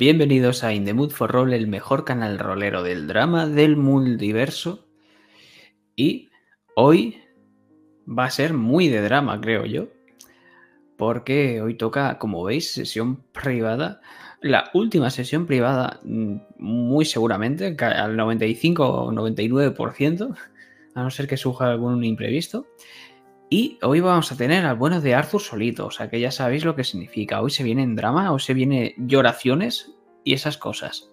Bienvenidos 0.00 0.64
a 0.64 0.72
In 0.72 0.86
the 0.86 0.94
Mood 0.94 1.10
for 1.10 1.30
Roll, 1.30 1.52
el 1.52 1.66
mejor 1.66 2.06
canal 2.06 2.38
rolero 2.38 2.82
del 2.82 3.06
drama 3.06 3.46
del 3.46 3.76
multiverso. 3.76 4.88
Y 5.94 6.30
hoy 6.74 7.18
va 8.08 8.24
a 8.24 8.30
ser 8.30 8.54
muy 8.54 8.88
de 8.88 9.02
drama, 9.02 9.38
creo 9.42 9.66
yo. 9.66 9.88
Porque 10.96 11.60
hoy 11.60 11.74
toca, 11.74 12.18
como 12.18 12.42
veis, 12.42 12.72
sesión 12.72 13.22
privada. 13.32 14.00
La 14.40 14.70
última 14.72 15.10
sesión 15.10 15.44
privada, 15.44 16.00
mm, 16.02 16.36
muy 16.56 17.04
seguramente, 17.04 17.76
al 17.78 18.16
95 18.16 18.88
o 18.88 19.12
99%, 19.12 20.34
a 20.94 21.02
no 21.02 21.10
ser 21.10 21.26
que 21.26 21.36
surja 21.36 21.66
algún 21.66 22.02
imprevisto. 22.04 22.66
Y 23.52 23.80
hoy 23.82 23.98
vamos 23.98 24.30
a 24.30 24.36
tener 24.36 24.64
al 24.64 24.76
bueno 24.76 25.00
de 25.00 25.16
Arthur 25.16 25.40
solito, 25.40 25.86
o 25.86 25.90
sea 25.90 26.08
que 26.08 26.20
ya 26.20 26.30
sabéis 26.30 26.64
lo 26.64 26.76
que 26.76 26.84
significa. 26.84 27.42
Hoy 27.42 27.50
se 27.50 27.64
viene 27.64 27.82
en 27.82 27.96
drama, 27.96 28.32
o 28.32 28.38
se 28.38 28.54
viene 28.54 28.94
lloraciones 28.96 29.92
y 30.22 30.34
esas 30.34 30.56
cosas. 30.56 31.10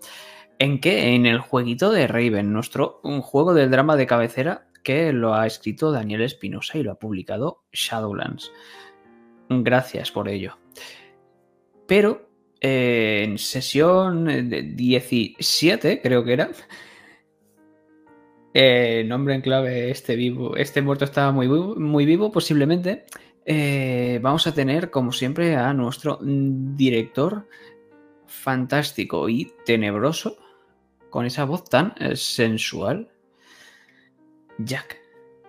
¿En 0.60 0.80
qué? 0.80 1.16
En 1.16 1.26
el 1.26 1.40
jueguito 1.40 1.90
de 1.90 2.06
Raven, 2.06 2.54
nuestro 2.54 3.00
un 3.04 3.22
juego 3.22 3.56
del 3.56 3.72
drama 3.72 3.96
de 3.96 4.06
cabecera 4.06 4.68
que 4.84 5.12
lo 5.14 5.34
ha 5.34 5.48
escrito 5.48 5.92
Daniel 5.92 6.22
Espinosa 6.22 6.78
y 6.78 6.84
lo 6.84 6.92
ha 6.92 7.00
publicado 7.00 7.64
Shadowlands. 7.74 8.52
Gracias 9.50 10.12
por 10.12 10.30
ello. 10.30 10.60
Pero 11.88 12.30
eh, 12.62 13.24
en 13.26 13.40
sesión 13.40 14.28
17, 14.76 16.02
creo 16.04 16.24
que 16.24 16.34
era, 16.34 16.52
eh, 18.60 19.04
nombre 19.04 19.36
en 19.36 19.42
clave, 19.42 19.92
este 19.92 20.16
vivo, 20.16 20.56
este 20.56 20.82
muerto 20.82 21.06
estaba 21.06 21.32
muy 21.32 21.46
vivo, 21.46 21.76
muy 21.76 22.08
vivo 22.08 22.32
posiblemente. 22.32 23.06
Eh, 23.46 24.18
vamos 24.24 24.48
a 24.48 24.54
tener, 24.56 24.90
como 24.90 25.12
siempre, 25.12 25.56
a 25.56 25.74
nuestro 25.74 26.18
director 26.24 27.48
fantástico 28.26 29.30
y 29.30 29.52
tenebroso, 29.64 30.40
con 31.12 31.28
esa 31.28 31.46
voz 31.46 31.66
tan 31.66 31.94
eh, 32.00 32.16
sensual. 32.16 33.10
Jack, 34.58 35.02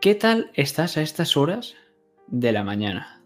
¿qué 0.02 0.14
tal 0.14 0.50
estás 0.52 0.98
a 0.98 1.00
estas 1.00 1.34
horas 1.38 1.76
de 2.26 2.52
la 2.52 2.62
mañana? 2.62 3.22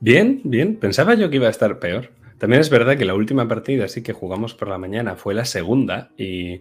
Bien, 0.00 0.42
bien. 0.44 0.76
Pensaba 0.76 1.14
yo 1.14 1.30
que 1.30 1.36
iba 1.36 1.46
a 1.46 1.50
estar 1.50 1.78
peor. 1.78 2.10
También 2.36 2.60
es 2.60 2.68
verdad 2.68 2.98
que 2.98 3.06
la 3.06 3.14
última 3.14 3.48
partida, 3.48 3.88
sí 3.88 4.02
que 4.02 4.12
jugamos 4.12 4.52
por 4.52 4.68
la 4.68 4.76
mañana, 4.76 5.16
fue 5.16 5.32
la 5.32 5.46
segunda 5.46 6.10
y, 6.18 6.60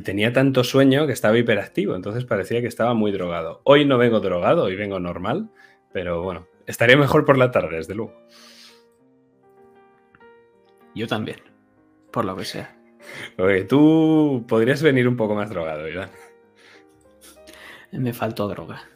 tenía 0.00 0.32
tanto 0.32 0.64
sueño 0.64 1.06
que 1.06 1.12
estaba 1.12 1.38
hiperactivo, 1.38 1.94
entonces 1.94 2.24
parecía 2.24 2.62
que 2.62 2.66
estaba 2.66 2.94
muy 2.94 3.12
drogado. 3.12 3.60
Hoy 3.64 3.84
no 3.84 3.98
vengo 3.98 4.20
drogado, 4.20 4.64
hoy 4.64 4.74
vengo 4.74 4.98
normal, 4.98 5.50
pero 5.92 6.22
bueno, 6.22 6.46
estaría 6.66 6.96
mejor 6.96 7.24
por 7.26 7.36
la 7.36 7.50
tarde, 7.50 7.76
desde 7.76 7.94
luego. 7.94 8.14
Yo 10.94 11.06
también, 11.06 11.38
por 12.10 12.24
lo 12.24 12.34
que 12.36 12.44
sea. 12.44 12.76
Oye, 13.38 13.64
tú 13.64 14.44
podrías 14.48 14.82
venir 14.82 15.06
un 15.08 15.16
poco 15.16 15.34
más 15.34 15.50
drogado, 15.50 15.82
¿verdad? 15.82 16.10
Me 17.92 18.12
faltó 18.12 18.48
droga. 18.48 18.88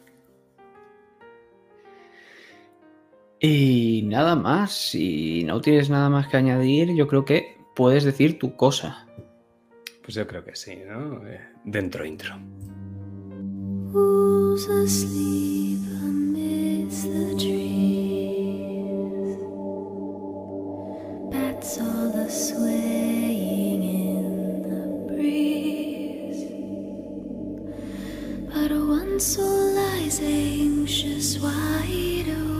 Y 3.39 4.01
nada 4.05 4.35
más, 4.35 4.71
si 4.71 5.43
no 5.43 5.61
tienes 5.61 5.91
nada 5.91 6.09
más 6.09 6.27
que 6.27 6.37
añadir, 6.37 6.95
yo 6.95 7.07
creo 7.07 7.23
que 7.23 7.57
puedes 7.75 8.03
decir 8.03 8.39
tu 8.39 8.55
cosa. 8.55 9.06
Pues 10.07 10.15
yo 10.15 10.25
creo 10.25 10.41
que 10.41 10.55
sí, 10.55 10.73
¿no? 10.87 11.27
Eh, 11.27 11.41
dentro 11.65 12.05
intro. 12.05 12.33
Who's 13.91 14.65
asleep 14.69 15.81
amidst 16.01 17.11
the 17.11 17.35
trees? 17.35 19.37
Bats 21.29 21.81
all 21.81 22.09
the 22.13 22.29
swaying 22.29 23.83
in 23.83 24.61
the 24.63 25.13
breeze. 25.13 26.45
But 28.47 28.71
one 28.71 29.19
soul 29.19 29.73
lies 29.73 30.21
anxious, 30.21 31.37
wide 31.41 32.29
awake. 32.29 32.56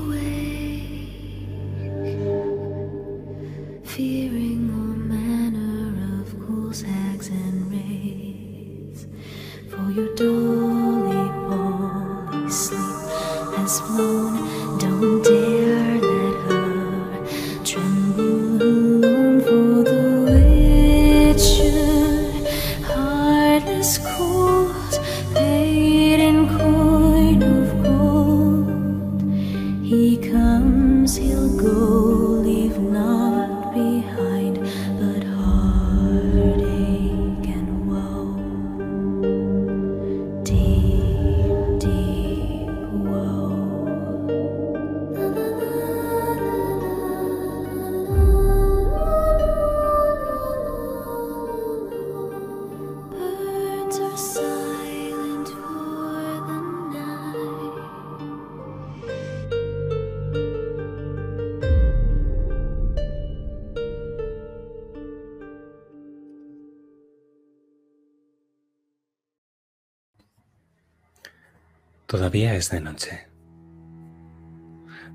Es 72.53 72.71
de 72.71 72.79
noche. 72.79 73.27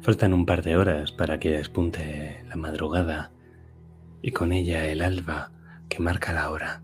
Faltan 0.02 0.34
un 0.34 0.44
par 0.44 0.62
de 0.62 0.76
horas 0.76 1.12
para 1.12 1.40
que 1.40 1.52
despunte 1.52 2.44
la 2.46 2.56
madrugada 2.56 3.32
y 4.20 4.32
con 4.32 4.52
ella 4.52 4.86
el 4.86 5.00
alba 5.00 5.50
que 5.88 6.00
marca 6.00 6.34
la 6.34 6.50
hora. 6.50 6.82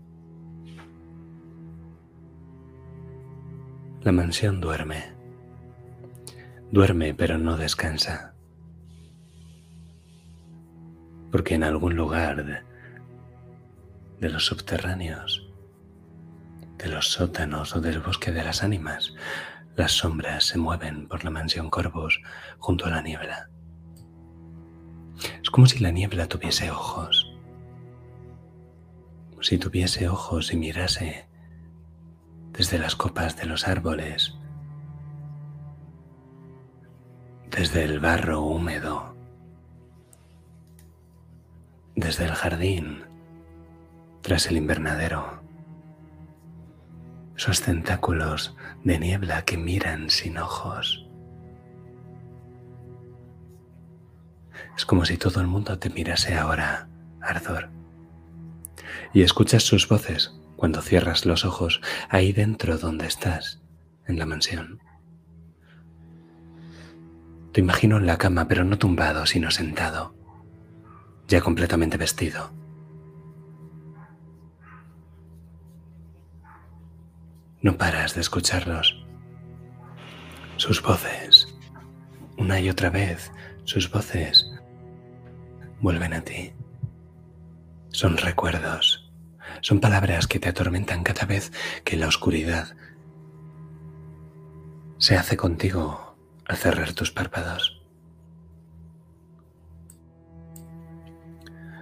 La 4.01 4.11
mansión 4.11 4.59
duerme. 4.59 5.13
Duerme 6.71 7.13
pero 7.13 7.37
no 7.37 7.55
descansa. 7.55 8.33
Porque 11.31 11.53
en 11.53 11.63
algún 11.63 11.95
lugar 11.95 12.43
de, 12.43 12.59
de 14.19 14.29
los 14.29 14.47
subterráneos, 14.47 15.47
de 16.79 16.89
los 16.89 17.11
sótanos 17.11 17.75
o 17.75 17.81
del 17.81 17.99
bosque 17.99 18.31
de 18.31 18.43
las 18.43 18.63
ánimas, 18.63 19.13
las 19.79 19.93
sombras 19.93 20.43
se 20.43 20.57
mueven 20.57 21.07
por 21.07 21.23
la 21.23 21.29
mansión 21.29 21.69
Corvos 21.69 22.21
junto 22.57 22.85
a 22.85 22.89
la 22.89 23.01
niebla. 23.01 23.49
Es 25.41 25.49
como 25.49 25.67
si 25.67 25.79
la 25.79 25.91
niebla 25.91 26.27
tuviese 26.27 26.69
ojos. 26.69 27.33
Si 29.39 29.57
tuviese 29.57 30.09
ojos 30.09 30.51
y 30.51 30.57
mirase 30.57 31.29
desde 32.51 32.77
las 32.77 32.97
copas 32.97 33.37
de 33.37 33.45
los 33.45 33.69
árboles, 33.69 34.35
desde 37.49 37.85
el 37.85 38.01
barro 38.01 38.41
húmedo, 38.41 39.15
desde 41.95 42.25
el 42.25 42.33
jardín, 42.33 43.05
tras 44.23 44.47
el 44.47 44.57
invernadero 44.57 45.39
esos 47.37 47.61
tentáculos 47.61 48.57
de 48.83 48.99
niebla 48.99 49.43
que 49.43 49.57
miran 49.57 50.09
sin 50.09 50.37
ojos. 50.37 51.05
Es 54.75 54.85
como 54.85 55.05
si 55.05 55.17
todo 55.17 55.41
el 55.41 55.47
mundo 55.47 55.77
te 55.79 55.89
mirase 55.89 56.35
ahora, 56.35 56.87
Arthur. 57.21 57.69
Y 59.13 59.21
escuchas 59.21 59.63
sus 59.63 59.87
voces 59.87 60.33
cuando 60.55 60.81
cierras 60.81 61.25
los 61.25 61.45
ojos 61.45 61.81
ahí 62.09 62.31
dentro 62.31 62.77
donde 62.77 63.07
estás, 63.07 63.61
en 64.07 64.19
la 64.19 64.25
mansión. 64.25 64.81
Te 67.51 67.61
imagino 67.61 67.97
en 67.97 68.05
la 68.05 68.17
cama, 68.17 68.47
pero 68.47 68.63
no 68.63 68.77
tumbado, 68.77 69.25
sino 69.25 69.51
sentado, 69.51 70.13
ya 71.27 71.41
completamente 71.41 71.97
vestido 71.97 72.58
No 77.61 77.77
paras 77.77 78.15
de 78.15 78.21
escucharlos. 78.21 79.05
Sus 80.55 80.81
voces, 80.81 81.47
una 82.37 82.59
y 82.59 82.69
otra 82.69 82.89
vez, 82.89 83.31
sus 83.65 83.91
voces 83.91 84.49
vuelven 85.81 86.13
a 86.13 86.21
ti. 86.21 86.53
Son 87.89 88.17
recuerdos, 88.17 89.11
son 89.61 89.79
palabras 89.79 90.27
que 90.27 90.39
te 90.39 90.49
atormentan 90.49 91.03
cada 91.03 91.25
vez 91.25 91.51
que 91.83 91.97
la 91.97 92.07
oscuridad 92.07 92.75
se 94.97 95.15
hace 95.15 95.35
contigo 95.37 96.15
al 96.45 96.57
cerrar 96.57 96.93
tus 96.93 97.11
párpados. 97.11 97.81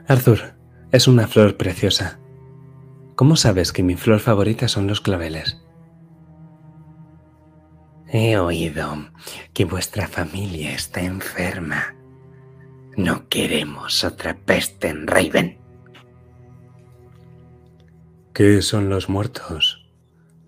Arthur, 0.08 0.56
es 0.92 1.08
una 1.08 1.28
flor 1.28 1.58
preciosa. 1.58 2.20
¿Cómo 3.16 3.36
sabes 3.36 3.72
que 3.72 3.84
mi 3.84 3.96
flor 3.96 4.20
favorita 4.20 4.68
son 4.68 4.88
los 4.88 5.02
claveles? 5.02 5.62
He 8.10 8.38
oído 8.38 9.10
que 9.54 9.66
vuestra 9.66 10.08
familia 10.08 10.74
está 10.74 11.02
enferma. 11.02 11.96
No 12.96 13.28
queremos 13.28 14.04
otra 14.04 14.38
peste 14.38 14.88
en 14.88 15.08
Raven. 15.08 15.58
¿Qué 18.34 18.62
son 18.62 18.90
los 18.90 19.10
muertos? 19.10 19.86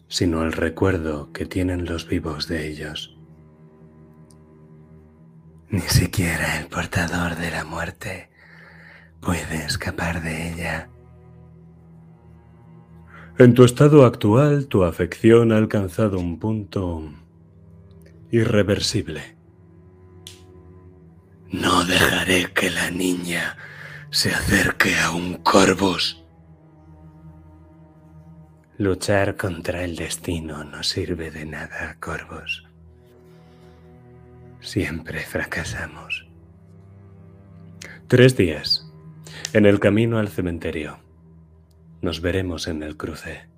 Sino 0.08 0.44
el 0.44 0.54
recuerdo 0.54 1.34
que 1.34 1.46
tienen 1.46 1.86
los 1.86 2.08
vivos 2.08 2.48
de 2.48 2.68
ellos. 2.68 3.18
Ni 5.70 5.82
siquiera 5.82 6.60
el 6.60 6.68
portador 6.68 7.36
de 7.36 7.52
la 7.52 7.66
muerte 7.66 8.30
puede 9.20 9.66
escapar 9.66 10.24
de 10.24 10.54
ella. 10.54 10.90
En 13.38 13.54
tu 13.54 13.64
estado 13.64 14.06
actual, 14.06 14.68
tu 14.68 14.84
afección 14.84 15.52
ha 15.52 15.58
alcanzado 15.58 16.20
un 16.20 16.40
punto 16.40 17.04
irreversible. 18.32 19.36
No 21.52 21.84
dejaré 21.84 22.52
que 22.54 22.70
la 22.70 22.92
niña 22.92 23.58
se 24.12 24.32
acerque 24.32 24.96
a 25.00 25.12
un 25.12 25.36
corvus. 25.36 26.24
Luchar 28.80 29.36
contra 29.36 29.84
el 29.84 29.98
destino 29.98 30.64
no 30.64 30.84
sirve 30.84 31.32
de 31.32 31.46
nada, 31.46 31.98
Corvus. 32.00 32.66
Siempre 34.62 35.20
fracasamos. 35.20 36.26
Tres 38.08 38.38
días. 38.38 38.90
En 39.52 39.66
el 39.66 39.82
camino 39.82 40.18
al 40.18 40.30
cementerio. 40.30 41.00
Nos 42.02 42.22
veremos 42.22 42.68
en 42.70 42.82
el 42.82 42.96
cruce. 42.96 43.50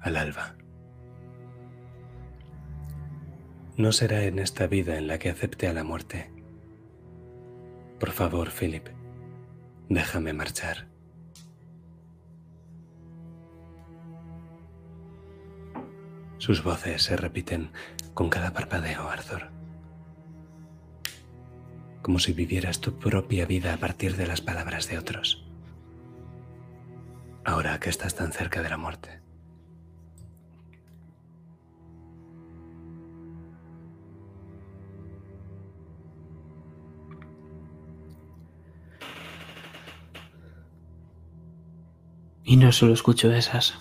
Al 0.00 0.16
alba. 0.16 0.56
No 3.76 3.90
será 3.90 4.24
en 4.24 4.38
esta 4.38 4.66
vida 4.66 4.98
en 4.98 5.06
la 5.06 5.18
que 5.18 5.30
acepte 5.30 5.66
a 5.66 5.72
la 5.72 5.82
muerte. 5.82 6.30
Por 7.98 8.10
favor, 8.10 8.50
Philip, 8.50 8.88
déjame 9.88 10.34
marchar. 10.34 10.88
Sus 16.36 16.62
voces 16.62 17.02
se 17.04 17.16
repiten 17.16 17.70
con 18.12 18.28
cada 18.28 18.52
parpadeo, 18.52 19.08
Arthur. 19.08 19.48
Como 22.02 22.18
si 22.18 22.34
vivieras 22.34 22.80
tu 22.80 22.98
propia 22.98 23.46
vida 23.46 23.72
a 23.72 23.78
partir 23.78 24.16
de 24.16 24.26
las 24.26 24.42
palabras 24.42 24.86
de 24.88 24.98
otros. 24.98 25.46
Ahora 27.44 27.80
que 27.80 27.88
estás 27.88 28.16
tan 28.16 28.32
cerca 28.32 28.60
de 28.60 28.68
la 28.68 28.76
muerte. 28.76 29.21
Y 42.44 42.56
no 42.56 42.72
solo 42.72 42.92
escucho 42.92 43.32
esas. 43.32 43.74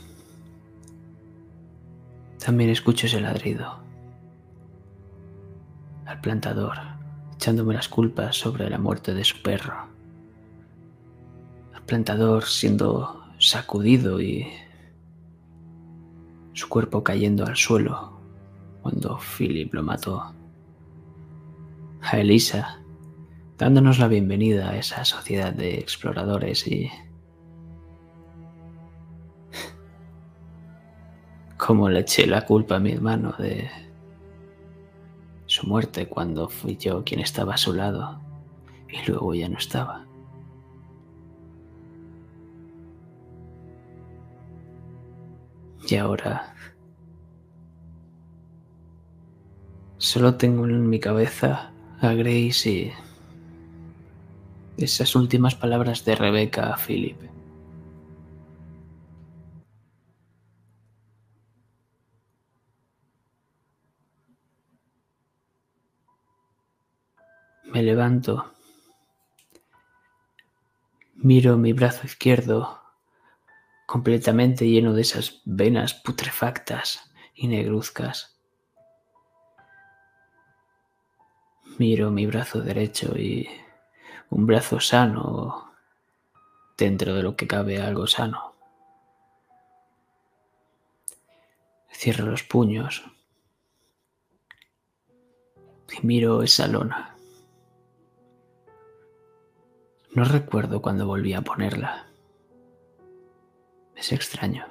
También 2.44 2.70
escucho 2.70 3.08
ese 3.08 3.22
ladrido. 3.22 3.80
Al 6.06 6.22
plantador, 6.22 6.78
echándome 7.36 7.74
las 7.74 7.88
culpas 7.88 8.36
sobre 8.36 8.70
la 8.70 8.78
muerte 8.78 9.14
de 9.14 9.24
su 9.24 9.42
perro. 9.42 9.88
Al 11.74 11.82
plantador 11.84 12.46
siendo 12.46 13.24
sacudido 13.40 14.22
y 14.22 14.48
su 16.54 16.70
cuerpo 16.70 17.04
cayendo 17.04 17.46
al 17.46 17.56
suelo 17.56 18.20
cuando 18.82 19.20
Philip 19.38 19.74
lo 19.74 19.84
mató. 19.84 20.34
A 22.02 22.18
Elisa, 22.20 22.82
dándonos 23.58 24.00
la 24.00 24.08
bienvenida 24.08 24.72
a 24.72 24.78
esa 24.78 25.06
sociedad 25.06 25.54
de 25.54 25.76
exploradores 25.76 26.68
y 26.68 26.90
cómo 31.72 31.88
le 31.88 32.02
eché 32.02 32.28
la 32.28 32.46
culpa 32.46 32.76
a 32.76 32.80
mi 32.80 32.92
hermano 32.92 33.34
de 33.40 33.70
su 35.46 35.66
muerte 35.68 36.06
cuando 36.06 36.50
fui 36.50 36.76
yo 36.76 37.02
quien 37.06 37.22
estaba 37.22 37.54
a 37.54 37.58
su 37.58 37.72
lado 37.72 38.20
y 38.90 39.10
luego 39.10 39.34
ya 39.34 39.48
no 39.48 39.58
estaba. 39.58 40.06
Y 45.88 45.96
ahora 45.96 46.54
solo 49.98 50.36
tengo 50.36 50.66
en 50.66 50.90
mi 50.90 51.00
cabeza 51.00 51.72
a 52.02 52.14
Grace 52.14 52.70
y 52.70 52.92
esas 54.76 55.16
últimas 55.16 55.56
palabras 55.56 56.04
de 56.04 56.16
Rebeca 56.16 56.74
a 56.74 56.76
Philip. 56.76 57.31
Me 67.72 67.82
levanto. 67.82 68.52
Miro 71.16 71.58
mi 71.58 71.72
brazo 71.72 72.06
izquierdo 72.06 72.82
completamente 73.86 74.68
lleno 74.68 74.94
de 74.94 75.02
esas 75.04 75.42
venas 75.46 75.94
putrefactas 75.94 77.14
y 77.34 77.48
negruzcas. 77.48 78.38
Miro 81.78 82.12
mi 82.12 82.26
brazo 82.26 82.60
derecho 82.62 83.18
y 83.18 83.50
un 84.30 84.46
brazo 84.46 84.82
sano, 84.82 85.74
dentro 86.78 87.16
de 87.16 87.24
lo 87.24 87.38
que 87.38 87.48
cabe 87.48 87.82
algo 87.82 88.06
sano. 88.06 88.54
Cierro 91.90 92.26
los 92.26 92.44
puños 92.44 93.04
y 95.92 96.06
miro 96.06 96.44
esa 96.44 96.68
lona. 96.68 97.11
No 100.14 100.26
recuerdo 100.26 100.82
cuándo 100.82 101.08
volví 101.08 101.34
a 101.34 101.42
ponerla. 101.42 102.08
Es 103.96 104.12
extraño. 104.12 104.66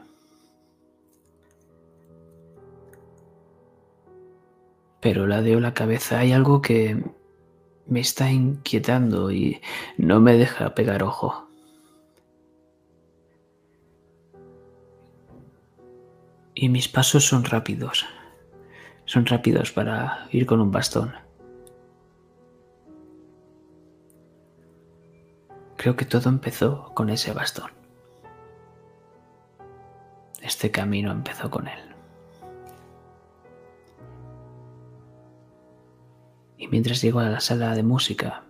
Pero 5.00 5.26
ladeo 5.26 5.60
la 5.60 5.72
cabeza. 5.72 6.18
Hay 6.18 6.32
algo 6.32 6.60
que 6.60 7.02
me 7.86 8.00
está 8.00 8.30
inquietando 8.30 9.32
y 9.32 9.62
no 9.96 10.20
me 10.20 10.34
deja 10.34 10.74
pegar 10.74 11.02
ojo. 11.02 11.48
Y 16.54 16.68
mis 16.68 16.88
pasos 16.88 17.24
son 17.24 17.44
rápidos. 17.44 18.04
Son 19.06 19.24
rápidos 19.24 19.72
para 19.72 20.28
ir 20.32 20.44
con 20.44 20.60
un 20.60 20.70
bastón. 20.70 21.29
Creo 25.80 25.96
que 25.96 26.04
todo 26.04 26.28
empezó 26.28 26.92
con 26.92 27.08
ese 27.08 27.32
bastón. 27.32 27.70
Este 30.42 30.70
camino 30.70 31.10
empezó 31.10 31.50
con 31.50 31.68
él. 31.68 31.80
Y 36.58 36.68
mientras 36.68 37.00
llego 37.00 37.20
a 37.20 37.30
la 37.30 37.40
sala 37.40 37.74
de 37.74 37.82
música, 37.82 38.44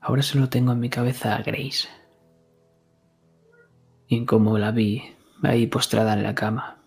ahora 0.00 0.22
solo 0.22 0.48
tengo 0.48 0.72
en 0.72 0.80
mi 0.80 0.90
cabeza 0.90 1.36
a 1.36 1.42
Grace. 1.42 1.88
Y 4.08 4.16
en 4.16 4.26
cómo 4.26 4.58
la 4.58 4.72
vi 4.72 5.14
ahí 5.44 5.68
postrada 5.68 6.14
en 6.14 6.24
la 6.24 6.34
cama. 6.34 6.82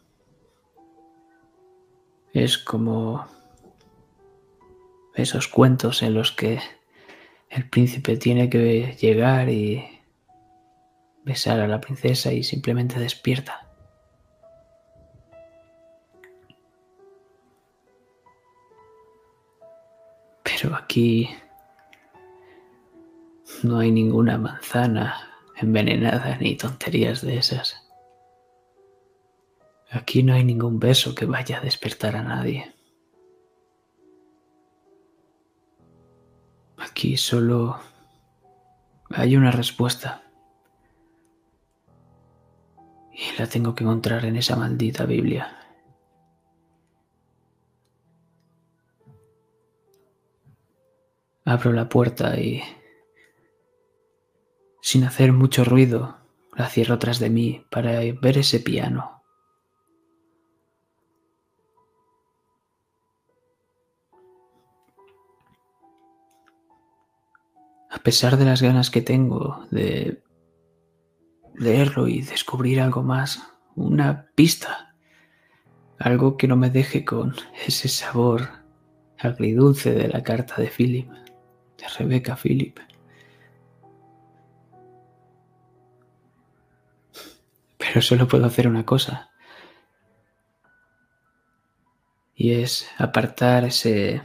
Es 2.33 2.57
como 2.57 3.25
esos 5.15 5.47
cuentos 5.47 6.01
en 6.03 6.13
los 6.13 6.31
que 6.31 6.59
el 7.49 7.69
príncipe 7.69 8.17
tiene 8.17 8.49
que 8.49 8.95
llegar 8.99 9.49
y 9.49 9.83
besar 11.23 11.59
a 11.59 11.67
la 11.67 11.81
princesa 11.81 12.31
y 12.31 12.43
simplemente 12.43 12.99
despierta. 12.99 13.67
Pero 20.43 20.75
aquí 20.75 21.29
No 23.63 23.77
hay 23.77 23.91
ninguna 23.91 24.39
manzana 24.39 25.29
envenenada 25.55 26.35
ni 26.37 26.55
tonterías 26.55 27.21
de 27.21 27.37
esas. 27.37 27.87
Aquí 29.91 30.23
no 30.23 30.33
hay 30.33 30.43
ningún 30.43 30.79
beso 30.79 31.13
que 31.13 31.25
vaya 31.25 31.59
a 31.59 31.61
despertar 31.61 32.15
a 32.15 32.23
nadie. 32.23 32.73
Aquí 37.01 37.17
solo 37.17 37.79
hay 39.09 39.35
una 39.35 39.49
respuesta. 39.49 40.21
Y 43.11 43.39
la 43.39 43.47
tengo 43.47 43.73
que 43.73 43.83
encontrar 43.83 44.23
en 44.23 44.35
esa 44.35 44.55
maldita 44.55 45.05
Biblia. 45.05 45.57
Abro 51.43 51.73
la 51.73 51.89
puerta 51.89 52.39
y, 52.39 52.61
sin 54.83 55.03
hacer 55.03 55.33
mucho 55.33 55.63
ruido, 55.63 56.19
la 56.55 56.69
cierro 56.69 56.99
tras 56.99 57.17
de 57.17 57.31
mí 57.31 57.65
para 57.71 57.93
ver 58.21 58.37
ese 58.37 58.59
piano. 58.59 59.20
A 68.01 68.03
pesar 68.03 68.35
de 68.37 68.45
las 68.45 68.63
ganas 68.63 68.89
que 68.89 69.03
tengo 69.03 69.67
de 69.69 70.23
leerlo 71.53 72.07
y 72.07 72.23
descubrir 72.23 72.81
algo 72.81 73.03
más, 73.03 73.47
una 73.75 74.25
pista, 74.33 74.95
algo 75.99 76.35
que 76.35 76.47
no 76.47 76.55
me 76.55 76.71
deje 76.71 77.05
con 77.05 77.35
ese 77.63 77.89
sabor 77.89 78.49
agridulce 79.19 79.93
de 79.93 80.07
la 80.07 80.23
carta 80.23 80.55
de 80.59 80.71
Philip, 80.75 81.11
de 81.11 81.87
Rebecca 81.99 82.35
Philip. 82.35 82.79
Pero 87.77 88.01
solo 88.01 88.27
puedo 88.27 88.47
hacer 88.47 88.67
una 88.67 88.83
cosa. 88.83 89.29
Y 92.33 92.53
es 92.53 92.89
apartar 92.97 93.65
ese 93.65 94.23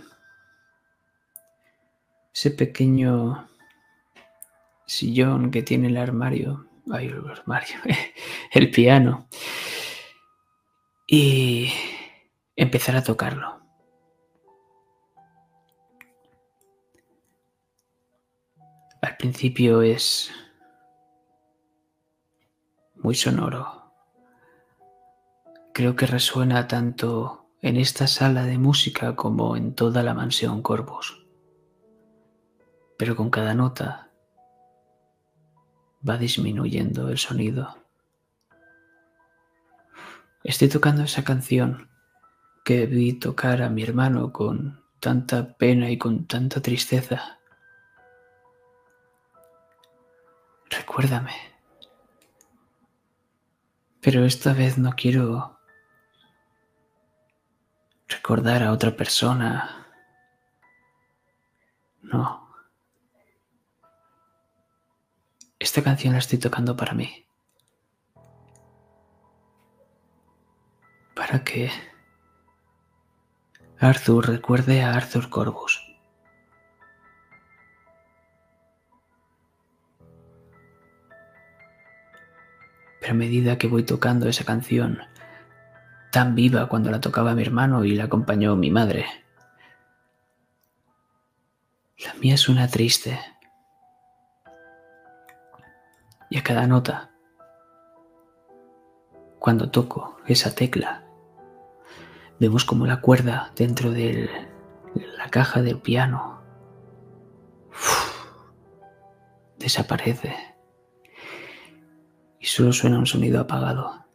ese 2.32 2.50
pequeño 2.52 3.48
sillón 4.86 5.50
que 5.50 5.62
tiene 5.62 5.88
el 5.88 5.96
armario, 5.96 6.66
ay, 6.90 7.06
el 7.08 7.28
armario, 7.28 7.76
el 8.52 8.70
piano, 8.70 9.26
y 11.06 11.70
empezar 12.54 12.96
a 12.96 13.02
tocarlo. 13.02 13.60
Al 19.02 19.16
principio 19.16 19.82
es 19.82 20.30
muy 22.96 23.14
sonoro. 23.14 23.92
Creo 25.72 25.94
que 25.94 26.06
resuena 26.06 26.66
tanto 26.66 27.46
en 27.60 27.76
esta 27.76 28.06
sala 28.06 28.44
de 28.44 28.58
música 28.58 29.14
como 29.14 29.56
en 29.56 29.74
toda 29.74 30.02
la 30.02 30.14
mansión 30.14 30.62
Corvus. 30.62 31.24
Pero 32.96 33.14
con 33.14 33.30
cada 33.30 33.54
nota 33.54 34.05
va 36.08 36.18
disminuyendo 36.18 37.08
el 37.08 37.18
sonido. 37.18 37.76
Estoy 40.44 40.68
tocando 40.68 41.02
esa 41.02 41.24
canción 41.24 41.88
que 42.64 42.86
vi 42.86 43.12
tocar 43.14 43.62
a 43.62 43.68
mi 43.68 43.82
hermano 43.82 44.32
con 44.32 44.82
tanta 45.00 45.56
pena 45.56 45.90
y 45.90 45.98
con 45.98 46.26
tanta 46.26 46.60
tristeza. 46.60 47.38
Recuérdame. 50.70 51.32
Pero 54.00 54.24
esta 54.24 54.52
vez 54.52 54.78
no 54.78 54.92
quiero 54.92 55.58
recordar 58.08 58.62
a 58.62 58.72
otra 58.72 58.96
persona. 58.96 59.86
No. 62.02 62.45
Esta 65.66 65.82
canción 65.82 66.12
la 66.12 66.20
estoy 66.20 66.38
tocando 66.38 66.76
para 66.76 66.92
mí. 66.94 67.26
Para 71.16 71.42
que 71.42 71.72
Arthur 73.80 74.28
recuerde 74.28 74.84
a 74.84 74.94
Arthur 74.94 75.28
Corvus. 75.28 75.82
Pero 83.00 83.12
a 83.12 83.16
medida 83.16 83.58
que 83.58 83.66
voy 83.66 83.82
tocando 83.82 84.28
esa 84.28 84.44
canción, 84.44 85.00
tan 86.12 86.36
viva 86.36 86.68
cuando 86.68 86.92
la 86.92 87.00
tocaba 87.00 87.34
mi 87.34 87.42
hermano 87.42 87.84
y 87.84 87.96
la 87.96 88.04
acompañó 88.04 88.54
mi 88.54 88.70
madre, 88.70 89.04
la 91.98 92.14
mía 92.14 92.36
suena 92.36 92.68
triste 92.68 93.18
y 96.30 96.38
a 96.38 96.42
cada 96.42 96.66
nota, 96.66 97.12
cuando 99.38 99.70
toco 99.70 100.18
esa 100.26 100.54
tecla, 100.54 101.04
vemos 102.40 102.64
como 102.64 102.86
la 102.86 103.00
cuerda 103.00 103.52
dentro 103.54 103.90
de 103.92 104.28
la 105.16 105.28
caja 105.30 105.62
del 105.62 105.78
piano 105.78 106.36
desaparece 109.58 110.34
y 112.38 112.46
solo 112.46 112.72
suena 112.72 112.98
un 112.98 113.06
sonido 113.06 113.40
apagado. 113.40 114.06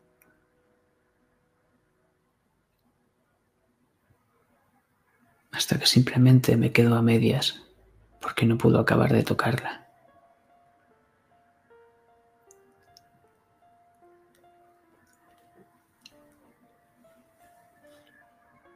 Hasta 5.51 5.77
que 5.77 5.86
simplemente 5.86 6.56
me 6.56 6.72
quedo 6.72 6.96
a 6.96 7.01
medias 7.01 7.63
porque 8.22 8.46
no 8.46 8.58
puedo 8.58 8.80
acabar 8.80 9.12
de 9.12 9.24
tocarla. 9.24 9.80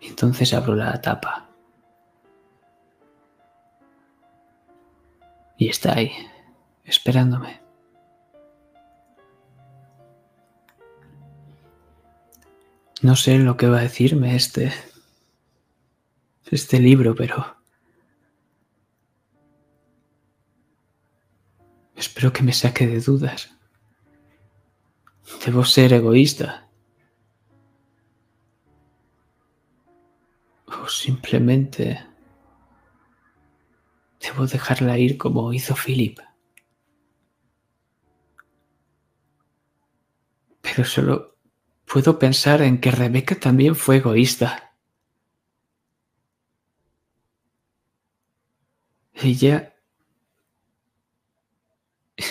Entonces 0.07 0.53
abro 0.53 0.75
la 0.75 1.01
tapa. 1.01 1.49
Y 5.57 5.69
está 5.69 5.93
ahí, 5.93 6.11
esperándome. 6.83 7.61
No 13.01 13.15
sé 13.15 13.37
lo 13.37 13.55
que 13.55 13.67
va 13.67 13.79
a 13.79 13.81
decirme 13.81 14.35
este 14.35 14.73
este 16.51 16.79
libro, 16.79 17.15
pero 17.15 17.57
espero 21.95 22.31
que 22.31 22.43
me 22.43 22.53
saque 22.53 22.87
de 22.87 23.01
dudas. 23.01 23.51
Debo 25.45 25.65
ser 25.65 25.93
egoísta. 25.93 26.64
Simplemente 30.95 32.05
debo 34.19 34.47
dejarla 34.47 34.97
ir 34.97 35.17
como 35.17 35.53
hizo 35.53 35.75
Philip. 35.75 36.19
Pero 40.61 40.83
solo 40.83 41.37
puedo 41.85 42.17
pensar 42.17 42.61
en 42.61 42.79
que 42.79 42.91
Rebeca 42.91 43.35
también 43.39 43.75
fue 43.75 43.97
egoísta. 43.97 44.73
Ella... 49.13 49.75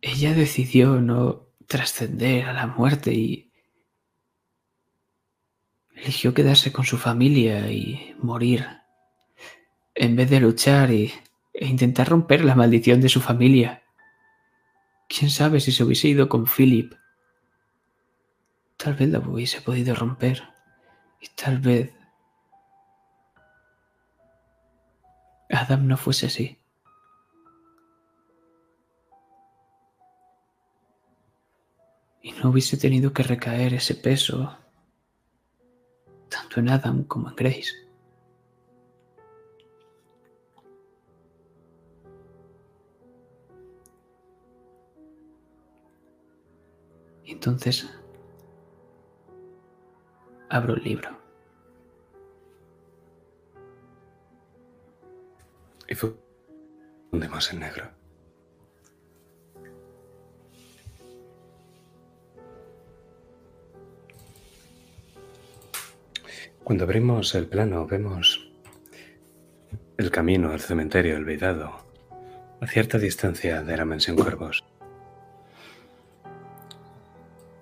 Ella 0.00 0.34
decidió 0.34 1.00
no 1.00 1.48
trascender 1.66 2.46
a 2.46 2.52
la 2.52 2.66
muerte 2.66 3.12
y 3.12 3.51
eligió 6.02 6.34
quedarse 6.34 6.72
con 6.72 6.84
su 6.84 6.98
familia 6.98 7.70
y 7.70 8.16
morir, 8.18 8.66
en 9.94 10.16
vez 10.16 10.28
de 10.30 10.40
luchar 10.40 10.90
y, 10.90 11.12
e 11.52 11.66
intentar 11.66 12.08
romper 12.08 12.44
la 12.44 12.56
maldición 12.56 13.00
de 13.00 13.08
su 13.08 13.20
familia. 13.20 13.84
¿Quién 15.08 15.30
sabe 15.30 15.60
si 15.60 15.70
se 15.70 15.84
hubiese 15.84 16.08
ido 16.08 16.28
con 16.28 16.46
Philip? 16.46 16.94
Tal 18.76 18.94
vez 18.94 19.10
la 19.10 19.20
hubiese 19.20 19.60
podido 19.60 19.94
romper 19.94 20.42
y 21.20 21.28
tal 21.28 21.58
vez 21.58 21.92
Adam 25.50 25.86
no 25.86 25.96
fuese 25.96 26.26
así. 26.26 26.58
Y 32.22 32.32
no 32.32 32.50
hubiese 32.50 32.76
tenido 32.76 33.12
que 33.12 33.22
recaer 33.22 33.74
ese 33.74 33.94
peso 33.94 34.58
tanto 36.52 36.60
en 36.60 36.68
Adam 36.68 37.04
como 37.04 37.28
en 37.28 37.36
Grace. 37.36 37.72
Entonces 47.24 47.88
abro 50.48 50.74
el 50.74 50.84
libro. 50.84 51.10
Y 55.88 55.94
fue 55.94 56.14
más 57.12 57.52
en 57.52 57.60
negro. 57.60 58.01
Cuando 66.72 66.84
abrimos 66.84 67.34
el 67.34 67.48
plano 67.48 67.86
vemos 67.86 68.50
el 69.98 70.10
camino 70.10 70.52
al 70.52 70.60
cementerio 70.60 71.16
olvidado 71.16 71.84
a 72.62 72.66
cierta 72.66 72.96
distancia 72.96 73.62
de 73.62 73.76
la 73.76 73.84
mansión 73.84 74.16
Cuervos. 74.16 74.64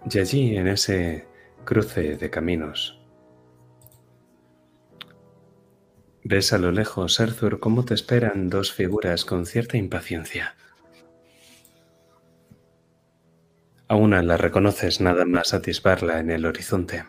Y 0.08 0.16
allí, 0.16 0.56
en 0.56 0.68
ese 0.68 1.26
cruce 1.64 2.18
de 2.18 2.30
caminos, 2.30 3.00
ves 6.22 6.52
a 6.52 6.58
lo 6.58 6.70
lejos, 6.70 7.18
Arthur, 7.18 7.58
cómo 7.58 7.84
te 7.84 7.94
esperan 7.94 8.48
dos 8.48 8.72
figuras 8.72 9.24
con 9.24 9.44
cierta 9.44 9.76
impaciencia. 9.76 10.54
A 13.88 13.96
una 13.96 14.22
la 14.22 14.36
reconoces 14.36 15.00
nada 15.00 15.24
más 15.24 15.52
atisbarla 15.52 16.20
en 16.20 16.30
el 16.30 16.46
horizonte. 16.46 17.06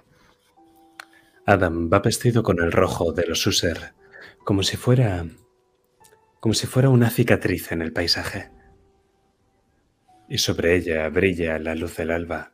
Adam 1.51 1.89
va 1.91 1.99
vestido 1.99 2.43
con 2.43 2.61
el 2.61 2.71
rojo 2.71 3.11
de 3.11 3.25
los 3.27 3.45
User, 3.45 3.93
como 4.45 4.63
si 4.63 4.77
fuera 4.77 5.25
como 6.39 6.53
si 6.53 6.65
fuera 6.65 6.89
una 6.89 7.09
cicatriz 7.09 7.71
en 7.73 7.81
el 7.81 7.91
paisaje. 7.91 8.49
Y 10.29 10.37
sobre 10.37 10.75
ella 10.75 11.07
brilla 11.09 11.59
la 11.59 11.75
luz 11.75 11.97
del 11.97 12.09
alba. 12.09 12.53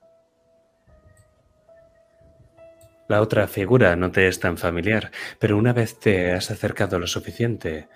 La 3.07 3.21
otra 3.21 3.47
figura 3.47 3.95
no 3.95 4.11
te 4.11 4.27
es 4.27 4.39
tan 4.39 4.57
familiar, 4.57 5.11
pero 5.39 5.57
una 5.57 5.73
vez 5.73 5.99
te 5.99 6.33
has 6.33 6.49
acercado 6.49 6.99
lo 6.99 7.07
suficiente, 7.07 7.87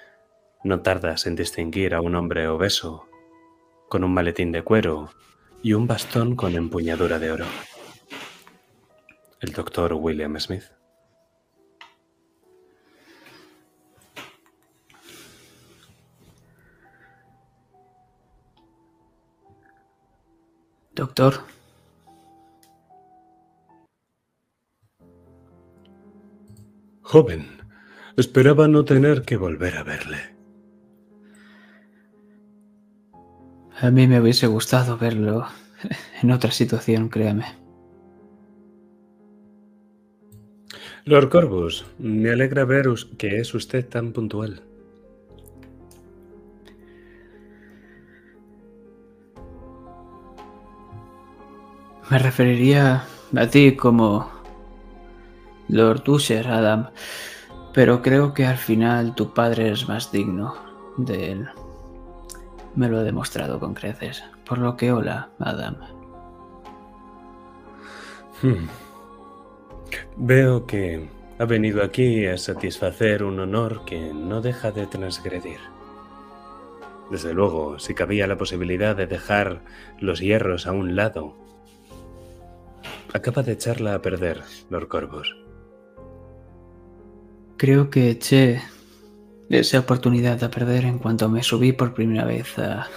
no 0.64 0.82
tardas 0.82 1.26
en 1.26 1.36
distinguir 1.36 1.96
a 1.96 2.02
un 2.02 2.16
hombre 2.16 2.48
obeso, 2.48 3.10
con 3.90 4.04
un 4.04 4.14
maletín 4.14 4.52
de 4.52 4.62
cuero 4.62 5.10
y 5.64 5.74
un 5.74 5.88
bastón 5.88 6.36
con 6.36 6.56
empuñadura 6.56 7.18
de 7.18 7.32
oro. 7.32 7.46
El 9.42 9.52
doctor 9.52 9.94
William 9.94 10.40
Smith. 10.40 10.81
Doctor. 21.02 21.34
Joven, 27.02 27.48
esperaba 28.18 28.68
no 28.68 28.86
tener 28.86 29.24
que 29.24 29.36
volver 29.36 29.78
a 29.78 29.84
verle. 29.84 30.20
A 33.80 33.90
mí 33.90 34.06
me 34.06 34.22
hubiese 34.22 34.46
gustado 34.46 35.00
verlo 35.00 35.48
en 36.22 36.30
otra 36.30 36.52
situación, 36.52 37.10
créame. 37.10 37.48
Lord 41.06 41.30
Corvus, 41.30 41.84
me 41.98 42.30
alegra 42.30 42.64
ver 42.64 42.86
que 43.18 43.40
es 43.40 43.56
usted 43.56 43.90
tan 43.90 44.14
puntual. 44.14 44.62
Me 52.12 52.20
referiría 52.20 53.06
a 53.38 53.48
ti 53.48 53.78
como 53.78 54.30
Lord 55.70 56.10
Usher, 56.10 56.46
Adam, 56.46 56.90
pero 57.74 58.02
creo 58.02 58.34
que 58.34 58.46
al 58.46 58.58
final 58.58 59.16
tu 59.16 59.34
padre 59.34 59.72
es 59.72 59.88
más 59.88 60.12
digno 60.12 60.54
de 60.98 61.32
él. 61.32 61.50
Me 62.76 62.90
lo 62.90 62.98
ha 62.98 63.04
demostrado 63.04 63.62
con 63.62 63.74
creces, 63.74 64.26
por 64.46 64.58
lo 64.58 64.76
que 64.76 64.92
hola, 64.92 65.30
Adam. 65.40 65.78
Hmm. 68.42 68.68
Veo 70.18 70.66
que 70.66 71.08
ha 71.40 71.46
venido 71.46 71.82
aquí 71.82 72.26
a 72.26 72.38
satisfacer 72.38 73.24
un 73.24 73.40
honor 73.40 73.86
que 73.86 74.14
no 74.14 74.42
deja 74.42 74.72
de 74.72 74.86
transgredir. 74.86 75.60
Desde 77.10 77.34
luego, 77.34 77.80
si 77.80 77.94
cabía 77.94 78.28
la 78.28 78.38
posibilidad 78.38 78.98
de 78.98 79.08
dejar 79.08 79.62
los 80.02 80.20
hierros 80.20 80.68
a 80.68 80.74
un 80.74 80.98
lado 80.98 81.41
Acaba 83.14 83.44
de 83.44 83.54
echarla 83.54 83.96
a 83.96 84.02
perder, 84.02 84.42
Lord 84.70 84.88
Corvus. 84.88 85.36
Creo 87.58 87.90
que 87.90 88.12
eché 88.12 88.62
esa 89.50 89.80
oportunidad 89.80 90.44
a 90.44 90.50
perder 90.50 90.86
en 90.86 90.98
cuanto 90.98 91.28
me 91.30 91.44
subí 91.44 91.74
por 91.74 91.94
primera 91.94 92.26
vez 92.26 92.58
a 92.58 92.88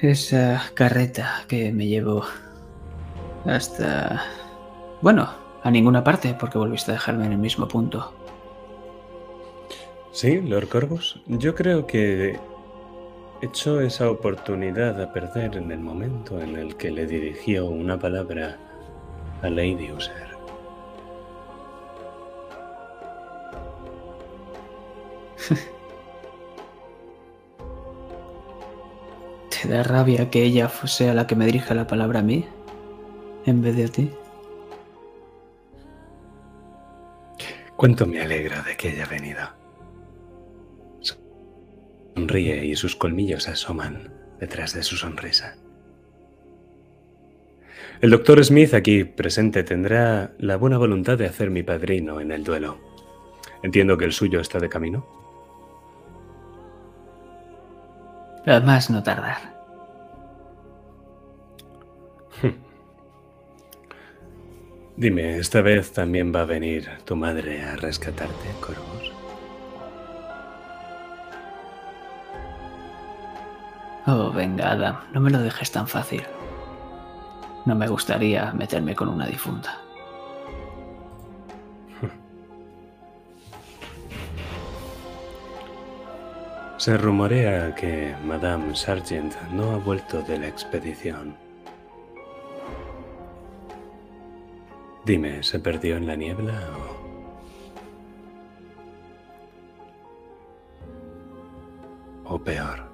esa 0.00 0.62
carreta 0.74 1.44
que 1.48 1.72
me 1.72 1.86
llevó 1.86 2.24
hasta... 3.46 4.22
Bueno, 5.00 5.30
a 5.62 5.70
ninguna 5.70 6.04
parte 6.04 6.36
porque 6.38 6.58
volviste 6.58 6.90
a 6.90 6.94
dejarme 6.94 7.26
en 7.26 7.32
el 7.32 7.38
mismo 7.38 7.66
punto. 7.66 8.12
Sí, 10.12 10.40
Lord 10.40 10.68
Corvus. 10.68 11.20
Yo 11.26 11.54
creo 11.54 11.86
que 11.86 12.38
echó 13.42 13.80
esa 13.80 14.08
oportunidad 14.08 15.02
a 15.02 15.12
perder 15.12 15.56
en 15.56 15.70
el 15.72 15.80
momento 15.80 16.40
en 16.40 16.56
el 16.56 16.76
que 16.76 16.92
le 16.92 17.06
dirigió 17.06 17.66
una 17.66 17.98
palabra 17.98 18.56
a 19.42 19.50
Lady 19.50 19.90
User. 19.90 20.32
¿Te 29.50 29.68
da 29.68 29.82
rabia 29.82 30.30
que 30.30 30.44
ella 30.44 30.68
sea 30.68 31.12
la 31.12 31.26
que 31.26 31.34
me 31.34 31.46
dirija 31.46 31.74
la 31.74 31.88
palabra 31.88 32.20
a 32.20 32.22
mí 32.22 32.46
en 33.44 33.60
vez 33.60 33.74
de 33.76 33.84
a 33.84 33.88
ti? 33.88 34.12
Cuánto 37.74 38.06
me 38.06 38.20
alegra 38.20 38.62
de 38.62 38.76
que 38.76 38.90
haya 38.90 39.06
venido. 39.06 39.61
Sonríe 42.14 42.64
y 42.64 42.76
sus 42.76 42.96
colmillos 42.96 43.48
asoman 43.48 44.12
detrás 44.38 44.74
de 44.74 44.82
su 44.82 44.96
sonrisa. 44.96 45.56
El 48.00 48.10
doctor 48.10 48.44
Smith 48.44 48.74
aquí 48.74 49.04
presente 49.04 49.62
tendrá 49.62 50.32
la 50.38 50.56
buena 50.56 50.76
voluntad 50.76 51.16
de 51.16 51.26
hacer 51.26 51.50
mi 51.50 51.62
padrino 51.62 52.20
en 52.20 52.32
el 52.32 52.42
duelo. 52.42 52.78
Entiendo 53.62 53.96
que 53.96 54.04
el 54.04 54.12
suyo 54.12 54.40
está 54.40 54.58
de 54.58 54.68
camino. 54.68 55.06
Además, 58.44 58.90
no 58.90 59.02
tardar. 59.04 59.52
Dime, 64.96 65.38
¿esta 65.38 65.62
vez 65.62 65.92
también 65.92 66.34
va 66.34 66.40
a 66.40 66.46
venir 66.46 66.88
tu 67.04 67.14
madre 67.14 67.62
a 67.62 67.76
rescatarte, 67.76 68.48
Corvus? 68.60 68.91
Oh, 74.04 74.32
venga, 74.32 74.72
Adam, 74.72 74.96
no 75.12 75.20
me 75.20 75.30
lo 75.30 75.38
dejes 75.38 75.70
tan 75.70 75.86
fácil. 75.86 76.24
No 77.64 77.76
me 77.76 77.86
gustaría 77.86 78.52
meterme 78.52 78.96
con 78.96 79.08
una 79.08 79.26
difunta. 79.26 79.78
Se 86.78 86.96
rumorea 86.96 87.72
que 87.76 88.16
Madame 88.24 88.74
Sargent 88.74 89.40
no 89.52 89.70
ha 89.70 89.76
vuelto 89.76 90.20
de 90.22 90.40
la 90.40 90.48
expedición. 90.48 91.36
Dime, 95.04 95.44
¿se 95.44 95.60
perdió 95.60 95.96
en 95.96 96.06
la 96.08 96.16
niebla 96.16 96.60
o... 102.26 102.34
o 102.34 102.38
peor? 102.42 102.91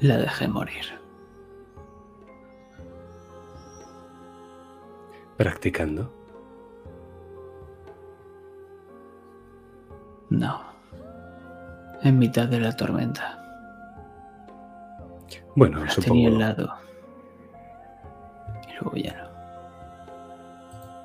La 0.00 0.18
dejé 0.18 0.48
morir. 0.48 0.84
¿Practicando? 5.36 6.12
No. 10.30 10.62
En 12.02 12.18
mitad 12.18 12.48
de 12.48 12.60
la 12.60 12.72
tormenta. 12.72 13.42
Bueno, 15.54 15.84
la 15.84 15.90
supongo. 15.90 16.14
Tenía 16.14 16.30
lado. 16.30 16.74
Y 18.68 18.72
luego 18.74 18.96
ya 18.96 19.16
no. 19.16 19.26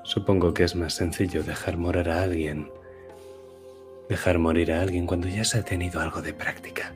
Supongo 0.04 0.54
que 0.54 0.64
es 0.64 0.76
más 0.76 0.94
sencillo 0.94 1.44
dejar 1.44 1.78
morir 1.78 2.10
a 2.10 2.24
alguien. 2.24 2.70
Dejar 4.10 4.40
morir 4.40 4.74
a 4.74 4.82
alguien 4.82 5.08
cuando 5.08 5.28
ya 5.28 5.46
se 5.46 5.60
ha 5.60 5.64
tenido 5.64 6.02
algo 6.02 6.22
de 6.22 6.34
práctica. 6.34 6.94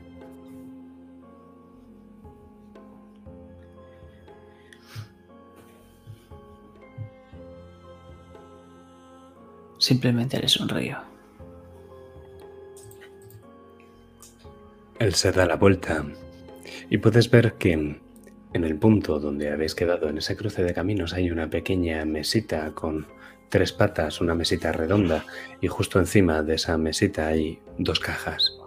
Simplemente 9.86 10.40
le 10.40 10.48
sonrío. 10.48 10.98
Él 14.98 15.14
se 15.14 15.30
da 15.30 15.46
la 15.46 15.56
vuelta 15.56 16.04
y 16.90 16.98
puedes 16.98 17.30
ver 17.30 17.54
que 17.54 17.72
en 17.72 18.64
el 18.64 18.76
punto 18.76 19.20
donde 19.20 19.50
habéis 19.50 19.74
quedado 19.74 20.08
en 20.08 20.18
ese 20.18 20.36
cruce 20.36 20.64
de 20.64 20.74
caminos 20.74 21.12
hay 21.12 21.30
una 21.30 21.48
pequeña 21.48 22.04
mesita 22.04 22.72
con 22.72 23.06
tres 23.48 23.72
patas, 23.72 24.20
una 24.20 24.34
mesita 24.34 24.72
redonda, 24.72 25.24
y 25.60 25.68
justo 25.68 26.00
encima 26.00 26.42
de 26.42 26.54
esa 26.54 26.76
mesita 26.78 27.28
hay 27.28 27.60
dos 27.78 28.00
cajas. 28.00 28.58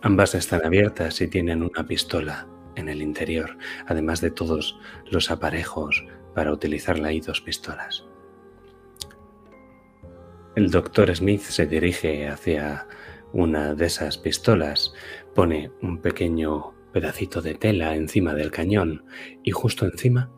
Ambas 0.00 0.34
están 0.34 0.66
abiertas 0.66 1.20
y 1.20 1.28
tienen 1.28 1.62
una 1.62 1.86
pistola 1.86 2.48
en 2.74 2.88
el 2.88 3.02
interior, 3.02 3.56
además 3.86 4.20
de 4.20 4.32
todos 4.32 4.76
los 5.08 5.30
aparejos 5.30 6.04
para 6.34 6.52
utilizarla 6.52 7.12
y 7.12 7.20
dos 7.20 7.40
pistolas. 7.40 8.04
El 10.54 10.70
doctor 10.70 11.14
Smith 11.16 11.40
se 11.40 11.66
dirige 11.66 12.28
hacia 12.28 12.86
una 13.32 13.74
de 13.74 13.86
esas 13.86 14.18
pistolas, 14.18 14.92
pone 15.34 15.70
un 15.80 16.02
pequeño 16.02 16.74
pedacito 16.92 17.40
de 17.40 17.54
tela 17.54 17.96
encima 17.96 18.34
del 18.34 18.50
cañón 18.50 19.06
y 19.42 19.50
justo 19.50 19.86
encima 19.86 20.30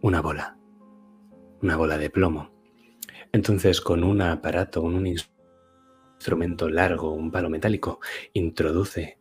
una 0.00 0.22
bola, 0.22 0.56
una 1.60 1.76
bola 1.76 1.98
de 1.98 2.08
plomo. 2.08 2.50
Entonces 3.32 3.82
con 3.82 4.02
un 4.02 4.22
aparato, 4.22 4.80
un 4.80 5.06
instrumento 5.06 6.70
largo, 6.70 7.12
un 7.12 7.30
palo 7.30 7.50
metálico, 7.50 8.00
introduce 8.32 9.18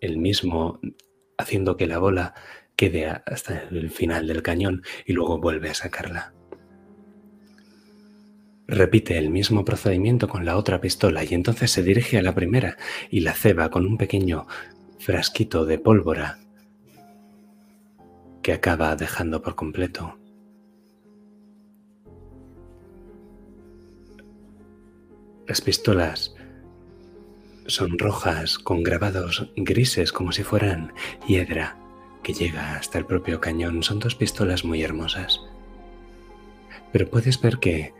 el 0.00 0.18
mismo 0.18 0.78
haciendo 1.36 1.76
que 1.76 1.88
la 1.88 1.98
bola 1.98 2.34
quede 2.76 3.06
hasta 3.06 3.64
el 3.64 3.90
final 3.90 4.28
del 4.28 4.42
cañón 4.42 4.82
y 5.04 5.14
luego 5.14 5.40
vuelve 5.40 5.70
a 5.70 5.74
sacarla. 5.74 6.32
Repite 8.66 9.18
el 9.18 9.30
mismo 9.30 9.64
procedimiento 9.64 10.28
con 10.28 10.44
la 10.44 10.56
otra 10.56 10.80
pistola 10.80 11.22
y 11.24 11.34
entonces 11.34 11.70
se 11.70 11.82
dirige 11.82 12.18
a 12.18 12.22
la 12.22 12.34
primera 12.34 12.78
y 13.10 13.20
la 13.20 13.34
ceba 13.34 13.70
con 13.70 13.84
un 13.84 13.98
pequeño 13.98 14.46
frasquito 14.98 15.66
de 15.66 15.78
pólvora 15.78 16.38
que 18.42 18.52
acaba 18.52 18.96
dejando 18.96 19.42
por 19.42 19.54
completo. 19.54 20.18
Las 25.46 25.60
pistolas 25.60 26.34
son 27.66 27.98
rojas 27.98 28.58
con 28.58 28.82
grabados 28.82 29.50
grises 29.56 30.10
como 30.10 30.32
si 30.32 30.42
fueran 30.42 30.92
hiedra 31.26 31.76
que 32.22 32.32
llega 32.32 32.76
hasta 32.76 32.98
el 32.98 33.04
propio 33.04 33.40
cañón. 33.40 33.82
Son 33.82 33.98
dos 33.98 34.14
pistolas 34.14 34.64
muy 34.64 34.82
hermosas. 34.82 35.40
Pero 36.92 37.10
puedes 37.10 37.40
ver 37.40 37.58
que 37.58 37.92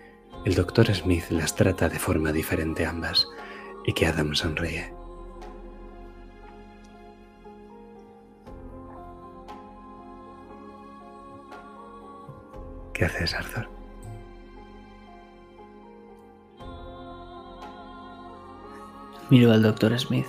el 0.44 0.54
doctor 0.54 0.94
Smith 0.94 1.24
las 1.30 1.56
trata 1.56 1.88
de 1.88 1.98
forma 1.98 2.30
diferente 2.30 2.84
ambas 2.84 3.26
y 3.86 3.92
que 3.92 4.06
Adam 4.06 4.34
sonríe. 4.34 4.92
¿Qué 12.92 13.06
haces, 13.06 13.34
Arthur? 13.34 13.68
Miro 19.30 19.50
al 19.50 19.62
doctor 19.62 19.98
Smith. 19.98 20.28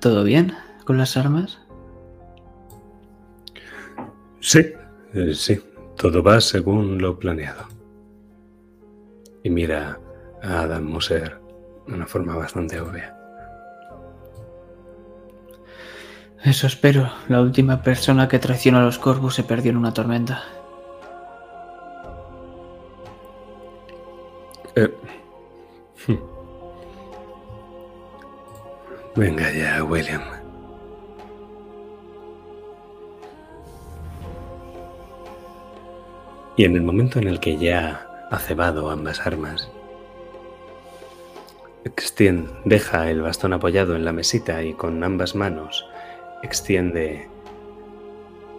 ¿Todo 0.00 0.24
bien 0.24 0.54
con 0.84 0.98
las 0.98 1.16
armas? 1.16 1.58
Sí, 4.40 4.72
eh, 5.14 5.34
sí, 5.34 5.60
todo 6.00 6.22
va 6.22 6.40
según 6.40 6.96
lo 6.96 7.18
planeado. 7.18 7.68
Y 9.44 9.50
mira 9.50 10.00
a 10.42 10.62
Adam 10.62 10.84
Moser 10.84 11.38
de 11.86 11.92
una 11.92 12.06
forma 12.06 12.34
bastante 12.34 12.80
obvia. 12.80 13.14
Eso 16.42 16.66
espero. 16.66 17.12
La 17.28 17.42
última 17.42 17.82
persona 17.82 18.28
que 18.28 18.38
traicionó 18.38 18.78
a 18.78 18.82
los 18.82 18.98
Corvus 18.98 19.34
se 19.34 19.44
perdió 19.44 19.72
en 19.72 19.76
una 19.76 19.92
tormenta. 19.92 20.42
Eh. 24.76 24.94
Venga 29.16 29.52
ya, 29.52 29.84
William. 29.84 30.39
Y 36.60 36.64
en 36.64 36.76
el 36.76 36.82
momento 36.82 37.18
en 37.18 37.26
el 37.26 37.40
que 37.40 37.56
ya 37.56 38.06
ha 38.30 38.38
cebado 38.38 38.90
ambas 38.90 39.26
armas, 39.26 39.70
extiende, 41.86 42.50
deja 42.66 43.10
el 43.10 43.22
bastón 43.22 43.54
apoyado 43.54 43.96
en 43.96 44.04
la 44.04 44.12
mesita 44.12 44.62
y 44.62 44.74
con 44.74 45.02
ambas 45.02 45.34
manos 45.34 45.86
extiende 46.42 47.30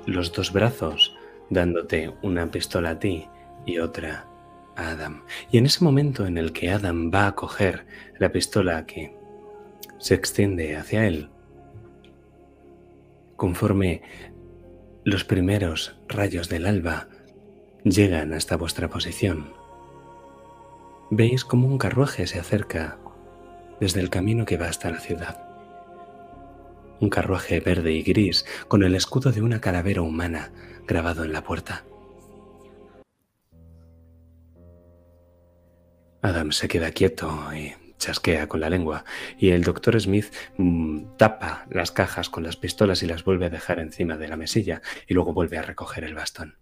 los 0.08 0.34
dos 0.34 0.52
brazos 0.52 1.16
dándote 1.52 2.12
una 2.24 2.50
pistola 2.50 2.90
a 2.90 3.00
ti 3.00 3.28
y 3.68 3.78
otra 3.78 4.26
a 4.76 4.90
Adam. 4.90 5.22
Y 5.52 5.60
en 5.60 5.68
ese 5.68 5.84
momento 5.84 6.26
en 6.26 6.40
el 6.40 6.54
que 6.54 6.72
Adam 6.72 7.12
va 7.14 7.28
a 7.28 7.36
coger 7.36 7.86
la 8.18 8.32
pistola 8.32 8.88
que 8.88 9.16
se 10.00 10.16
extiende 10.16 10.76
hacia 10.76 11.06
él, 11.06 11.30
conforme 13.36 14.02
los 15.04 15.24
primeros 15.24 16.00
rayos 16.08 16.50
del 16.50 16.66
alba 16.66 17.08
llegan 17.84 18.34
hasta 18.34 18.58
vuestra 18.58 18.89
posición, 18.89 19.54
veis 21.10 21.46
como 21.46 21.67
un 21.67 21.78
carruaje 21.78 22.28
se 22.28 22.39
acerca 22.39 22.98
desde 23.80 24.00
el 24.00 24.10
camino 24.10 24.46
que 24.46 24.58
va 24.58 24.67
hasta 24.67 24.91
la 24.91 25.00
ciudad 25.00 25.52
un 27.02 27.10
carruaje 27.10 27.60
verde 27.60 27.91
y 27.91 28.04
gris 28.04 28.46
con 28.67 28.84
el 28.84 28.96
escudo 28.96 29.32
de 29.32 29.41
una 29.41 29.60
calavera 29.60 30.04
humana 30.04 30.52
grabado 30.88 31.26
en 31.26 31.34
la 31.34 31.44
puerta. 31.44 31.84
Adam 36.22 36.52
se 36.52 36.67
queda 36.67 36.91
quieto 36.91 37.52
y 37.54 37.74
chasquea 37.98 38.48
con 38.48 38.60
la 38.62 38.70
lengua, 38.70 39.04
y 39.38 39.50
el 39.50 39.63
doctor 39.63 40.00
Smith 40.00 40.28
mm, 40.58 41.17
tapa 41.17 41.65
las 41.70 41.91
cajas 41.91 42.30
con 42.30 42.44
las 42.44 42.58
pistolas 42.58 43.04
y 43.04 43.08
las 43.08 43.24
vuelve 43.24 43.48
a 43.48 43.50
dejar 43.50 43.80
encima 43.80 44.17
de 44.17 44.28
la 44.28 44.38
mesilla, 44.38 44.82
y 45.08 45.13
luego 45.15 45.34
vuelve 45.34 45.58
a 45.58 45.63
recoger 45.63 46.04
el 46.04 46.15
bastón. 46.15 46.61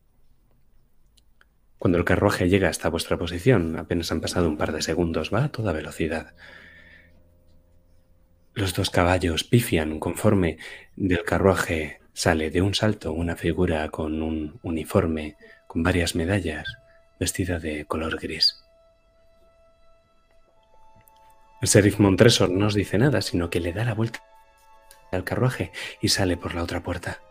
Cuando 1.79 1.97
el 1.97 2.03
carruaje 2.03 2.49
llega 2.49 2.67
hasta 2.67 2.89
vuestra 2.89 3.17
posición, 3.17 3.79
apenas 3.79 4.11
han 4.11 4.19
pasado 4.19 4.49
un 4.49 4.57
par 4.57 4.73
de 4.73 4.81
segundos, 4.81 5.33
va 5.33 5.45
a 5.45 5.51
toda 5.51 5.71
velocidad. 5.71 6.35
Los 8.53 8.73
dos 8.73 8.89
caballos 8.89 9.45
pifian 9.45 9.99
conforme 9.99 10.57
del 10.97 11.23
carruaje 11.23 12.01
sale 12.11 12.51
de 12.51 12.61
un 12.61 12.75
salto 12.75 13.13
una 13.13 13.37
figura 13.37 13.87
con 13.89 14.21
un 14.21 14.59
uniforme 14.61 15.37
con 15.67 15.81
varias 15.81 16.15
medallas, 16.15 16.67
vestida 17.17 17.59
de 17.59 17.85
color 17.85 18.19
gris. 18.19 18.61
El 21.61 21.69
sheriff 21.69 21.99
Montresor 21.99 22.49
no 22.49 22.67
os 22.67 22.73
dice 22.73 22.97
nada, 22.97 23.21
sino 23.21 23.49
que 23.49 23.61
le 23.61 23.71
da 23.71 23.85
la 23.85 23.93
vuelta 23.93 24.21
al 25.11 25.23
carruaje 25.23 25.71
y 26.01 26.09
sale 26.09 26.35
por 26.35 26.55
la 26.55 26.63
otra 26.63 26.83
puerta. 26.83 27.21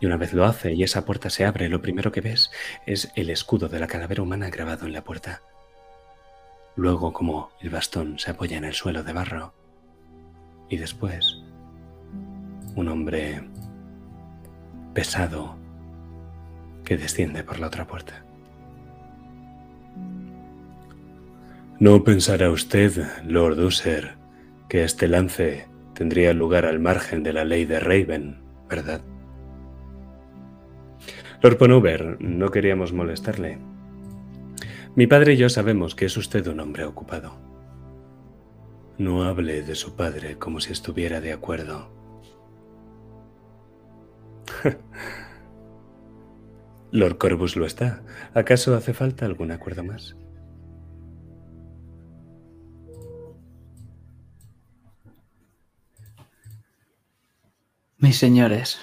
Y 0.00 0.06
una 0.06 0.16
vez 0.16 0.32
lo 0.32 0.44
hace 0.44 0.72
y 0.72 0.82
esa 0.82 1.04
puerta 1.04 1.30
se 1.30 1.44
abre, 1.44 1.68
lo 1.68 1.80
primero 1.80 2.12
que 2.12 2.20
ves 2.20 2.50
es 2.86 3.10
el 3.14 3.30
escudo 3.30 3.68
de 3.68 3.78
la 3.78 3.86
calavera 3.86 4.22
humana 4.22 4.50
grabado 4.50 4.86
en 4.86 4.92
la 4.92 5.04
puerta. 5.04 5.40
Luego 6.76 7.12
como 7.12 7.50
el 7.60 7.70
bastón 7.70 8.18
se 8.18 8.32
apoya 8.32 8.56
en 8.58 8.64
el 8.64 8.74
suelo 8.74 9.02
de 9.02 9.12
barro. 9.12 9.54
Y 10.68 10.76
después 10.76 11.38
un 12.74 12.88
hombre 12.88 13.42
pesado 14.92 15.56
que 16.84 16.96
desciende 16.96 17.44
por 17.44 17.58
la 17.58 17.68
otra 17.68 17.86
puerta. 17.86 18.24
No 21.78 22.04
pensará 22.04 22.50
usted, 22.50 22.92
Lord 23.24 23.58
User, 23.58 24.14
que 24.68 24.84
este 24.84 25.08
lance 25.08 25.66
tendría 25.94 26.32
lugar 26.32 26.66
al 26.66 26.78
margen 26.78 27.22
de 27.22 27.32
la 27.32 27.44
ley 27.44 27.64
de 27.64 27.80
Raven, 27.80 28.40
¿verdad? 28.68 29.00
Lord 31.44 31.58
Ponuber, 31.58 32.16
no 32.22 32.50
queríamos 32.50 32.94
molestarle. 32.94 33.58
Mi 34.96 35.06
padre 35.06 35.34
y 35.34 35.36
yo 35.36 35.50
sabemos 35.50 35.94
que 35.94 36.06
es 36.06 36.16
usted 36.16 36.46
un 36.46 36.58
hombre 36.58 36.86
ocupado. 36.86 37.38
No 38.96 39.24
hable 39.24 39.60
de 39.60 39.74
su 39.74 39.94
padre 39.94 40.38
como 40.38 40.62
si 40.62 40.72
estuviera 40.72 41.20
de 41.20 41.34
acuerdo. 41.34 41.90
Lord 46.92 47.18
Corvus 47.18 47.56
lo 47.56 47.66
está. 47.66 48.02
¿Acaso 48.32 48.74
hace 48.74 48.94
falta 48.94 49.26
algún 49.26 49.52
acuerdo 49.52 49.84
más? 49.84 50.16
Mis 57.98 58.16
señores, 58.16 58.80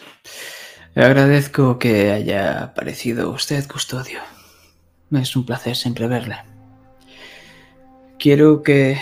agradezco 0.95 1.79
que 1.79 2.11
haya 2.11 2.63
aparecido 2.63 3.31
usted, 3.31 3.67
custodio. 3.67 4.19
Es 5.11 5.35
un 5.35 5.45
placer 5.45 5.75
siempre 5.75 6.07
verle. 6.07 6.37
Quiero 8.17 8.63
que 8.63 8.99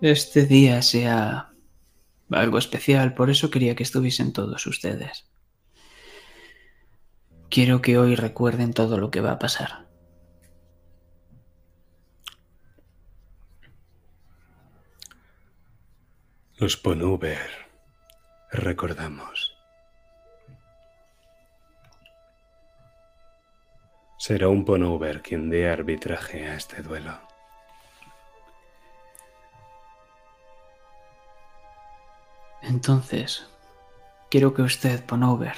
este 0.00 0.46
día 0.46 0.82
sea 0.82 1.52
algo 2.30 2.58
especial, 2.58 3.14
por 3.14 3.30
eso 3.30 3.50
quería 3.50 3.74
que 3.74 3.82
estuviesen 3.82 4.32
todos 4.32 4.66
ustedes. 4.66 5.30
Quiero 7.48 7.82
que 7.82 7.98
hoy 7.98 8.16
recuerden 8.16 8.72
todo 8.72 8.98
lo 8.98 9.10
que 9.10 9.20
va 9.20 9.32
a 9.32 9.38
pasar. 9.38 9.86
Los 16.56 16.76
Ponuber, 16.76 17.50
recordamos. 18.52 19.41
Será 24.24 24.46
un 24.48 24.64
Ponuber 24.64 25.20
quien 25.20 25.50
dé 25.50 25.68
arbitraje 25.68 26.46
a 26.46 26.54
este 26.54 26.80
duelo. 26.80 27.18
Entonces, 32.62 33.48
quiero 34.30 34.54
que 34.54 34.62
usted, 34.62 35.04
Ponover, 35.04 35.56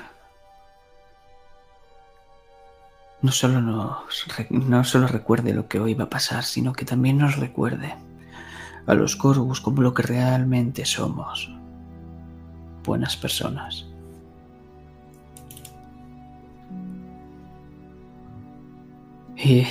no 3.20 3.32
solo, 3.32 3.60
nos, 3.60 4.26
no 4.48 4.84
solo 4.84 5.08
recuerde 5.08 5.52
lo 5.52 5.68
que 5.68 5.78
hoy 5.78 5.92
va 5.92 6.04
a 6.04 6.08
pasar, 6.08 6.42
sino 6.42 6.72
que 6.72 6.86
también 6.86 7.18
nos 7.18 7.36
recuerde 7.36 7.94
a 8.86 8.94
los 8.94 9.14
Corvus 9.14 9.60
como 9.60 9.82
lo 9.82 9.92
que 9.92 10.04
realmente 10.04 10.86
somos. 10.86 11.50
Buenas 12.82 13.14
personas. 13.14 13.93
Y 19.44 19.66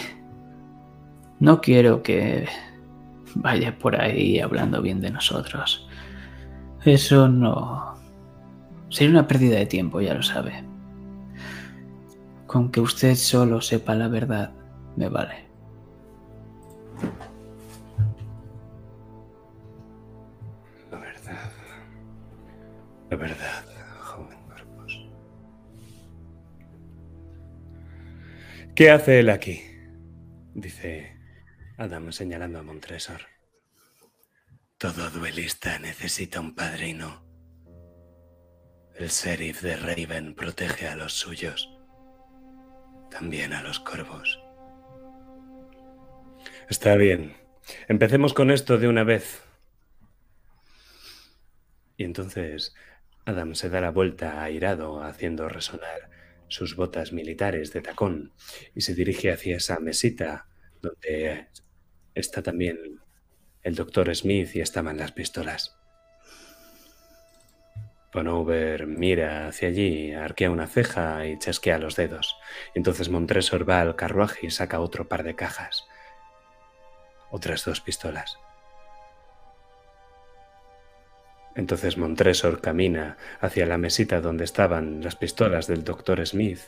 no 1.39 1.59
quiero 1.59 2.03
que 2.03 2.47
vaya 3.33 3.75
por 3.79 3.99
ahí 3.99 4.39
hablando 4.39 4.83
bien 4.83 5.01
de 5.01 5.09
nosotros. 5.09 5.88
Eso 6.86 7.27
no... 7.27 7.95
Sería 8.89 9.09
una 9.09 9.27
pérdida 9.27 9.57
de 9.57 9.65
tiempo, 9.65 9.99
ya 9.99 10.13
lo 10.13 10.21
sabe. 10.21 10.63
Con 12.45 12.69
que 12.69 12.81
usted 12.81 13.15
solo 13.15 13.62
sepa 13.62 13.95
la 13.95 14.07
verdad, 14.07 14.51
me 14.95 15.09
vale. 15.09 15.47
La 20.91 20.99
verdad. 20.99 21.51
La 23.09 23.17
verdad, 23.17 23.72
¿Qué 28.75 28.89
hace 28.89 29.19
él 29.19 29.29
aquí? 29.29 29.62
Dice 30.55 31.15
Adam 31.77 32.12
señalando 32.12 32.57
a 32.57 32.63
Montresor. 32.63 33.21
Todo 34.79 35.12
duelista 35.12 35.77
necesita 35.77 36.39
un 36.39 36.55
padrino. 36.55 37.23
El 38.95 39.09
sheriff 39.09 39.62
de 39.62 39.75
Raven 39.75 40.33
protege 40.33 40.88
a 40.88 40.95
los 40.95 41.13
suyos, 41.13 41.69
también 43.12 43.53
a 43.53 43.62
los 43.62 43.79
corvos. 43.79 44.43
Está 46.67 46.95
bien. 46.95 47.36
Empecemos 47.88 48.33
con 48.33 48.49
esto 48.49 48.79
de 48.79 48.88
una 48.88 49.03
vez. 49.03 49.43
Y 51.95 52.05
entonces 52.05 52.73
Adam 53.25 53.53
se 53.53 53.69
da 53.69 53.81
la 53.81 53.91
vuelta 53.91 54.41
airado, 54.41 55.03
haciendo 55.03 55.47
resonar 55.47 56.12
sus 56.53 56.75
botas 56.75 57.11
militares 57.11 57.73
de 57.73 57.81
tacón, 57.81 58.31
y 58.75 58.81
se 58.81 58.93
dirige 58.93 59.31
hacia 59.31 59.57
esa 59.57 59.79
mesita 59.79 60.45
donde 60.81 61.47
está 62.13 62.43
también 62.43 62.99
el 63.63 63.75
doctor 63.75 64.15
Smith 64.15 64.55
y 64.55 64.61
estaban 64.61 64.97
las 64.97 65.11
pistolas. 65.13 65.75
Ponover 68.11 68.85
mira 68.85 69.47
hacia 69.47 69.69
allí, 69.69 70.13
arquea 70.13 70.51
una 70.51 70.67
ceja 70.67 71.25
y 71.25 71.39
chasquea 71.39 71.79
los 71.79 71.95
dedos. 71.95 72.35
Entonces 72.75 73.09
Montresor 73.09 73.67
va 73.67 73.81
al 73.81 73.95
carruaje 73.95 74.45
y 74.45 74.51
saca 74.51 74.79
otro 74.79 75.07
par 75.07 75.23
de 75.23 75.35
cajas. 75.35 75.85
Otras 77.31 77.65
dos 77.65 77.81
pistolas. 77.81 78.37
Entonces 81.55 81.97
Montresor 81.97 82.61
camina 82.61 83.17
hacia 83.39 83.65
la 83.65 83.77
mesita 83.77 84.21
donde 84.21 84.43
estaban 84.43 85.01
las 85.03 85.15
pistolas 85.15 85.67
del 85.67 85.83
doctor 85.83 86.25
Smith, 86.25 86.59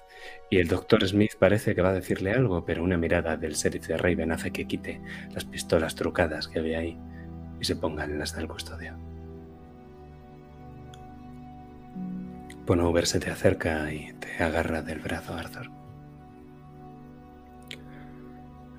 y 0.50 0.60
el 0.60 0.68
doctor 0.68 1.08
Smith 1.08 1.34
parece 1.40 1.74
que 1.74 1.82
va 1.82 1.90
a 1.90 1.94
decirle 1.94 2.32
algo, 2.32 2.66
pero 2.66 2.84
una 2.84 2.98
mirada 2.98 3.36
del 3.36 3.54
sheriff 3.54 3.88
de 3.88 3.98
Raven 3.98 4.32
hace 4.32 4.52
que 4.52 4.68
quite 4.68 5.02
las 5.34 5.46
pistolas 5.46 5.96
trucadas 5.96 6.48
que 6.48 6.62
ve 6.62 6.76
ahí 6.76 6.98
y 7.60 7.66
se 7.66 7.76
pongan 7.76 8.12
en 8.12 8.20
las 8.20 8.36
del 8.36 8.48
custodio. 8.48 8.96
Ponover 12.66 13.06
se 13.06 13.20
te 13.20 13.30
acerca 13.30 13.92
y 13.92 14.14
te 14.14 14.44
agarra 14.44 14.82
del 14.82 15.00
brazo, 15.00 15.36
Arthur. 15.36 15.70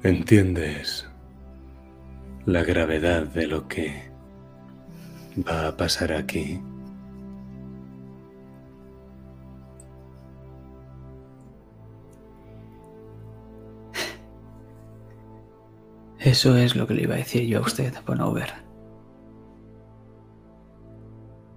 ¿Entiendes 0.03 1.09
la 2.45 2.63
gravedad 2.63 3.27
de 3.27 3.47
lo 3.47 3.67
que 3.67 4.16
va 5.37 5.69
a 5.69 5.77
pasar 5.77 6.13
aquí? 6.13 6.61
Eso 16.19 16.57
es 16.57 16.75
lo 16.75 16.87
que 16.87 16.95
le 16.95 17.03
iba 17.03 17.15
a 17.15 17.19
decir 17.19 17.47
yo 17.47 17.61
a 17.61 17.63
usted, 17.63 17.95
Bonover. 18.05 18.53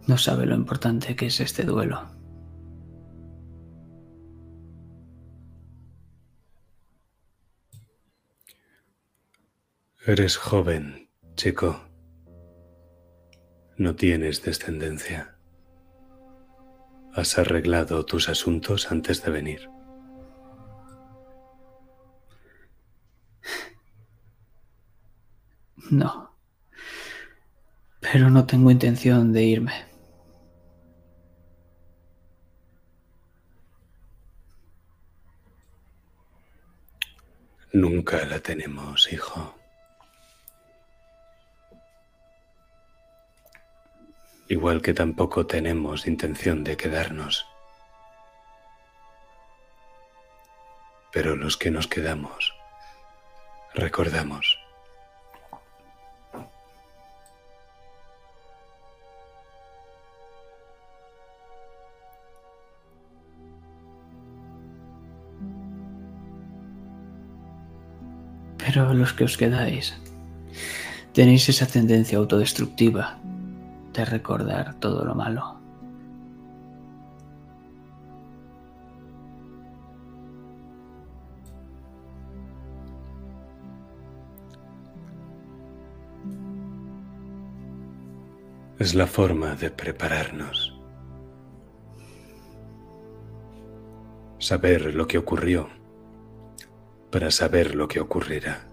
No 0.06 0.18
sabe 0.18 0.46
lo 0.46 0.56
importante 0.56 1.16
que 1.16 1.26
es 1.26 1.40
este 1.40 1.64
duelo. 1.64 2.08
Eres 10.06 10.38
joven, 10.38 11.10
chico. 11.36 11.89
No 13.80 13.96
tienes 13.96 14.44
descendencia. 14.44 15.38
¿Has 17.14 17.38
arreglado 17.38 18.06
tus 18.06 18.28
asuntos 18.28 18.92
antes 18.92 19.24
de 19.24 19.32
venir? 19.32 19.70
No. 25.90 26.36
Pero 28.02 28.30
no 28.30 28.46
tengo 28.46 28.70
intención 28.70 29.32
de 29.32 29.44
irme. 29.44 29.86
Nunca 37.72 38.26
la 38.26 38.42
tenemos, 38.42 39.10
hijo. 39.14 39.59
Igual 44.50 44.82
que 44.82 44.96
tampoco 44.96 45.46
tenemos 45.46 46.08
intención 46.08 46.64
de 46.64 46.76
quedarnos. 46.76 47.48
Pero 51.14 51.36
los 51.36 51.56
que 51.56 51.70
nos 51.70 51.88
quedamos, 51.88 52.54
recordamos. 53.76 54.58
Pero 68.58 68.94
los 68.94 69.14
que 69.14 69.24
os 69.24 69.38
quedáis, 69.38 69.96
tenéis 71.14 71.50
esa 71.50 71.68
tendencia 71.68 72.18
autodestructiva 72.18 73.20
de 73.94 74.06
recordar 74.06 74.76
todo 74.76 75.04
lo 75.06 75.16
malo. 75.16 75.60
Es 88.78 88.96
la 88.96 89.08
forma 89.08 89.56
de 89.56 89.72
prepararnos. 89.72 90.80
Saber 94.38 94.96
lo 94.96 95.06
que 95.06 95.18
ocurrió 95.18 95.68
para 97.12 97.30
saber 97.30 97.76
lo 97.76 97.90
que 97.90 98.00
ocurrirá. 98.00 98.69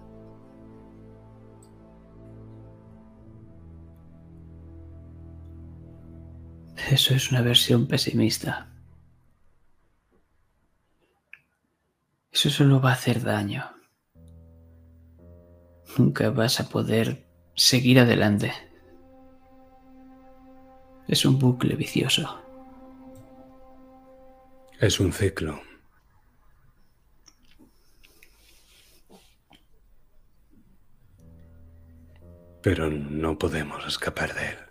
Eso 6.89 7.13
es 7.13 7.31
una 7.31 7.41
versión 7.41 7.85
pesimista. 7.85 8.69
Eso 12.31 12.49
solo 12.49 12.79
va 12.79 12.91
a 12.91 12.93
hacer 12.93 13.21
daño. 13.23 13.69
Nunca 15.97 16.29
vas 16.29 16.61
a 16.61 16.69
poder 16.69 17.27
seguir 17.55 17.99
adelante. 17.99 18.53
Es 21.09 21.25
un 21.25 21.37
bucle 21.39 21.75
vicioso. 21.75 22.41
Es 24.79 24.99
un 25.01 25.11
ciclo. 25.11 25.59
Pero 32.61 32.89
no 32.89 33.37
podemos 33.37 33.85
escapar 33.85 34.33
de 34.33 34.49
él. 34.49 34.66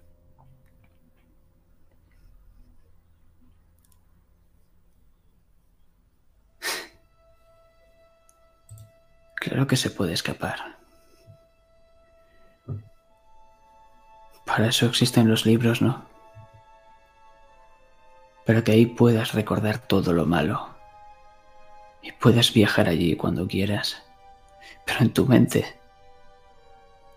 Claro 9.47 9.69
que 9.69 9.77
se 9.77 9.91
puede 9.91 10.13
escapar. 10.13 10.77
Para 14.45 14.67
eso 14.67 14.87
existen 14.87 15.29
los 15.29 15.47
libros, 15.47 15.81
¿no? 15.81 16.05
Para 18.45 18.65
que 18.65 18.73
ahí 18.73 18.87
puedas 18.87 19.35
recordar 19.35 19.79
todo 19.79 20.13
lo 20.13 20.27
malo. 20.27 20.75
Y 22.03 22.11
puedas 22.11 22.53
viajar 22.53 22.89
allí 22.89 23.15
cuando 23.15 23.47
quieras. 23.47 24.03
Pero 24.85 25.03
en 25.03 25.13
tu 25.13 25.27
mente, 25.27 25.79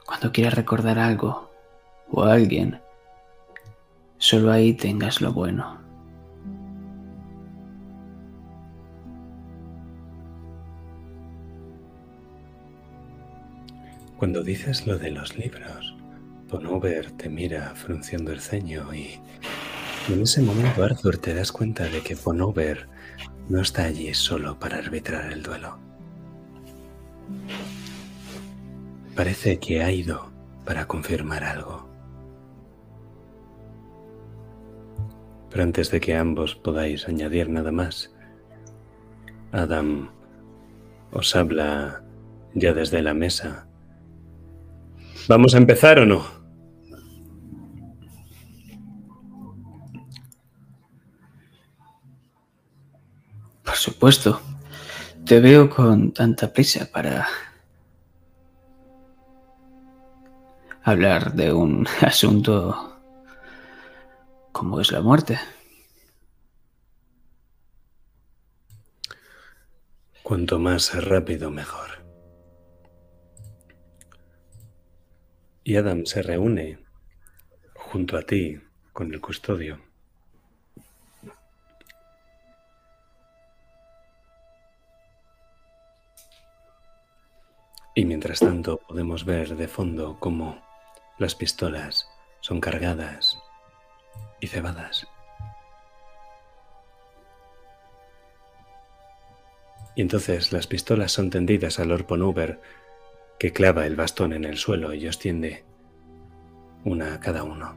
cuando 0.06 0.32
quieras 0.32 0.54
recordar 0.54 1.00
algo 1.00 1.50
o 2.12 2.26
a 2.26 2.34
alguien, 2.34 2.80
solo 4.20 4.52
ahí 4.52 4.74
tengas 4.74 5.20
lo 5.20 5.34
bueno. 5.34 5.89
Cuando 14.20 14.44
dices 14.44 14.86
lo 14.86 14.98
de 14.98 15.12
los 15.12 15.38
libros, 15.38 15.96
Ponover 16.50 17.10
te 17.12 17.30
mira 17.30 17.74
frunciendo 17.74 18.34
el 18.34 18.42
ceño 18.42 18.94
y 18.94 19.18
en 20.12 20.22
ese 20.22 20.42
momento 20.42 20.84
Arthur 20.84 21.18
te 21.18 21.34
das 21.34 21.54
cuenta 21.54 21.86
de 21.86 22.02
que 22.02 22.18
Ponover 22.18 22.90
no 23.48 23.62
está 23.62 23.86
allí 23.86 24.14
solo 24.14 24.60
para 24.60 24.80
arbitrar 24.80 25.32
el 25.32 25.42
duelo. 25.42 25.80
Parece 29.16 29.58
que 29.58 29.84
ha 29.84 29.90
ido 29.90 30.30
para 30.66 30.86
confirmar 30.86 31.46
algo. 31.46 31.88
Pero 35.50 35.64
antes 35.64 35.92
de 35.92 36.02
que 36.02 36.18
ambos 36.18 36.56
podáis 36.56 37.08
añadir 37.08 37.50
nada 37.50 37.72
más, 37.72 38.14
Adam 39.54 40.10
os 41.14 41.34
habla 41.38 42.04
ya 42.54 42.74
desde 42.74 43.02
la 43.02 43.14
mesa 43.14 43.69
¿Vamos 45.28 45.54
a 45.54 45.58
empezar 45.58 46.00
o 46.00 46.06
no? 46.06 46.26
Por 53.64 53.76
supuesto. 53.76 54.42
Te 55.26 55.40
veo 55.40 55.70
con 55.70 56.12
tanta 56.12 56.52
prisa 56.52 56.90
para 56.92 57.28
hablar 60.84 61.34
de 61.34 61.54
un 61.54 61.88
asunto 62.02 63.00
como 64.52 64.82
es 64.82 64.92
la 64.92 65.02
muerte. 65.02 65.40
Cuanto 70.24 70.60
más 70.60 70.94
rápido, 71.06 71.50
mejor. 71.52 71.99
Y 75.64 75.76
Adam 75.76 76.06
se 76.06 76.22
reúne 76.22 76.80
junto 77.76 78.18
a 78.18 78.22
ti 78.22 78.60
con 78.94 79.14
el 79.14 79.22
custodio. 79.22 79.80
Y 87.96 88.06
mientras 88.06 88.40
tanto 88.40 88.78
podemos 88.78 89.26
ver 89.26 89.56
de 89.58 89.68
fondo 89.68 90.18
cómo 90.20 90.64
las 91.18 91.36
pistolas 91.36 92.08
son 92.40 92.62
cargadas 92.62 93.38
y 94.40 94.48
cebadas. 94.48 95.08
Y 99.96 100.02
entonces 100.02 100.54
las 100.54 100.66
pistolas 100.66 101.12
son 101.12 101.30
tendidas 101.30 101.78
al 101.78 101.90
Lord 101.90 102.06
Ponuber 102.06 102.62
que 103.40 103.54
clava 103.54 103.88
el 103.88 103.96
bastón 103.96 104.34
en 104.34 104.44
el 104.44 104.58
suelo 104.58 104.94
y 104.94 105.08
os 105.08 105.18
tiende 105.18 105.64
una 106.84 107.14
a 107.14 107.20
cada 107.22 107.44
uno. 107.44 107.74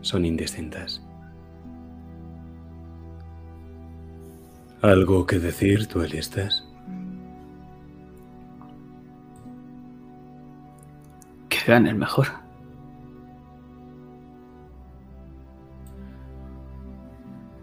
Son 0.00 0.24
indistintas. 0.24 1.00
¿Algo 4.82 5.24
que 5.24 5.38
decir, 5.38 5.86
duelistas? 5.86 6.66
Que 11.48 11.58
gane 11.66 11.90
el 11.90 11.96
mejor. 11.96 12.26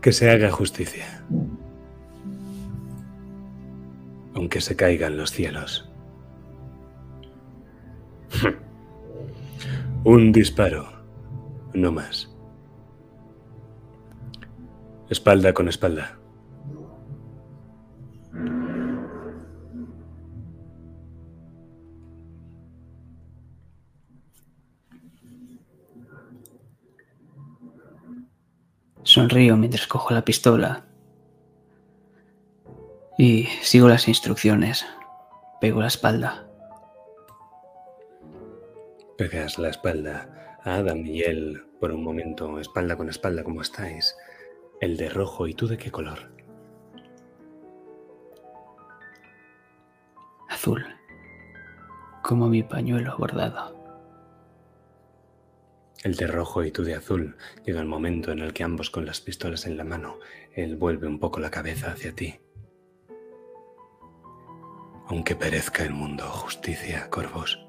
Que 0.01 0.13
se 0.13 0.31
haga 0.31 0.49
justicia. 0.49 1.23
Aunque 4.33 4.61
se 4.61 4.75
caigan 4.75 5.17
los 5.17 5.31
cielos. 5.31 5.90
Un 10.03 10.31
disparo, 10.31 10.87
no 11.73 11.91
más. 11.91 12.29
Espalda 15.09 15.53
con 15.53 15.67
espalda. 15.67 16.17
Sonrío 29.03 29.57
mientras 29.57 29.87
cojo 29.87 30.13
la 30.13 30.23
pistola 30.23 30.85
y 33.17 33.47
sigo 33.61 33.89
las 33.89 34.07
instrucciones. 34.07 34.85
Pego 35.59 35.81
la 35.81 35.87
espalda. 35.87 36.50
Pegas 39.21 39.59
la 39.59 39.69
espalda 39.69 40.57
a 40.63 40.77
Adam 40.77 41.05
y 41.05 41.21
él 41.21 41.63
por 41.79 41.91
un 41.91 42.03
momento, 42.03 42.59
espalda 42.59 42.95
con 42.95 43.07
espalda, 43.07 43.43
como 43.43 43.61
estáis. 43.61 44.15
El 44.79 44.97
de 44.97 45.09
rojo, 45.09 45.45
¿y 45.45 45.53
tú 45.53 45.67
de 45.67 45.77
qué 45.77 45.91
color? 45.91 46.31
Azul, 50.49 50.83
como 52.23 52.47
mi 52.49 52.63
pañuelo 52.63 53.15
bordado. 53.15 53.77
El 56.03 56.15
de 56.15 56.25
rojo 56.25 56.63
y 56.63 56.71
tú 56.71 56.83
de 56.83 56.95
azul. 56.95 57.37
Llega 57.63 57.79
el 57.79 57.85
momento 57.85 58.31
en 58.31 58.39
el 58.39 58.53
que 58.53 58.63
ambos 58.63 58.89
con 58.89 59.05
las 59.05 59.21
pistolas 59.21 59.67
en 59.67 59.77
la 59.77 59.83
mano, 59.83 60.17
él 60.55 60.77
vuelve 60.77 61.05
un 61.05 61.19
poco 61.19 61.39
la 61.39 61.51
cabeza 61.51 61.91
hacia 61.91 62.15
ti. 62.15 62.39
Aunque 65.05 65.35
perezca 65.35 65.83
el 65.83 65.93
mundo, 65.93 66.23
justicia, 66.23 67.07
corvos. 67.11 67.67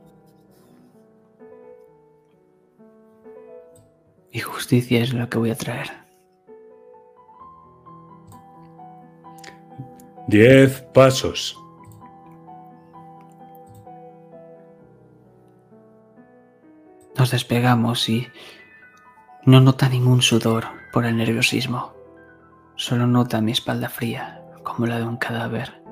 Y 4.32 4.40
justicia 4.40 5.02
es 5.02 5.12
lo 5.12 5.28
que 5.28 5.38
voy 5.38 5.50
a 5.50 5.54
traer. 5.54 5.90
Diez 10.26 10.80
pasos. 10.94 11.58
Nos 17.18 17.30
despegamos 17.30 18.08
y 18.08 18.26
no 19.44 19.60
nota 19.60 19.90
ningún 19.90 20.22
sudor 20.22 20.64
por 20.92 21.04
el 21.04 21.18
nerviosismo. 21.18 21.92
Solo 22.76 23.06
nota 23.06 23.42
mi 23.42 23.52
espalda 23.52 23.90
fría, 23.90 24.42
como 24.62 24.86
la 24.86 24.96
de 24.98 25.04
un 25.04 25.18
cadáver. 25.18 25.82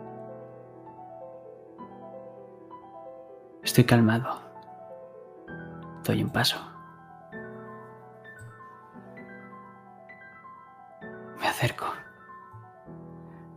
Estoy 3.62 3.84
calmado. 3.84 4.41
Doy 6.05 6.22
un 6.22 6.30
paso. 6.30 6.69
Acerco. 11.49 11.86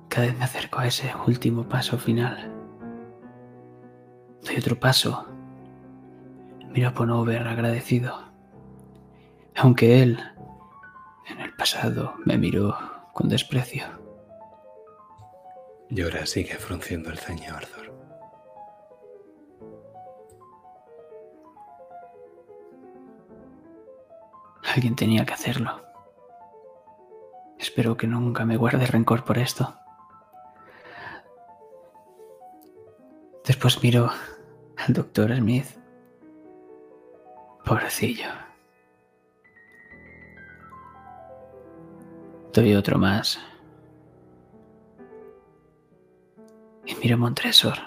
Cada 0.10 0.28
vez 0.28 0.38
me 0.38 0.44
acerco 0.44 0.80
a 0.80 0.88
ese 0.88 1.12
último 1.28 1.68
paso 1.68 1.98
final. 1.98 2.52
Doy 4.44 4.58
otro 4.58 4.80
paso. 4.80 5.28
Miro 6.70 6.90
a 6.90 6.94
Ponover 6.94 7.48
agradecido. 7.48 8.32
Aunque 9.56 10.02
él, 10.02 10.20
en 11.28 11.40
el 11.40 11.54
pasado, 11.56 12.16
me 12.26 12.38
miró 12.38 12.76
con 13.14 13.30
desprecio. 13.30 13.86
Y 15.90 16.02
ahora 16.02 16.26
sigue 16.26 16.56
frunciendo 16.56 17.10
el 17.10 17.20
ceño 17.20 17.56
Arthur. 17.56 17.94
Alguien 24.76 24.96
tenía 24.96 25.26
que 25.26 25.34
hacerlo. 25.34 25.93
Espero 27.64 27.95
que 27.95 28.07
nunca 28.07 28.43
me 28.43 28.57
guarde 28.57 28.86
rencor 28.86 29.24
por 29.24 29.38
esto. 29.38 29.74
Después 33.45 33.82
miro 33.82 34.11
al 34.76 34.93
doctor 34.93 35.34
Smith. 35.34 35.68
Pobrecillo. 37.64 38.28
Doy 42.51 42.76
otro 42.76 42.97
más. 42.97 43.39
Y 46.86 46.95
miro 46.95 47.16
a 47.16 47.20
Montresor. 47.20 47.78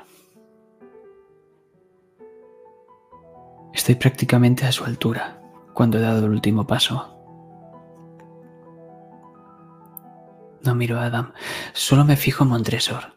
Estoy 3.74 3.96
prácticamente 3.96 4.64
a 4.64 4.72
su 4.72 4.86
altura 4.86 5.38
cuando 5.74 5.98
he 5.98 6.00
dado 6.00 6.24
el 6.24 6.32
último 6.32 6.66
paso. 6.66 7.15
No 10.66 10.74
miro 10.74 10.98
a 10.98 11.04
Adam, 11.04 11.32
solo 11.74 12.04
me 12.04 12.16
fijo 12.16 12.42
en 12.42 12.50
Montresor. 12.50 13.14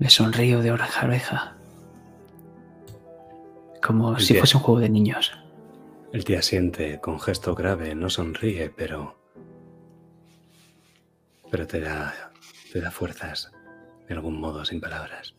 Le 0.00 0.10
sonrío 0.10 0.60
de 0.60 0.72
oreja 0.72 1.02
a 1.02 1.04
oreja, 1.04 1.56
como 3.80 4.18
si 4.18 4.34
fuese 4.34 4.56
un 4.56 4.64
juego 4.64 4.80
de 4.80 4.88
niños. 4.88 5.38
El 6.12 6.24
te 6.24 6.36
asiente 6.36 7.00
con 7.00 7.20
gesto 7.20 7.54
grave, 7.54 7.94
no 7.94 8.10
sonríe, 8.10 8.70
pero. 8.70 9.16
pero 11.48 11.68
te 11.68 11.78
da. 11.78 12.32
te 12.72 12.80
da 12.80 12.90
fuerzas, 12.90 13.52
de 14.08 14.14
algún 14.14 14.40
modo, 14.40 14.64
sin 14.64 14.80
palabras. 14.80 15.35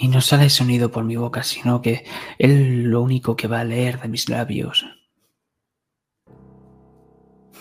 Y 0.00 0.06
no 0.06 0.20
sale 0.20 0.48
sonido 0.48 0.92
por 0.92 1.02
mi 1.02 1.16
boca, 1.16 1.42
sino 1.42 1.82
que 1.82 2.04
él 2.38 2.84
lo 2.84 3.02
único 3.02 3.34
que 3.34 3.48
va 3.48 3.58
a 3.58 3.64
leer 3.64 4.00
de 4.00 4.06
mis 4.06 4.28
labios. 4.28 4.86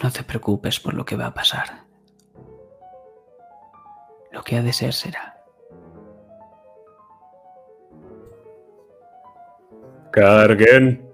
No 0.03 0.11
te 0.11 0.21
preocupes 0.21 0.79
por 0.79 0.93
lo 0.93 1.03
que 1.03 1.15
va 1.15 1.25
a 1.25 1.33
pasar. 1.33 1.87
Lo 4.31 4.43
que 4.43 4.55
ha 4.55 4.61
de 4.61 4.71
ser 4.71 4.93
será. 4.93 5.43
Carguen. 10.11 11.09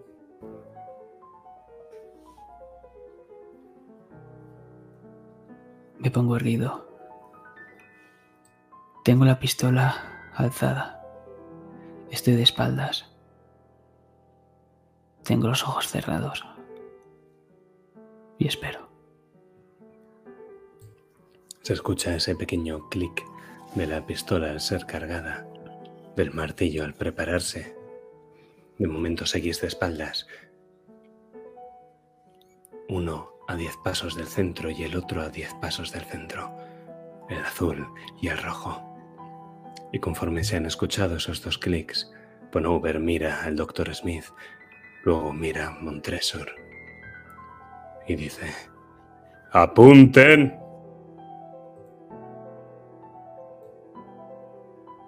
Me 5.99 6.11
pongo 6.11 6.35
erguido. 6.35 6.85
Tengo 9.05 9.23
la 9.23 9.39
pistola 9.39 10.29
alzada. 10.35 11.02
Estoy 12.13 12.35
de 12.35 12.43
espaldas. 12.43 13.09
Tengo 15.23 15.47
los 15.47 15.63
ojos 15.63 15.87
cerrados. 15.87 16.45
Y 18.37 18.45
espero. 18.45 18.87
Se 21.63 21.73
escucha 21.73 22.15
ese 22.15 22.35
pequeño 22.35 22.87
clic 22.89 23.25
de 23.73 23.87
la 23.87 24.05
pistola 24.05 24.51
al 24.51 24.61
ser 24.61 24.85
cargada, 24.85 25.47
del 26.15 26.31
martillo 26.31 26.83
al 26.83 26.93
prepararse. 26.93 27.75
De 28.77 28.87
momento 28.87 29.25
seguís 29.25 29.59
de 29.61 29.69
espaldas. 29.69 30.27
Uno 32.89 33.31
a 33.47 33.55
diez 33.55 33.75
pasos 33.83 34.13
del 34.13 34.27
centro 34.27 34.69
y 34.69 34.83
el 34.83 34.95
otro 34.95 35.23
a 35.23 35.29
diez 35.29 35.51
pasos 35.55 35.91
del 35.91 36.03
centro. 36.03 36.55
El 37.27 37.39
azul 37.39 37.87
y 38.21 38.27
el 38.27 38.37
rojo. 38.37 38.92
Y 39.93 39.99
conforme 39.99 40.43
se 40.43 40.57
han 40.57 40.65
escuchado 40.65 41.15
esos 41.15 41.41
dos 41.41 41.57
clics, 41.57 42.11
Ponover 42.51 42.99
mira 42.99 43.43
al 43.43 43.55
doctor 43.55 43.93
Smith, 43.95 44.25
luego 45.05 45.31
mira 45.31 45.67
a 45.67 45.71
Montresor 45.71 46.51
y 48.07 48.15
dice, 48.15 48.51
¡Apunten! 49.51 50.59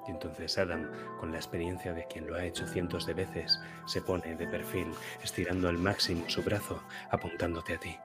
Y 0.08 0.12
entonces 0.12 0.56
Adam, 0.60 0.88
con 1.20 1.32
la 1.32 1.38
experiencia 1.38 1.94
de 1.94 2.06
quien 2.06 2.28
lo 2.28 2.36
ha 2.36 2.46
hecho 2.46 2.68
cientos 2.68 3.08
de 3.08 3.16
veces, 3.16 3.60
se 3.88 4.02
pone 4.02 4.36
de 4.36 4.48
perfil, 4.48 4.88
estirando 5.24 5.68
al 5.68 5.80
máximo 5.80 6.26
su 6.28 6.44
brazo, 6.44 6.84
apuntándote 7.10 7.74
a 7.74 7.80
ti. 7.80 7.98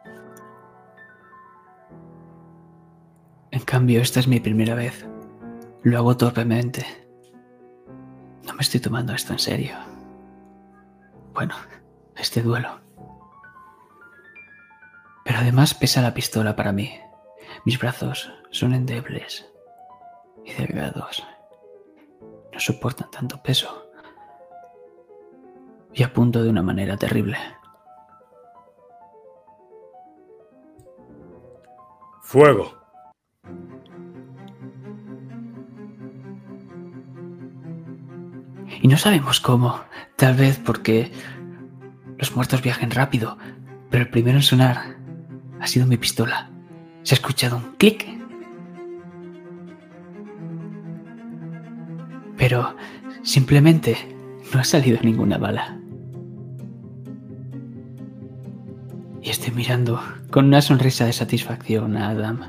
En 3.51 3.61
cambio, 3.61 4.01
esta 4.01 4.20
es 4.20 4.28
mi 4.28 4.41
primera 4.41 4.74
vez. 4.74 5.07
Lo 5.83 5.99
hago 5.99 6.16
torpemente. 6.16 6.85
No 8.45 8.53
me 8.53 8.61
estoy 8.61 8.81
tomando 8.81 9.14
esto 9.14 9.33
en 9.33 9.39
serio. 9.39 9.76
Bueno, 11.33 11.55
este 12.16 12.43
duelo. 12.43 12.81
Pero 15.24 15.39
además 15.39 15.72
pesa 15.74 16.03
la 16.03 16.12
pistola 16.12 16.55
para 16.55 16.72
mí. 16.72 16.93
Mis 17.64 17.78
brazos 17.78 18.31
son 18.51 18.74
endebles 18.74 19.51
y 20.45 20.53
delgados. 20.53 21.26
No 22.53 22.61
soportan 22.61 23.11
tanto 23.11 23.43
peso. 23.43 23.91
Y 25.95 26.03
apunto 26.03 26.43
de 26.43 26.51
una 26.51 26.62
manera 26.62 26.97
terrible. 26.97 27.39
Fuego. 32.20 32.80
Y 38.81 38.89
no 38.89 38.97
sabemos 38.97 39.41
cómo. 39.41 39.81
Tal 40.16 40.35
vez 40.35 40.59
porque 40.59 41.12
los 42.18 42.35
muertos 42.35 42.62
viajen 42.62 42.91
rápido. 42.91 43.37
Pero 43.91 44.05
el 44.05 44.11
primero 44.11 44.39
en 44.39 44.43
sonar 44.43 44.97
ha 45.61 45.66
sido 45.66 45.87
mi 45.87 45.97
pistola. 45.97 46.51
Se 47.03 47.14
ha 47.14 47.16
escuchado 47.16 47.59
un 47.59 47.76
clic. 47.76 48.07
Pero 52.37 52.74
simplemente 53.22 53.97
no 54.53 54.61
ha 54.61 54.64
salido 54.64 54.99
ninguna 55.03 55.37
bala. 55.37 55.78
Y 59.22 59.28
estoy 59.28 59.53
mirando 59.53 60.01
con 60.31 60.47
una 60.47 60.62
sonrisa 60.62 61.05
de 61.05 61.12
satisfacción 61.12 61.99
a 61.99 62.09
Adam. 62.09 62.41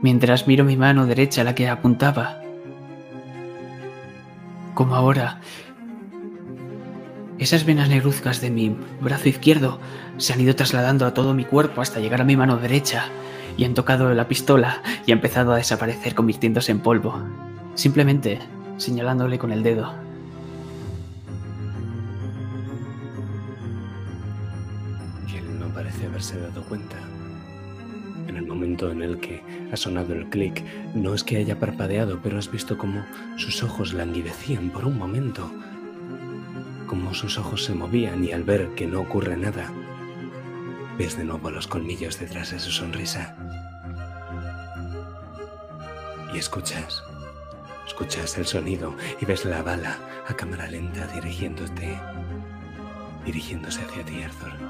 Mientras 0.00 0.46
miro 0.46 0.64
mi 0.64 0.76
mano 0.76 1.06
derecha 1.06 1.40
a 1.40 1.44
la 1.44 1.56
que 1.56 1.68
apuntaba 1.68 2.40
como 4.76 4.94
ahora. 4.94 5.40
Esas 7.38 7.64
venas 7.64 7.88
negruzcas 7.88 8.40
de 8.40 8.50
mi 8.50 8.76
brazo 9.00 9.28
izquierdo 9.28 9.80
se 10.18 10.32
han 10.32 10.40
ido 10.40 10.54
trasladando 10.54 11.06
a 11.06 11.14
todo 11.14 11.34
mi 11.34 11.44
cuerpo 11.44 11.80
hasta 11.80 11.98
llegar 11.98 12.20
a 12.20 12.24
mi 12.24 12.36
mano 12.36 12.58
derecha 12.58 13.06
y 13.56 13.64
han 13.64 13.74
tocado 13.74 14.12
la 14.14 14.28
pistola 14.28 14.82
y 15.06 15.10
ha 15.10 15.14
empezado 15.14 15.52
a 15.52 15.56
desaparecer 15.56 16.14
convirtiéndose 16.14 16.72
en 16.72 16.80
polvo, 16.80 17.18
simplemente 17.74 18.38
señalándole 18.76 19.38
con 19.38 19.50
el 19.50 19.62
dedo. 19.62 19.94
Él 25.34 25.58
no 25.58 25.68
parece 25.68 26.06
haberse 26.06 26.38
dado 26.38 26.62
cuenta. 26.64 27.05
En 28.36 28.42
el 28.42 28.48
momento 28.48 28.90
en 28.90 29.00
el 29.00 29.18
que 29.18 29.42
ha 29.72 29.76
sonado 29.78 30.12
el 30.12 30.28
clic, 30.28 30.62
no 30.94 31.14
es 31.14 31.24
que 31.24 31.38
haya 31.38 31.58
parpadeado, 31.58 32.20
pero 32.22 32.38
has 32.38 32.50
visto 32.50 32.76
cómo 32.76 33.02
sus 33.38 33.62
ojos 33.62 33.94
languidecían 33.94 34.68
por 34.68 34.84
un 34.84 34.98
momento, 34.98 35.50
cómo 36.86 37.14
sus 37.14 37.38
ojos 37.38 37.64
se 37.64 37.72
movían 37.72 38.22
y 38.22 38.32
al 38.32 38.44
ver 38.44 38.74
que 38.74 38.86
no 38.86 39.00
ocurre 39.00 39.38
nada, 39.38 39.72
ves 40.98 41.16
de 41.16 41.24
nuevo 41.24 41.50
los 41.50 41.66
colmillos 41.66 42.20
detrás 42.20 42.50
de 42.50 42.58
su 42.58 42.70
sonrisa. 42.70 43.34
Y 46.34 46.36
escuchas, 46.36 47.02
escuchas 47.86 48.36
el 48.36 48.44
sonido 48.44 48.94
y 49.18 49.24
ves 49.24 49.46
la 49.46 49.62
bala 49.62 49.98
a 50.28 50.34
cámara 50.34 50.66
lenta 50.66 51.06
dirigiéndote, 51.06 51.98
dirigiéndose 53.24 53.80
hacia 53.80 54.04
ti, 54.04 54.22
Arthur. 54.22 54.65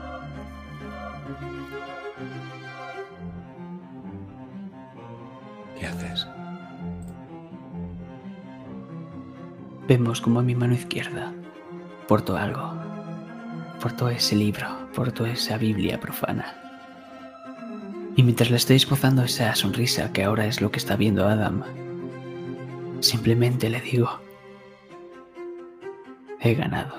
¿Qué 5.79 5.87
haces? 5.87 6.27
Vemos 9.89 10.21
como 10.21 10.43
mi 10.43 10.55
mano 10.55 10.75
izquierda 10.75 11.33
porto 12.07 12.37
algo. 12.37 12.73
Porto 13.81 14.09
ese 14.09 14.37
libro, 14.37 14.67
porto 14.95 15.27
esa 15.27 15.59
Biblia 15.59 16.01
profana. 16.01 16.55
Y 18.15 18.23
mientras 18.23 18.51
le 18.51 18.57
estoy 18.57 18.77
esbozando 18.77 19.23
esa 19.23 19.55
sonrisa 19.55 20.13
que 20.13 20.25
ahora 20.25 20.47
es 20.47 20.61
lo 20.61 20.71
que 20.71 20.79
está 20.79 20.97
viendo 20.97 21.29
Adam, 21.29 21.63
simplemente 23.01 23.69
le 23.69 23.81
digo, 23.81 24.09
he 26.41 26.55
ganado. 26.55 26.95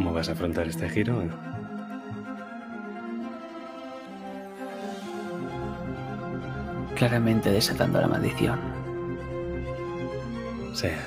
¿Cómo 0.00 0.14
vas 0.14 0.30
a 0.30 0.32
afrontar 0.32 0.66
este 0.66 0.88
giro? 0.88 1.22
Claramente 6.96 7.50
desatando 7.50 8.00
la 8.00 8.08
maldición. 8.08 8.58
Sea. 10.72 11.06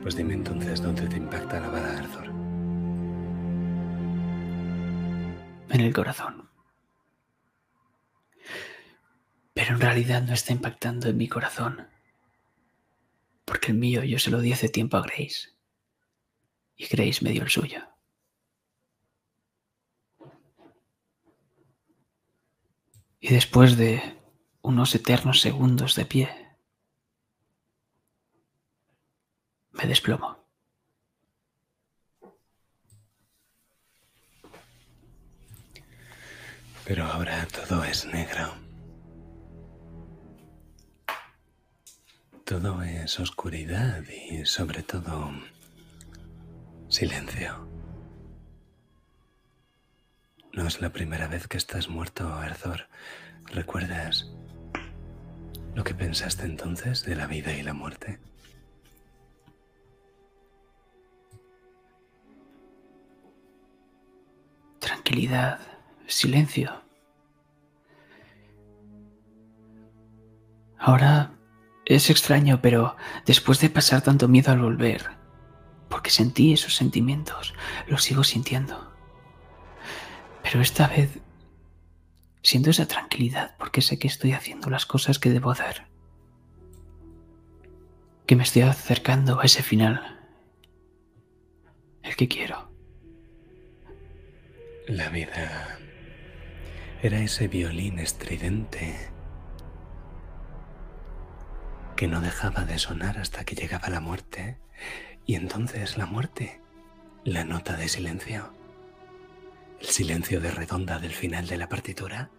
Pues 0.00 0.16
dime 0.16 0.32
entonces 0.32 0.80
dónde 0.80 1.06
te 1.06 1.18
impacta 1.18 1.60
la 1.60 1.68
bala 1.68 1.98
Arthur. 1.98 2.28
En 5.68 5.80
el 5.82 5.92
corazón. 5.92 6.48
Pero 9.52 9.74
en 9.74 9.80
realidad 9.82 10.22
no 10.22 10.32
está 10.32 10.54
impactando 10.54 11.10
en 11.10 11.18
mi 11.18 11.28
corazón. 11.28 11.88
Porque 13.44 13.72
el 13.72 13.76
mío 13.76 14.02
yo 14.02 14.18
se 14.18 14.30
lo 14.30 14.40
di 14.40 14.54
hace 14.54 14.70
tiempo 14.70 14.96
a 14.96 15.02
Grace. 15.02 15.52
Y 16.82 16.86
Grace 16.86 17.22
me 17.22 17.30
dio 17.30 17.44
el 17.44 17.48
suyo. 17.48 17.80
Y 23.20 23.28
después 23.28 23.76
de 23.76 24.20
unos 24.62 24.92
eternos 24.96 25.40
segundos 25.40 25.94
de 25.94 26.06
pie, 26.06 26.28
me 29.70 29.86
desplomo. 29.86 30.44
Pero 36.84 37.04
ahora 37.04 37.46
todo 37.46 37.84
es 37.84 38.06
negro. 38.06 38.56
Todo 42.44 42.82
es 42.82 43.20
oscuridad 43.20 44.02
y 44.08 44.44
sobre 44.44 44.82
todo 44.82 45.30
silencio. 46.92 47.66
No 50.52 50.66
es 50.66 50.82
la 50.82 50.92
primera 50.92 51.26
vez 51.26 51.48
que 51.48 51.56
estás 51.56 51.88
muerto, 51.88 52.30
Arthur. 52.34 52.86
¿Recuerdas 53.46 54.30
lo 55.74 55.84
que 55.84 55.94
pensaste 55.94 56.44
entonces 56.44 57.02
de 57.06 57.16
la 57.16 57.26
vida 57.26 57.54
y 57.54 57.62
la 57.62 57.72
muerte? 57.72 58.18
Tranquilidad, 64.78 65.60
silencio. 66.06 66.82
Ahora 70.78 71.32
es 71.86 72.10
extraño, 72.10 72.60
pero 72.60 72.96
después 73.24 73.60
de 73.60 73.70
pasar 73.70 74.02
tanto 74.02 74.28
miedo 74.28 74.52
al 74.52 74.60
volver, 74.60 75.21
porque 75.92 76.08
sentí 76.08 76.54
esos 76.54 76.74
sentimientos, 76.74 77.52
los 77.86 78.02
sigo 78.02 78.24
sintiendo. 78.24 78.90
Pero 80.42 80.62
esta 80.62 80.88
vez 80.88 81.20
siento 82.42 82.70
esa 82.70 82.88
tranquilidad 82.88 83.54
porque 83.58 83.82
sé 83.82 83.98
que 83.98 84.08
estoy 84.08 84.32
haciendo 84.32 84.70
las 84.70 84.86
cosas 84.86 85.18
que 85.18 85.28
debo 85.28 85.50
hacer. 85.50 85.86
Que 88.26 88.36
me 88.36 88.42
estoy 88.42 88.62
acercando 88.62 89.38
a 89.38 89.44
ese 89.44 89.62
final. 89.62 90.18
El 92.02 92.16
que 92.16 92.26
quiero. 92.26 92.72
La 94.88 95.10
vida 95.10 95.78
era 97.02 97.18
ese 97.18 97.48
violín 97.48 97.98
estridente 97.98 99.10
que 101.96 102.08
no 102.08 102.22
dejaba 102.22 102.64
de 102.64 102.78
sonar 102.78 103.18
hasta 103.18 103.44
que 103.44 103.54
llegaba 103.54 103.90
la 103.90 104.00
muerte 104.00 104.58
y 105.26 105.34
entonces 105.36 105.96
la 105.96 106.06
muerte, 106.06 106.60
la 107.24 107.44
nota 107.44 107.76
de 107.76 107.88
silencio, 107.88 108.52
el 109.80 109.86
silencio 109.86 110.40
de 110.40 110.50
redonda 110.50 110.98
del 110.98 111.12
final 111.12 111.46
de 111.46 111.56
la 111.56 111.68
partitura, 111.68 112.30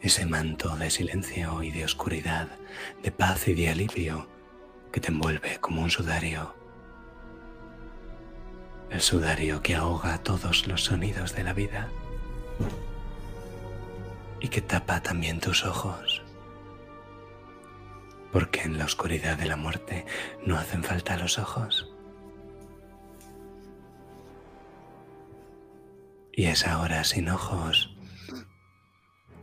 ese 0.00 0.26
manto 0.26 0.76
de 0.76 0.90
silencio 0.90 1.62
y 1.62 1.70
de 1.70 1.84
oscuridad, 1.84 2.48
de 3.02 3.12
paz 3.12 3.48
y 3.48 3.54
de 3.54 3.68
alivio 3.68 4.28
que 4.92 5.00
te 5.00 5.08
envuelve 5.08 5.58
como 5.60 5.82
un 5.82 5.90
sudario. 5.90 6.54
El 8.90 9.00
sudario 9.00 9.62
que 9.62 9.76
ahoga 9.76 10.18
todos 10.18 10.66
los 10.66 10.84
sonidos 10.84 11.34
de 11.34 11.44
la 11.44 11.52
vida 11.52 11.88
y 14.40 14.48
que 14.48 14.62
tapa 14.62 15.00
también 15.00 15.38
tus 15.38 15.64
ojos. 15.64 16.22
Porque 18.32 18.62
en 18.62 18.78
la 18.78 18.84
oscuridad 18.84 19.36
de 19.38 19.46
la 19.46 19.56
muerte 19.56 20.06
no 20.46 20.56
hacen 20.56 20.84
falta 20.84 21.16
los 21.16 21.38
ojos. 21.38 21.92
Y 26.32 26.46
es 26.46 26.66
ahora 26.66 27.04
sin 27.04 27.28
ojos 27.28 27.94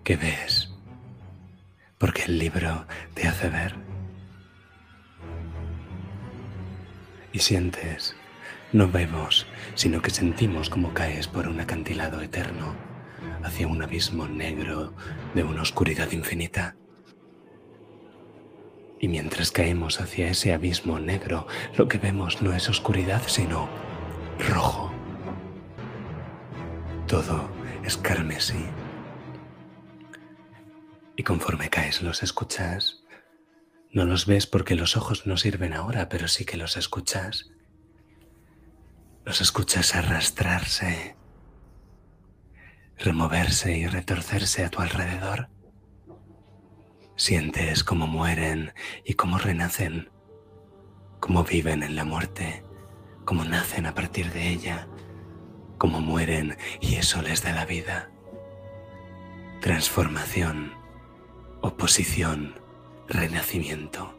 que 0.04 0.16
ves, 0.16 0.74
porque 1.98 2.24
el 2.24 2.40
libro 2.40 2.88
te 3.14 3.28
hace 3.28 3.50
ver. 3.50 3.76
Y 7.34 7.40
sientes 7.40 8.16
no 8.74 8.90
vemos, 8.90 9.48
sino 9.76 10.02
que 10.02 10.10
sentimos 10.10 10.70
como 10.70 10.94
caes 10.94 11.28
por 11.28 11.48
un 11.48 11.60
acantilado 11.60 12.22
eterno 12.22 12.76
hacia 13.44 13.68
un 13.68 13.82
abismo 13.82 14.28
negro 14.28 14.94
de 15.34 15.44
una 15.44 15.62
oscuridad 15.62 16.12
infinita. 16.12 16.76
Y 19.00 19.08
mientras 19.08 19.52
caemos 19.52 20.02
hacia 20.02 20.30
ese 20.30 20.54
abismo 20.54 21.00
negro, 21.00 21.48
lo 21.76 21.88
que 21.88 22.00
vemos 22.00 22.42
no 22.42 22.54
es 22.54 22.68
oscuridad, 22.68 23.22
sino 23.28 23.70
rojo. 24.50 24.92
Todo 27.08 27.50
es 27.84 27.98
carmesí. 27.98 28.66
Y 31.16 31.24
conforme 31.24 31.70
caes 31.70 32.02
los 32.02 32.24
escuchas. 32.24 33.04
No 33.92 34.06
los 34.06 34.26
ves 34.26 34.46
porque 34.46 34.76
los 34.76 34.98
ojos 34.98 35.26
no 35.26 35.38
sirven 35.38 35.74
ahora, 35.74 36.10
pero 36.10 36.28
sí 36.28 36.46
que 36.46 36.58
los 36.58 36.76
escuchas. 36.78 37.50
Los 39.26 39.42
escuchas 39.42 39.96
arrastrarse, 39.96 41.16
removerse 42.98 43.78
y 43.78 43.88
retorcerse 43.88 44.66
a 44.66 44.70
tu 44.70 44.82
alrededor. 44.82 45.50
Sientes 47.18 47.84
cómo 47.84 48.06
mueren 48.06 48.74
y 49.04 49.16
cómo 49.16 49.40
renacen, 49.40 50.12
cómo 51.20 51.44
viven 51.44 51.82
en 51.82 51.96
la 51.96 52.06
muerte, 52.06 52.64
cómo 53.26 53.44
nacen 53.44 53.88
a 53.88 53.96
partir 53.96 54.32
de 54.32 54.50
ella, 54.50 54.88
cómo 55.80 56.00
mueren 56.00 56.58
y 56.80 56.96
eso 56.96 57.24
les 57.24 57.42
da 57.42 57.54
la 57.54 57.66
vida. 57.66 58.12
Transformación, 59.62 60.74
oposición, 61.62 62.62
renacimiento. 63.08 64.14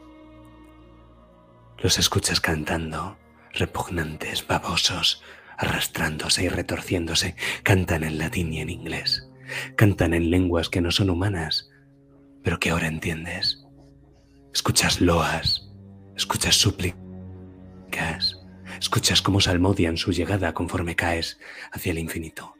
Los 1.78 2.00
escuchas 2.00 2.40
cantando 2.40 3.16
repugnantes, 3.52 4.44
babosos, 4.44 5.22
arrastrándose 5.56 6.42
y 6.42 6.48
retorciéndose, 6.48 7.36
cantan 7.62 8.02
en 8.02 8.18
latín 8.18 8.52
y 8.52 8.60
en 8.60 8.70
inglés, 8.70 9.28
cantan 9.76 10.14
en 10.14 10.30
lenguas 10.30 10.68
que 10.68 10.80
no 10.80 10.90
son 10.90 11.10
humanas, 11.10 11.70
pero 12.48 12.58
que 12.58 12.70
ahora 12.70 12.86
entiendes. 12.86 13.62
Escuchas 14.54 15.02
loas, 15.02 15.68
escuchas 16.16 16.56
súplicas, 16.56 18.38
escuchas 18.80 19.20
cómo 19.20 19.38
salmodian 19.38 19.98
su 19.98 20.12
llegada 20.12 20.54
conforme 20.54 20.96
caes 20.96 21.38
hacia 21.72 21.92
el 21.92 21.98
infinito. 21.98 22.54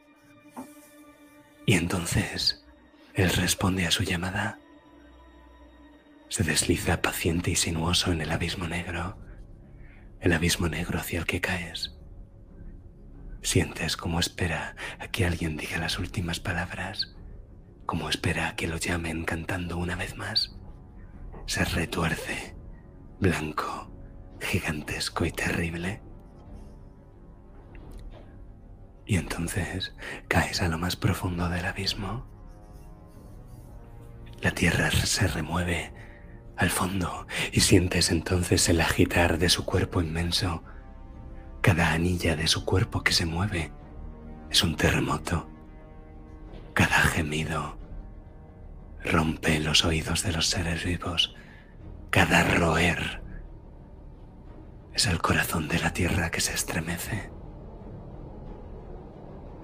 Y 1.65 1.73
entonces 1.73 2.63
él 3.15 3.31
responde 3.31 3.87
a 3.87 3.89
su 3.89 4.03
llamada. 4.03 4.59
Se 6.27 6.43
desliza 6.43 7.01
paciente 7.01 7.49
y 7.49 7.55
sinuoso 7.55 8.11
en 8.11 8.21
el 8.21 8.31
abismo 8.31 8.67
negro 8.67 9.17
el 10.21 10.33
abismo 10.33 10.67
negro 10.69 10.99
hacia 10.99 11.17
el 11.17 11.25
que 11.25 11.41
caes. 11.41 11.97
Sientes 13.41 13.97
como 13.97 14.19
espera 14.19 14.75
a 14.99 15.07
que 15.07 15.25
alguien 15.25 15.57
diga 15.57 15.79
las 15.79 15.97
últimas 15.97 16.39
palabras, 16.39 17.15
como 17.89 18.07
espera 18.07 18.55
que 18.55 18.67
lo 18.67 18.77
llamen 18.77 19.25
cantando 19.25 19.75
una 19.77 19.95
vez 19.95 20.15
más. 20.15 20.55
Se 21.47 21.65
retuerce, 21.65 22.55
blanco, 23.19 23.91
gigantesco 24.39 25.25
y 25.25 25.31
terrible. 25.31 25.99
Y 29.07 29.15
entonces 29.15 29.95
caes 30.27 30.61
a 30.61 30.67
lo 30.67 30.77
más 30.77 30.97
profundo 30.97 31.49
del 31.49 31.65
abismo. 31.65 32.27
La 34.39 34.51
tierra 34.51 34.91
se 34.91 35.27
remueve 35.27 35.91
al 36.57 36.69
fondo 36.69 37.25
y 37.51 37.61
sientes 37.61 38.11
entonces 38.11 38.69
el 38.69 38.81
agitar 38.81 39.39
de 39.39 39.49
su 39.49 39.65
cuerpo 39.65 39.99
inmenso. 39.99 40.63
Cada 41.61 41.91
anilla 41.91 42.35
de 42.35 42.45
su 42.45 42.65
cuerpo 42.65 43.01
que 43.01 43.13
se 43.13 43.25
mueve 43.25 43.71
es 44.51 44.61
un 44.61 44.75
terremoto. 44.75 45.49
Cada 46.75 46.99
gemido 46.99 47.78
rompe 49.03 49.59
los 49.59 49.85
oídos 49.85 50.23
de 50.23 50.31
los 50.31 50.47
seres 50.47 50.83
vivos. 50.83 51.35
Cada 52.09 52.43
roer 52.43 53.21
Es 54.93 55.07
el 55.07 55.21
corazón 55.21 55.67
de 55.67 55.79
la 55.79 55.93
tierra 55.93 56.29
que 56.29 56.41
se 56.41 56.53
estremece. 56.53 57.31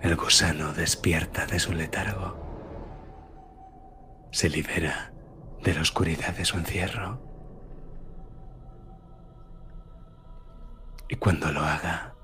El 0.02 0.16
gusano 0.16 0.72
despierta 0.74 1.46
de 1.46 1.60
su 1.60 1.74
letargo. 1.74 2.38
Se 4.32 4.50
libera 4.50 5.12
de 5.64 5.74
la 5.74 5.82
oscuridad 5.82 6.36
de 6.36 6.46
su 6.46 6.58
encierro. 6.58 7.22
Y 11.10 11.16
cuando 11.16 11.52
lo 11.52 11.62
haga, 11.62 12.16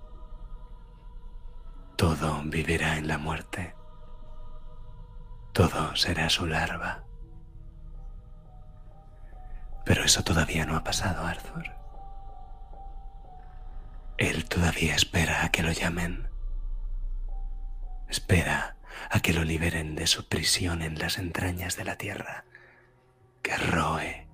todo 1.98 2.42
vivirá 2.46 2.98
en 2.98 3.08
la 3.08 3.18
muerte. 3.18 3.76
Todo 5.54 5.96
será 5.96 6.30
su 6.30 6.46
larva. 6.46 7.04
Pero 9.86 10.04
eso 10.04 10.24
todavía 10.24 10.66
no 10.66 10.76
ha 10.76 10.84
pasado, 10.84 11.26
Arthur. 11.26 11.72
Él 14.18 14.46
todavía 14.46 14.96
espera 14.96 15.44
a 15.44 15.50
que 15.50 15.64
lo 15.64 15.72
llamen. 15.72 16.30
Espera 18.08 18.78
a 19.10 19.20
que 19.20 19.34
lo 19.34 19.44
liberen 19.44 19.96
de 19.96 20.08
su 20.08 20.28
prisión 20.28 20.82
en 20.82 21.00
las 21.00 21.18
entrañas 21.18 21.76
de 21.76 21.86
la 21.86 21.96
tierra, 21.96 22.46
que 23.42 23.58
roe. 23.58 24.28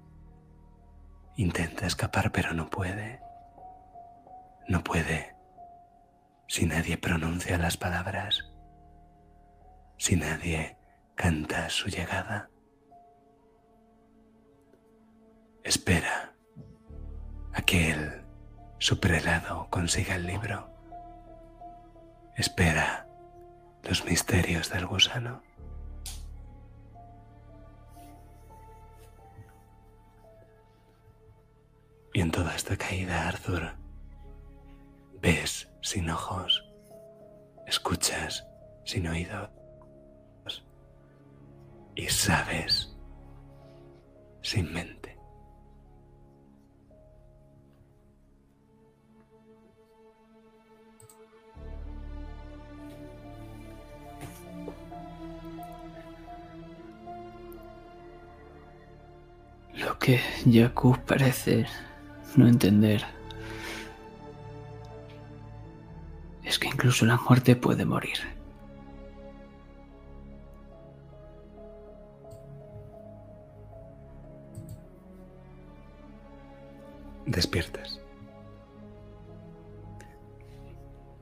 Intenta 1.35 1.85
escapar, 1.85 2.31
pero 2.31 2.53
no 2.53 2.69
puede. 2.69 3.21
No 4.67 4.83
puede 4.83 5.35
si 6.47 6.65
nadie 6.65 6.97
pronuncia 6.97 7.57
las 7.57 7.77
palabras, 7.77 8.51
si 9.97 10.15
nadie 10.15 10.76
canta 11.17 11.67
su 11.69 11.89
llegada. 11.89 12.49
Espera 15.63 16.33
a 17.53 17.61
que 17.63 17.91
él, 17.91 18.21
su 18.77 18.99
prelado, 18.99 19.67
consiga 19.69 20.15
el 20.15 20.27
libro. 20.27 20.69
Espera 22.35 23.07
los 23.83 24.05
misterios 24.05 24.69
del 24.69 24.85
gusano. 24.85 25.41
Y 32.13 32.21
en 32.21 32.31
toda 32.31 32.55
esta 32.55 32.77
caída, 32.77 33.27
Arthur, 33.27 33.75
ves 35.19 35.67
sin 35.81 36.09
ojos, 36.09 36.63
escuchas 37.65 38.47
sin 38.85 39.07
oídos 39.07 39.56
y 41.97 42.07
sabes 42.09 42.95
sin 44.43 44.71
mente. 44.71 45.17
Lo 59.73 59.97
que 59.97 60.19
Jakub 60.49 60.99
parece 60.99 61.65
no 62.35 62.47
entender 62.47 63.03
es 66.43 66.59
que 66.59 66.67
incluso 66.67 67.05
la 67.05 67.17
muerte 67.17 67.55
puede 67.55 67.85
morir. 67.85 68.36
Despiertas. 77.27 77.99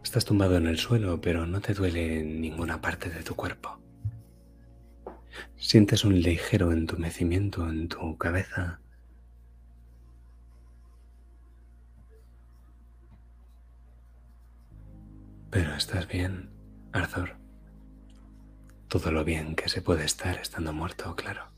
Estás 0.03 0.23
tumbado 0.23 0.55
en 0.55 0.67
el 0.67 0.77
suelo, 0.77 1.19
pero 1.19 1.47
no 1.47 1.61
te 1.61 1.73
duele 1.73 2.19
en 2.19 2.41
ninguna 2.41 2.79
parte 2.79 3.09
de 3.09 3.23
tu 3.23 3.35
cuerpo. 3.35 3.79
Sientes 5.57 6.05
un 6.05 6.21
ligero 6.21 6.71
entumecimiento 6.71 7.67
en 7.67 7.89
tu 7.89 8.15
cabeza. 8.19 8.79
Pero 15.49 15.73
estás 15.73 16.07
bien, 16.07 16.51
Arthur. 16.93 17.35
Todo 18.89 19.11
lo 19.11 19.25
bien 19.25 19.55
que 19.55 19.69
se 19.69 19.81
puede 19.81 20.05
estar 20.05 20.37
estando 20.37 20.71
muerto, 20.71 21.15
claro. 21.15 21.54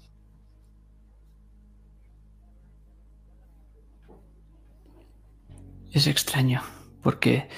Es 5.92 6.08
extraño, 6.08 6.62
porque 7.02 7.50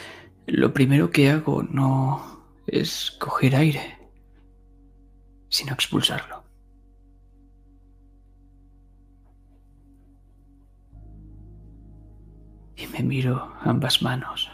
lo 0.46 0.74
primero 0.74 1.12
que 1.12 1.30
hago 1.30 1.64
no 1.64 2.44
es 2.68 3.12
coger 3.20 3.56
aire, 3.56 3.98
sino 5.50 5.74
expulsarlo. 5.74 6.44
Y 12.76 12.88
me 12.88 13.04
miro 13.04 13.54
ambas 13.62 14.02
manos. 14.02 14.50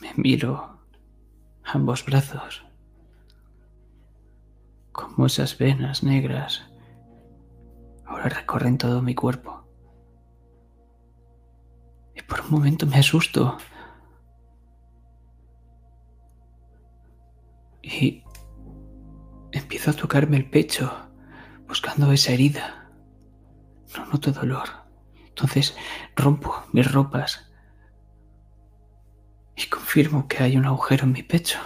Me 0.00 0.12
miro 0.16 0.78
ambos 1.62 2.04
brazos. 2.04 2.64
Como 4.92 5.26
esas 5.26 5.58
venas 5.58 6.02
negras 6.02 6.62
ahora 8.06 8.28
recorren 8.28 8.78
todo 8.78 9.02
mi 9.02 9.14
cuerpo. 9.14 9.61
Por 12.32 12.40
un 12.40 12.50
momento 12.50 12.86
me 12.86 12.96
asusto. 12.96 13.58
Y 17.82 18.24
empiezo 19.52 19.90
a 19.90 19.92
tocarme 19.92 20.38
el 20.38 20.48
pecho, 20.48 20.90
buscando 21.68 22.10
esa 22.10 22.32
herida. 22.32 22.90
No 23.94 24.06
noto 24.06 24.32
dolor. 24.32 24.66
Entonces 25.28 25.76
rompo 26.16 26.54
mis 26.72 26.90
ropas 26.90 27.52
y 29.54 29.66
confirmo 29.66 30.26
que 30.26 30.42
hay 30.42 30.56
un 30.56 30.64
agujero 30.64 31.04
en 31.04 31.12
mi 31.12 31.22
pecho. 31.22 31.58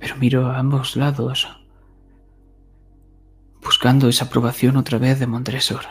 Pero 0.00 0.16
miro 0.16 0.44
a 0.48 0.58
ambos 0.58 0.96
lados, 0.96 1.46
buscando 3.62 4.08
esa 4.08 4.24
aprobación 4.24 4.76
otra 4.76 4.98
vez 4.98 5.20
de 5.20 5.28
Montresor 5.28 5.84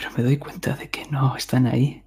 pero 0.00 0.12
me 0.16 0.22
doy 0.22 0.38
cuenta 0.38 0.74
de 0.76 0.88
que 0.88 1.04
no 1.10 1.36
están 1.36 1.66
ahí. 1.66 2.02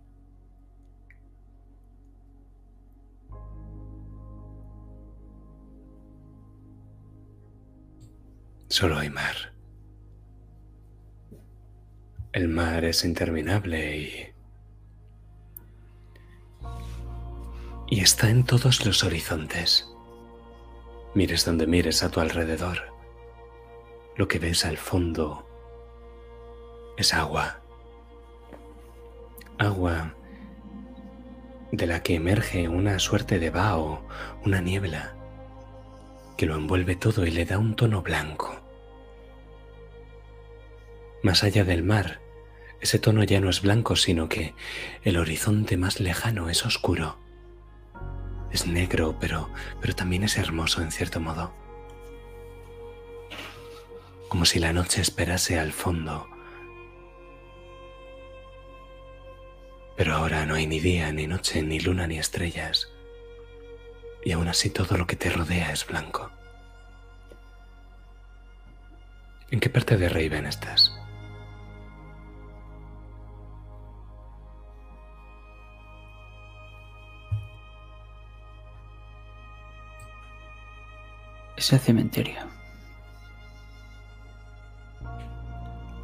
Solo 8.68 8.98
hay 8.98 9.12
mar. 9.12 9.54
El 12.32 12.48
mar 12.48 12.84
es 12.84 13.06
interminable 13.06 13.98
y... 13.98 14.34
Y 17.90 18.00
está 18.00 18.32
en 18.32 18.44
todos 18.44 18.88
los 18.88 19.04
horizontes. 19.04 19.88
Mires 21.14 21.46
donde 21.46 21.68
mires 21.68 22.02
a 22.02 22.10
tu 22.10 22.22
alrededor. 22.22 22.80
Lo 24.18 24.28
que 24.28 24.40
ves 24.40 24.66
al 24.66 24.78
fondo 24.78 25.48
es 26.98 27.14
agua 27.14 27.63
agua 29.64 30.14
de 31.72 31.88
la 31.88 32.04
que 32.04 32.16
emerge 32.16 32.70
una 32.70 33.00
suerte 33.00 33.40
de 33.40 33.50
vaho, 33.50 34.06
una 34.46 34.62
niebla, 34.62 35.16
que 36.38 36.46
lo 36.46 36.56
envuelve 36.56 36.96
todo 36.96 37.26
y 37.26 37.32
le 37.32 37.46
da 37.46 37.58
un 37.58 37.76
tono 37.76 38.02
blanco. 38.02 38.62
Más 41.24 41.44
allá 41.44 41.64
del 41.64 41.84
mar, 41.84 42.22
ese 42.82 43.00
tono 43.00 43.24
ya 43.24 43.40
no 43.40 43.50
es 43.50 43.62
blanco, 43.62 43.96
sino 43.96 44.30
que 44.30 44.54
el 45.04 45.18
horizonte 45.18 45.78
más 45.78 46.00
lejano 46.00 46.50
es 46.50 46.66
oscuro. 46.66 47.18
Es 48.52 48.68
negro, 48.68 49.18
pero, 49.20 49.50
pero 49.82 49.96
también 49.96 50.24
es 50.24 50.38
hermoso 50.38 50.82
en 50.82 50.92
cierto 50.92 51.20
modo. 51.20 51.54
Como 54.28 54.46
si 54.46 54.60
la 54.60 54.74
noche 54.74 55.02
esperase 55.02 55.58
al 55.58 55.72
fondo 55.72 56.33
Pero 59.96 60.16
ahora 60.16 60.46
no 60.46 60.56
hay 60.56 60.68
ni 60.68 60.80
día, 60.80 61.12
ni 61.12 61.28
noche, 61.28 61.62
ni 61.62 61.80
luna, 61.80 62.08
ni 62.08 62.18
estrellas. 62.18 62.90
Y 64.26 64.32
aún 64.32 64.48
así 64.48 64.70
todo 64.70 64.98
lo 64.98 65.06
que 65.06 65.16
te 65.16 65.30
rodea 65.30 65.72
es 65.72 65.86
blanco. 65.86 66.32
¿En 69.52 69.60
qué 69.60 69.70
parte 69.70 69.98
de 69.98 70.10
Raven 70.10 70.46
estás? 70.46 70.92
Ese 81.56 81.78
cementerio. 81.78 82.54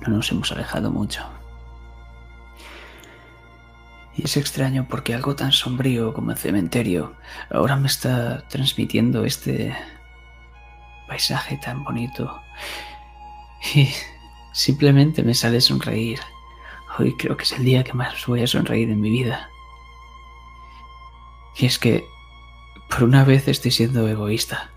no 0.09 0.17
nos 0.17 0.31
hemos 0.31 0.51
alejado 0.51 0.89
mucho. 0.91 1.23
Y 4.19 4.25
es 4.25 4.35
extraño 4.35 4.85
porque 4.89 5.13
algo 5.13 5.33
tan 5.33 5.53
sombrío 5.53 6.13
como 6.13 6.31
el 6.31 6.37
cementerio 6.37 7.15
ahora 7.49 7.77
me 7.77 7.87
está 7.87 8.45
transmitiendo 8.49 9.23
este 9.23 9.73
paisaje 11.07 11.57
tan 11.63 11.85
bonito. 11.85 12.41
Y 13.75 13.87
simplemente 14.51 15.23
me 15.23 15.33
sale 15.33 15.61
sonreír. 15.61 16.19
Hoy 16.97 17.15
creo 17.15 17.37
que 17.37 17.43
es 17.43 17.53
el 17.53 17.63
día 17.63 17.85
que 17.85 17.93
más 17.93 18.25
voy 18.25 18.43
a 18.43 18.47
sonreír 18.47 18.89
en 18.89 18.99
mi 18.99 19.09
vida. 19.09 19.49
Y 21.57 21.65
es 21.65 21.79
que 21.79 22.03
por 22.89 23.03
una 23.03 23.23
vez 23.23 23.47
estoy 23.47 23.71
siendo 23.71 24.05
egoísta. 24.05 24.69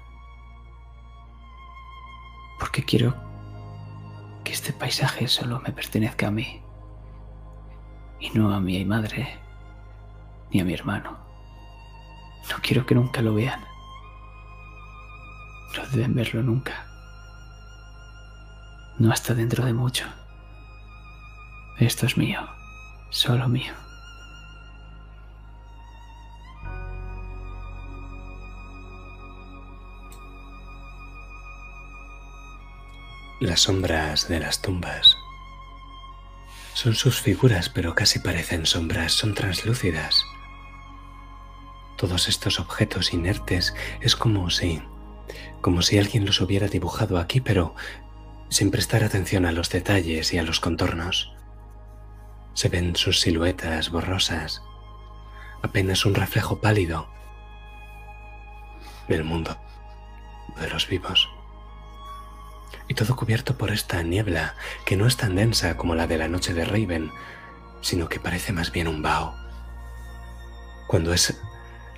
Porque 2.60 2.84
quiero 2.84 3.16
que 4.44 4.52
este 4.52 4.72
paisaje 4.72 5.26
solo 5.26 5.58
me 5.58 5.72
pertenezca 5.72 6.28
a 6.28 6.30
mí. 6.30 6.61
Y 8.22 8.30
no 8.38 8.54
a 8.54 8.60
mi 8.60 8.84
madre, 8.84 9.36
ni 10.52 10.60
a 10.60 10.64
mi 10.64 10.72
hermano. 10.72 11.18
No 12.48 12.56
quiero 12.62 12.86
que 12.86 12.94
nunca 12.94 13.20
lo 13.20 13.34
vean. 13.34 13.60
No 15.76 15.84
deben 15.88 16.14
verlo 16.14 16.40
nunca. 16.40 16.86
No 19.00 19.10
hasta 19.10 19.34
dentro 19.34 19.64
de 19.64 19.72
mucho. 19.72 20.04
Esto 21.80 22.06
es 22.06 22.16
mío, 22.16 22.48
solo 23.10 23.48
mío. 23.48 23.74
Las 33.40 33.62
sombras 33.62 34.28
de 34.28 34.38
las 34.38 34.62
tumbas 34.62 35.16
son 36.74 36.94
sus 36.94 37.20
figuras, 37.20 37.68
pero 37.68 37.94
casi 37.94 38.18
parecen 38.18 38.66
sombras, 38.66 39.12
son 39.12 39.34
translúcidas. 39.34 40.24
Todos 41.96 42.28
estos 42.28 42.58
objetos 42.58 43.12
inertes 43.12 43.74
es 44.00 44.16
como 44.16 44.50
si, 44.50 44.82
como 45.60 45.82
si 45.82 45.98
alguien 45.98 46.24
los 46.24 46.40
hubiera 46.40 46.68
dibujado 46.68 47.18
aquí, 47.18 47.40
pero 47.40 47.74
sin 48.48 48.70
prestar 48.70 49.04
atención 49.04 49.46
a 49.46 49.52
los 49.52 49.70
detalles 49.70 50.32
y 50.32 50.38
a 50.38 50.42
los 50.42 50.60
contornos. 50.60 51.32
Se 52.54 52.68
ven 52.68 52.96
sus 52.96 53.20
siluetas 53.20 53.90
borrosas, 53.90 54.62
apenas 55.62 56.04
un 56.04 56.14
reflejo 56.14 56.60
pálido 56.60 57.08
del 59.08 59.24
mundo 59.24 59.58
de 60.60 60.68
los 60.68 60.88
vivos 60.88 61.28
y 62.92 62.94
todo 62.94 63.16
cubierto 63.16 63.56
por 63.56 63.70
esta 63.70 64.02
niebla 64.02 64.54
que 64.84 64.98
no 64.98 65.06
es 65.06 65.16
tan 65.16 65.34
densa 65.34 65.78
como 65.78 65.94
la 65.94 66.06
de 66.06 66.18
la 66.18 66.28
noche 66.28 66.52
de 66.52 66.66
Raven, 66.66 67.10
sino 67.80 68.10
que 68.10 68.20
parece 68.20 68.52
más 68.52 68.70
bien 68.70 68.86
un 68.86 69.00
vaho. 69.00 69.34
Cuando 70.88 71.14
es 71.14 71.40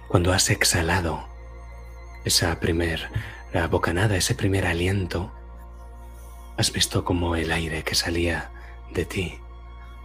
cuando 0.07 0.32
has 0.32 0.51
exhalado 0.51 1.26
esa 2.24 2.61
primer 2.61 3.11
la 3.53 3.66
bocanada, 3.66 4.14
ese 4.14 4.36
primer 4.36 4.66
aliento, 4.66 5.32
has 6.57 6.70
visto 6.70 7.05
como 7.05 7.34
el 7.34 7.51
aire 7.51 7.82
que 7.82 7.97
salía 7.97 8.53
de 8.92 9.05
ti, 9.05 9.40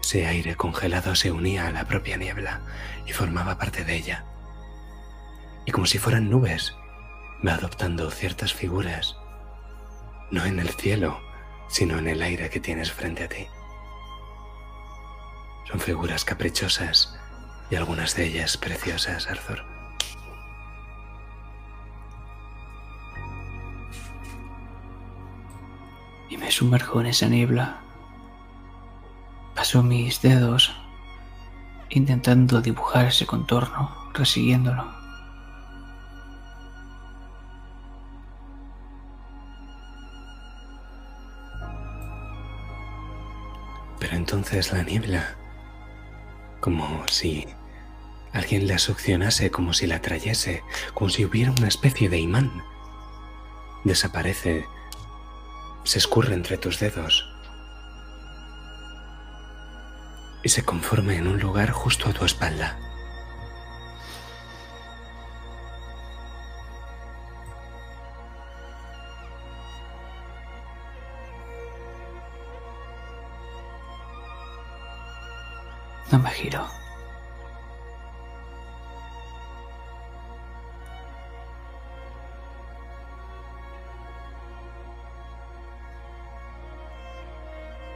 ese 0.01 0.25
aire 0.25 0.55
congelado 0.55 1.13
se 1.13 1.29
unía 1.29 1.67
a 1.67 1.71
la 1.71 1.85
propia 1.85 2.17
niebla 2.17 2.61
y 3.05 3.13
formaba 3.13 3.59
parte 3.59 3.85
de 3.85 3.95
ella. 3.95 4.25
Y 5.67 5.71
como 5.71 5.85
si 5.85 5.99
fueran 5.99 6.31
nubes, 6.31 6.73
va 7.47 7.53
adoptando 7.53 8.09
ciertas 8.09 8.55
figuras 8.55 9.18
no 10.31 10.45
en 10.45 10.59
el 10.59 10.69
cielo, 10.69 11.21
sino 11.67 11.97
en 11.97 12.07
el 12.07 12.21
aire 12.21 12.49
que 12.49 12.59
tienes 12.59 12.91
frente 12.91 13.23
a 13.23 13.29
ti. 13.29 13.47
Son 15.69 15.79
figuras 15.79 16.25
caprichosas 16.25 17.19
y 17.69 17.75
algunas 17.75 18.15
de 18.15 18.25
ellas 18.25 18.57
preciosas, 18.57 19.27
Arthur. 19.27 19.63
Y 26.29 26.37
me 26.37 26.51
sumerjo 26.51 27.01
en 27.01 27.07
esa 27.07 27.27
niebla. 27.27 27.81
Paso 29.55 29.83
mis 29.83 30.21
dedos 30.21 30.75
intentando 31.89 32.61
dibujar 32.61 33.07
ese 33.07 33.25
contorno, 33.25 34.11
resiguiéndolo. 34.13 34.98
Pero 43.99 44.15
entonces 44.15 44.71
la 44.71 44.83
niebla, 44.83 45.35
como 46.59 47.07
si 47.07 47.47
alguien 48.33 48.67
la 48.67 48.79
succionase, 48.79 49.51
como 49.51 49.73
si 49.73 49.87
la 49.87 50.01
trayese, 50.01 50.63
como 50.93 51.09
si 51.09 51.25
hubiera 51.25 51.51
una 51.51 51.67
especie 51.67 52.09
de 52.09 52.19
imán, 52.19 52.63
desaparece, 53.83 54.65
se 55.83 55.97
escurre 55.97 56.33
entre 56.33 56.57
tus 56.57 56.79
dedos 56.79 57.25
y 60.43 60.49
se 60.49 60.63
conforma 60.63 61.15
en 61.15 61.27
un 61.27 61.39
lugar 61.39 61.71
justo 61.71 62.09
a 62.09 62.13
tu 62.13 62.25
espalda. 62.25 62.88
No 76.11 76.17
me 76.17 76.29
giro. 76.31 76.65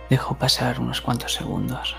Dejo 0.10 0.36
pasar 0.36 0.80
unos 0.80 1.02
cuantos 1.02 1.34
segundos. 1.34 1.96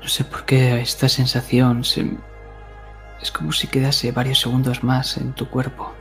No 0.00 0.08
sé 0.08 0.24
por 0.24 0.46
qué 0.46 0.80
esta 0.80 1.10
sensación 1.10 1.84
se... 1.84 2.16
es 3.20 3.30
como 3.30 3.52
si 3.52 3.66
quedase 3.68 4.12
varios 4.12 4.40
segundos 4.40 4.82
más 4.82 5.18
en 5.18 5.34
tu 5.34 5.46
cuerpo. 5.50 5.92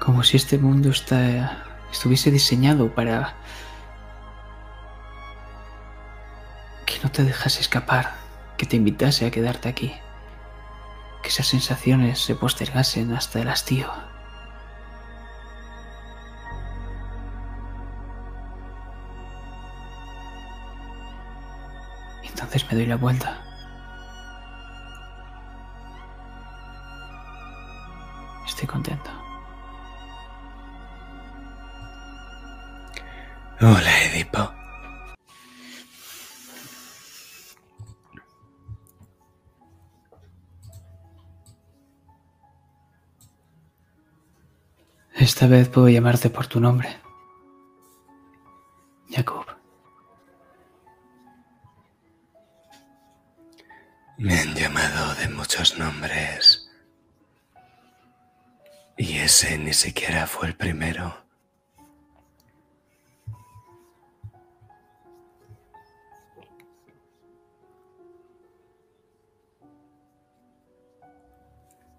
Como 0.00 0.22
si 0.22 0.38
este 0.38 0.56
mundo 0.56 0.88
está 0.88 1.73
estuviese 1.94 2.32
diseñado 2.32 2.92
para 2.92 3.34
que 6.84 6.98
no 7.04 7.10
te 7.10 7.22
dejase 7.22 7.60
escapar, 7.60 8.14
que 8.58 8.66
te 8.66 8.76
invitase 8.76 9.26
a 9.26 9.30
quedarte 9.30 9.68
aquí, 9.68 9.94
que 11.22 11.28
esas 11.28 11.46
sensaciones 11.46 12.18
se 12.18 12.34
postergasen 12.34 13.12
hasta 13.12 13.40
el 13.40 13.48
hastío. 13.48 13.90
Entonces 22.24 22.66
me 22.70 22.74
doy 22.74 22.86
la 22.86 22.96
vuelta. 22.96 23.40
Estoy 28.46 28.66
contento. 28.66 29.23
Hola, 33.66 34.02
Edipo. 34.04 34.52
Esta 45.14 45.46
vez 45.46 45.70
puedo 45.70 45.88
llamarte 45.88 46.28
por 46.28 46.46
tu 46.46 46.60
nombre. 46.60 46.94
Jacob. 49.08 49.46
Me 54.18 54.40
han 54.40 54.54
llamado 54.54 55.14
de 55.14 55.28
muchos 55.30 55.78
nombres. 55.78 56.70
Y 58.98 59.16
ese 59.20 59.56
ni 59.56 59.72
siquiera 59.72 60.26
fue 60.26 60.48
el 60.48 60.54
primero. 60.54 61.23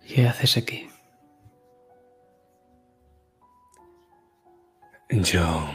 ¿Qué 0.07 0.27
haces 0.27 0.57
aquí? 0.57 0.87
Yo 5.09 5.71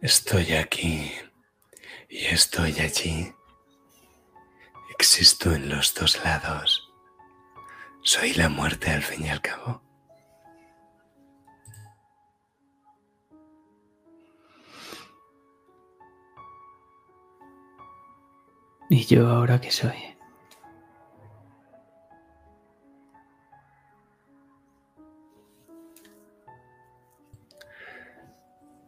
estoy 0.00 0.52
aquí 0.52 1.10
y 2.08 2.26
estoy 2.26 2.78
allí. 2.78 3.34
Existo 4.90 5.52
en 5.52 5.68
los 5.68 5.92
dos 5.94 6.22
lados. 6.24 6.88
Soy 8.02 8.34
la 8.34 8.48
muerte 8.48 8.90
al 8.90 9.02
fin 9.02 9.26
y 9.26 9.30
al 9.30 9.40
cabo. 9.40 9.82
¿Y 18.88 19.04
yo 19.06 19.28
ahora 19.28 19.60
qué 19.60 19.70
soy? 19.70 20.09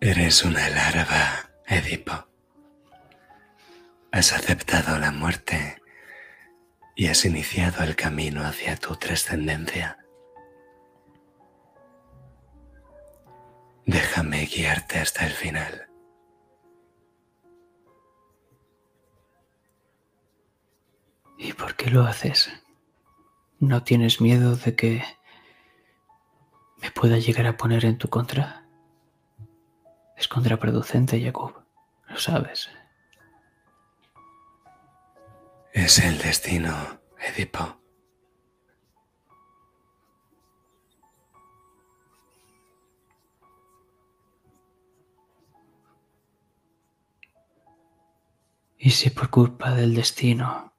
Eres 0.04 0.42
una 0.42 0.68
larva, 0.68 1.48
Edipo. 1.64 2.26
Has 4.10 4.32
aceptado 4.32 4.98
la 4.98 5.12
muerte 5.12 5.80
y 6.96 7.06
has 7.06 7.24
iniciado 7.24 7.84
el 7.84 7.94
camino 7.94 8.44
hacia 8.44 8.74
tu 8.74 8.96
trascendencia. 8.96 9.98
Déjame 13.86 14.44
guiarte 14.46 14.98
hasta 14.98 15.24
el 15.24 15.34
final. 15.34 15.88
¿Y 21.38 21.52
por 21.52 21.76
qué 21.76 21.90
lo 21.92 22.02
haces? 22.02 22.50
¿No 23.60 23.84
tienes 23.84 24.20
miedo 24.20 24.56
de 24.56 24.74
que 24.74 25.04
me 26.78 26.90
pueda 26.90 27.18
llegar 27.18 27.46
a 27.46 27.56
poner 27.56 27.84
en 27.84 27.98
tu 27.98 28.08
contra? 28.08 28.61
Es 30.22 30.28
contraproducente, 30.28 31.20
Jacob. 31.20 31.64
Lo 32.08 32.16
sabes. 32.16 32.70
Es 35.72 35.98
el 35.98 36.16
destino, 36.18 36.72
Edipo. 37.18 37.76
¿Y 48.78 48.90
si 48.90 49.10
por 49.10 49.28
culpa 49.28 49.74
del 49.74 49.92
destino 49.96 50.72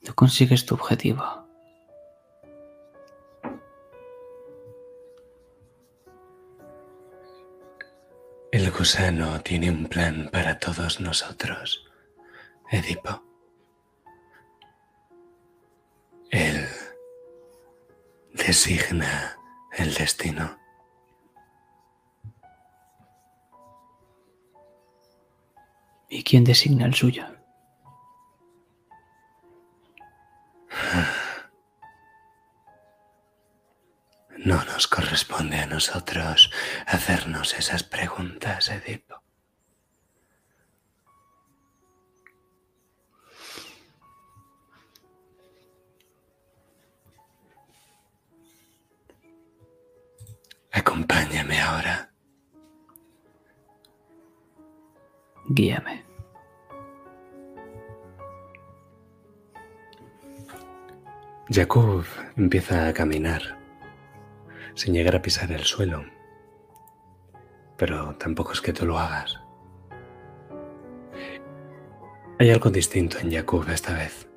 no 0.00 0.14
consigues 0.16 0.66
tu 0.66 0.74
objetivo? 0.74 1.43
El 8.54 8.70
gusano 8.70 9.40
tiene 9.40 9.68
un 9.68 9.86
plan 9.86 10.28
para 10.30 10.60
todos 10.60 11.00
nosotros, 11.00 11.90
Edipo. 12.70 13.20
Él 16.30 16.64
designa 18.32 19.36
el 19.76 19.92
destino. 19.94 20.56
¿Y 26.08 26.22
quién 26.22 26.44
designa 26.44 26.86
el 26.86 26.94
suyo? 26.94 27.26
No 34.44 34.62
nos 34.66 34.86
corresponde 34.86 35.56
a 35.56 35.66
nosotros 35.66 36.50
hacernos 36.86 37.54
esas 37.54 37.82
preguntas, 37.82 38.68
Edipo. 38.68 39.22
Acompáñame 50.72 51.58
ahora. 51.62 52.10
Guíame. 55.46 56.04
Jacob 61.48 62.04
empieza 62.36 62.88
a 62.88 62.92
caminar 62.92 63.63
sin 64.74 64.94
llegar 64.94 65.16
a 65.16 65.22
pisar 65.22 65.50
el 65.52 65.64
suelo. 65.64 66.04
Pero 67.76 68.16
tampoco 68.16 68.52
es 68.52 68.60
que 68.60 68.72
tú 68.72 68.86
lo 68.86 68.98
hagas. 68.98 69.38
Hay 72.38 72.50
algo 72.50 72.70
distinto 72.70 73.18
en 73.18 73.32
Jacob 73.32 73.68
esta 73.70 73.94
vez. 73.94 74.28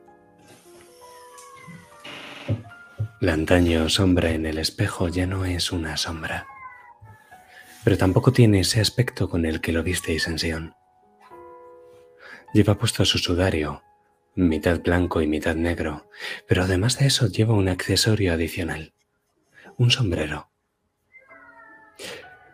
La 3.19 3.33
antaño 3.33 3.89
sombra 3.89 4.31
en 4.31 4.45
el 4.45 4.59
espejo 4.59 5.07
ya 5.07 5.25
no 5.25 5.43
es 5.43 5.71
una 5.71 5.97
sombra, 5.97 6.45
pero 7.83 7.97
tampoco 7.97 8.31
tiene 8.31 8.59
ese 8.59 8.79
aspecto 8.79 9.27
con 9.27 9.45
el 9.45 9.59
que 9.59 9.71
lo 9.71 9.81
visteis 9.81 10.27
en 10.27 10.37
Sion. 10.37 10.75
Lleva 12.53 12.75
puesto 12.75 13.03
su 13.05 13.17
sudario, 13.17 13.81
mitad 14.35 14.81
blanco 14.81 15.21
y 15.23 15.27
mitad 15.27 15.55
negro, 15.55 16.07
pero 16.47 16.63
además 16.63 16.99
de 16.99 17.07
eso 17.07 17.27
lleva 17.27 17.55
un 17.55 17.69
accesorio 17.69 18.33
adicional 18.33 18.93
un 19.77 19.91
sombrero. 19.91 20.49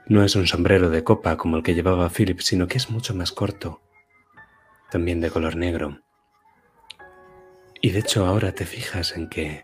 No 0.07 0.25
es 0.25 0.35
un 0.35 0.45
sombrero 0.45 0.89
de 0.89 1.05
copa 1.05 1.37
como 1.37 1.55
el 1.55 1.63
que 1.63 1.73
llevaba 1.73 2.09
Philip, 2.09 2.41
sino 2.41 2.67
que 2.67 2.77
es 2.77 2.89
mucho 2.89 3.15
más 3.15 3.31
corto, 3.31 3.81
también 4.91 5.21
de 5.21 5.31
color 5.31 5.55
negro. 5.55 6.01
Y 7.81 7.91
de 7.91 7.99
hecho 7.99 8.25
ahora 8.25 8.51
te 8.51 8.65
fijas 8.65 9.15
en 9.15 9.29
que 9.29 9.63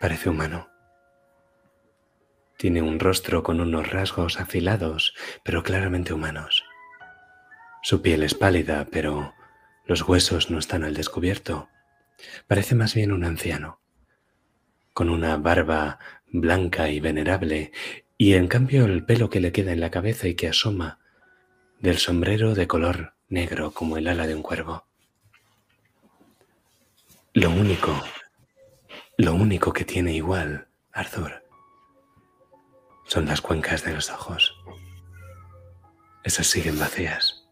parece 0.00 0.30
humano. 0.30 0.68
Tiene 2.56 2.82
un 2.82 3.00
rostro 3.00 3.42
con 3.42 3.60
unos 3.60 3.90
rasgos 3.90 4.38
afilados, 4.38 5.14
pero 5.42 5.64
claramente 5.64 6.12
humanos. 6.12 6.64
Su 7.82 8.00
piel 8.00 8.22
es 8.22 8.34
pálida, 8.34 8.86
pero 8.92 9.34
los 9.86 10.02
huesos 10.02 10.50
no 10.50 10.60
están 10.60 10.84
al 10.84 10.94
descubierto. 10.94 11.68
Parece 12.46 12.76
más 12.76 12.94
bien 12.94 13.10
un 13.10 13.24
anciano 13.24 13.81
con 14.92 15.08
una 15.08 15.36
barba 15.36 15.98
blanca 16.32 16.88
y 16.88 17.00
venerable, 17.00 17.72
y 18.16 18.34
en 18.34 18.48
cambio 18.48 18.84
el 18.84 19.04
pelo 19.04 19.30
que 19.30 19.40
le 19.40 19.52
queda 19.52 19.72
en 19.72 19.80
la 19.80 19.90
cabeza 19.90 20.28
y 20.28 20.34
que 20.34 20.48
asoma 20.48 20.98
del 21.80 21.98
sombrero 21.98 22.54
de 22.54 22.66
color 22.66 23.14
negro 23.28 23.72
como 23.72 23.96
el 23.96 24.08
ala 24.08 24.26
de 24.26 24.34
un 24.34 24.42
cuervo. 24.42 24.86
Lo 27.34 27.50
único, 27.50 28.00
lo 29.16 29.34
único 29.34 29.72
que 29.72 29.84
tiene 29.84 30.14
igual, 30.14 30.68
Arthur, 30.92 31.42
son 33.06 33.26
las 33.26 33.40
cuencas 33.40 33.84
de 33.84 33.94
los 33.94 34.10
ojos. 34.10 34.54
Esas 36.24 36.46
siguen 36.46 36.78
vacías. 36.78 37.44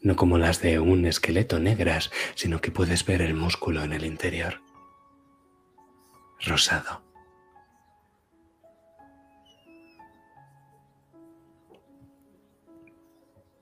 No 0.00 0.14
como 0.16 0.38
las 0.38 0.60
de 0.60 0.78
un 0.78 1.06
esqueleto 1.06 1.58
negras, 1.58 2.10
sino 2.34 2.60
que 2.60 2.70
puedes 2.70 3.04
ver 3.04 3.22
el 3.22 3.34
músculo 3.34 3.82
en 3.82 3.92
el 3.92 4.04
interior 4.04 4.67
rosado. 6.46 7.02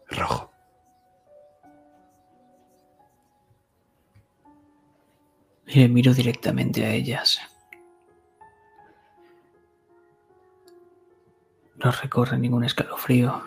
Rojo. 0.08 0.50
Y 5.66 5.88
miro 5.88 6.14
directamente 6.14 6.84
a 6.84 6.90
ellas. 6.90 7.40
No 11.76 11.90
recorre 11.90 12.38
ningún 12.38 12.64
escalofrío. 12.64 13.42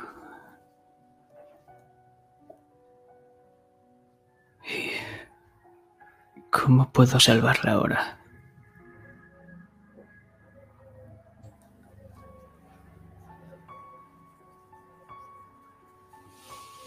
¿Y 6.36 6.42
cómo 6.52 6.92
puedo 6.92 7.20
salvarla 7.20 7.72
ahora? 7.72 8.18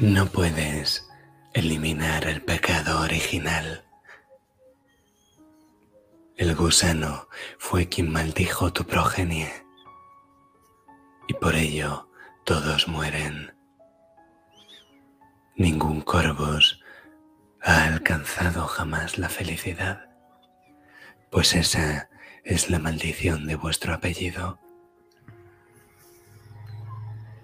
No 0.02 0.26
puedes 0.26 1.08
eliminar 1.54 2.26
el 2.26 2.42
pecado 2.42 3.02
original. 3.02 3.84
El 6.36 6.56
gusano 6.56 7.28
fue 7.56 7.88
quien 7.88 8.10
maldijo 8.10 8.72
tu 8.72 8.84
progenie 8.84 9.64
y 11.28 11.34
por 11.34 11.54
ello 11.54 12.10
todos 12.44 12.88
mueren. 12.88 13.54
Ningún 15.54 16.00
corvus 16.00 16.82
ha 17.62 17.84
alcanzado 17.84 18.66
jamás 18.66 19.18
la 19.18 19.28
felicidad, 19.28 20.10
pues 21.30 21.54
esa 21.54 22.10
es 22.42 22.70
la 22.70 22.80
maldición 22.80 23.46
de 23.46 23.54
vuestro 23.54 23.94
apellido. 23.94 24.58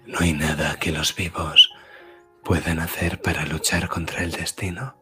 No 0.05 0.19
hay 0.19 0.33
nada 0.33 0.77
que 0.77 0.91
los 0.91 1.15
vivos 1.15 1.68
pueden 2.43 2.79
hacer 2.79 3.21
para 3.21 3.45
luchar 3.45 3.87
contra 3.87 4.23
el 4.23 4.31
destino. 4.31 4.95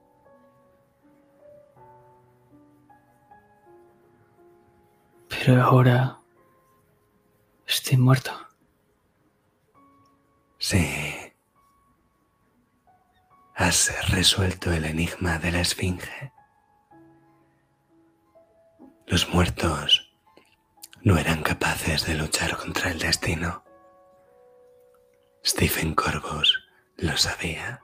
Pero 5.29 5.61
ahora 5.61 6.19
estoy 7.65 7.97
muerto. 7.97 8.31
Sí. 10.57 10.85
has 13.55 14.09
resuelto 14.11 14.71
el 14.71 14.85
enigma 14.85 15.39
de 15.39 15.51
la 15.51 15.61
Esfinge. 15.61 16.31
Los 19.07 19.29
muertos 19.29 20.13
no 21.01 21.17
eran 21.17 21.41
capaces 21.41 22.05
de 22.05 22.15
luchar 22.15 22.57
contra 22.57 22.91
el 22.91 22.99
destino. 22.99 23.63
Stephen 25.43 25.95
Corvus 25.95 26.66
lo 26.97 27.15
sabía. 27.17 27.81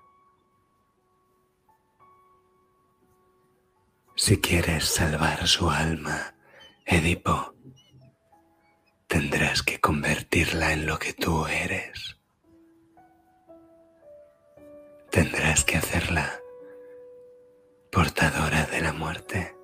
Si 4.16 4.40
quieres 4.40 4.86
salvar 4.86 5.48
su 5.48 5.70
alma, 5.70 6.36
Edipo, 6.86 7.56
tendrás 9.08 9.64
que 9.64 9.80
convertirla 9.80 10.74
en 10.74 10.86
lo 10.86 11.00
que 11.00 11.14
tú 11.14 11.46
eres. 11.48 12.20
Tendrás 15.10 15.64
que 15.64 15.78
hacerla 15.78 16.40
portadora 17.92 18.66
de 18.66 18.82
la 18.82 18.94
muerte. 18.94 19.56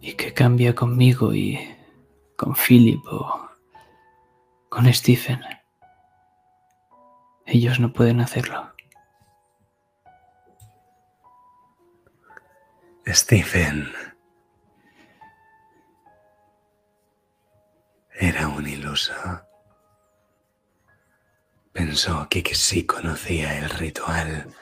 ¿Y 0.00 0.14
qué 0.14 0.32
cambia 0.32 0.74
conmigo 0.74 1.34
y 1.34 1.58
con 2.36 2.54
Philip 2.54 3.04
o 3.06 3.48
con 4.68 4.92
Stephen? 4.92 5.40
Ellos 7.46 7.80
no 7.80 7.92
pueden 7.92 8.20
hacerlo. 8.20 8.72
Stephen 13.06 13.90
era 18.12 18.48
un 18.48 18.68
iluso. 18.68 19.14
Pensó 21.72 22.28
que, 22.28 22.42
que 22.42 22.54
si 22.54 22.84
conocía 22.84 23.58
el 23.58 23.70
ritual, 23.70 24.52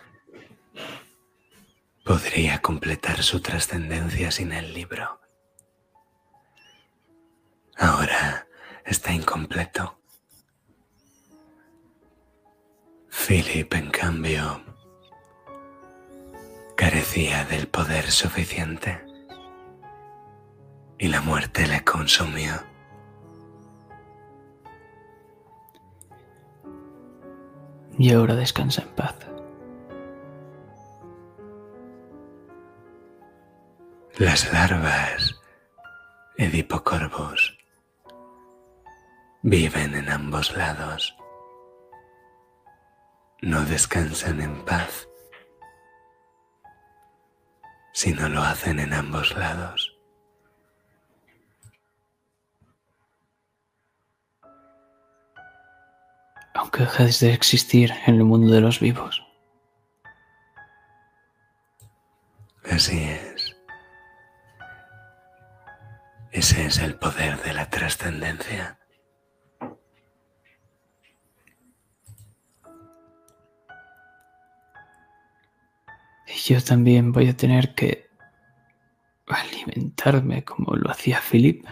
podría 2.05 2.61
completar 2.63 3.23
su 3.23 3.41
trascendencia 3.41 4.31
sin 4.31 4.53
el 4.53 4.73
libro. 4.73 5.26
Ahora 7.79 8.47
está 8.85 9.13
incompleto. 9.13 9.99
Philip, 13.11 13.73
en 13.75 13.91
cambio, 13.91 14.63
carecía 16.77 17.45
del 17.45 17.67
poder 17.69 18.11
suficiente 18.11 19.05
y 20.99 21.09
la 21.09 21.21
muerte 21.21 21.67
le 21.67 21.83
consumió. 21.85 22.55
Y 27.99 28.13
ahora 28.13 28.35
descansa 28.35 28.83
en 28.83 28.89
paz. 28.91 29.17
Las 34.19 34.53
larvas, 34.53 35.41
Edipo 36.37 36.83
Corvus, 36.83 37.56
viven 39.47 39.95
en 39.95 40.09
ambos 40.11 40.57
lados. 40.57 41.17
No 43.43 43.65
descansan 43.65 44.41
en 44.41 44.65
paz 44.65 45.07
si 47.93 48.13
no 48.13 48.29
lo 48.29 48.43
hacen 48.43 48.81
en 48.81 48.93
ambos 48.93 49.37
lados. 49.37 49.97
Aunque 56.55 56.81
dejes 56.81 57.21
de 57.21 57.33
existir 57.33 57.93
en 58.09 58.17
el 58.17 58.25
mundo 58.25 58.53
de 58.53 58.61
los 58.61 58.81
vivos. 58.81 59.23
Así 62.69 62.99
es. 62.99 63.57
Ese 66.33 66.67
es 66.67 66.79
el 66.81 66.99
poder 66.99 67.41
de 67.45 67.53
la 67.53 67.71
trascendencia. 67.71 68.81
Yo 76.37 76.63
también 76.63 77.13
voy 77.13 77.29
a 77.29 77.37
tener 77.37 77.75
que 77.75 78.09
alimentarme 79.27 80.45
como 80.45 80.77
lo 80.77 80.91
hacía 80.91 81.21
Philip. 81.21 81.67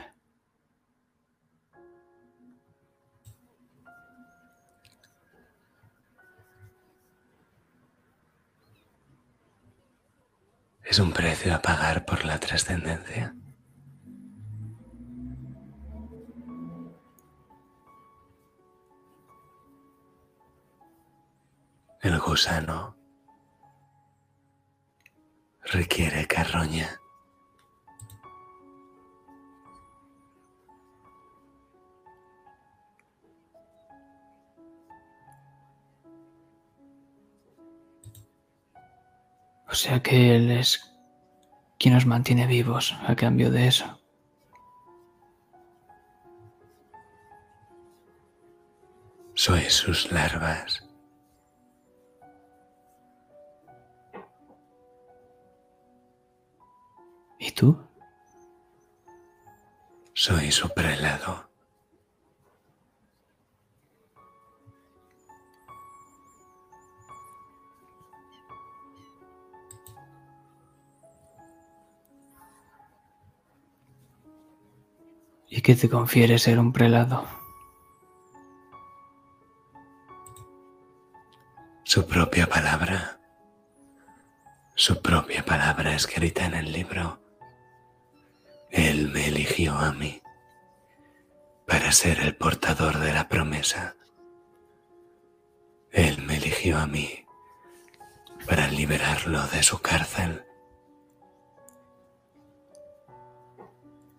Es 10.83 10.99
un 10.99 11.13
precio 11.13 11.55
a 11.55 11.61
pagar 11.61 12.05
por 12.05 12.25
la 12.25 12.39
trascendencia. 12.39 13.35
El 22.01 22.21
gusano 22.21 23.04
requiere 25.73 26.27
carroña. 26.27 27.01
O 39.75 39.77
sea 39.77 40.01
que 40.01 40.37
Él 40.37 40.53
es 40.53 40.81
quien 41.81 41.95
nos 41.95 42.07
mantiene 42.07 42.47
vivos 42.47 42.97
a 43.09 43.17
cambio 43.17 43.51
de 43.51 43.67
eso. 43.67 44.01
Sois 49.35 49.73
sus 49.73 50.13
larvas. 50.13 50.84
¿Y 57.47 57.51
tú? 57.51 57.77
Soy 60.15 60.51
su 60.51 60.67
prelado. 60.71 61.51
¿Y 75.51 75.61
qué 75.61 75.75
te 75.75 75.91
confiere 75.91 76.39
ser 76.39 76.59
un 76.59 76.73
prelado? 76.73 77.27
Su 81.83 82.07
propia 82.07 82.47
palabra. 82.47 83.21
Su 84.75 85.03
propia 85.03 85.45
palabra 85.45 85.95
escrita 85.95 86.47
en 86.47 86.55
el 86.55 86.73
libro. 86.73 87.24
Él 88.75 89.09
me 89.13 89.29
eligió 89.29 89.73
a 89.75 89.93
mí 89.93 90.21
para 91.65 91.93
ser 91.93 92.19
el 92.19 92.35
portador 92.37 92.99
de 92.99 93.13
la 93.13 93.29
promesa. 93.29 93.95
Él 95.93 96.21
me 96.23 96.39
eligió 96.39 96.79
a 96.79 96.89
mí 96.89 97.25
para 98.49 98.67
liberarlo 98.67 99.47
de 99.47 99.63
su 99.63 99.79
cárcel. 99.79 100.45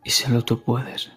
Y 0.05 0.11
solo 0.11 0.41
tú 0.41 0.63
puedes. 0.63 1.11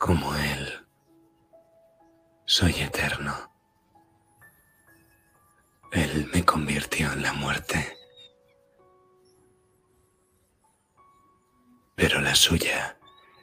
Como 0.00 0.34
Él, 0.34 0.86
soy 2.46 2.72
eterno. 2.80 3.52
Él 5.92 6.26
me 6.32 6.42
convirtió 6.42 7.12
en 7.12 7.20
la 7.20 7.34
muerte. 7.34 7.98
Pero 11.96 12.22
la 12.22 12.34
suya 12.34 12.98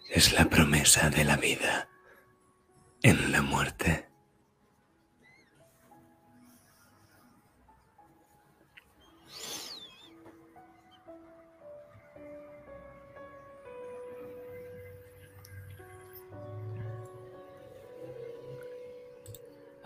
es 0.10 0.34
la 0.34 0.46
promesa 0.46 1.12
de 1.12 1.26
la 1.26 1.38
vida 1.38 1.90
en 3.04 3.32
la 3.32 3.44
muerte. 3.44 4.07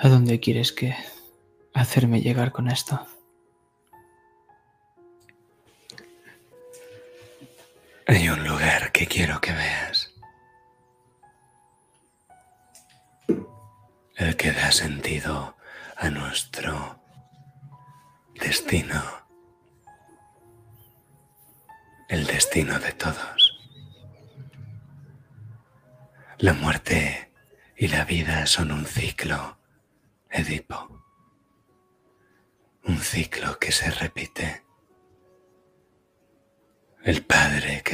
¿A 0.04 0.10
dónde 0.10 0.40
quieres 0.40 0.72
que 0.72 0.96
hacerme 1.76 2.22
llegar 2.22 2.52
con 2.52 2.72
esto? 2.72 3.06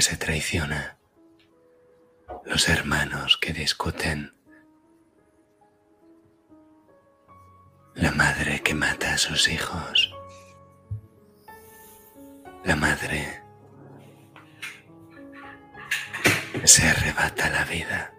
Se 0.08 0.16
traiciona, 0.16 0.98
los 2.46 2.70
hermanos 2.70 3.38
que 3.42 3.52
discuten, 3.52 4.34
la 7.94 8.14
madre 8.14 8.62
que 8.64 8.74
mata 8.74 9.16
a 9.16 9.18
sus 9.18 9.50
hijos, 9.50 10.16
la 12.64 12.78
madre 12.78 13.44
se 16.64 16.88
arrebata 16.88 17.50
la 17.50 17.66
vida. 17.66 18.14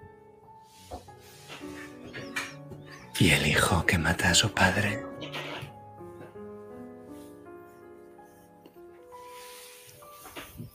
Y 3.18 3.30
el 3.30 3.46
hijo 3.46 3.86
que 3.86 3.96
mata 3.96 4.28
a 4.28 4.34
su 4.34 4.52
padre 4.52 5.07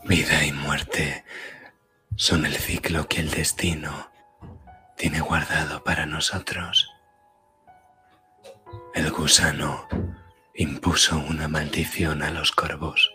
Vida 0.05 0.43
y 0.45 0.51
muerte 0.51 1.23
son 2.17 2.45
el 2.45 2.55
ciclo 2.55 3.07
que 3.07 3.21
el 3.21 3.31
destino 3.31 4.11
tiene 4.97 5.21
guardado 5.21 5.83
para 5.83 6.05
nosotros. 6.05 6.91
El 8.93 9.11
gusano 9.11 9.87
impuso 10.53 11.17
una 11.17 11.47
maldición 11.47 12.21
a 12.21 12.31
los 12.31 12.51
corvos. 12.51 13.13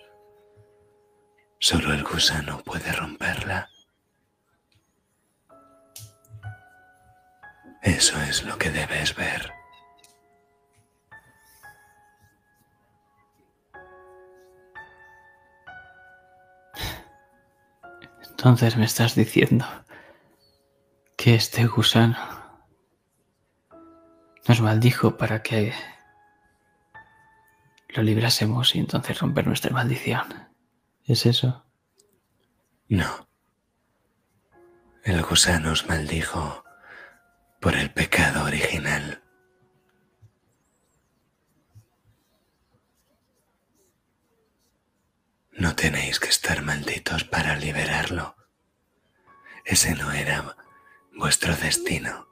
Solo 1.61 1.93
el 1.93 2.05
gusano 2.05 2.63
puede 2.63 2.91
romperla. 2.93 3.69
Eso 7.83 8.21
es 8.23 8.45
lo 8.45 8.57
que 8.57 8.71
debes 8.71 9.15
ver. 9.15 9.58
Entonces 18.39 18.77
me 18.77 18.85
estás 18.85 19.17
diciendo 19.17 19.67
que 21.17 21.35
este 21.35 21.67
gusano 21.67 22.17
nos 24.47 24.61
maldijo 24.61 25.17
para 25.17 25.43
que 25.43 25.75
lo 27.89 28.05
librásemos 28.05 28.77
y 28.77 28.79
entonces 28.79 29.19
romper 29.19 29.49
nuestra 29.49 29.73
maldición. 29.73 30.23
¿Es 31.05 31.27
eso? 31.27 31.67
No. 32.87 33.29
El 35.03 35.21
gusano 35.25 35.73
os 35.73 35.89
maldijo 35.89 36.63
por 37.61 37.75
el 37.75 37.91
pecado 37.91 38.45
original. 38.45 39.21
No 45.59 45.75
tenéis 45.75 46.21
que 46.21 46.29
estar 46.29 46.63
malditos 46.63 47.25
para 47.25 47.57
liberarlo. 47.57 48.37
Ese 49.65 49.93
no 49.97 50.13
era 50.13 50.57
vuestro 51.13 51.57
destino. 51.57 52.29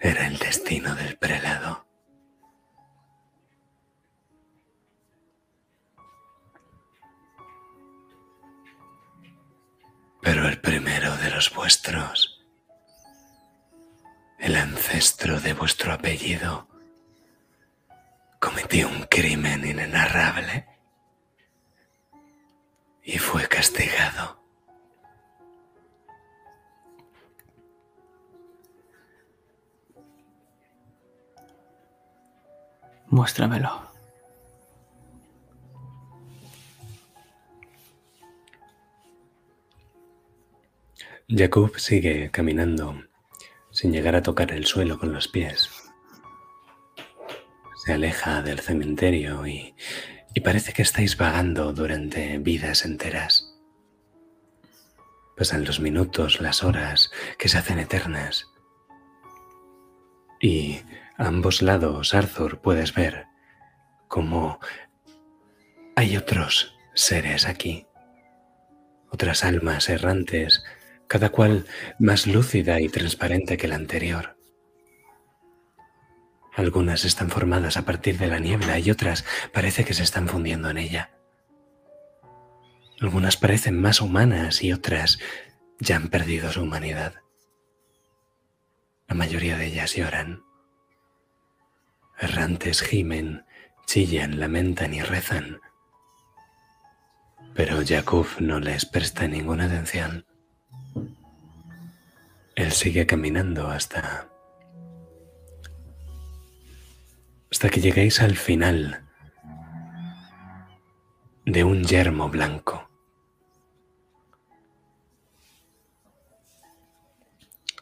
Era 0.00 0.26
el 0.26 0.36
destino 0.38 0.96
del 0.96 1.16
prelado. 1.16 1.86
Pero 10.20 10.48
el 10.48 10.60
primero 10.60 11.16
de 11.18 11.30
los 11.30 11.54
vuestros, 11.54 12.44
el 14.40 14.56
ancestro 14.56 15.38
de 15.38 15.52
vuestro 15.52 15.92
apellido, 15.92 16.66
cometió 18.40 18.88
un 18.88 19.04
crimen 19.04 19.64
inenarrable 19.64 20.73
y 23.04 23.18
fue 23.18 23.46
castigado. 23.46 24.42
Muéstramelo. 33.08 33.94
Jacob 41.28 41.78
sigue 41.78 42.30
caminando 42.30 43.02
sin 43.70 43.92
llegar 43.92 44.16
a 44.16 44.22
tocar 44.22 44.52
el 44.52 44.66
suelo 44.66 44.98
con 44.98 45.12
los 45.12 45.28
pies. 45.28 45.70
Se 47.84 47.92
aleja 47.92 48.42
del 48.42 48.60
cementerio 48.60 49.46
y 49.46 49.74
y 50.34 50.40
parece 50.40 50.72
que 50.72 50.82
estáis 50.82 51.16
vagando 51.16 51.72
durante 51.72 52.38
vidas 52.38 52.84
enteras. 52.84 53.54
Pasan 55.36 55.64
los 55.64 55.80
minutos, 55.80 56.40
las 56.40 56.64
horas, 56.64 57.10
que 57.38 57.48
se 57.48 57.58
hacen 57.58 57.78
eternas. 57.78 58.46
Y 60.40 60.80
a 61.16 61.26
ambos 61.28 61.62
lados, 61.62 62.14
Arthur, 62.14 62.60
puedes 62.60 62.94
ver 62.94 63.26
cómo 64.08 64.58
hay 65.96 66.16
otros 66.16 66.74
seres 66.94 67.46
aquí, 67.46 67.86
otras 69.10 69.44
almas 69.44 69.88
errantes, 69.88 70.64
cada 71.06 71.30
cual 71.30 71.66
más 72.00 72.26
lúcida 72.26 72.80
y 72.80 72.88
transparente 72.88 73.56
que 73.56 73.68
la 73.68 73.76
anterior. 73.76 74.33
Algunas 76.56 77.04
están 77.04 77.30
formadas 77.30 77.76
a 77.76 77.84
partir 77.84 78.18
de 78.18 78.28
la 78.28 78.38
niebla 78.38 78.78
y 78.78 78.90
otras 78.90 79.24
parece 79.52 79.84
que 79.84 79.94
se 79.94 80.04
están 80.04 80.28
fundiendo 80.28 80.70
en 80.70 80.78
ella. 80.78 81.10
Algunas 83.00 83.36
parecen 83.36 83.80
más 83.80 84.00
humanas 84.00 84.62
y 84.62 84.72
otras 84.72 85.18
ya 85.80 85.96
han 85.96 86.08
perdido 86.08 86.52
su 86.52 86.62
humanidad. 86.62 87.14
La 89.08 89.16
mayoría 89.16 89.58
de 89.58 89.66
ellas 89.66 89.94
lloran. 89.94 90.44
Errantes 92.20 92.82
gimen, 92.82 93.44
chillan, 93.86 94.38
lamentan 94.38 94.94
y 94.94 95.02
rezan. 95.02 95.60
Pero 97.54 97.82
Jacob 97.84 98.26
no 98.38 98.60
les 98.60 98.86
presta 98.86 99.26
ninguna 99.26 99.64
atención. 99.64 100.24
Él 102.54 102.70
sigue 102.70 103.06
caminando 103.06 103.68
hasta 103.68 104.28
hasta 107.54 107.68
que 107.68 107.80
lleguéis 107.80 108.20
al 108.20 108.34
final 108.34 109.04
de 111.46 111.62
un 111.62 111.84
yermo 111.84 112.28
blanco. 112.28 112.90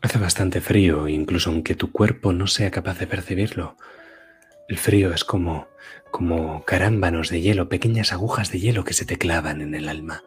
Hace 0.02 0.18
bastante 0.18 0.60
frío, 0.60 1.08
incluso 1.08 1.48
aunque 1.48 1.74
tu 1.74 1.90
cuerpo 1.90 2.34
no 2.34 2.48
sea 2.48 2.70
capaz 2.70 2.98
de 2.98 3.06
percibirlo. 3.06 3.78
El 4.68 4.76
frío 4.76 5.10
es 5.14 5.24
como, 5.24 5.68
como 6.10 6.66
carámbanos 6.66 7.30
de 7.30 7.40
hielo, 7.40 7.70
pequeñas 7.70 8.12
agujas 8.12 8.52
de 8.52 8.60
hielo 8.60 8.84
que 8.84 8.92
se 8.92 9.06
te 9.06 9.16
clavan 9.16 9.62
en 9.62 9.74
el 9.74 9.88
alma. 9.88 10.22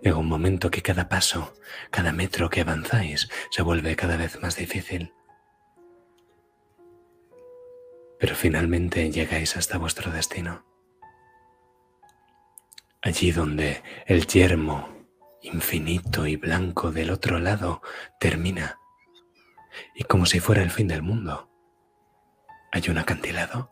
Llega 0.00 0.16
un 0.16 0.28
momento 0.28 0.70
que 0.70 0.80
cada 0.80 1.10
paso, 1.10 1.52
cada 1.90 2.12
metro 2.12 2.48
que 2.48 2.62
avanzáis, 2.62 3.28
se 3.50 3.60
vuelve 3.60 3.96
cada 3.96 4.16
vez 4.16 4.40
más 4.40 4.56
difícil 4.56 5.12
pero 8.26 8.34
finalmente 8.34 9.08
llegáis 9.12 9.56
hasta 9.56 9.78
vuestro 9.78 10.10
destino. 10.10 10.66
Allí 13.00 13.30
donde 13.30 13.84
el 14.04 14.26
yermo 14.26 14.88
infinito 15.42 16.26
y 16.26 16.34
blanco 16.34 16.90
del 16.90 17.12
otro 17.12 17.38
lado 17.38 17.82
termina 18.18 18.80
y 19.94 20.02
como 20.02 20.26
si 20.26 20.40
fuera 20.40 20.60
el 20.60 20.72
fin 20.72 20.88
del 20.88 21.02
mundo, 21.02 21.48
hay 22.72 22.82
un 22.88 22.98
acantilado, 22.98 23.70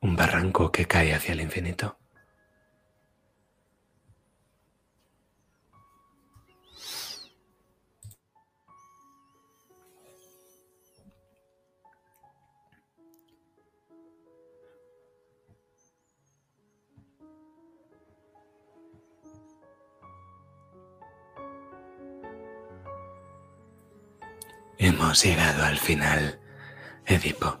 un 0.00 0.16
barranco 0.16 0.72
que 0.72 0.86
cae 0.86 1.14
hacia 1.14 1.34
el 1.34 1.42
infinito. 1.42 1.96
Hemos 24.98 25.22
llegado 25.22 25.62
al 25.62 25.76
final, 25.76 26.40
Edipo. 27.04 27.58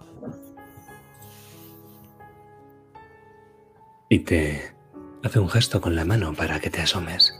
Y 4.08 4.20
te 4.20 4.74
hace 5.22 5.38
un 5.38 5.50
gesto 5.50 5.82
con 5.82 5.94
la 5.94 6.06
mano 6.06 6.32
para 6.32 6.58
que 6.58 6.70
te 6.70 6.80
asomes. 6.80 7.38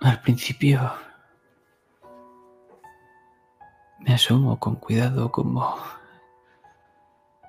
Al 0.00 0.22
principio 0.22 0.90
me 3.98 4.14
asomo 4.14 4.58
con 4.58 4.76
cuidado 4.76 5.30
como 5.30 5.76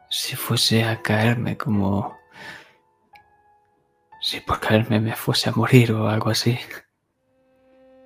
si 0.09 0.35
fuese 0.35 0.83
a 0.83 1.01
caerme, 1.01 1.55
como 1.55 2.24
si 4.25 4.39
por 4.39 4.59
caerme 4.59 4.99
me 4.99 5.15
fuese 5.15 5.49
a 5.49 5.53
morir 5.53 5.91
o 5.91 6.09
algo 6.09 6.31
así. 6.31 6.57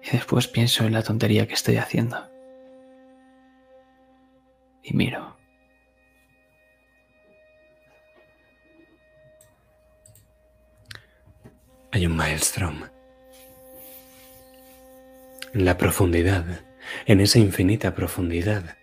Y 0.03 0.09
después 0.11 0.49
pienso 0.49 0.85
en 0.85 0.91
la 0.91 1.01
tontería 1.01 1.47
que 1.47 1.53
estoy 1.53 1.77
haciendo. 1.77 2.29
Y 4.83 4.93
miro. 4.93 5.37
Hay 11.91 12.05
un 12.05 12.17
maelstrom. 12.17 12.83
En 15.53 15.63
la 15.63 15.77
profundidad, 15.77 16.43
en 17.05 17.21
esa 17.21 17.39
infinita 17.39 17.95
profundidad, 17.95 18.75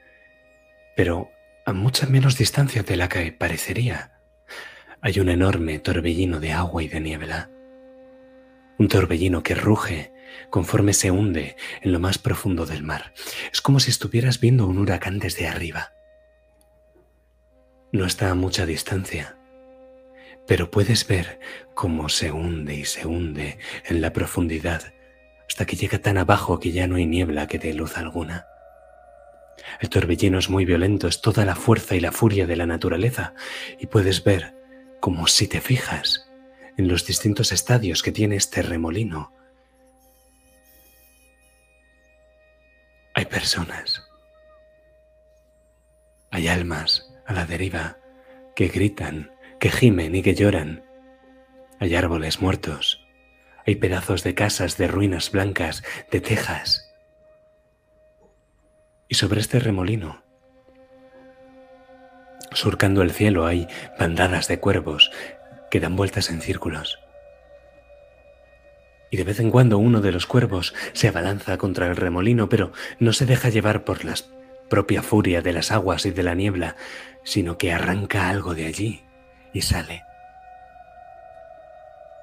pero 0.97 1.29
a 1.67 1.75
mucha 1.75 2.07
menos 2.07 2.39
distancia 2.39 2.83
de 2.83 2.97
la 2.97 3.11
que 3.11 3.31
parecería 3.31 4.16
hay 5.07 5.21
un 5.21 5.29
enorme 5.29 5.79
torbellino 5.79 6.41
de 6.41 6.53
agua 6.53 6.83
y 6.83 6.89
de 6.89 7.01
niebla. 7.01 7.49
Un 8.77 8.89
torbellino 8.89 9.45
que 9.45 9.55
ruge 9.55 10.13
conforme 10.51 10.95
se 10.95 11.13
hunde 11.13 11.55
en 11.81 11.93
lo 11.93 12.01
más 12.01 12.19
profundo 12.19 12.67
del 12.67 12.83
mar. 12.83 13.15
Es 13.53 13.61
como 13.63 13.79
si 13.79 13.93
estuvieras 13.93 14.41
viendo 14.41 14.67
un 14.67 14.79
huracán 14.79 15.21
desde 15.21 15.47
arriba. 15.47 15.93
No 17.93 18.05
está 18.05 18.31
a 18.31 18.35
mucha 18.35 18.67
distancia, 18.67 19.39
pero 20.45 20.73
puedes 20.73 21.07
ver 21.07 21.39
cómo 21.77 22.09
se 22.09 22.33
hunde 22.33 22.75
y 22.75 22.85
se 22.85 23.07
hunde 23.07 23.59
en 23.85 24.01
la 24.01 24.13
profundidad 24.13 24.93
hasta 25.49 25.67
que 25.67 25.77
llega 25.77 26.01
tan 26.01 26.19
abajo 26.19 26.59
que 26.59 26.73
ya 26.73 26.89
no 26.89 26.97
hay 26.97 27.07
niebla 27.07 27.47
que 27.47 27.61
dé 27.61 27.73
luz 27.75 27.97
alguna. 27.97 28.49
El 29.79 29.89
torbellino 29.89 30.41
es 30.41 30.51
muy 30.51 30.65
violento, 30.65 31.07
es 31.07 31.21
toda 31.21 31.45
la 31.45 31.55
fuerza 31.55 31.95
y 31.95 32.01
la 32.01 32.11
furia 32.11 32.49
de 32.49 32.57
la 32.57 32.67
naturaleza, 32.67 33.35
y 33.79 33.87
puedes 33.87 34.25
ver 34.25 34.57
como 35.01 35.27
si 35.27 35.49
te 35.49 35.61
fijas 35.61 36.29
en 36.77 36.89
los 36.89 37.07
distintos 37.07 37.53
estadios 37.53 38.03
que 38.03 38.13
tiene 38.13 38.37
este 38.37 38.63
remolino. 38.63 39.33
Hay 43.15 43.25
personas, 43.27 44.03
hay 46.31 46.49
almas 46.49 47.11
a 47.27 47.33
la 47.33 47.47
deriva 47.47 47.99
que 48.55 48.69
gritan, 48.69 49.33
que 49.59 49.71
gimen 49.71 50.15
y 50.15 50.23
que 50.23 50.35
lloran. 50.35 50.85
Hay 51.81 51.95
árboles 51.95 52.43
muertos, 52.43 53.07
hay 53.67 53.77
pedazos 53.77 54.23
de 54.23 54.35
casas, 54.35 54.77
de 54.77 54.89
ruinas 54.89 55.31
blancas, 55.31 55.83
de 56.11 56.21
tejas. 56.21 56.93
Y 59.09 59.15
sobre 59.15 59.41
este 59.41 59.61
remolino 59.61 60.26
Surcando 62.57 63.03
el 63.03 63.11
cielo 63.11 63.45
hay 63.45 63.69
bandadas 63.99 64.49
de 64.49 64.59
cuervos 64.59 65.11
que 65.71 65.79
dan 65.79 65.95
vueltas 65.95 66.31
en 66.31 66.41
círculos. 66.41 66.99
Y 69.11 69.19
de 69.19 69.25
vez 69.25 69.41
en 69.41 69.51
cuando 69.51 69.77
uno 69.77 70.01
de 70.01 70.11
los 70.11 70.25
cuervos 70.25 70.73
se 70.95 71.09
abalanza 71.09 71.59
contra 71.59 71.87
el 71.87 71.97
remolino, 71.97 72.49
pero 72.49 72.73
no 72.99 73.13
se 73.13 73.27
deja 73.27 73.51
llevar 73.51 73.85
por 73.85 74.07
la 74.07 74.15
propia 74.71 75.03
furia 75.03 75.43
de 75.43 75.53
las 75.53 75.71
aguas 75.71 76.07
y 76.07 76.13
de 76.13 76.23
la 76.23 76.35
niebla, 76.35 76.77
sino 77.25 77.59
que 77.59 77.75
arranca 77.75 78.31
algo 78.31 78.55
de 78.55 78.65
allí 78.65 79.05
y 79.53 79.61
sale. 79.61 80.03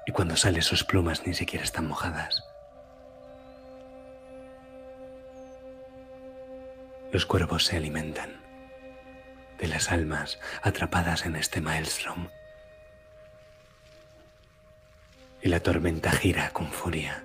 Y 0.04 0.10
cuando 0.10 0.34
sale 0.34 0.62
sus 0.62 0.82
plumas 0.82 1.24
ni 1.28 1.34
siquiera 1.34 1.64
están 1.64 1.86
mojadas. 1.86 2.42
Los 7.12 7.24
cuervos 7.24 7.66
se 7.66 7.76
alimentan 7.76 8.43
de 9.58 9.68
las 9.68 9.90
almas 9.90 10.38
atrapadas 10.62 11.26
en 11.26 11.36
este 11.36 11.60
maelstrom. 11.60 12.28
Y 15.42 15.48
la 15.48 15.60
tormenta 15.60 16.10
gira 16.10 16.50
con 16.50 16.68
furia. 16.68 17.22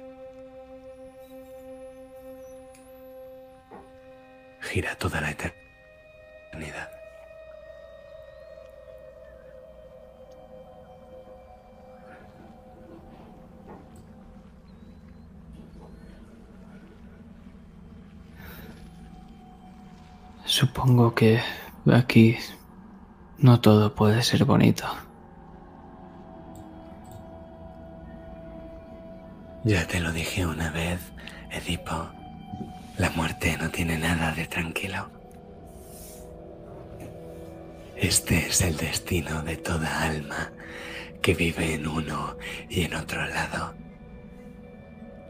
Gira 4.62 4.96
toda 4.96 5.22
la 5.22 5.32
eternidad. 5.32 6.92
Supongo 20.46 21.16
que 21.16 21.40
Aquí 21.86 22.38
no 23.38 23.62
todo 23.62 23.96
puede 23.96 24.22
ser 24.22 24.44
bonito. 24.46 24.86
Ya 29.64 29.88
te 29.88 30.00
lo 30.00 30.12
dije 30.12 30.46
una 30.46 30.72
vez, 30.72 31.00
Edipo. 31.52 32.10
La 32.98 33.10
muerte 33.12 33.58
no 33.58 33.70
tiene 33.70 33.98
nada 33.98 34.34
de 34.34 34.46
tranquilo. 34.46 35.10
Este 37.96 38.48
es 38.48 38.62
el 38.62 38.76
destino 38.78 39.42
de 39.42 39.58
toda 39.58 40.04
alma 40.04 40.52
que 41.22 41.34
vive 41.34 41.76
en 41.76 41.88
uno 41.88 42.38
y 42.70 42.82
en 42.84 42.94
otro 42.96 43.26
lado. 43.26 43.74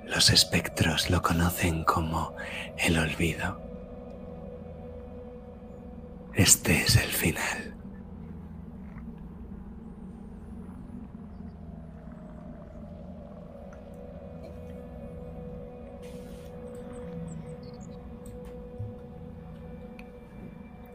Los 0.05 0.31
espectros 0.31 1.09
lo 1.11 1.21
conocen 1.21 1.83
como 1.83 2.35
el 2.77 2.97
olvido. 2.97 3.68
Este 6.39 6.71
es 6.83 6.95
el 6.95 7.09
final. 7.09 7.73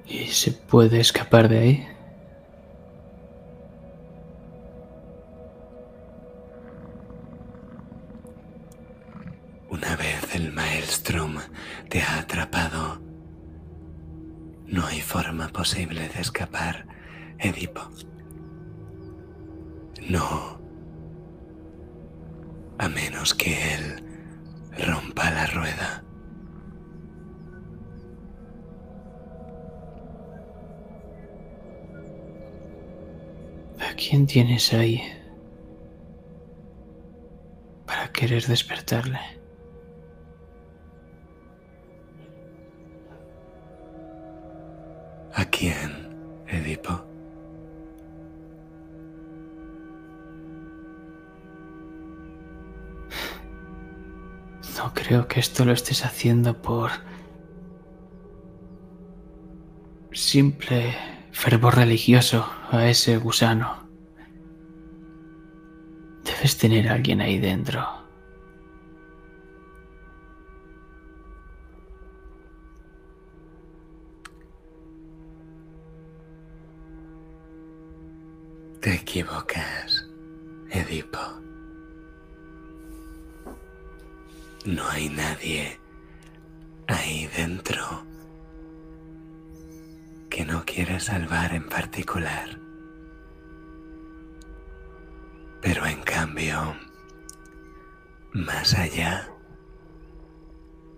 ¿Y 0.06 0.28
se 0.28 0.52
puede 0.52 1.00
escapar 1.00 1.50
de 1.50 1.58
ahí? 1.58 1.88
Una 9.68 9.94
vez 9.96 10.34
el 10.34 10.52
maelstrom 10.52 11.36
te 11.90 12.00
ha 12.00 12.20
atrapado, 12.20 13.03
no 14.66 14.86
hay 14.86 15.00
forma 15.00 15.48
posible 15.48 16.08
de 16.08 16.20
escapar, 16.20 16.86
Edipo. 17.38 17.82
No. 20.08 20.58
A 22.78 22.88
menos 22.88 23.34
que 23.34 23.74
él 23.74 24.04
rompa 24.78 25.30
la 25.30 25.46
rueda. 25.46 26.04
¿A 33.80 33.94
quién 33.96 34.26
tienes 34.26 34.72
ahí 34.72 35.02
para 37.86 38.10
querer 38.12 38.44
despertarle? 38.46 39.43
¿A 45.36 45.44
quién, 45.46 45.90
Edipo? 46.46 47.04
No 54.78 54.94
creo 54.94 55.26
que 55.26 55.40
esto 55.40 55.64
lo 55.64 55.72
estés 55.72 56.04
haciendo 56.04 56.62
por 56.62 56.92
simple 60.12 60.94
fervor 61.32 61.76
religioso 61.76 62.48
a 62.70 62.88
ese 62.88 63.16
gusano. 63.16 63.88
Debes 66.22 66.58
tener 66.58 66.88
a 66.88 66.94
alguien 66.94 67.20
ahí 67.20 67.40
dentro. 67.40 68.03
Equivocas, 79.14 80.08
Edipo. 80.70 81.20
No 84.64 84.88
hay 84.88 85.08
nadie 85.08 85.78
ahí 86.88 87.28
dentro 87.36 88.04
que 90.28 90.44
no 90.44 90.64
quiera 90.64 90.98
salvar 90.98 91.54
en 91.54 91.68
particular. 91.68 92.58
Pero 95.62 95.86
en 95.86 96.02
cambio, 96.02 96.74
más 98.32 98.74
allá, 98.74 99.30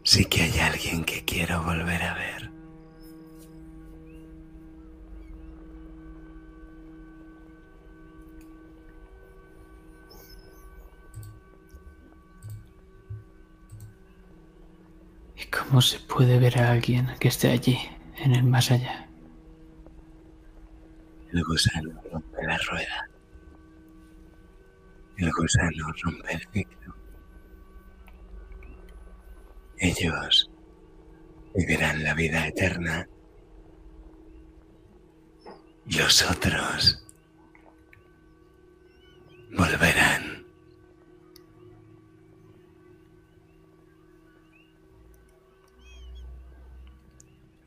sí 0.05 0.25
que 0.25 0.41
hay 0.41 0.59
alguien 0.61 1.05
que 1.05 1.23
quiero 1.27 1.63
volver 1.63 2.03
a 2.03 2.15
ver. 2.15 2.56
Cómo 15.57 15.81
se 15.81 15.99
puede 16.01 16.39
ver 16.39 16.59
a 16.59 16.73
alguien 16.73 17.09
que 17.21 17.29
esté 17.29 17.51
allí, 17.51 17.79
en 18.19 18.35
el 18.35 18.45
más 18.45 18.71
allá? 18.71 19.09
El 21.33 21.45
gusano 21.45 22.01
rompe 22.13 22.43
la 22.43 22.59
rueda. 22.59 23.09
El 25.17 25.31
gusano 25.33 25.93
rompe 26.03 26.33
el 26.35 26.49
ciclo. 26.53 26.95
Ellos 29.79 30.51
vivirán 31.55 32.03
la 32.05 32.15
vida 32.15 32.47
eterna. 32.47 33.07
Y 35.87 35.99
los 35.99 36.31
otros 36.31 37.05
volverán. 39.57 40.36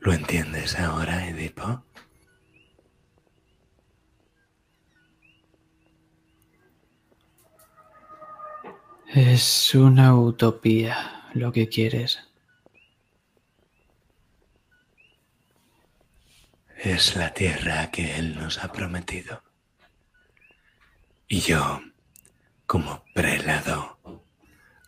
¿Lo 0.00 0.14
entiendes 0.14 0.78
ahora, 0.78 1.28
Edipo? 1.28 1.84
Es 9.12 9.74
una 9.74 10.14
utopía 10.14 11.28
lo 11.34 11.52
que 11.52 11.68
quieres. 11.68 12.18
Es 16.78 17.14
la 17.16 17.34
tierra 17.34 17.90
que 17.90 18.16
Él 18.16 18.36
nos 18.36 18.64
ha 18.64 18.72
prometido. 18.72 19.42
Y 21.28 21.40
yo, 21.40 21.82
como 22.66 23.04
prelado, 23.12 23.98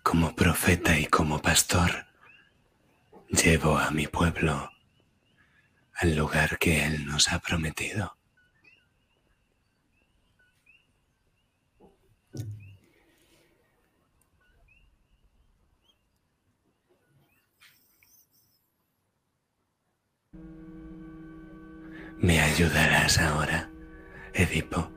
como 0.02 0.34
profeta 0.34 0.98
y 0.98 1.05
como 1.05 1.43
pastor, 1.43 2.06
llevo 3.28 3.76
a 3.76 3.90
mi 3.90 4.06
pueblo 4.06 4.72
al 5.94 6.16
lugar 6.16 6.59
que 6.59 6.85
Él 6.85 7.06
nos 7.06 7.32
ha 7.32 7.39
prometido. 7.39 8.16
¿Me 22.19 22.40
ayudarás 22.40 23.19
ahora, 23.19 23.69
Edipo? 24.32 24.89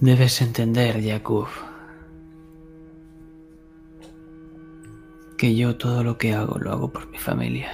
Debes 0.00 0.42
entender, 0.42 1.00
Jakub, 1.02 1.46
que 5.36 5.54
yo 5.56 5.76
todo 5.76 6.04
lo 6.04 6.18
que 6.18 6.34
hago 6.34 6.58
lo 6.58 6.72
hago 6.72 6.92
por 6.92 7.08
mi 7.08 7.18
familia. 7.18 7.72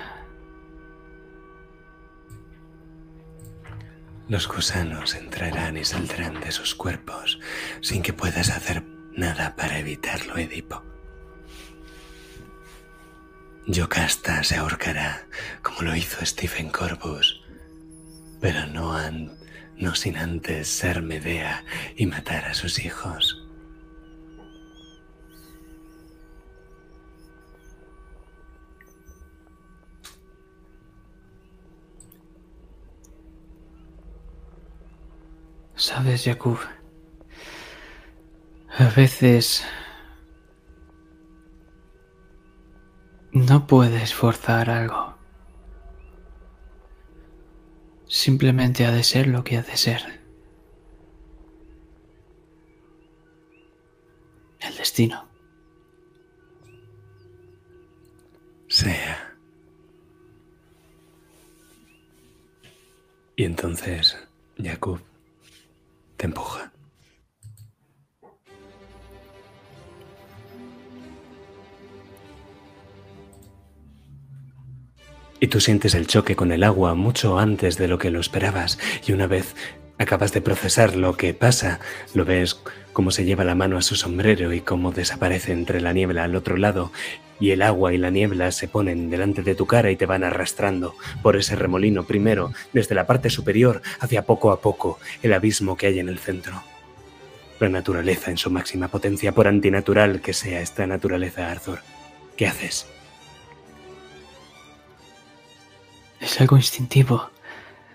Los 4.28 4.46
gusanos 4.46 5.16
entrarán 5.16 5.76
y 5.76 5.84
saldrán 5.84 6.40
de 6.40 6.52
sus 6.52 6.74
cuerpos 6.74 7.40
sin 7.80 8.02
que 8.02 8.12
puedas 8.12 8.50
hacer 8.50 8.84
nada 9.16 9.56
para 9.56 9.78
evitarlo, 9.78 10.36
Edipo. 10.36 10.84
Yocasta 13.66 14.42
se 14.44 14.56
ahorcará 14.56 15.26
como 15.62 15.82
lo 15.82 15.96
hizo 15.96 16.24
Stephen 16.24 16.70
Corbus, 16.70 17.42
pero 18.40 18.66
no, 18.66 18.96
no 19.76 19.94
sin 19.94 20.16
antes 20.16 20.68
ser 20.68 21.02
Medea 21.02 21.64
y 21.96 22.06
matar 22.06 22.44
a 22.46 22.54
sus 22.54 22.78
hijos. 22.78 23.39
Sabes, 35.80 36.24
Jakub, 36.24 36.58
a 38.76 38.90
veces 38.90 39.64
no 43.32 43.66
puedes 43.66 44.12
forzar 44.12 44.68
algo. 44.68 45.14
Simplemente 48.06 48.84
ha 48.84 48.92
de 48.92 49.02
ser 49.02 49.26
lo 49.26 49.42
que 49.42 49.56
ha 49.56 49.62
de 49.62 49.78
ser. 49.78 50.20
El 54.60 54.76
destino. 54.76 55.26
Sea. 58.68 59.34
Y 63.34 63.44
entonces 63.44 64.18
Jacob 64.58 65.09
te 66.20 66.26
empuja. 66.26 66.70
Y 75.42 75.46
tú 75.46 75.60
sientes 75.60 75.94
el 75.94 76.06
choque 76.06 76.36
con 76.36 76.52
el 76.52 76.62
agua 76.62 76.94
mucho 76.94 77.38
antes 77.38 77.78
de 77.78 77.88
lo 77.88 77.98
que 77.98 78.10
lo 78.10 78.20
esperabas 78.20 78.78
y 79.06 79.12
una 79.12 79.26
vez 79.26 79.56
acabas 80.00 80.32
de 80.32 80.40
procesar 80.40 80.96
lo 80.96 81.16
que 81.16 81.34
pasa, 81.34 81.78
lo 82.14 82.24
ves 82.24 82.58
cómo 82.94 83.10
se 83.10 83.26
lleva 83.26 83.44
la 83.44 83.54
mano 83.54 83.76
a 83.76 83.82
su 83.82 83.96
sombrero 83.96 84.52
y 84.54 84.62
cómo 84.62 84.92
desaparece 84.92 85.52
entre 85.52 85.82
la 85.82 85.92
niebla 85.92 86.24
al 86.24 86.36
otro 86.36 86.56
lado 86.56 86.90
y 87.38 87.50
el 87.50 87.60
agua 87.60 87.92
y 87.92 87.98
la 87.98 88.10
niebla 88.10 88.50
se 88.50 88.66
ponen 88.66 89.10
delante 89.10 89.42
de 89.42 89.54
tu 89.54 89.66
cara 89.66 89.90
y 89.90 89.96
te 89.96 90.06
van 90.06 90.24
arrastrando 90.24 90.94
por 91.22 91.36
ese 91.36 91.54
remolino 91.54 92.04
primero 92.04 92.52
desde 92.72 92.94
la 92.94 93.06
parte 93.06 93.28
superior 93.28 93.82
hacia 94.00 94.24
poco 94.24 94.52
a 94.52 94.62
poco 94.62 94.98
el 95.22 95.34
abismo 95.34 95.76
que 95.76 95.88
hay 95.88 95.98
en 95.98 96.08
el 96.08 96.18
centro. 96.18 96.62
La 97.58 97.68
naturaleza 97.68 98.30
en 98.30 98.38
su 98.38 98.50
máxima 98.50 98.88
potencia, 98.88 99.32
por 99.32 99.46
antinatural 99.46 100.22
que 100.22 100.32
sea 100.32 100.62
esta 100.62 100.86
naturaleza, 100.86 101.50
Arthur. 101.50 101.80
¿Qué 102.38 102.46
haces? 102.46 102.86
Es 106.20 106.40
algo 106.40 106.56
instintivo. 106.56 107.30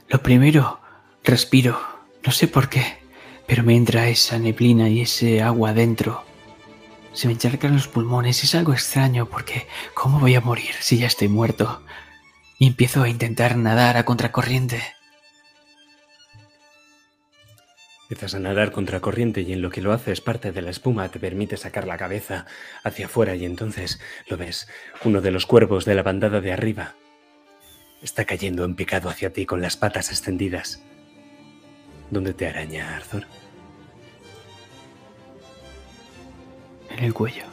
Lo 0.07 0.21
primero, 0.21 0.79
respiro. 1.23 1.94
No 2.25 2.31
sé 2.31 2.47
por 2.47 2.69
qué, 2.69 2.97
pero 3.45 3.61
me 3.61 3.75
entra 3.75 4.07
esa 4.07 4.39
neblina 4.39 4.89
y 4.89 5.01
ese 5.01 5.43
agua 5.43 5.73
dentro. 5.73 6.23
Se 7.13 7.27
me 7.27 7.33
encharcan 7.33 7.73
los 7.73 7.87
pulmones. 7.87 8.43
Es 8.43 8.55
algo 8.55 8.73
extraño 8.73 9.27
porque 9.29 9.67
¿cómo 9.93 10.19
voy 10.19 10.33
a 10.33 10.41
morir 10.41 10.71
si 10.79 10.97
ya 10.97 11.05
estoy 11.05 11.27
muerto? 11.27 11.83
Y 12.57 12.67
empiezo 12.67 13.03
a 13.03 13.09
intentar 13.09 13.57
nadar 13.57 13.97
a 13.97 14.05
contracorriente. 14.05 14.81
Empiezas 18.09 18.33
a 18.33 18.39
nadar 18.39 18.71
contracorriente 18.71 19.41
y 19.41 19.53
en 19.53 19.61
lo 19.61 19.69
que 19.69 19.81
lo 19.81 19.93
haces 19.93 20.19
parte 20.19 20.51
de 20.51 20.61
la 20.61 20.71
espuma 20.71 21.09
te 21.09 21.19
permite 21.19 21.57
sacar 21.57 21.85
la 21.85 21.97
cabeza 21.97 22.47
hacia 22.83 23.05
afuera 23.05 23.35
y 23.35 23.45
entonces 23.45 23.99
lo 24.27 24.37
ves. 24.37 24.67
Uno 25.03 25.21
de 25.21 25.31
los 25.31 25.45
cuervos 25.45 25.85
de 25.85 25.93
la 25.93 26.03
bandada 26.03 26.41
de 26.41 26.51
arriba 26.51 26.95
está 28.01 28.25
cayendo 28.25 28.63
en 28.65 28.75
picado 28.75 29.09
hacia 29.09 29.31
ti 29.31 29.45
con 29.45 29.61
las 29.61 29.77
patas 29.77 30.09
extendidas. 30.09 30.81
¿Dónde 32.09 32.33
te 32.33 32.47
araña, 32.47 32.95
Arthur? 32.97 33.25
En 36.89 37.03
el 37.03 37.13
cuello. 37.13 37.43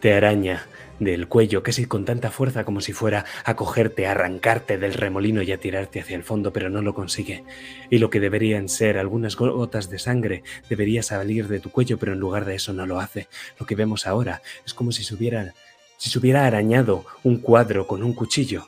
Te 0.00 0.14
araña 0.14 0.66
del 1.04 1.28
cuello, 1.28 1.62
casi 1.62 1.86
con 1.86 2.04
tanta 2.04 2.30
fuerza 2.30 2.64
como 2.64 2.80
si 2.80 2.92
fuera 2.92 3.24
a 3.44 3.56
cogerte, 3.56 4.06
a 4.06 4.12
arrancarte 4.12 4.78
del 4.78 4.94
remolino 4.94 5.42
y 5.42 5.52
a 5.52 5.58
tirarte 5.58 6.00
hacia 6.00 6.16
el 6.16 6.24
fondo, 6.24 6.52
pero 6.52 6.70
no 6.70 6.82
lo 6.82 6.94
consigue. 6.94 7.44
Y 7.90 7.98
lo 7.98 8.10
que 8.10 8.20
deberían 8.20 8.68
ser 8.68 8.98
algunas 8.98 9.36
gotas 9.36 9.90
de 9.90 9.98
sangre 9.98 10.42
debería 10.68 11.02
salir 11.02 11.48
de 11.48 11.60
tu 11.60 11.70
cuello, 11.70 11.98
pero 11.98 12.12
en 12.12 12.20
lugar 12.20 12.44
de 12.44 12.54
eso 12.54 12.72
no 12.72 12.86
lo 12.86 13.00
hace. 13.00 13.28
Lo 13.58 13.66
que 13.66 13.74
vemos 13.74 14.06
ahora 14.06 14.42
es 14.64 14.74
como 14.74 14.92
si 14.92 15.04
se 15.04 15.14
hubiera 15.14 15.54
si 16.02 16.10
se 16.10 16.36
arañado 16.36 17.04
un 17.22 17.36
cuadro 17.36 17.86
con 17.86 18.02
un 18.02 18.12
cuchillo. 18.12 18.66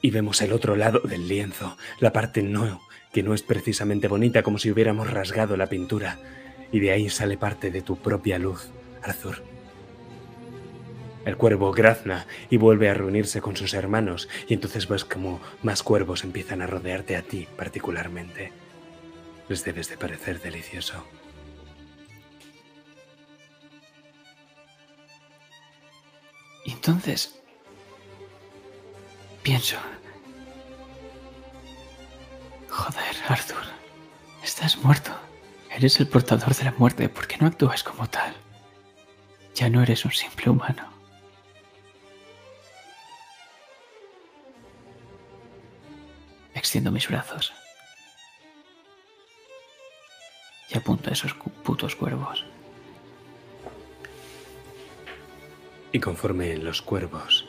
Y 0.00 0.10
vemos 0.10 0.42
el 0.42 0.52
otro 0.52 0.74
lado 0.74 0.98
del 0.98 1.28
lienzo, 1.28 1.76
la 2.00 2.12
parte 2.12 2.42
no, 2.42 2.80
que 3.12 3.22
no 3.22 3.32
es 3.32 3.42
precisamente 3.42 4.08
bonita, 4.08 4.42
como 4.42 4.58
si 4.58 4.68
hubiéramos 4.68 5.08
rasgado 5.08 5.56
la 5.56 5.68
pintura. 5.68 6.18
Y 6.72 6.80
de 6.80 6.90
ahí 6.90 7.08
sale 7.10 7.36
parte 7.36 7.70
de 7.70 7.82
tu 7.82 7.96
propia 7.96 8.40
luz, 8.40 8.70
Arthur. 9.04 9.51
El 11.24 11.36
cuervo 11.36 11.72
grazna 11.72 12.26
y 12.50 12.56
vuelve 12.56 12.88
a 12.88 12.94
reunirse 12.94 13.40
con 13.40 13.56
sus 13.56 13.74
hermanos, 13.74 14.28
y 14.48 14.54
entonces 14.54 14.88
ves 14.88 15.04
como 15.04 15.40
más 15.62 15.82
cuervos 15.82 16.24
empiezan 16.24 16.62
a 16.62 16.66
rodearte 16.66 17.16
a 17.16 17.22
ti 17.22 17.46
particularmente. 17.56 18.52
Les 19.48 19.64
debes 19.64 19.88
de 19.88 19.96
parecer 19.96 20.40
delicioso. 20.40 21.04
Entonces 26.64 27.40
pienso, 29.42 29.76
joder, 32.68 33.16
Arthur, 33.28 33.64
estás 34.42 34.76
muerto. 34.78 35.12
Eres 35.70 35.98
el 36.00 36.06
portador 36.06 36.54
de 36.54 36.64
la 36.64 36.72
muerte. 36.72 37.08
¿Por 37.08 37.26
qué 37.26 37.36
no 37.40 37.46
actúas 37.46 37.82
como 37.82 38.08
tal? 38.08 38.34
Ya 39.54 39.68
no 39.68 39.82
eres 39.82 40.04
un 40.04 40.12
simple 40.12 40.50
humano. 40.50 40.91
Extiendo 46.54 46.90
mis 46.90 47.08
brazos 47.08 47.52
y 50.72 50.78
apunto 50.78 51.10
a 51.10 51.12
esos 51.12 51.34
putos 51.34 51.94
cuervos. 51.96 52.44
Y 55.92 56.00
conforme 56.00 56.56
los 56.56 56.80
cuervos 56.80 57.46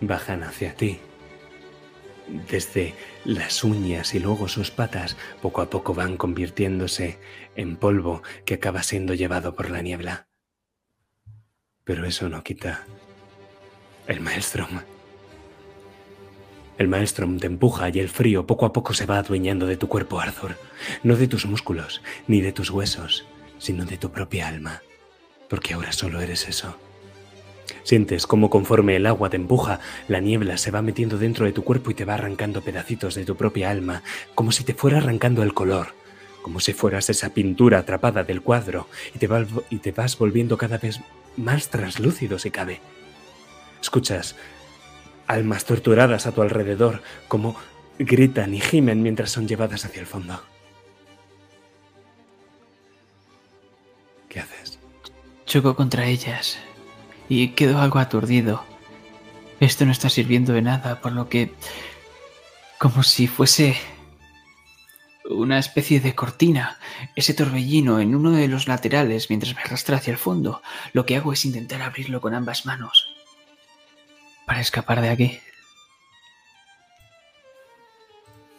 bajan 0.00 0.42
hacia 0.42 0.74
ti, 0.74 1.00
desde 2.48 2.94
las 3.24 3.64
uñas 3.64 4.14
y 4.14 4.18
luego 4.18 4.48
sus 4.48 4.70
patas, 4.70 5.16
poco 5.40 5.62
a 5.62 5.70
poco 5.70 5.94
van 5.94 6.16
convirtiéndose 6.16 7.18
en 7.54 7.76
polvo 7.76 8.22
que 8.44 8.54
acaba 8.54 8.82
siendo 8.82 9.14
llevado 9.14 9.54
por 9.54 9.70
la 9.70 9.80
niebla. 9.80 10.28
Pero 11.84 12.04
eso 12.04 12.28
no 12.28 12.42
quita 12.42 12.84
el 14.08 14.20
maestro. 14.20 14.68
El 16.78 16.88
maestro 16.88 17.26
te 17.40 17.46
empuja 17.46 17.88
y 17.88 18.00
el 18.00 18.10
frío 18.10 18.46
poco 18.46 18.66
a 18.66 18.72
poco 18.72 18.92
se 18.92 19.06
va 19.06 19.18
adueñando 19.18 19.66
de 19.66 19.78
tu 19.78 19.88
cuerpo, 19.88 20.20
Arthur. 20.20 20.56
No 21.02 21.16
de 21.16 21.26
tus 21.26 21.46
músculos, 21.46 22.02
ni 22.28 22.42
de 22.42 22.52
tus 22.52 22.70
huesos, 22.70 23.26
sino 23.58 23.86
de 23.86 23.96
tu 23.96 24.10
propia 24.10 24.48
alma. 24.48 24.82
Porque 25.48 25.72
ahora 25.72 25.92
solo 25.92 26.20
eres 26.20 26.48
eso. 26.48 26.76
Sientes 27.82 28.26
cómo 28.26 28.50
conforme 28.50 28.96
el 28.96 29.06
agua 29.06 29.30
te 29.30 29.36
empuja, 29.36 29.80
la 30.08 30.20
niebla 30.20 30.58
se 30.58 30.70
va 30.70 30.82
metiendo 30.82 31.18
dentro 31.18 31.46
de 31.46 31.52
tu 31.52 31.64
cuerpo 31.64 31.90
y 31.90 31.94
te 31.94 32.04
va 32.04 32.14
arrancando 32.14 32.60
pedacitos 32.60 33.14
de 33.14 33.24
tu 33.24 33.36
propia 33.36 33.70
alma, 33.70 34.02
como 34.34 34.52
si 34.52 34.64
te 34.64 34.74
fuera 34.74 34.98
arrancando 34.98 35.42
el 35.42 35.54
color, 35.54 35.94
como 36.42 36.60
si 36.60 36.74
fueras 36.74 37.08
esa 37.08 37.32
pintura 37.32 37.78
atrapada 37.78 38.22
del 38.22 38.42
cuadro 38.42 38.86
y 39.14 39.18
te, 39.18 39.28
y 39.70 39.78
te 39.78 39.92
vas 39.92 40.18
volviendo 40.18 40.58
cada 40.58 40.78
vez 40.78 41.00
más 41.36 41.70
translúcido 41.70 42.38
si 42.38 42.50
cabe. 42.50 42.80
Escuchas 43.80 44.36
almas 45.26 45.64
torturadas 45.64 46.26
a 46.26 46.32
tu 46.32 46.42
alrededor, 46.42 47.02
como 47.28 47.56
gritan 47.98 48.54
y 48.54 48.60
gimen 48.60 49.02
mientras 49.02 49.30
son 49.30 49.48
llevadas 49.48 49.84
hacia 49.84 50.00
el 50.00 50.06
fondo. 50.06 50.42
¿Qué 54.28 54.40
haces? 54.40 54.78
Choco 55.46 55.76
contra 55.76 56.06
ellas 56.06 56.58
y 57.28 57.48
quedo 57.48 57.80
algo 57.80 57.98
aturdido. 57.98 58.64
Esto 59.60 59.86
no 59.86 59.92
está 59.92 60.10
sirviendo 60.10 60.52
de 60.52 60.62
nada, 60.62 61.00
por 61.00 61.12
lo 61.12 61.28
que... 61.28 61.54
como 62.78 63.02
si 63.02 63.26
fuese 63.26 63.76
una 65.28 65.58
especie 65.58 66.00
de 66.00 66.14
cortina, 66.14 66.78
ese 67.16 67.34
torbellino 67.34 67.98
en 68.00 68.14
uno 68.14 68.30
de 68.30 68.46
los 68.48 68.68
laterales 68.68 69.28
mientras 69.28 69.54
me 69.56 69.62
arrastra 69.62 69.96
hacia 69.96 70.12
el 70.12 70.18
fondo. 70.18 70.62
Lo 70.92 71.06
que 71.06 71.16
hago 71.16 71.32
es 71.32 71.44
intentar 71.44 71.82
abrirlo 71.82 72.20
con 72.20 72.34
ambas 72.34 72.66
manos 72.66 73.15
para 74.46 74.60
escapar 74.60 75.00
de 75.02 75.10
aquí. 75.10 75.38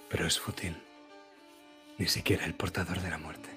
Pero 0.09 0.27
es 0.27 0.39
fútil. 0.39 0.75
Ni 1.97 2.07
siquiera 2.07 2.45
el 2.45 2.53
portador 2.53 3.01
de 3.01 3.09
la 3.09 3.17
muerte. 3.17 3.49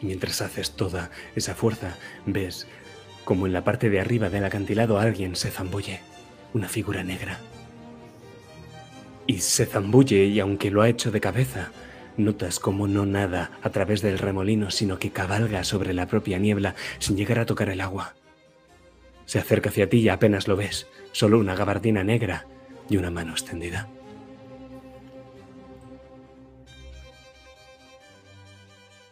Mientras 0.00 0.42
haces 0.42 0.76
toda 0.76 1.10
esa 1.34 1.54
fuerza, 1.54 1.96
ves 2.26 2.68
como 3.24 3.46
en 3.46 3.54
la 3.54 3.64
parte 3.64 3.88
de 3.88 4.00
arriba 4.00 4.28
del 4.28 4.44
acantilado 4.44 4.98
alguien 4.98 5.34
se 5.34 5.50
zambulle, 5.50 6.00
una 6.52 6.68
figura 6.68 7.02
negra. 7.02 7.40
Y 9.26 9.38
se 9.38 9.64
zambulle 9.64 10.26
y 10.26 10.38
aunque 10.40 10.70
lo 10.70 10.82
ha 10.82 10.90
hecho 10.90 11.10
de 11.10 11.20
cabeza, 11.20 11.70
notas 12.18 12.60
como 12.60 12.86
no 12.86 13.06
nada 13.06 13.50
a 13.62 13.70
través 13.70 14.02
del 14.02 14.18
remolino, 14.18 14.70
sino 14.70 14.98
que 14.98 15.10
cabalga 15.10 15.64
sobre 15.64 15.94
la 15.94 16.06
propia 16.06 16.38
niebla 16.38 16.74
sin 16.98 17.16
llegar 17.16 17.38
a 17.38 17.46
tocar 17.46 17.70
el 17.70 17.80
agua. 17.80 18.14
Se 19.26 19.38
acerca 19.38 19.70
hacia 19.70 19.88
ti 19.88 19.98
y 19.98 20.08
apenas 20.08 20.48
lo 20.48 20.56
ves, 20.56 20.86
solo 21.12 21.38
una 21.38 21.54
gabardina 21.54 22.04
negra 22.04 22.46
y 22.88 22.96
una 22.96 23.10
mano 23.10 23.32
extendida. 23.32 23.88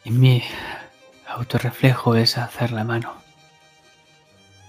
Y 0.05 0.11
mi 0.11 0.43
autorreflejo 1.27 2.17
es 2.17 2.37
hacer 2.37 2.73
la 2.73 2.85
mano. 2.85 3.15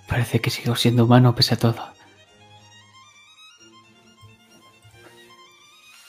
Parece 0.07 0.40
que 0.40 0.49
sigo 0.49 0.76
siendo 0.76 1.06
humano 1.06 1.36
pese 1.36 1.56
a 1.56 1.57
todo. 1.57 1.94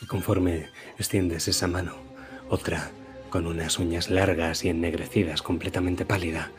Y 0.01 0.07
conforme 0.07 0.69
extiendes 0.99 1.49
esa 1.49 1.67
mano, 1.67 1.95
otra, 2.51 2.91
con 3.31 3.47
unas 3.47 3.79
uñas 3.79 4.11
largas 4.11 4.65
y 4.65 4.69
ennegrecidas, 4.69 5.41
completamente 5.41 6.05
pálida, 6.05 6.51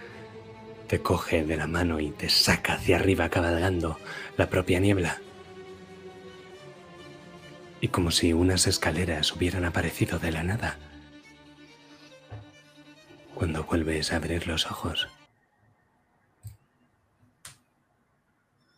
te 0.88 1.02
coge 1.02 1.44
de 1.44 1.58
la 1.58 1.68
mano 1.68 2.00
y 2.00 2.12
te 2.12 2.30
saca 2.30 2.74
hacia 2.74 2.98
arriba 2.98 3.30
cabalgando 3.30 4.00
la 4.38 4.50
propia 4.50 4.80
niebla. 4.80 5.20
Y 7.82 7.90
como 7.90 8.12
si 8.12 8.34
unas 8.34 8.68
escaleras 8.68 9.34
hubieran 9.36 9.66
aparecido 9.66 10.20
de 10.20 10.32
la 10.32 10.44
nada. 10.44 10.78
Cuando 13.34 13.64
vuelves 13.64 14.14
a 14.14 14.18
abrir 14.18 14.48
los 14.48 14.66
ojos, 14.68 15.10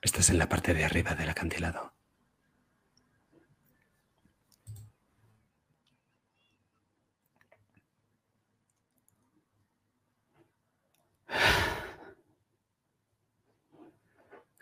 estás 0.01 0.29
en 0.29 0.39
la 0.39 0.49
parte 0.49 0.73
de 0.73 0.83
arriba 0.83 1.13
del 1.13 1.29
acantilado. 1.29 1.93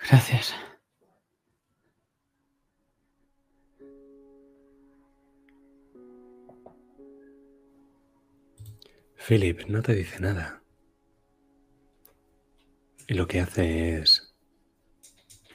Gracias. 0.09 0.53
Philip 9.27 9.65
no 9.67 9.81
te 9.81 9.95
dice 9.95 10.19
nada. 10.19 10.61
Y 13.07 13.15
lo 13.15 13.27
que 13.27 13.39
hace 13.39 13.97
es 13.97 14.35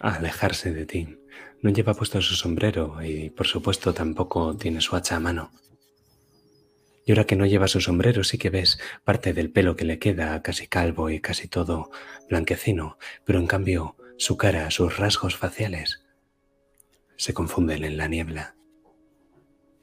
alejarse 0.01 0.73
de 0.73 0.87
ti. 0.87 1.17
No 1.63 1.71
lleva 1.71 1.95
puesto 1.95 2.21
su 2.21 2.35
sombrero 2.35 3.03
y 3.03 3.31
por 3.31 3.47
supuesto 3.47 3.95
tampoco 3.95 4.57
tiene 4.57 4.81
su 4.81 4.97
hacha 4.97 5.17
a 5.17 5.21
mano. 5.21 5.53
Y 7.07 7.13
ahora 7.13 7.25
que 7.25 7.37
no 7.37 7.47
lleva 7.47 7.69
su 7.69 7.81
sombrero 7.81 8.25
sí 8.25 8.39
que 8.39 8.51
ves 8.51 8.79
parte 9.05 9.33
del 9.33 9.53
pelo 9.53 9.77
que 9.77 9.85
le 9.85 9.99
queda 9.99 10.43
casi 10.43 10.67
calvo 10.67 11.11
y 11.11 11.21
casi 11.21 11.49
todo 11.49 11.91
blanquecino, 12.29 12.99
pero 13.25 13.39
en 13.39 13.47
cambio 13.47 13.97
su 14.21 14.37
cara, 14.37 14.71
sus 14.71 14.99
rasgos 14.99 15.35
faciales 15.35 16.05
se 17.17 17.33
confunden 17.33 17.85
en 17.85 17.97
la 17.97 18.07
niebla, 18.07 18.55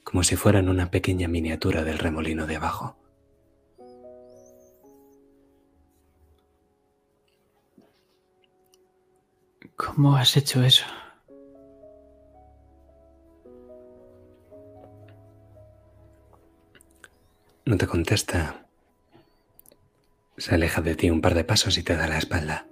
como 0.04 0.22
si 0.22 0.36
fueran 0.36 0.70
una 0.70 0.92
pequeña 0.92 1.28
miniatura 1.28 1.84
del 1.84 1.98
remolino 1.98 2.46
de 2.46 2.56
abajo. 2.56 3.00
¿Cómo 9.76 10.16
has 10.16 10.38
hecho 10.38 10.64
eso? 10.64 10.86
No 17.66 17.76
te 17.76 17.88
contesta. 17.88 18.68
Se 20.38 20.54
aleja 20.54 20.82
de 20.82 20.96
ti 20.96 21.10
un 21.10 21.22
par 21.22 21.34
de 21.34 21.44
pasos 21.44 21.80
y 21.80 21.84
te 21.84 21.96
da 21.96 22.08
la 22.08 22.20
espalda. 22.20 22.68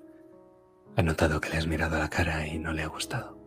Ha 0.96 1.02
notado 1.02 1.42
que 1.42 1.50
le 1.50 1.58
has 1.58 1.68
mirado 1.68 1.96
a 1.98 2.00
la 2.00 2.10
cara 2.10 2.48
y 2.48 2.58
no 2.58 2.74
le 2.74 2.84
ha 2.84 2.88
gustado. 2.88 3.38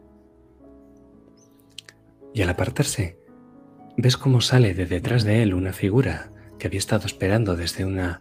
Y 2.35 2.43
al 2.43 2.51
apartarse, 2.51 3.19
ves 3.97 4.17
cómo 4.17 4.41
sale 4.41 4.75
de 4.75 4.87
detrás 4.87 5.25
de 5.25 5.43
él 5.43 5.55
una 5.55 5.73
figura 5.73 6.31
que 6.59 6.67
había 6.67 6.79
estado 6.79 7.07
esperando 7.07 7.57
desde 7.57 7.85
una 7.85 8.21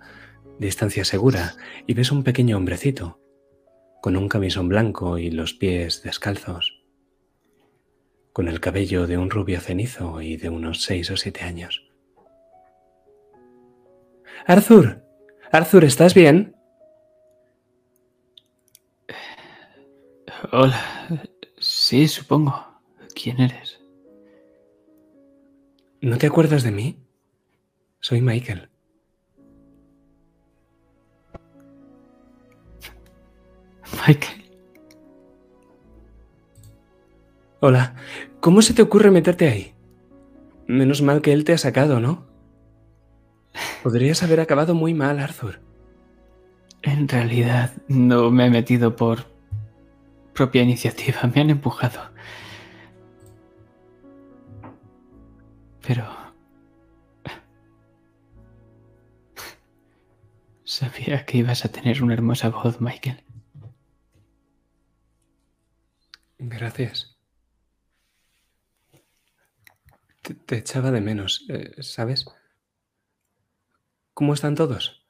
distancia 0.60 1.06
segura 1.06 1.56
y 1.86 1.94
ves 1.94 2.12
un 2.12 2.24
pequeño 2.24 2.58
hombrecito 2.58 3.22
con 4.02 4.16
un 4.16 4.30
camisón 4.30 4.70
blanco 4.70 5.18
y 5.18 5.32
los 5.32 5.54
pies 5.54 6.04
descalzos, 6.04 6.84
con 8.32 8.48
el 8.48 8.60
cabello 8.60 9.08
de 9.08 9.18
un 9.18 9.30
rubio 9.30 9.60
cenizo 9.60 10.22
y 10.22 10.38
de 10.38 10.50
unos 10.50 10.84
seis 10.84 11.10
o 11.12 11.18
siete 11.18 11.44
años. 11.44 11.84
Arthur, 14.46 15.04
Arthur, 15.52 15.84
¿estás 15.84 16.14
bien? 16.14 16.57
Hola, 20.52 20.80
sí, 21.58 22.08
supongo. 22.08 22.64
¿Quién 23.16 23.42
eres? 23.42 23.82
¿No 26.02 26.20
te 26.20 26.28
acuerdas 26.28 26.62
de 26.64 26.72
mí? 26.72 26.96
Soy 28.00 28.22
Michael. 28.22 28.70
Michael. 34.08 34.44
Hola, 37.60 37.96
¿cómo 38.40 38.62
se 38.62 38.76
te 38.76 38.84
ocurre 38.84 39.10
meterte 39.10 39.50
ahí? 39.50 39.74
Menos 40.68 41.02
mal 41.02 41.22
que 41.22 41.34
él 41.34 41.46
te 41.46 41.54
ha 41.54 41.58
sacado, 41.58 42.00
¿no? 42.00 42.28
Podrías 43.82 44.22
haber 44.22 44.40
acabado 44.40 44.76
muy 44.76 44.94
mal, 44.94 45.18
Arthur. 45.18 45.62
En 46.84 47.08
realidad 47.08 47.74
no 47.88 48.30
me 48.30 48.46
he 48.46 48.50
metido 48.52 48.96
por 48.96 49.37
propia 50.38 50.62
iniciativa, 50.62 51.24
me 51.34 51.42
han 51.42 51.50
empujado. 51.50 52.12
Pero... 55.86 56.06
Sabía 60.64 61.26
que 61.26 61.40
ibas 61.40 61.66
a 61.66 61.70
tener 61.70 62.04
una 62.04 62.14
hermosa 62.14 62.50
voz, 62.50 62.80
Michael. 62.80 63.24
Gracias. 66.38 67.18
Te, 70.46 70.58
echaba 70.58 70.92
de 70.92 71.02
menos, 71.02 71.46
eh, 71.50 71.82
¿sabes? 71.82 72.26
¿Cómo 74.14 74.34
están 74.34 74.56
todos? 74.56 75.04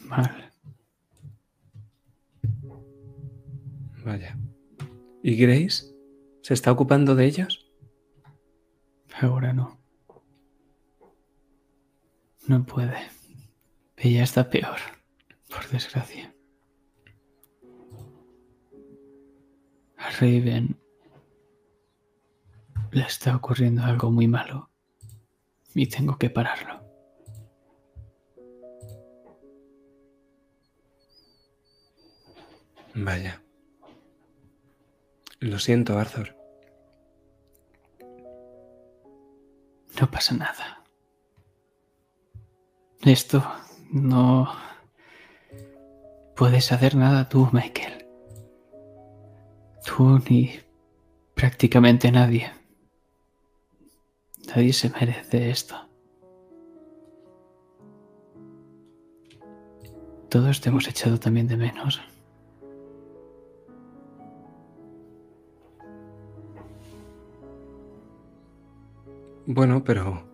Mal. 0.00 0.49
Vaya. 4.10 4.36
¿Y 5.22 5.36
Grace? 5.36 5.84
¿Se 6.42 6.52
está 6.52 6.72
ocupando 6.72 7.14
de 7.14 7.26
ellos? 7.26 7.70
Ahora 9.20 9.52
no. 9.52 9.80
No 12.48 12.64
puede. 12.66 12.98
Ella 13.96 14.24
está 14.24 14.50
peor, 14.50 14.80
por 15.48 15.68
desgracia. 15.68 16.34
A 19.96 20.10
Raven 20.18 20.76
le 22.90 23.02
está 23.02 23.36
ocurriendo 23.36 23.84
algo 23.84 24.10
muy 24.10 24.26
malo 24.26 24.70
y 25.72 25.86
tengo 25.86 26.18
que 26.18 26.30
pararlo. 26.30 26.80
Vaya. 32.96 33.40
Lo 35.40 35.58
siento, 35.58 35.98
Arthur. 35.98 36.36
No 39.98 40.10
pasa 40.10 40.34
nada. 40.34 40.84
Esto 43.02 43.42
no... 43.90 44.52
Puedes 46.36 46.70
hacer 46.72 46.94
nada 46.94 47.28
tú, 47.28 47.48
Michael. 47.52 48.06
Tú 49.84 50.20
ni 50.28 50.52
prácticamente 51.34 52.12
nadie. 52.12 52.50
Nadie 54.54 54.72
se 54.74 54.90
merece 54.90 55.50
esto. 55.50 55.88
Todos 60.28 60.60
te 60.60 60.68
hemos 60.68 60.86
echado 60.86 61.18
también 61.18 61.48
de 61.48 61.56
menos. 61.56 62.00
Bueno, 69.52 69.82
pero... 69.82 70.30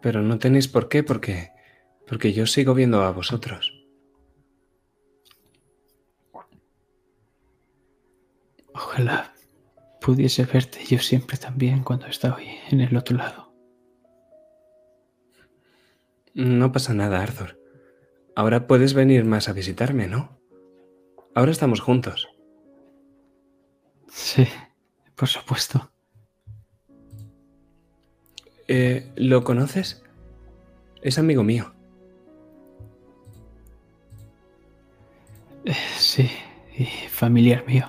Pero 0.00 0.22
no 0.22 0.38
tenéis 0.38 0.66
por 0.66 0.88
qué, 0.88 1.02
porque... 1.02 1.50
Porque 2.06 2.32
yo 2.32 2.46
sigo 2.46 2.72
viendo 2.72 3.02
a 3.02 3.12
vosotros. 3.12 3.84
Ojalá 8.72 9.34
pudiese 10.00 10.46
verte 10.46 10.82
yo 10.86 10.98
siempre 11.00 11.36
también 11.36 11.84
cuando 11.84 12.06
estoy 12.06 12.46
en 12.70 12.80
el 12.80 12.96
otro 12.96 13.18
lado. 13.18 13.52
No 16.32 16.72
pasa 16.72 16.94
nada, 16.94 17.22
Arthur. 17.22 17.60
Ahora 18.34 18.66
puedes 18.66 18.94
venir 18.94 19.26
más 19.26 19.50
a 19.50 19.52
visitarme, 19.52 20.06
¿no? 20.06 20.40
Ahora 21.34 21.50
estamos 21.50 21.80
juntos. 21.80 22.26
Sí, 24.08 24.46
por 25.14 25.28
supuesto. 25.28 25.92
Eh, 28.72 29.10
¿Lo 29.16 29.42
conoces? 29.42 30.00
Es 31.02 31.18
amigo 31.18 31.42
mío. 31.42 31.74
Eh, 35.64 35.74
sí, 35.96 36.30
y 36.78 36.84
familiar 37.08 37.66
mío. 37.66 37.86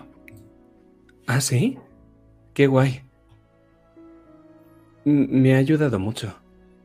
¿Ah, 1.28 1.40
sí? 1.40 1.78
Qué 2.56 2.66
guay. 2.66 3.04
me 5.06 5.54
ha 5.54 5.60
ayudado 5.60 6.00
mucho. 6.00 6.36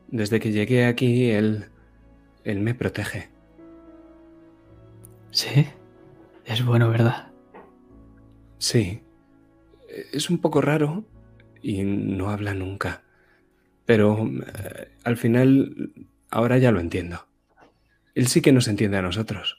Desde 0.09 0.39
que 0.39 0.51
llegué 0.51 0.85
aquí, 0.85 1.31
él... 1.31 1.65
él 2.43 2.59
me 2.59 2.75
protege. 2.75 3.31
Sí, 5.31 5.65
es 6.45 6.63
bueno, 6.63 6.87
¿verdad? 6.91 7.31
Sí. 8.59 9.01
Es 10.13 10.29
un 10.29 10.37
poco 10.37 10.61
raro 10.61 11.03
y 11.63 11.81
no 11.83 12.29
habla 12.29 12.53
nunca. 12.53 13.06
Pero 13.87 14.27
eh, 14.27 14.91
al 15.05 15.15
final, 15.17 15.93
ahora 16.29 16.57
ya 16.57 16.71
lo 16.71 16.81
entiendo. 16.81 17.25
Él 18.13 18.27
sí 18.27 18.41
que 18.41 18.51
nos 18.51 18.67
entiende 18.67 18.97
a 18.97 19.01
nosotros. 19.01 19.57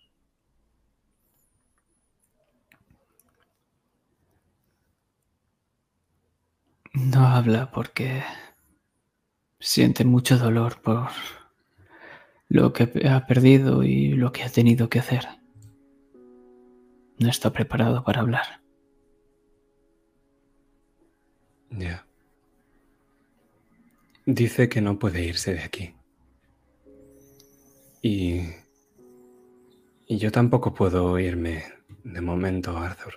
No 6.92 7.26
habla 7.26 7.70
porque 7.70 8.22
siente 9.60 10.05
mucho 10.05 10.36
dolor 10.36 10.82
por 10.82 11.09
lo 12.48 12.72
que 12.74 13.09
ha 13.09 13.26
perdido 13.26 13.82
y 13.82 14.09
lo 14.09 14.32
que 14.32 14.42
ha 14.42 14.50
tenido 14.50 14.90
que 14.90 14.98
hacer. 14.98 15.26
No 17.18 17.30
está 17.30 17.50
preparado 17.50 18.05
para 18.05 18.20
hablar. 18.20 18.60
Ya. 21.70 22.07
Dice 24.30 24.68
que 24.68 24.82
no 24.82 24.98
puede 24.98 25.24
irse 25.24 25.55
de 25.55 25.60
aquí. 25.60 25.94
Y... 28.02 28.42
Y 30.06 30.18
yo 30.18 30.30
tampoco 30.30 30.74
puedo 30.74 31.18
irme 31.18 31.64
de 32.05 32.20
momento, 32.20 32.76
Arthur. 32.76 33.14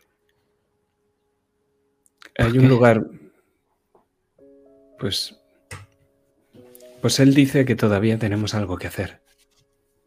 Hay 2.37 2.57
un 2.57 2.69
lugar... 2.69 3.05
Pues... 4.99 5.37
Pues 7.01 7.19
él 7.19 7.33
dice 7.33 7.65
que 7.65 7.75
todavía 7.75 8.17
tenemos 8.17 8.55
algo 8.55 8.77
que 8.77 8.87
hacer. 8.87 9.21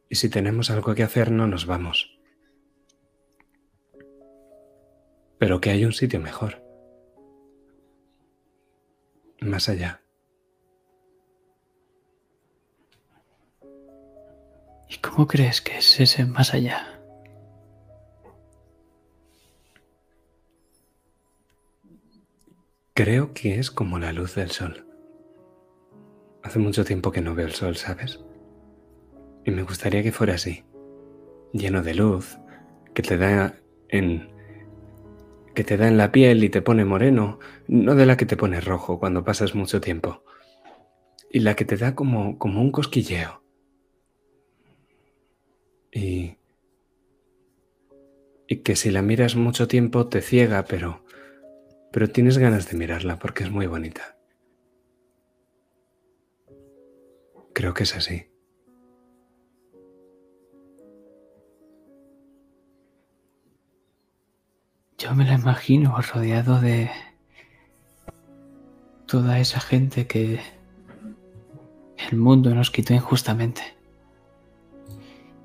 Y 0.08 0.14
si 0.14 0.30
tenemos 0.30 0.70
algo 0.70 0.94
que 0.94 1.02
hacer, 1.02 1.30
no 1.30 1.46
nos 1.46 1.66
vamos. 1.66 2.18
Pero 5.36 5.60
que 5.60 5.68
hay 5.68 5.84
un 5.84 5.92
sitio 5.92 6.18
mejor. 6.18 6.64
Más 9.42 9.68
allá. 9.68 10.00
¿Y 14.94 14.98
cómo 14.98 15.26
crees 15.26 15.60
que 15.60 15.78
es 15.78 15.98
ese 15.98 16.24
más 16.24 16.54
allá? 16.54 17.00
Creo 22.94 23.34
que 23.34 23.58
es 23.58 23.72
como 23.72 23.98
la 23.98 24.12
luz 24.12 24.36
del 24.36 24.52
sol. 24.52 24.86
Hace 26.44 26.60
mucho 26.60 26.84
tiempo 26.84 27.10
que 27.10 27.20
no 27.20 27.34
veo 27.34 27.46
el 27.46 27.54
sol, 27.54 27.74
¿sabes? 27.74 28.20
Y 29.44 29.50
me 29.50 29.64
gustaría 29.64 30.04
que 30.04 30.12
fuera 30.12 30.34
así, 30.34 30.62
lleno 31.52 31.82
de 31.82 31.94
luz, 31.94 32.38
que 32.94 33.02
te 33.02 33.16
da 33.16 33.58
en 33.88 34.32
que 35.56 35.64
te 35.64 35.76
da 35.76 35.88
en 35.88 35.96
la 35.96 36.12
piel 36.12 36.42
y 36.44 36.50
te 36.50 36.62
pone 36.62 36.84
moreno, 36.84 37.40
no 37.66 37.96
de 37.96 38.06
la 38.06 38.16
que 38.16 38.26
te 38.26 38.36
pone 38.36 38.60
rojo 38.60 39.00
cuando 39.00 39.24
pasas 39.24 39.54
mucho 39.56 39.80
tiempo, 39.80 40.22
y 41.30 41.40
la 41.40 41.54
que 41.56 41.64
te 41.64 41.76
da 41.76 41.96
como 41.96 42.38
como 42.38 42.60
un 42.60 42.70
cosquilleo. 42.70 43.43
Y, 45.94 46.36
Y 48.46 48.56
que 48.56 48.76
si 48.76 48.90
la 48.90 49.02
miras 49.02 49.36
mucho 49.36 49.68
tiempo 49.68 50.06
te 50.08 50.20
ciega, 50.20 50.64
pero, 50.64 51.04
pero 51.92 52.08
tienes 52.08 52.38
ganas 52.38 52.68
de 52.68 52.76
mirarla 52.76 53.18
porque 53.18 53.44
es 53.44 53.50
muy 53.50 53.66
bonita. 53.66 54.18
Creo 57.54 57.72
que 57.72 57.84
es 57.84 57.96
así. 57.96 58.26
Yo 64.98 65.14
me 65.14 65.24
la 65.24 65.34
imagino 65.34 65.96
rodeado 66.00 66.60
de 66.60 66.90
toda 69.06 69.38
esa 69.38 69.60
gente 69.60 70.06
que 70.06 70.40
el 72.10 72.16
mundo 72.18 72.54
nos 72.54 72.70
quitó 72.70 72.94
injustamente. 72.94 73.73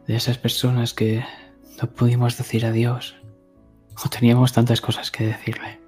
De 0.09 0.15
esas 0.15 0.39
personas 0.39 0.95
que 0.95 1.23
no 1.79 1.87
pudimos 1.87 2.35
decir 2.35 2.65
adiós 2.65 3.15
o 4.03 4.09
teníamos 4.09 4.53
tantas 4.53 4.81
cosas 4.81 5.11
que 5.11 5.23
decirle. 5.23 5.79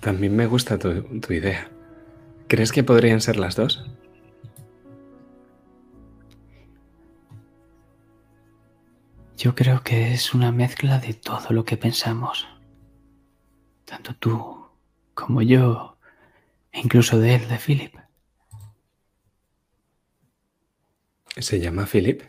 También 0.00 0.34
me 0.34 0.46
gusta 0.46 0.80
tu, 0.80 1.04
tu 1.20 1.32
idea. 1.32 1.70
¿Crees 2.48 2.72
que 2.72 2.82
podrían 2.82 3.20
ser 3.20 3.36
las 3.36 3.54
dos? 3.54 3.88
Yo 9.36 9.54
creo 9.54 9.84
que 9.84 10.12
es 10.12 10.34
una 10.34 10.50
mezcla 10.50 10.98
de 10.98 11.14
todo 11.14 11.50
lo 11.50 11.64
que 11.64 11.76
pensamos. 11.76 12.48
Tanto 13.84 14.12
tú 14.16 14.66
como 15.14 15.40
yo, 15.40 15.98
e 16.72 16.80
incluso 16.80 17.20
de 17.20 17.36
él, 17.36 17.46
de 17.46 17.58
Philip. 17.58 18.01
¿Se 21.36 21.60
llama 21.60 21.86
Philip? 21.86 22.22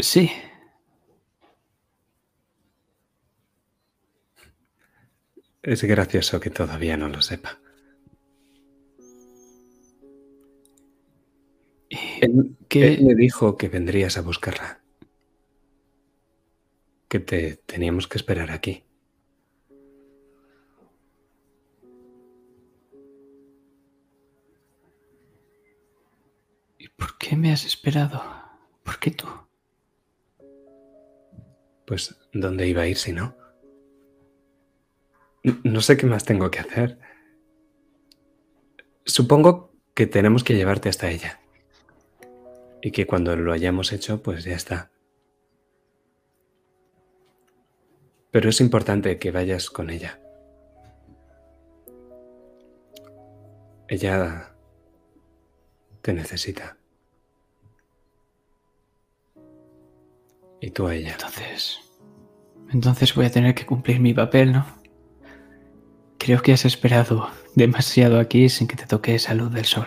Sí. 0.00 0.30
Es 5.62 5.82
gracioso 5.82 6.38
que 6.40 6.50
todavía 6.50 6.96
no 6.96 7.08
lo 7.08 7.22
sepa. 7.22 7.58
Él, 12.20 12.56
¿Qué? 12.68 12.98
me 13.02 13.14
dijo 13.14 13.56
que 13.56 13.68
vendrías 13.68 14.16
a 14.16 14.22
buscarla. 14.22 14.80
Que 17.08 17.20
te 17.20 17.56
teníamos 17.66 18.06
que 18.08 18.18
esperar 18.18 18.50
aquí. 18.50 18.83
Por 26.96 27.18
qué 27.18 27.36
me 27.36 27.52
has 27.52 27.64
esperado? 27.64 28.22
¿Por 28.82 28.98
qué 28.98 29.10
tú? 29.10 29.26
Pues, 31.86 32.16
¿dónde 32.32 32.66
iba 32.66 32.82
a 32.82 32.86
ir 32.86 32.96
si 32.96 33.12
no? 33.12 33.36
No 35.62 35.80
sé 35.80 35.96
qué 35.96 36.06
más 36.06 36.24
tengo 36.24 36.50
que 36.50 36.60
hacer. 36.60 36.98
Supongo 39.04 39.72
que 39.94 40.06
tenemos 40.06 40.42
que 40.44 40.54
llevarte 40.54 40.88
hasta 40.88 41.10
ella 41.10 41.40
y 42.80 42.90
que 42.90 43.06
cuando 43.06 43.36
lo 43.36 43.52
hayamos 43.52 43.92
hecho, 43.92 44.22
pues 44.22 44.44
ya 44.44 44.54
está. 44.54 44.90
Pero 48.30 48.48
es 48.48 48.60
importante 48.60 49.18
que 49.18 49.30
vayas 49.30 49.70
con 49.70 49.90
ella. 49.90 50.20
Ella 53.88 54.54
te 56.02 56.12
necesita. 56.12 56.76
Y 60.64 60.70
tú 60.70 60.86
a 60.86 60.94
ella. 60.94 61.12
Entonces, 61.12 61.78
entonces 62.70 63.14
voy 63.14 63.26
a 63.26 63.30
tener 63.30 63.54
que 63.54 63.66
cumplir 63.66 64.00
mi 64.00 64.14
papel, 64.14 64.50
¿no? 64.50 64.64
Creo 66.16 66.40
que 66.40 66.54
has 66.54 66.64
esperado 66.64 67.28
demasiado 67.54 68.18
aquí 68.18 68.48
sin 68.48 68.66
que 68.66 68.74
te 68.74 68.86
toque 68.86 69.14
esa 69.14 69.34
luz 69.34 69.52
del 69.52 69.66
sol. 69.66 69.86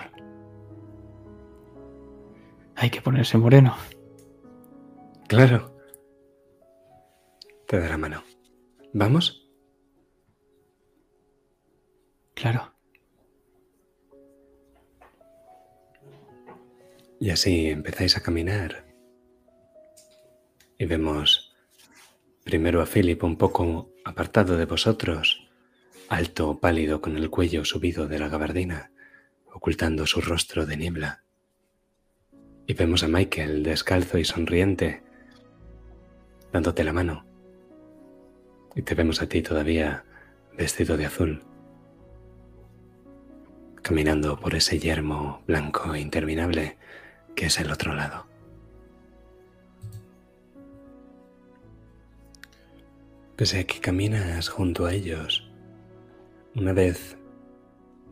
Hay 2.75 2.91
que 2.91 3.01
ponerse 3.01 3.39
moreno. 3.39 3.75
Claro. 5.27 5.75
Te 7.67 7.79
da 7.79 7.89
la 7.89 7.97
mano. 7.97 8.23
¿Vamos? 8.93 9.49
Claro. 12.35 12.71
Y 17.19 17.31
así 17.31 17.71
empezáis 17.71 18.15
a 18.15 18.21
caminar. 18.21 18.86
Y 20.79 20.85
vemos 20.85 21.55
primero 22.43 22.81
a 22.83 22.85
Philip 22.85 23.23
un 23.23 23.35
poco 23.35 23.89
apartado 24.05 24.57
de 24.57 24.65
vosotros, 24.65 25.49
alto, 26.07 26.59
pálido, 26.59 27.01
con 27.01 27.17
el 27.17 27.31
cuello 27.31 27.65
subido 27.65 28.07
de 28.07 28.19
la 28.19 28.29
gabardina, 28.29 28.91
ocultando 29.51 30.05
su 30.05 30.21
rostro 30.21 30.67
de 30.67 30.77
niebla. 30.77 31.23
Y 32.67 32.75
vemos 32.75 33.01
a 33.01 33.07
Michael 33.07 33.63
descalzo 33.63 34.19
y 34.19 34.25
sonriente, 34.25 35.01
dándote 36.53 36.83
la 36.83 36.93
mano. 36.93 37.25
Y 38.75 38.83
te 38.83 38.93
vemos 38.93 39.23
a 39.23 39.27
ti 39.27 39.41
todavía 39.41 40.05
vestido 40.55 40.95
de 40.95 41.07
azul, 41.07 41.43
caminando 43.81 44.39
por 44.39 44.53
ese 44.53 44.77
yermo 44.77 45.41
blanco 45.47 45.95
interminable 45.95 46.77
que 47.35 47.47
es 47.47 47.59
el 47.59 47.71
otro 47.71 47.95
lado. 47.95 48.26
Pese 53.38 53.59
a 53.59 53.64
que 53.65 53.80
caminas 53.80 54.49
junto 54.49 54.85
a 54.85 54.93
ellos, 54.93 55.49
una 56.55 56.73
vez 56.73 57.18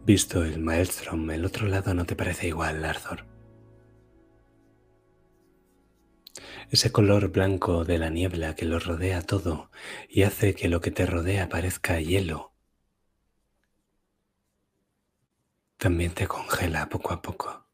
visto 0.06 0.43
el 0.45 0.60
maelstrom, 0.60 1.30
el 1.31 1.45
otro 1.45 1.68
lado 1.68 1.93
no 1.93 2.06
te 2.06 2.15
parece 2.15 2.47
igual, 2.47 2.85
Arthur. 2.85 3.26
ese 6.69 6.91
color 6.91 7.31
blanco 7.31 7.85
de 7.85 7.97
la 7.97 8.10
niebla 8.10 8.56
que 8.56 8.65
lo 8.65 8.80
rodea 8.80 9.22
todo 9.22 9.72
y 10.10 10.23
hace 10.23 10.56
que 10.56 10.68
lo 10.68 10.81
que 10.81 10.91
te 10.91 11.06
rodea 11.06 11.49
parezca 11.49 11.99
hielo, 11.99 12.53
también 15.77 16.11
te 16.14 16.27
congela 16.27 16.89
poco 16.89 17.14
a 17.14 17.22
poco. 17.22 17.68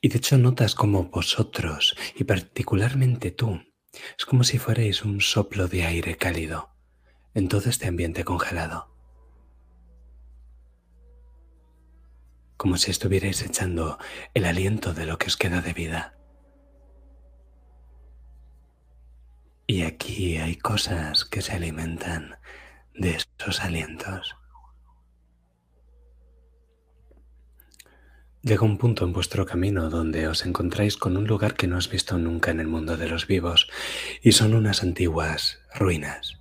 Y 0.00 0.08
de 0.08 0.18
hecho 0.18 0.36
notas 0.36 0.74
como 0.74 1.04
vosotros, 1.04 1.96
y 2.16 2.24
particularmente 2.24 3.30
tú, 3.30 3.60
es 4.18 4.24
como 4.24 4.44
si 4.44 4.58
fuerais 4.58 5.04
un 5.04 5.20
soplo 5.20 5.68
de 5.68 5.84
aire 5.84 6.16
cálido 6.16 6.70
en 7.34 7.48
todo 7.48 7.68
este 7.68 7.86
ambiente 7.86 8.24
congelado. 8.24 8.92
Como 12.56 12.76
si 12.76 12.90
estuvierais 12.90 13.42
echando 13.42 13.98
el 14.32 14.44
aliento 14.44 14.94
de 14.94 15.06
lo 15.06 15.18
que 15.18 15.26
os 15.26 15.36
queda 15.36 15.60
de 15.60 15.72
vida. 15.72 16.16
Y 19.66 19.82
aquí 19.82 20.36
hay 20.36 20.56
cosas 20.56 21.24
que 21.24 21.42
se 21.42 21.52
alimentan 21.52 22.38
de 22.94 23.16
esos 23.16 23.60
alientos. 23.60 24.36
Llega 28.44 28.66
un 28.66 28.76
punto 28.76 29.06
en 29.06 29.14
vuestro 29.14 29.46
camino 29.46 29.88
donde 29.88 30.28
os 30.28 30.44
encontráis 30.44 30.98
con 30.98 31.16
un 31.16 31.26
lugar 31.26 31.54
que 31.54 31.66
no 31.66 31.78
has 31.78 31.88
visto 31.88 32.18
nunca 32.18 32.50
en 32.50 32.60
el 32.60 32.66
mundo 32.66 32.98
de 32.98 33.08
los 33.08 33.26
vivos 33.26 33.70
y 34.20 34.32
son 34.32 34.52
unas 34.52 34.82
antiguas 34.82 35.60
ruinas. 35.74 36.38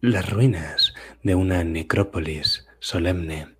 Las 0.00 0.28
ruinas 0.28 0.92
de 1.22 1.36
una 1.36 1.62
necrópolis 1.62 2.66
solemne 2.80 3.54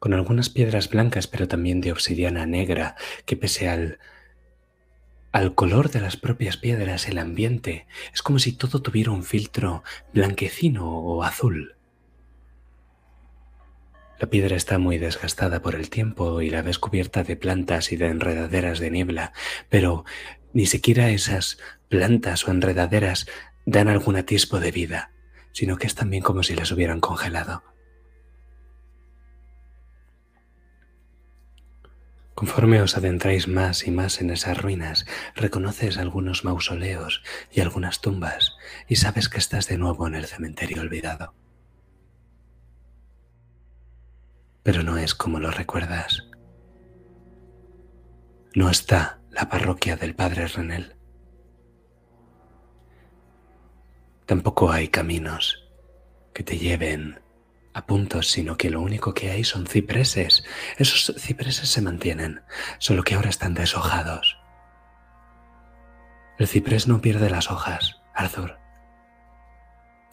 con 0.00 0.14
algunas 0.14 0.50
piedras 0.50 0.90
blancas 0.90 1.28
pero 1.28 1.46
también 1.46 1.80
de 1.80 1.92
obsidiana 1.92 2.46
negra 2.46 2.96
que 3.26 3.36
pese 3.36 3.68
al, 3.68 4.00
al 5.38 5.54
color 5.54 5.90
de 5.90 6.00
las 6.00 6.16
propias 6.16 6.56
piedras, 6.56 7.06
el 7.06 7.16
ambiente, 7.16 7.86
es 8.12 8.22
como 8.22 8.40
si 8.40 8.52
todo 8.52 8.82
tuviera 8.82 9.12
un 9.12 9.22
filtro 9.22 9.84
blanquecino 10.12 10.98
o 10.98 11.22
azul. 11.22 11.76
La 14.18 14.28
piedra 14.28 14.56
está 14.56 14.78
muy 14.78 14.98
desgastada 14.98 15.62
por 15.62 15.76
el 15.76 15.90
tiempo 15.90 16.42
y 16.42 16.50
la 16.50 16.62
ves 16.62 16.80
cubierta 16.80 17.22
de 17.22 17.36
plantas 17.36 17.92
y 17.92 17.96
de 17.96 18.08
enredaderas 18.08 18.80
de 18.80 18.90
niebla, 18.90 19.32
pero 19.68 20.04
ni 20.52 20.66
siquiera 20.66 21.10
esas 21.10 21.58
plantas 21.88 22.48
o 22.48 22.50
enredaderas 22.50 23.28
dan 23.64 23.86
algún 23.86 24.16
atisbo 24.16 24.58
de 24.58 24.72
vida, 24.72 25.12
sino 25.52 25.76
que 25.76 25.86
es 25.86 25.94
también 25.94 26.24
como 26.24 26.42
si 26.42 26.56
las 26.56 26.72
hubieran 26.72 26.98
congelado. 26.98 27.62
Conforme 32.38 32.80
os 32.80 32.96
adentráis 32.96 33.48
más 33.48 33.84
y 33.88 33.90
más 33.90 34.20
en 34.20 34.30
esas 34.30 34.56
ruinas, 34.62 35.06
reconoces 35.34 35.98
algunos 35.98 36.44
mausoleos 36.44 37.24
y 37.50 37.60
algunas 37.62 38.00
tumbas 38.00 38.54
y 38.86 38.94
sabes 38.94 39.28
que 39.28 39.38
estás 39.38 39.66
de 39.66 39.76
nuevo 39.76 40.06
en 40.06 40.14
el 40.14 40.26
cementerio 40.26 40.80
olvidado. 40.82 41.34
pero 44.68 44.82
no 44.82 44.98
es 44.98 45.14
como 45.14 45.40
lo 45.40 45.50
recuerdas. 45.50 46.28
No 48.54 48.68
está 48.68 49.18
la 49.30 49.48
parroquia 49.48 49.96
del 49.96 50.14
Padre 50.14 50.46
Renel. 50.46 50.94
Tampoco 54.26 54.70
hay 54.70 54.88
caminos 54.88 55.66
que 56.34 56.42
te 56.42 56.58
lleven 56.58 57.18
puntos, 57.86 58.30
sino 58.30 58.56
que 58.56 58.70
lo 58.70 58.80
único 58.80 59.14
que 59.14 59.30
hay 59.30 59.44
son 59.44 59.66
cipreses. 59.66 60.44
Esos 60.76 61.14
cipreses 61.18 61.68
se 61.68 61.82
mantienen, 61.82 62.42
solo 62.78 63.02
que 63.02 63.14
ahora 63.14 63.30
están 63.30 63.54
deshojados. 63.54 64.38
El 66.38 66.46
ciprés 66.46 66.86
no 66.86 67.00
pierde 67.00 67.30
las 67.30 67.50
hojas, 67.50 68.00
Arthur, 68.14 68.58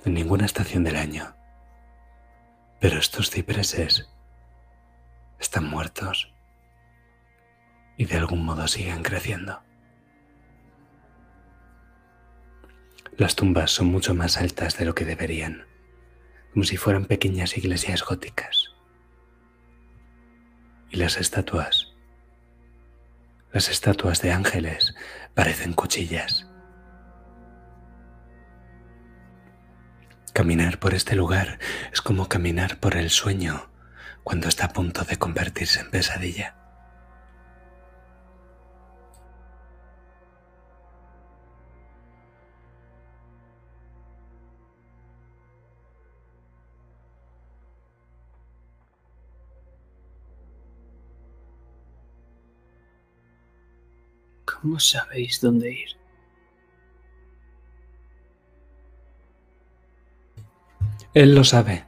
en 0.04 0.14
ninguna 0.14 0.46
estación 0.46 0.84
del 0.84 0.96
año. 0.96 1.36
Pero 2.80 3.00
estos 3.00 3.30
cipreses 3.30 4.10
están 5.40 5.66
muertos 5.66 6.34
y 7.98 8.06
de 8.06 8.18
algún 8.18 8.44
modo 8.44 8.68
siguen 8.68 9.04
creciendo. 9.04 9.62
Las 13.18 13.36
tumbas 13.36 13.72
son 13.72 13.88
mucho 13.88 14.14
más 14.14 14.38
altas 14.38 14.78
de 14.78 14.86
lo 14.86 14.94
que 14.94 15.06
deberían 15.06 15.66
como 16.56 16.64
si 16.64 16.77
fueran 16.77 17.03
pequeñas 17.03 17.57
iglesias 17.57 18.02
góticas. 18.02 18.72
Y 20.90 20.95
las 20.95 21.18
estatuas, 21.18 21.94
las 23.52 23.68
estatuas 23.68 24.22
de 24.22 24.32
ángeles, 24.32 24.95
parecen 25.34 25.73
cuchillas. 25.73 26.48
Caminar 30.32 30.80
por 30.80 30.94
este 30.94 31.18
lugar 31.18 31.60
es 31.91 32.02
como 32.02 32.30
caminar 32.30 32.80
por 32.80 32.95
el 32.95 33.10
sueño 33.10 33.69
cuando 34.23 34.48
está 34.48 34.68
a 34.68 34.72
punto 34.72 35.03
de 35.03 35.18
convertirse 35.18 35.82
en 35.82 35.91
pesadilla. 35.91 36.56
¿Cómo 54.66 54.80
sabéis 54.80 55.42
dónde 55.42 55.70
ir? 55.70 55.90
Él 61.14 61.36
lo 61.36 61.44
sabe. 61.44 61.86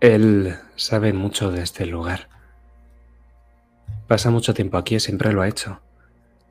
Él 0.00 0.58
sabe 0.76 1.14
mucho 1.14 1.50
de 1.50 1.62
este 1.62 1.86
lugar. 1.86 2.28
Pasa 4.06 4.30
mucho 4.30 4.52
tiempo 4.52 4.76
aquí, 4.76 5.00
siempre 5.00 5.32
lo 5.32 5.40
ha 5.40 5.48
hecho. 5.48 5.80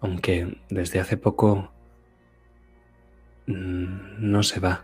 Aunque 0.01 0.59
desde 0.71 0.99
hace 0.99 1.15
poco 1.15 1.71
mm, 3.45 4.31
no 4.31 4.41
se 4.41 4.59
va. 4.59 4.83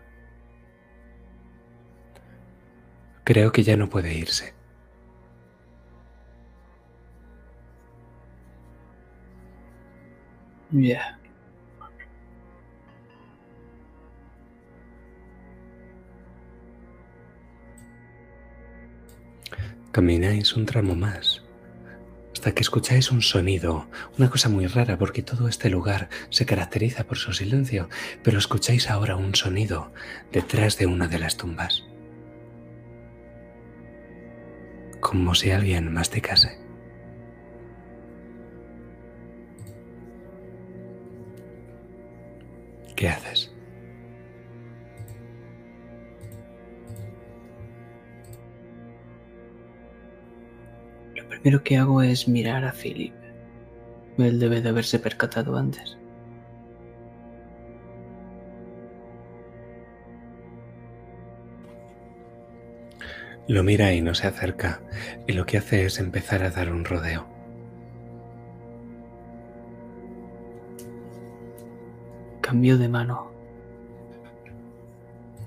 Creo 3.23 3.51
que 3.51 3.63
ya 3.63 3.75
no 3.77 3.89
puede 3.89 4.13
irse. 4.13 4.58
Ya. 10.71 11.17
Camináis 19.91 20.53
un 20.53 20.65
tramo 20.65 20.95
más 20.95 21.41
hasta 22.39 22.53
que 22.53 22.61
escucháis 22.61 23.11
un 23.11 23.21
sonido, 23.21 23.89
una 24.17 24.29
cosa 24.29 24.47
muy 24.47 24.65
rara 24.65 24.97
porque 24.97 25.21
todo 25.21 25.49
este 25.49 25.69
lugar 25.69 26.07
se 26.29 26.45
caracteriza 26.45 27.03
por 27.03 27.17
su 27.17 27.33
silencio, 27.33 27.89
pero 28.23 28.37
escucháis 28.37 28.89
ahora 28.89 29.17
un 29.17 29.35
sonido 29.35 29.91
detrás 30.31 30.77
de 30.77 30.85
una 30.85 31.09
de 31.09 31.19
las 31.19 31.35
tumbas, 31.35 31.83
como 35.01 35.35
si 35.35 35.51
alguien 35.51 35.91
masticase. 35.91 36.68
¿Qué 42.99 43.07
haces? 43.07 43.49
Lo 51.15 51.29
primero 51.29 51.63
que 51.63 51.77
hago 51.77 52.01
es 52.01 52.27
mirar 52.27 52.65
a 52.65 52.73
Philip. 52.73 53.13
Él 54.17 54.37
debe 54.37 54.61
de 54.61 54.67
haberse 54.67 54.99
percatado 54.99 55.55
antes. 55.55 55.97
Lo 63.47 63.63
mira 63.63 63.93
y 63.93 64.01
no 64.01 64.13
se 64.13 64.27
acerca, 64.27 64.81
y 65.25 65.31
lo 65.31 65.45
que 65.45 65.57
hace 65.57 65.85
es 65.85 65.99
empezar 65.99 66.43
a 66.43 66.49
dar 66.49 66.69
un 66.69 66.83
rodeo. 66.83 67.38
Cambio 72.49 72.79
de 72.79 72.89
mano. 72.89 73.31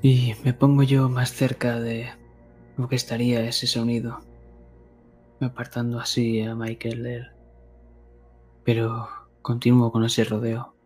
Y 0.02 0.36
me 0.44 0.54
pongo 0.54 0.84
yo 0.84 1.08
más 1.08 1.32
cerca 1.32 1.80
de 1.80 2.12
lo 2.76 2.88
que 2.88 2.94
estaría 2.94 3.40
ese 3.40 3.66
sonido, 3.66 4.20
apartando 5.40 5.98
así 5.98 6.42
a 6.42 6.54
Michael 6.54 7.02
de 7.02 7.14
él. 7.16 7.32
Pero 8.62 9.08
continúo 9.42 9.90
con 9.90 10.04
ese 10.04 10.22
rodeo. 10.22 10.76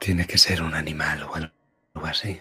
Tiene 0.00 0.26
que 0.26 0.36
ser 0.36 0.64
un 0.64 0.74
animal 0.74 1.22
o 1.22 1.34
algo 1.36 2.06
así. 2.08 2.40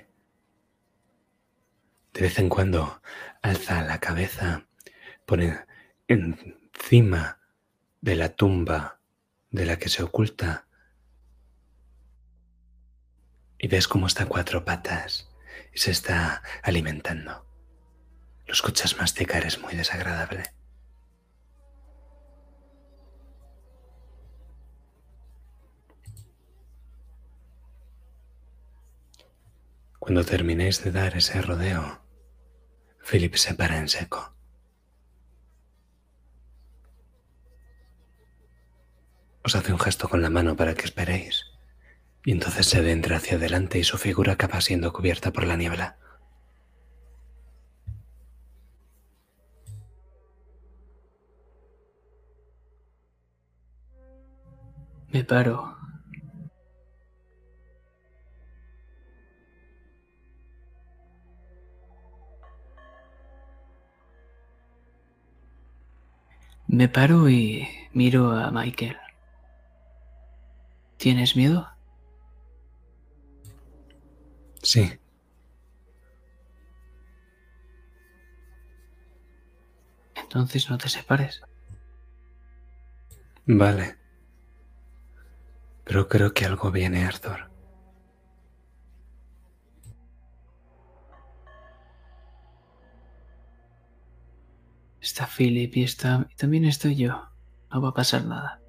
De 2.11 2.21
vez 2.21 2.39
en 2.39 2.49
cuando 2.49 3.03
alza 3.43 3.83
la 3.83 3.99
cabeza, 3.99 4.65
pone 5.27 5.59
en 6.07 6.60
encima 6.81 7.39
de 8.01 8.15
la 8.15 8.29
tumba 8.29 8.99
de 9.51 9.65
la 9.65 9.77
que 9.77 9.87
se 9.87 10.03
oculta 10.03 10.67
y 13.57 13.67
ves 13.67 13.87
cómo 13.87 14.07
está 14.07 14.23
a 14.23 14.27
cuatro 14.27 14.65
patas 14.65 15.29
y 15.73 15.77
se 15.77 15.91
está 15.91 16.41
alimentando. 16.63 17.45
Lo 18.47 18.53
escuchas 18.53 18.97
masticar, 18.97 19.45
es 19.45 19.61
muy 19.61 19.75
desagradable. 19.75 20.43
Cuando 29.99 30.25
terminéis 30.25 30.83
de 30.83 30.91
dar 30.91 31.15
ese 31.15 31.41
rodeo, 31.41 32.01
Philip 33.09 33.35
se 33.35 33.53
para 33.53 33.77
en 33.77 33.87
seco. 33.87 34.40
Os 39.43 39.55
hace 39.55 39.73
un 39.73 39.79
gesto 39.79 40.07
con 40.07 40.21
la 40.21 40.29
mano 40.29 40.55
para 40.55 40.75
que 40.75 40.85
esperéis, 40.85 41.45
y 42.23 42.31
entonces 42.31 42.67
se 42.67 42.77
adentra 42.79 43.17
hacia 43.17 43.37
adelante 43.37 43.79
y 43.79 43.83
su 43.83 43.97
figura 43.97 44.33
acaba 44.33 44.61
siendo 44.61 44.93
cubierta 44.93 45.31
por 45.31 45.45
la 45.45 45.57
niebla. 45.57 45.97
Me 55.09 55.23
paro. 55.25 55.75
Me 66.67 66.87
paro 66.87 67.29
y 67.29 67.67
miro 67.93 68.31
a 68.31 68.49
Michael. 68.51 68.97
¿Tienes 71.01 71.35
miedo? 71.35 71.67
Sí. 74.61 74.99
Entonces 80.13 80.69
no 80.69 80.77
te 80.77 80.89
separes. 80.89 81.41
Vale. 83.47 83.97
Pero 85.85 86.07
creo 86.07 86.35
que 86.35 86.45
algo 86.45 86.69
viene, 86.69 87.03
Arthur. 87.03 87.49
Está 94.99 95.25
Philip 95.25 95.77
y 95.77 95.83
está. 95.83 96.27
Y 96.29 96.35
también 96.35 96.65
estoy 96.65 96.95
yo. 96.95 97.27
No 97.71 97.81
va 97.81 97.89
a 97.89 97.93
pasar 97.95 98.23
nada. 98.25 98.61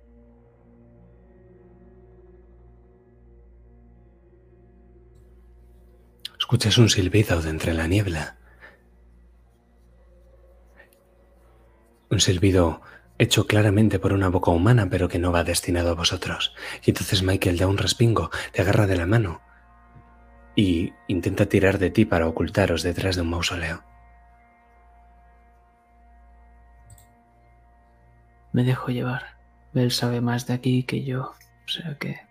Escuchas 6.52 6.76
un 6.76 6.90
silbido 6.90 7.40
de 7.40 7.48
entre 7.48 7.72
la 7.72 7.86
niebla. 7.86 8.36
Un 12.10 12.20
silbido 12.20 12.82
hecho 13.16 13.46
claramente 13.46 13.98
por 13.98 14.12
una 14.12 14.28
boca 14.28 14.50
humana, 14.50 14.86
pero 14.90 15.08
que 15.08 15.18
no 15.18 15.32
va 15.32 15.44
destinado 15.44 15.88
a 15.92 15.94
vosotros. 15.94 16.54
Y 16.84 16.90
entonces 16.90 17.22
Michael 17.22 17.56
da 17.56 17.66
un 17.66 17.78
respingo, 17.78 18.30
te 18.52 18.60
agarra 18.60 18.86
de 18.86 18.96
la 18.96 19.06
mano 19.06 19.40
y 20.54 20.92
intenta 21.08 21.46
tirar 21.46 21.78
de 21.78 21.88
ti 21.88 22.04
para 22.04 22.28
ocultaros 22.28 22.82
detrás 22.82 23.16
de 23.16 23.22
un 23.22 23.30
mausoleo. 23.30 23.82
Me 28.52 28.62
dejo 28.62 28.90
llevar. 28.90 29.38
Él 29.72 29.90
sabe 29.90 30.20
más 30.20 30.46
de 30.46 30.52
aquí 30.52 30.82
que 30.82 31.02
yo, 31.02 31.32
o 31.64 31.68
sea 31.68 31.96
que... 31.98 32.30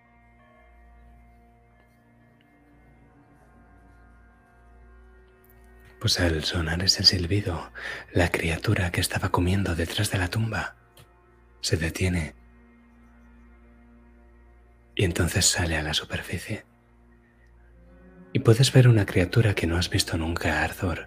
Pues 6.02 6.18
al 6.18 6.42
sonar 6.42 6.82
ese 6.82 7.04
silbido, 7.04 7.70
la 8.12 8.32
criatura 8.32 8.90
que 8.90 9.00
estaba 9.00 9.28
comiendo 9.28 9.76
detrás 9.76 10.10
de 10.10 10.18
la 10.18 10.26
tumba 10.26 10.74
se 11.60 11.76
detiene 11.76 12.34
y 14.96 15.04
entonces 15.04 15.46
sale 15.46 15.76
a 15.76 15.82
la 15.84 15.94
superficie. 15.94 16.66
Y 18.32 18.40
puedes 18.40 18.72
ver 18.72 18.88
una 18.88 19.06
criatura 19.06 19.54
que 19.54 19.68
no 19.68 19.76
has 19.76 19.90
visto 19.90 20.18
nunca, 20.18 20.64
Arthur. 20.64 21.06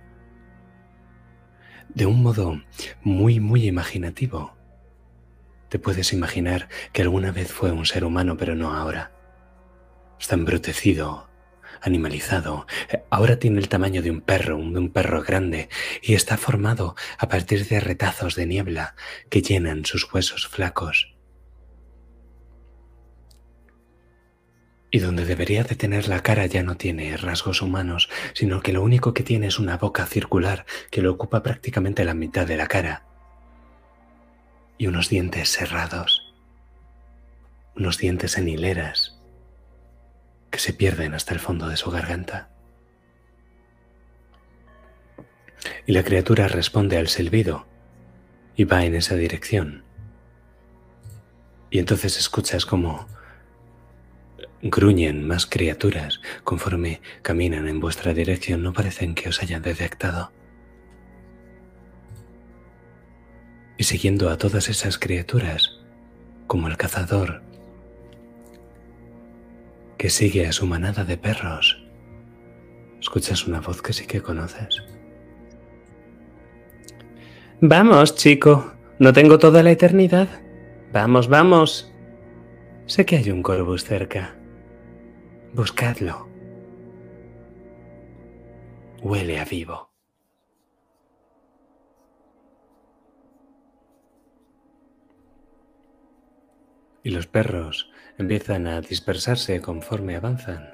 De 1.90 2.06
un 2.06 2.24
modo 2.24 2.64
muy, 3.02 3.42
muy 3.42 3.68
imaginativo. 3.68 4.56
Te 5.68 5.78
puedes 5.78 6.14
imaginar 6.14 6.70
que 6.94 7.02
alguna 7.02 7.34
vez 7.34 7.52
fue 7.52 7.74
un 7.74 7.86
ser 7.86 8.06
humano, 8.06 8.38
pero 8.38 8.56
no 8.56 8.74
ahora. 8.74 9.12
Está 10.18 10.36
embrutecido, 10.36 11.30
animalizado. 11.82 12.68
Ahora 13.10 13.40
tiene 13.40 13.60
el 13.60 13.70
tamaño 13.70 14.02
de 14.02 14.12
un 14.12 14.22
perro, 14.22 14.58
de 14.58 14.80
un 14.80 14.90
perro 14.90 15.22
grande, 15.24 15.70
y 16.02 16.14
está 16.14 16.38
formado 16.38 16.96
a 17.18 17.28
partir 17.28 17.68
de 17.68 17.80
retazos 17.80 18.36
de 18.36 18.46
niebla 18.46 18.96
que 19.30 19.42
llenan 19.42 19.86
sus 19.86 20.12
huesos 20.12 20.48
flacos. 20.48 21.16
Y 24.92 25.00
donde 25.00 25.26
debería 25.26 25.64
de 25.64 25.76
tener 25.76 26.08
la 26.08 26.24
cara 26.24 26.46
ya 26.46 26.64
no 26.64 26.78
tiene 26.78 27.18
rasgos 27.18 27.62
humanos, 27.62 28.10
sino 28.34 28.62
que 28.62 28.72
lo 28.72 28.82
único 28.82 29.14
que 29.14 29.24
tiene 29.24 29.48
es 29.48 29.60
una 29.60 29.78
boca 29.78 30.06
circular 30.06 30.66
que 30.90 31.02
le 31.02 31.10
ocupa 31.10 31.44
prácticamente 31.44 32.06
la 32.06 32.14
mitad 32.14 32.48
de 32.48 32.56
la 32.56 32.68
cara. 32.68 33.06
Y 34.78 34.88
unos 34.88 35.10
dientes 35.10 35.50
cerrados. 35.50 36.34
Unos 37.76 37.98
dientes 37.98 38.38
en 38.38 38.48
hileras 38.48 39.15
que 40.50 40.60
se 40.60 40.74
pierden 40.74 41.14
hasta 41.14 41.34
el 41.34 41.40
fondo 41.40 41.68
de 41.68 41.78
su 41.78 41.92
garganta. 41.92 42.50
Y 45.86 45.94
la 45.94 46.04
criatura 46.04 46.48
responde 46.48 46.98
al 46.98 47.08
silbido 47.08 47.68
y 48.56 48.64
va 48.64 48.86
en 48.86 48.96
esa 48.96 49.16
dirección. 49.16 49.84
Y 51.70 51.80
entonces 51.80 52.18
escuchas 52.18 52.66
como 52.66 53.08
gruñen 54.62 55.28
más 55.28 55.46
criaturas 55.46 56.22
conforme 56.44 57.02
caminan 57.22 57.68
en 57.68 57.80
vuestra 57.80 58.14
dirección. 58.14 58.64
No 58.64 58.74
parecen 58.74 59.14
que 59.14 59.30
os 59.30 59.42
hayan 59.42 59.62
detectado. 59.62 60.32
Y 63.78 63.84
siguiendo 63.84 64.30
a 64.30 64.38
todas 64.38 64.70
esas 64.70 64.98
criaturas, 64.98 65.80
como 66.48 66.68
el 66.68 66.78
cazador 66.78 67.44
que 69.98 70.10
sigue 70.10 70.48
a 70.48 70.52
su 70.52 70.66
manada 70.66 71.04
de 71.04 71.18
perros. 71.18 71.84
Escuchas 73.00 73.48
una 73.48 73.62
voz 73.62 73.82
que 73.82 73.94
sí 73.94 74.06
que 74.06 74.22
conoces. 74.22 74.84
Vamos, 77.62 78.16
chico. 78.16 78.74
¿No 79.00 79.14
tengo 79.14 79.38
toda 79.40 79.64
la 79.64 79.72
eternidad? 79.72 80.28
Vamos, 80.92 81.28
vamos. 81.28 81.92
Sé 82.86 83.06
que 83.06 83.18
hay 83.18 83.32
un 83.32 83.42
corvus 83.42 83.84
cerca. 83.84 84.36
Buscadlo. 85.54 86.30
Huele 89.02 89.40
a 89.40 89.46
vivo. 89.46 89.90
Y 97.04 97.12
los 97.12 97.28
perros 97.28 97.92
empiezan 98.18 98.68
a 98.68 98.82
dispersarse 98.82 99.62
conforme 99.62 100.16
avanzan. 100.16 100.74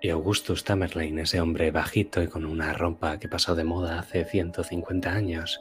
Y 0.00 0.10
Augustus 0.10 0.64
Tamerlane, 0.64 1.22
ese 1.22 1.40
hombre 1.40 1.70
bajito 1.70 2.22
y 2.22 2.28
con 2.28 2.44
una 2.44 2.72
ropa 2.72 3.18
que 3.18 3.28
pasó 3.28 3.54
de 3.54 3.64
moda 3.64 3.98
hace 3.98 4.24
150 4.24 5.10
años, 5.10 5.60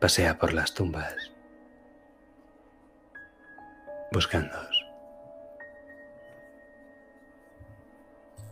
pasea 0.00 0.38
por 0.38 0.52
las 0.52 0.74
tumbas, 0.74 1.14
buscándoos. 4.10 4.86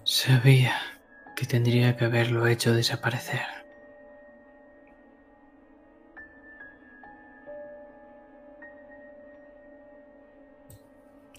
Sabía 0.04 0.74
que 1.36 1.46
tendría 1.46 1.96
que 1.96 2.04
haberlo 2.04 2.46
hecho 2.46 2.74
desaparecer. 2.74 3.59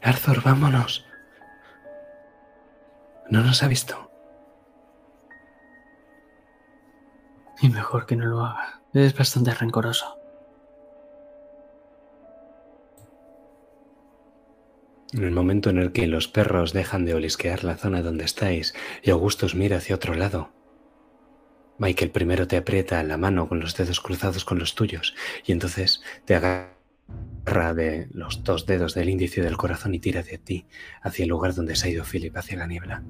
Arthur, 0.01 0.41
vámonos. 0.41 1.05
No 3.29 3.41
nos 3.43 3.61
ha 3.61 3.67
visto. 3.67 4.11
Y 7.61 7.69
mejor 7.69 8.07
que 8.07 8.15
no 8.15 8.25
lo 8.25 8.41
haga. 8.41 8.81
Es 8.93 9.15
bastante 9.15 9.53
rencoroso. 9.53 10.17
En 15.13 15.23
el 15.23 15.31
momento 15.31 15.69
en 15.69 15.77
el 15.77 15.91
que 15.91 16.07
los 16.07 16.27
perros 16.27 16.73
dejan 16.73 17.05
de 17.05 17.13
olisquear 17.13 17.63
la 17.63 17.75
zona 17.75 18.01
donde 18.01 18.23
estáis 18.23 18.73
y 19.03 19.11
Augustus 19.11 19.55
mira 19.55 19.77
hacia 19.77 19.95
otro 19.95 20.13
lado, 20.13 20.49
Michael 21.77 22.11
primero 22.11 22.47
te 22.47 22.57
aprieta 22.57 23.03
la 23.03 23.17
mano 23.17 23.49
con 23.49 23.59
los 23.59 23.75
dedos 23.75 23.99
cruzados 23.99 24.45
con 24.45 24.57
los 24.57 24.73
tuyos 24.73 25.13
y 25.45 25.51
entonces 25.51 26.01
te 26.25 26.35
agarra 26.35 26.80
de 27.45 28.07
los 28.11 28.43
dos 28.43 28.65
dedos 28.65 28.93
del 28.93 29.09
índice 29.09 29.41
del 29.41 29.57
corazón 29.57 29.93
y 29.93 29.99
tira 29.99 30.23
de 30.23 30.37
ti 30.37 30.65
hacia 31.01 31.23
el 31.23 31.29
lugar 31.29 31.53
donde 31.53 31.75
se 31.75 31.87
ha 31.87 31.91
ido 31.91 32.03
Philip, 32.03 32.35
hacia 32.37 32.57
la 32.57 32.67
niebla. 32.67 33.03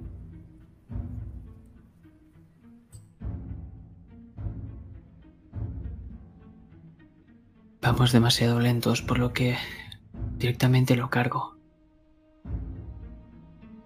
Vamos 7.81 8.11
demasiado 8.11 8.59
lentos, 8.59 9.01
por 9.01 9.17
lo 9.17 9.33
que 9.33 9.57
directamente 10.37 10.95
lo 10.95 11.09
cargo. 11.09 11.57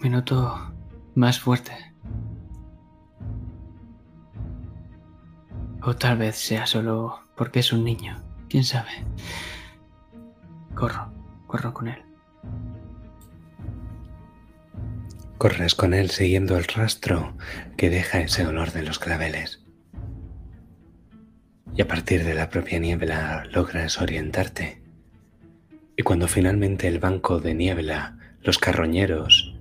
Minuto 0.01 0.73
más 1.15 1.39
fuerte. 1.39 1.73
O 5.81 5.95
tal 5.95 6.17
vez 6.17 6.35
sea 6.35 6.65
solo 6.65 7.19
porque 7.37 7.59
es 7.59 7.71
un 7.71 7.83
niño. 7.83 8.21
¿Quién 8.49 8.63
sabe? 8.63 9.05
Corro, 10.75 11.09
corro 11.47 11.73
con 11.73 11.87
él. 11.87 12.03
Corres 15.37 15.73
con 15.73 15.93
él 15.93 16.09
siguiendo 16.09 16.57
el 16.57 16.65
rastro 16.65 17.37
que 17.77 17.89
deja 17.89 18.19
ese 18.19 18.45
olor 18.45 18.71
de 18.71 18.83
los 18.83 18.99
claveles. 18.99 19.63
Y 21.73 21.81
a 21.81 21.87
partir 21.87 22.23
de 22.23 22.33
la 22.33 22.49
propia 22.49 22.79
niebla 22.79 23.45
logras 23.51 24.01
orientarte. 24.01 24.81
Y 25.97 26.03
cuando 26.03 26.27
finalmente 26.27 26.87
el 26.87 26.99
banco 26.99 27.39
de 27.39 27.53
niebla, 27.53 28.17
los 28.41 28.59
carroñeros 28.59 29.55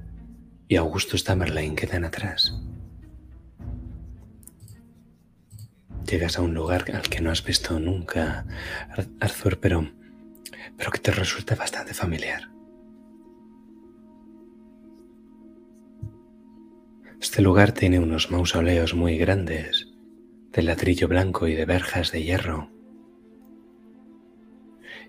y 0.66 0.77
Augustus 0.77 1.23
Tamerlane 1.23 1.77
quedan 1.77 2.05
atrás, 2.05 2.61
llegas 6.05 6.39
a 6.39 6.43
un 6.43 6.55
lugar 6.55 6.85
al 6.93 7.03
que 7.03 7.20
no 7.20 7.31
has 7.31 7.45
visto 7.45 7.78
nunca, 7.78 8.47
Arthur, 9.20 9.61
pero 9.61 9.93
pero 10.77 10.91
que 10.91 10.99
te 10.99 11.13
resulta 11.13 11.55
bastante 11.55 11.95
familiar. 11.95 12.51
Este 17.21 17.41
lugar 17.43 17.73
tiene 17.73 17.99
unos 17.99 18.31
mausoleos 18.31 18.95
muy 18.95 19.17
grandes, 19.17 19.89
de 20.53 20.63
ladrillo 20.63 21.09
blanco 21.09 21.49
y 21.49 21.55
de 21.55 21.65
verjas 21.65 22.13
de 22.13 22.23
hierro. 22.23 22.71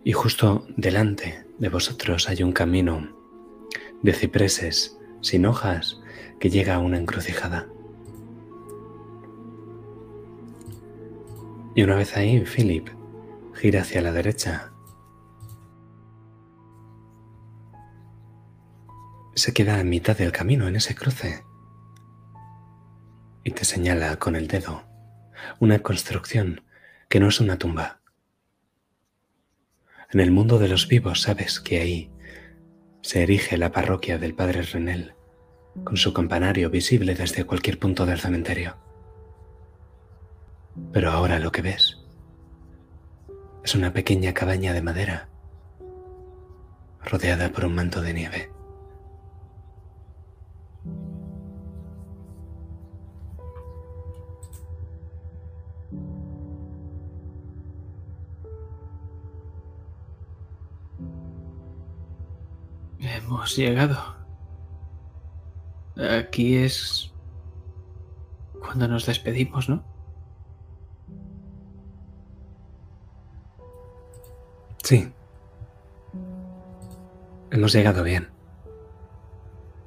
Y 0.03 0.13
justo 0.13 0.65
delante 0.77 1.45
de 1.59 1.69
vosotros 1.69 2.29
hay 2.29 2.41
un 2.43 2.51
camino 2.51 3.15
de 4.01 4.13
cipreses 4.13 4.97
sin 5.21 5.45
hojas 5.45 5.99
que 6.39 6.49
llega 6.49 6.75
a 6.75 6.79
una 6.79 6.97
encrucijada. 6.97 7.67
Y 11.75 11.83
una 11.83 11.95
vez 11.95 12.15
ahí, 12.15 12.41
Philip 12.45 12.87
gira 13.55 13.81
hacia 13.81 14.01
la 14.01 14.13
derecha 14.13 14.71
se 19.35 19.53
queda 19.53 19.79
a 19.79 19.83
mitad 19.83 20.17
del 20.17 20.31
camino 20.31 20.67
en 20.67 20.77
ese 20.77 20.95
cruce. 20.95 21.43
y 23.43 23.51
te 23.51 23.63
señala 23.63 24.17
con 24.17 24.35
el 24.35 24.47
dedo 24.47 24.83
una 25.59 25.77
construcción 25.79 26.61
que 27.09 27.19
no 27.19 27.27
es 27.27 27.39
una 27.39 27.59
tumba. 27.59 28.01
En 30.11 30.19
el 30.19 30.31
mundo 30.31 30.57
de 30.57 30.67
los 30.67 30.87
vivos 30.87 31.21
sabes 31.21 31.59
que 31.59 31.79
ahí 31.79 32.11
se 33.01 33.21
erige 33.21 33.57
la 33.57 33.71
parroquia 33.71 34.17
del 34.17 34.33
Padre 34.33 34.63
Renel, 34.63 35.13
con 35.83 35.95
su 35.95 36.11
campanario 36.11 36.71
visible 36.71 37.13
desde 37.13 37.43
cualquier 37.43 37.77
punto 37.77 38.07
del 38.07 38.19
cementerio. 38.19 38.77
Pero 40.91 41.11
ahora 41.11 41.37
lo 41.37 41.51
que 41.51 41.61
ves 41.61 41.99
es 43.63 43.75
una 43.75 43.93
pequeña 43.93 44.33
cabaña 44.33 44.73
de 44.73 44.81
madera 44.81 45.29
rodeada 47.03 47.51
por 47.51 47.65
un 47.65 47.75
manto 47.75 48.01
de 48.01 48.13
nieve. 48.13 48.54
Hemos 62.99 63.55
llegado. 63.55 64.15
Aquí 65.97 66.57
es 66.57 67.11
cuando 68.59 68.87
nos 68.87 69.05
despedimos, 69.05 69.69
¿no? 69.69 69.83
Sí. 74.83 75.11
Hemos 77.51 77.73
llegado 77.73 78.03
bien. 78.03 78.34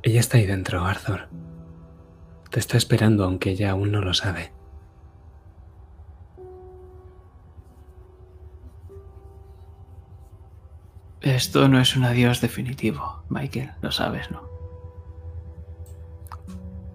Ella 0.03 0.20
está 0.20 0.39
ahí 0.39 0.47
dentro, 0.47 0.85
Arthur. 0.85 1.29
Te 2.51 2.61
está 2.61 2.77
esperando 2.77 3.25
aunque 3.25 3.51
ella 3.51 3.73
aún 3.73 3.93
no 3.93 4.01
lo 4.01 4.15
sabe. 4.15 4.53
Esto 11.20 11.69
no 11.69 11.81
es 11.81 11.97
un 11.97 12.05
adiós 12.05 12.41
definitivo, 12.41 13.23
Michael, 13.29 13.73
lo 13.83 13.91
sabes, 13.91 14.31
¿no? 14.31 14.49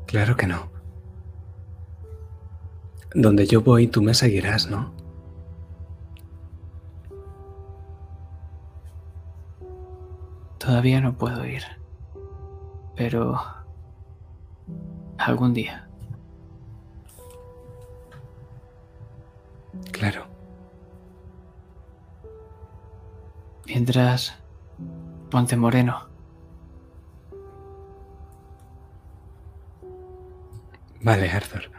Claro 0.08 0.36
que 0.38 0.48
no. 0.48 0.72
Donde 3.14 3.46
yo 3.46 3.62
voy, 3.62 3.88
tú 3.88 4.02
me 4.02 4.14
seguirás, 4.14 4.70
¿no? 4.70 4.94
Todavía 10.58 11.02
no 11.02 11.18
puedo 11.18 11.46
ir. 11.46 11.83
Pero... 12.96 13.40
algún 15.18 15.54
día. 15.54 15.88
Claro. 19.92 20.28
Mientras... 23.66 24.38
Ponte 25.30 25.58
moreno. 25.58 26.08
Vale, 31.02 31.30
Arthur. 31.30 31.72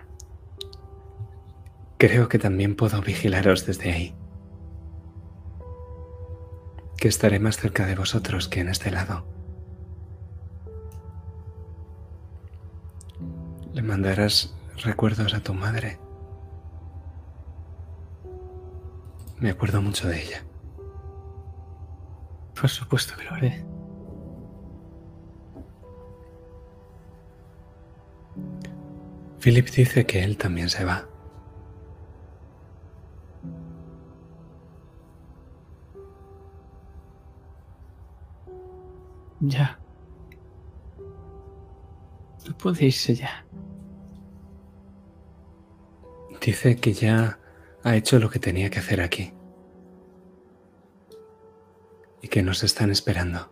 Creo 1.99 2.29
que 2.29 2.39
también 2.39 2.75
puedo 2.75 3.01
vigilaros 3.01 3.65
desde 3.65 3.93
ahí 3.93 4.15
que 7.05 7.09
estaré 7.09 7.39
más 7.39 7.59
cerca 7.59 7.85
de 7.85 7.97
vosotros 7.97 8.49
que 8.49 8.61
en 8.61 8.69
este 8.71 8.91
lado. 8.91 9.27
Le 13.75 13.83
mandarás 13.83 14.55
recuerdos 14.85 15.35
a 15.35 15.41
tu 15.41 15.53
madre. 15.53 15.99
Me 19.41 19.51
acuerdo 19.51 19.83
mucho 19.83 20.07
de 20.07 20.23
ella. 20.23 20.45
Por 22.55 22.71
supuesto 22.71 23.17
que 23.17 23.25
lo 23.25 23.33
haré. 23.33 23.67
Philip 29.41 29.69
dice 29.69 30.07
que 30.07 30.23
él 30.23 30.39
también 30.39 30.71
se 30.71 30.85
va. 30.85 31.09
Ya. 39.41 39.81
No 42.47 42.57
puede 42.57 42.87
irse 42.87 43.17
ya. 43.17 43.44
Dice 46.45 46.77
que 46.77 46.93
ya 46.93 47.39
ha 47.83 47.97
hecho 47.97 48.19
lo 48.19 48.29
que 48.29 48.39
tenía 48.39 48.69
que 48.71 48.79
hacer 48.79 49.01
aquí. 49.01 49.33
Y 52.21 52.29
que 52.29 52.43
nos 52.43 52.63
están 52.63 52.91
esperando. 52.91 53.51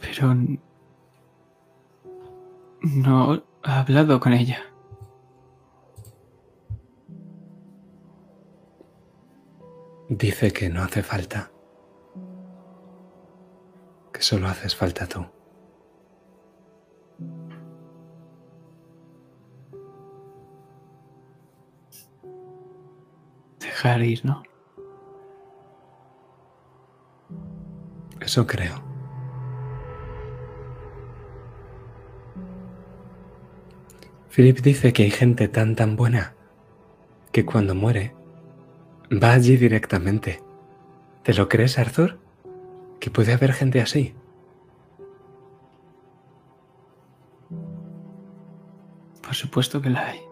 Pero... 0.00 0.34
No 2.82 3.42
ha 3.62 3.80
hablado 3.80 4.20
con 4.20 4.32
ella. 4.32 4.62
Dice 10.08 10.52
que 10.52 10.68
no 10.68 10.82
hace 10.82 11.02
falta 11.02 11.50
solo 14.20 14.48
haces 14.48 14.76
falta 14.76 15.06
tú. 15.06 15.26
Dejar 23.82 24.02
ir, 24.02 24.26
¿no? 24.26 24.42
Eso 28.20 28.46
creo. 28.46 28.74
Philip 34.28 34.60
dice 34.60 34.92
que 34.92 35.04
hay 35.04 35.10
gente 35.10 35.48
tan 35.48 35.76
tan 35.76 35.96
buena 35.96 36.34
que 37.32 37.46
cuando 37.46 37.74
muere 37.74 38.14
va 39.10 39.32
allí 39.32 39.56
directamente. 39.56 40.42
¿Te 41.22 41.32
lo 41.32 41.48
crees, 41.48 41.78
Arthur? 41.78 42.18
que 43.00 43.10
puede 43.10 43.32
haber 43.32 43.54
gente 43.54 43.80
así. 43.80 44.14
Por 49.22 49.34
supuesto 49.34 49.80
que 49.80 49.88
la 49.88 50.06
hay. 50.08 50.29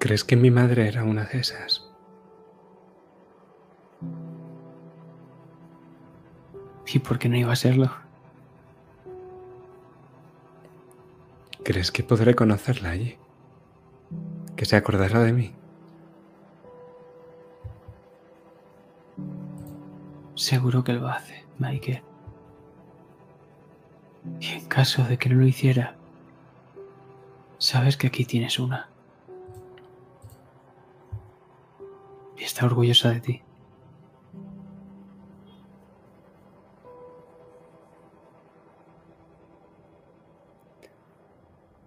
¿Crees 0.00 0.24
que 0.24 0.34
mi 0.34 0.50
madre 0.50 0.88
era 0.88 1.04
una 1.04 1.24
de 1.24 1.40
esas? 1.40 1.86
¿Y 6.86 6.98
por 7.00 7.18
qué 7.18 7.28
no 7.28 7.36
iba 7.36 7.52
a 7.52 7.56
serlo? 7.56 7.90
¿Crees 11.62 11.92
que 11.92 12.02
podré 12.02 12.34
conocerla 12.34 12.90
allí? 12.90 13.18
¿Que 14.56 14.64
se 14.64 14.76
acordará 14.76 15.20
de 15.20 15.34
mí? 15.34 15.54
Seguro 20.34 20.82
que 20.82 20.94
lo 20.94 21.08
hace, 21.08 21.44
Mike. 21.58 22.02
Y 24.40 24.46
en 24.46 24.64
caso 24.64 25.04
de 25.04 25.18
que 25.18 25.28
no 25.28 25.36
lo 25.36 25.46
hiciera, 25.46 25.94
sabes 27.58 27.98
que 27.98 28.06
aquí 28.06 28.24
tienes 28.24 28.58
una. 28.58 28.89
Y 32.40 32.44
está 32.44 32.64
orgullosa 32.64 33.10
de 33.10 33.20
ti. 33.20 33.42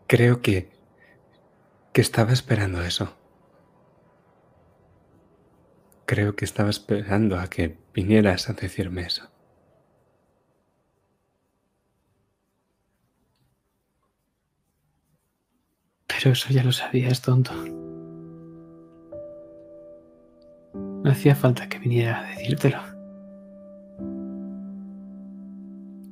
Creo 0.05 0.43
que... 0.43 0.69
que 1.91 2.01
estaba 2.01 2.33
esperando 2.33 2.83
eso. 2.83 3.17
Creo 6.05 6.35
que 6.35 6.45
estaba 6.45 6.69
esperando 6.69 7.39
a 7.39 7.49
que 7.49 7.79
vinieras 7.91 8.47
a 8.47 8.53
decirme 8.53 9.01
eso. 9.01 9.31
Pero 16.05 16.31
eso 16.31 16.49
ya 16.49 16.63
lo 16.63 16.71
sabías, 16.71 17.23
tonto. 17.23 17.82
No 21.03 21.11
hacía 21.11 21.35
falta 21.35 21.67
que 21.67 21.79
viniera 21.79 22.19
a 22.19 22.29
decírtelo. 22.29 22.79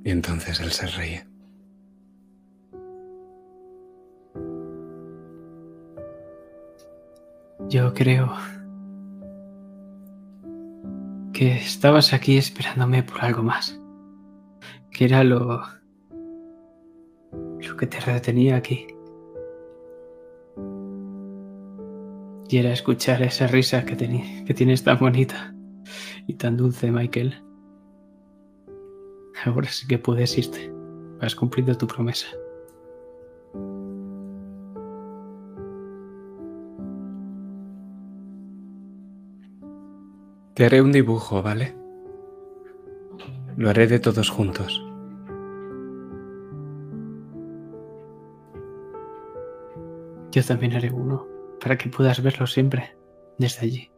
Y 0.04 0.10
entonces 0.10 0.60
él 0.60 0.72
se 0.72 0.88
reía. 0.88 1.28
Yo 7.70 7.94
creo 7.94 8.34
que 11.32 11.54
estabas 11.54 12.14
aquí 12.14 12.38
esperándome 12.38 13.04
por 13.04 13.24
algo 13.24 13.44
más, 13.44 13.80
que 14.92 15.06
era 15.06 15.24
lo 15.24 15.62
lo 17.60 17.78
que 17.78 17.88
te 17.88 18.00
retenía 18.00 18.56
aquí. 18.58 18.88
Y 22.52 22.58
era 22.58 22.74
escuchar 22.74 23.22
esa 23.22 23.48
risa 23.48 23.86
que, 23.86 23.96
que 23.96 24.54
tienes 24.54 24.84
tan 24.84 25.00
bonita 25.00 25.56
y 26.28 26.34
tan 26.34 26.58
dulce, 26.58 26.92
Michael. 26.92 27.42
Ahora 29.46 29.70
sí 29.70 29.88
que 29.88 29.98
puedes 29.98 30.38
irte. 30.38 30.70
Has 31.22 31.34
cumplido 31.34 31.78
tu 31.78 31.88
promesa. 31.88 32.28
Te 40.54 40.66
haré 40.66 40.82
un 40.82 40.92
dibujo, 40.92 41.42
¿vale? 41.42 41.74
Lo 43.56 43.70
haré 43.70 43.88
de 43.88 44.00
todos 44.00 44.30
juntos. 44.30 44.86
Yo 50.34 50.44
también 50.44 50.74
haré 50.74 50.92
uno, 50.92 51.31
para 51.62 51.78
que 51.78 51.90
puedas 51.90 52.22
verlo 52.24 52.48
siempre, 52.48 52.98
desde 53.38 53.66
allí. 53.66 53.92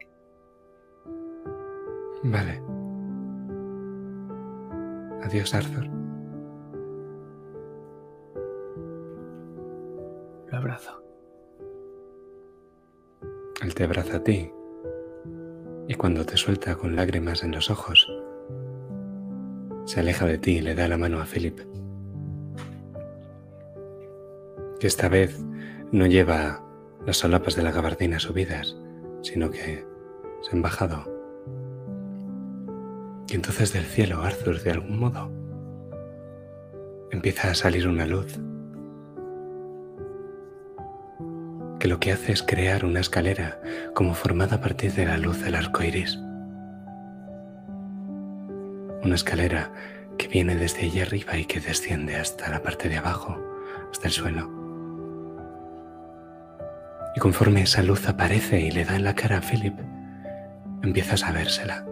Vale. 2.22 2.62
Adiós, 5.22 5.54
Arthur. 5.54 5.88
Lo 10.50 10.58
abrazo. 10.58 11.02
Él 13.62 13.74
te 13.74 13.84
abraza 13.84 14.18
a 14.18 14.22
ti 14.22 14.52
y 15.88 15.94
cuando 15.94 16.24
te 16.24 16.36
suelta 16.36 16.76
con 16.76 16.96
lágrimas 16.96 17.42
en 17.42 17.52
los 17.52 17.70
ojos, 17.70 18.06
se 19.84 20.00
aleja 20.00 20.26
de 20.26 20.38
ti 20.38 20.58
y 20.58 20.60
le 20.60 20.74
da 20.74 20.88
la 20.88 20.98
mano 20.98 21.20
a 21.20 21.24
Philip. 21.24 21.60
Que 24.80 24.86
esta 24.86 25.08
vez 25.08 25.42
no 25.92 26.06
lleva 26.06 26.63
las 27.06 27.18
solapas 27.18 27.56
de 27.56 27.62
la 27.62 27.72
gabardina 27.72 28.18
subidas, 28.18 28.76
sino 29.22 29.50
que 29.50 29.86
se 30.42 30.50
han 30.52 30.62
bajado. 30.62 31.04
Y 33.28 33.34
entonces 33.34 33.72
del 33.72 33.84
cielo, 33.84 34.22
Arthur, 34.22 34.60
de 34.62 34.70
algún 34.70 34.98
modo, 34.98 35.30
empieza 37.10 37.50
a 37.50 37.54
salir 37.54 37.88
una 37.88 38.06
luz 38.06 38.38
que 41.78 41.88
lo 41.88 42.00
que 42.00 42.12
hace 42.12 42.32
es 42.32 42.42
crear 42.42 42.84
una 42.84 43.00
escalera 43.00 43.60
como 43.94 44.14
formada 44.14 44.56
a 44.56 44.60
partir 44.60 44.92
de 44.92 45.04
la 45.04 45.18
luz 45.18 45.42
del 45.44 45.54
arco 45.54 45.82
iris. 45.82 46.16
Una 49.02 49.14
escalera 49.14 49.70
que 50.16 50.28
viene 50.28 50.56
desde 50.56 50.84
allí 50.84 51.00
arriba 51.00 51.36
y 51.36 51.44
que 51.44 51.60
desciende 51.60 52.16
hasta 52.16 52.48
la 52.48 52.62
parte 52.62 52.88
de 52.88 52.96
abajo, 52.96 53.38
hasta 53.90 54.06
el 54.06 54.12
suelo. 54.12 54.63
Y 57.14 57.20
conforme 57.20 57.62
esa 57.62 57.82
luz 57.82 58.08
aparece 58.08 58.60
y 58.60 58.70
le 58.70 58.84
da 58.84 58.96
en 58.96 59.04
la 59.04 59.14
cara 59.14 59.38
a 59.38 59.40
Philip, 59.40 59.74
empiezas 60.82 61.22
a 61.22 61.32
vérsela. 61.32 61.86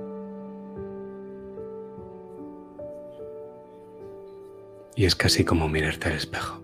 Y 4.96 5.04
es 5.04 5.14
casi 5.14 5.44
como 5.44 5.68
mirarte 5.68 6.08
al 6.08 6.16
espejo. 6.16 6.60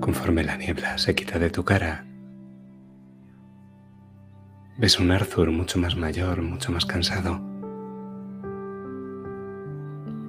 Conforme 0.00 0.42
la 0.42 0.56
niebla 0.56 0.98
se 0.98 1.14
quita 1.14 1.38
de 1.38 1.50
tu 1.50 1.64
cara, 1.64 2.04
ves 4.78 4.98
un 4.98 5.12
Arthur 5.12 5.50
mucho 5.50 5.78
más 5.78 5.96
mayor, 5.96 6.42
mucho 6.42 6.72
más 6.72 6.84
cansado, 6.84 7.40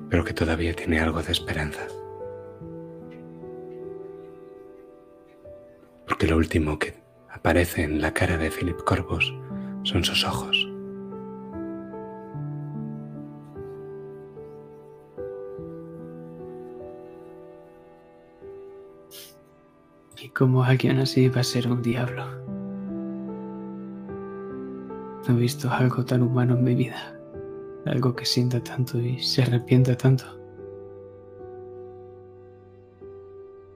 pero 0.10 0.24
que 0.24 0.34
todavía 0.34 0.76
tiene 0.76 1.00
algo 1.00 1.24
de 1.24 1.32
esperanza. 1.32 1.88
Porque 6.08 6.28
lo 6.28 6.38
último 6.38 6.80
que 6.80 6.96
aparece 7.30 7.84
en 7.84 8.02
la 8.02 8.14
cara 8.14 8.38
de 8.38 8.52
Philip 8.52 8.82
Corvus 8.84 9.34
son 9.84 10.04
sus 10.04 10.24
ojos. 10.24 10.76
como 20.36 20.66
alguien 20.66 21.00
así 21.00 21.30
va 21.30 21.42
a 21.42 21.44
ser 21.44 21.72
un 21.72 21.82
diablo. 21.82 22.26
No 25.28 25.36
he 25.36 25.40
visto 25.40 25.72
algo 25.72 26.04
tan 26.04 26.22
humano 26.22 26.56
en 26.56 26.64
mi 26.64 26.76
vida, 26.76 27.18
algo 27.86 28.16
que 28.16 28.26
sienta 28.26 28.62
tanto 28.62 29.00
y 29.00 29.18
se 29.20 29.44
arrepienta 29.44 29.96
tanto. 29.96 30.26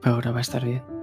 Ahora 0.02 0.32
va 0.32 0.38
a 0.38 0.42
estar 0.42 0.64
bien. 0.64 0.99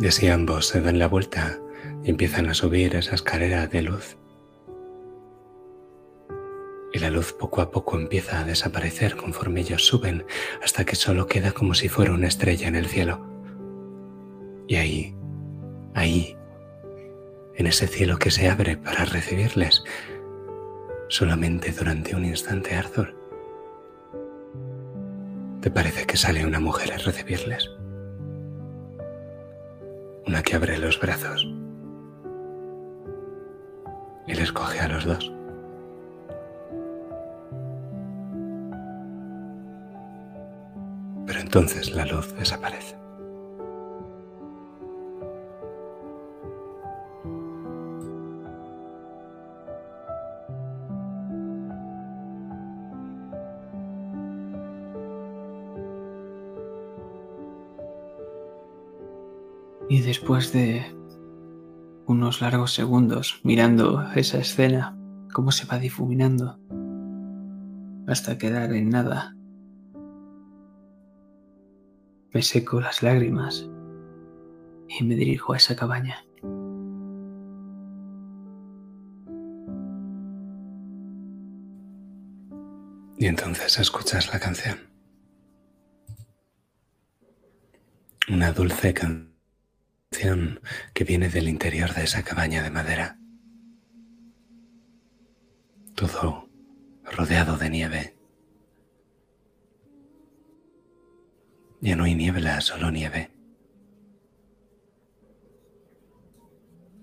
Y 0.00 0.06
así 0.06 0.28
ambos 0.28 0.66
se 0.66 0.80
dan 0.80 0.98
la 0.98 1.08
vuelta 1.08 1.58
y 2.04 2.10
empiezan 2.10 2.48
a 2.48 2.54
subir 2.54 2.94
esa 2.96 3.14
escalera 3.14 3.66
de 3.66 3.82
luz 3.82 4.16
y 6.96 6.98
la 6.98 7.10
luz 7.10 7.34
poco 7.34 7.60
a 7.60 7.70
poco 7.70 7.98
empieza 7.98 8.40
a 8.40 8.44
desaparecer 8.44 9.16
conforme 9.16 9.60
ellos 9.60 9.84
suben 9.84 10.24
hasta 10.62 10.86
que 10.86 10.96
solo 10.96 11.26
queda 11.26 11.52
como 11.52 11.74
si 11.74 11.90
fuera 11.90 12.12
una 12.12 12.26
estrella 12.26 12.68
en 12.68 12.74
el 12.74 12.86
cielo. 12.86 13.20
Y 14.66 14.76
ahí, 14.76 15.14
ahí, 15.94 16.36
en 17.54 17.66
ese 17.66 17.86
cielo 17.86 18.18
que 18.18 18.30
se 18.30 18.48
abre 18.48 18.78
para 18.78 19.04
recibirles, 19.04 19.84
solamente 21.08 21.70
durante 21.70 22.16
un 22.16 22.24
instante, 22.24 22.74
Arthur, 22.74 23.14
¿te 25.60 25.70
parece 25.70 26.06
que 26.06 26.16
sale 26.16 26.46
una 26.46 26.60
mujer 26.60 26.94
a 26.94 26.96
recibirles? 26.96 27.70
Una 30.26 30.42
que 30.42 30.56
abre 30.56 30.78
los 30.78 31.00
brazos 31.00 31.46
y 34.26 34.34
les 34.34 34.52
coge 34.52 34.80
a 34.80 34.88
los 34.88 35.04
dos. 35.04 35.36
entonces 41.46 41.92
la 41.92 42.04
luz 42.04 42.34
desaparece. 42.36 42.95
Y 59.88 60.00
después 60.00 60.52
de 60.52 60.84
unos 62.06 62.40
largos 62.40 62.72
segundos 62.74 63.40
mirando 63.44 64.02
esa 64.16 64.38
escena, 64.38 64.98
cómo 65.32 65.52
se 65.52 65.64
va 65.64 65.78
difuminando, 65.78 66.58
hasta 68.08 68.36
quedar 68.36 68.72
en 68.72 68.88
nada, 68.90 69.36
me 72.32 72.42
seco 72.42 72.80
las 72.80 73.04
lágrimas 73.04 73.70
y 74.88 75.04
me 75.04 75.14
dirijo 75.14 75.52
a 75.52 75.56
esa 75.56 75.76
cabaña. 75.76 76.24
Y 83.18 83.26
entonces 83.26 83.78
escuchas 83.78 84.32
la 84.32 84.40
canción. 84.40 84.78
Una 88.28 88.52
dulce 88.52 88.92
canción 88.92 89.35
que 90.94 91.04
viene 91.04 91.28
del 91.28 91.48
interior 91.48 91.94
de 91.94 92.04
esa 92.04 92.22
cabaña 92.22 92.62
de 92.62 92.70
madera. 92.70 93.18
Todo 95.94 96.48
rodeado 97.04 97.56
de 97.56 97.70
nieve. 97.70 98.16
Ya 101.80 101.96
no 101.96 102.04
hay 102.04 102.14
niebla, 102.14 102.60
solo 102.60 102.90
nieve. 102.90 103.30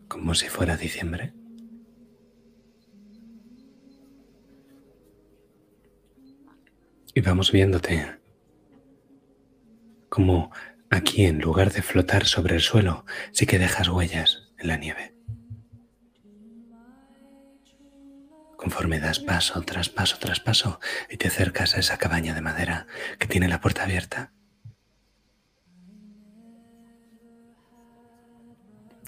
Como 0.08 0.36
si 0.36 0.50
fuera 0.50 0.78
diciembre. 0.78 1.34
Y 7.16 7.22
vamos 7.22 7.52
viéndote 7.52 8.24
como 10.10 10.52
Aquí, 10.94 11.26
en 11.26 11.40
lugar 11.40 11.74
de 11.74 11.82
flotar 11.82 12.28
sobre 12.28 12.54
el 12.54 12.62
suelo, 12.62 13.04
sí 13.32 13.48
que 13.48 13.58
dejas 13.58 13.90
huellas 13.90 14.44
en 14.60 14.68
la 14.68 14.78
nieve. 14.78 15.16
Conforme 18.58 19.00
das 19.00 19.18
paso 19.18 19.60
tras 19.64 19.90
paso 19.90 20.20
tras 20.20 20.40
paso 20.40 20.80
y 21.10 21.18
te 21.18 21.30
acercas 21.30 21.74
a 21.74 21.80
esa 21.80 21.98
cabaña 21.98 22.36
de 22.36 22.42
madera 22.42 22.86
que 23.18 23.26
tiene 23.26 23.48
la 23.48 23.60
puerta 23.60 23.86
abierta. 23.86 24.34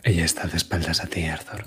Ella 0.01 0.25
está 0.25 0.47
de 0.47 0.57
espaldas 0.57 1.03
a 1.03 1.05
ti, 1.05 1.23
Arthur. 1.27 1.65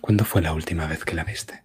¿Cuándo 0.00 0.24
fue 0.24 0.40
la 0.40 0.54
última 0.54 0.86
vez 0.86 1.04
que 1.04 1.14
la 1.14 1.24
viste? 1.24 1.62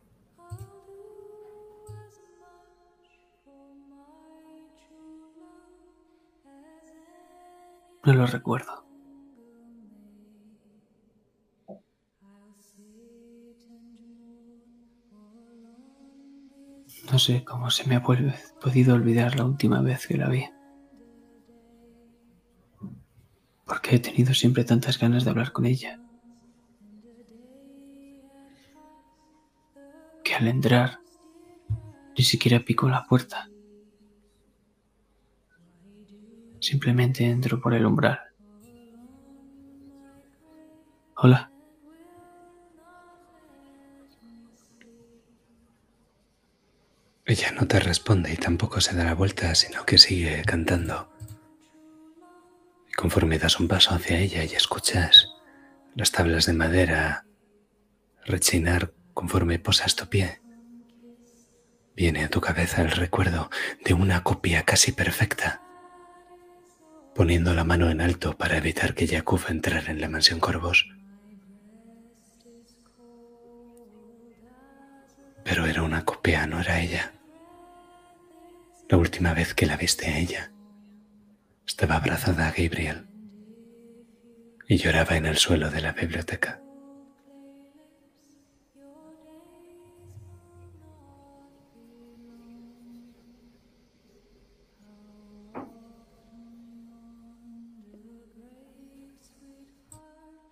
No 8.07 8.13
lo 8.13 8.25
recuerdo. 8.25 8.85
No 17.11 17.19
sé 17.19 17.43
cómo 17.43 17.69
se 17.69 17.85
me 17.85 17.97
ha 17.97 18.01
podido 18.01 18.95
olvidar 18.95 19.35
la 19.35 19.43
última 19.43 19.81
vez 19.81 20.07
que 20.07 20.15
la 20.15 20.29
vi. 20.29 20.45
Porque 23.65 23.97
he 23.97 23.99
tenido 23.99 24.33
siempre 24.33 24.63
tantas 24.63 24.97
ganas 24.97 25.25
de 25.25 25.31
hablar 25.31 25.51
con 25.51 25.65
ella. 25.65 25.99
Que 30.23 30.33
al 30.35 30.47
entrar 30.47 31.01
ni 32.17 32.23
siquiera 32.23 32.61
pico 32.61 32.87
la 32.87 33.03
puerta. 33.03 33.49
Simplemente 36.67 37.23
entro 37.23 37.61
por 37.61 37.73
el 37.73 37.85
umbral. 37.85 38.19
Hola. 41.15 41.49
Ella 47.25 47.51
no 47.53 47.69
te 47.69 47.79
responde 47.79 48.33
y 48.33 48.35
tampoco 48.35 48.81
se 48.81 48.97
da 48.97 49.05
la 49.05 49.15
vuelta, 49.15 49.55
sino 49.55 49.85
que 49.85 49.97
sigue 49.97 50.41
cantando. 50.45 51.09
Y 52.89 52.91
conforme 52.95 53.39
das 53.39 53.61
un 53.61 53.69
paso 53.69 53.95
hacia 53.95 54.19
ella 54.19 54.43
y 54.43 54.53
escuchas 54.53 55.29
las 55.95 56.11
tablas 56.11 56.47
de 56.47 56.53
madera 56.53 57.25
rechinar 58.25 58.93
conforme 59.13 59.57
posas 59.57 59.95
tu 59.95 60.07
pie, 60.07 60.41
viene 61.95 62.25
a 62.25 62.29
tu 62.29 62.41
cabeza 62.41 62.81
el 62.81 62.91
recuerdo 62.91 63.49
de 63.85 63.93
una 63.93 64.21
copia 64.23 64.63
casi 64.63 64.91
perfecta, 64.91 65.61
poniendo 67.17 67.55
la 67.55 67.63
mano 67.63 67.89
en 67.89 67.99
alto 67.99 68.37
para 68.37 68.57
evitar 68.57 68.93
que 68.93 69.07
Jakub 69.07 69.41
entrara 69.49 69.91
en 69.91 69.99
la 69.99 70.07
mansión 70.07 70.39
Corvos. 70.39 70.87
Pero 75.43 75.65
era 75.65 75.81
una 75.81 76.05
copia, 76.05 76.45
no 76.45 76.61
era 76.61 76.79
ella. 76.79 77.13
La 78.87 78.97
última 78.97 79.33
vez 79.33 79.55
que 79.55 79.65
la 79.65 79.77
viste 79.77 80.05
a 80.05 80.19
ella, 80.19 80.51
estaba 81.65 81.95
abrazada 81.95 82.49
a 82.49 82.51
Gabriel 82.51 83.07
y 84.67 84.77
lloraba 84.77 85.17
en 85.17 85.25
el 85.25 85.37
suelo 85.37 85.71
de 85.71 85.81
la 85.81 85.93
biblioteca. 85.93 86.61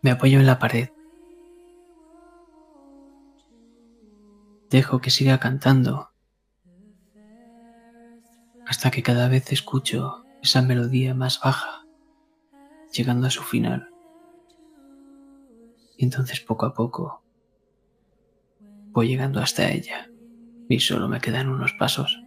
Me 0.05 0.11
apoyo 0.11 0.39
en 0.39 0.45
la 0.45 0.59
pared. 0.59 0.89
Dejo 4.69 5.01
que 5.01 5.09
siga 5.09 5.39
cantando 5.39 6.11
hasta 8.67 8.91
que 8.91 9.01
cada 9.01 9.27
vez 9.29 9.51
escucho 9.51 10.23
esa 10.43 10.61
melodía 10.61 11.15
más 11.15 11.39
baja, 11.43 11.87
llegando 12.93 13.25
a 13.25 13.31
su 13.31 13.41
final. 13.41 13.89
Y 15.97 16.03
entonces 16.05 16.39
poco 16.39 16.67
a 16.67 16.75
poco 16.75 17.23
voy 18.91 19.07
llegando 19.07 19.39
hasta 19.39 19.71
ella 19.71 20.07
y 20.69 20.81
solo 20.81 21.07
me 21.07 21.19
quedan 21.19 21.49
unos 21.49 21.73
pasos. 21.73 22.21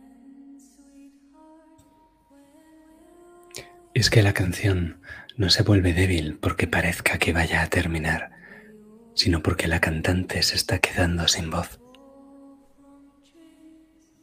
Es 3.94 4.10
que 4.10 4.24
la 4.24 4.32
canción 4.32 5.00
no 5.38 5.50
se 5.50 5.62
vuelve 5.62 5.94
débil 5.94 6.36
porque 6.36 6.66
parezca 6.66 7.16
que 7.16 7.32
vaya 7.32 7.62
a 7.62 7.68
terminar, 7.68 8.32
sino 9.14 9.40
porque 9.40 9.68
la 9.68 9.80
cantante 9.80 10.42
se 10.42 10.56
está 10.56 10.80
quedando 10.80 11.28
sin 11.28 11.48
voz. 11.48 11.80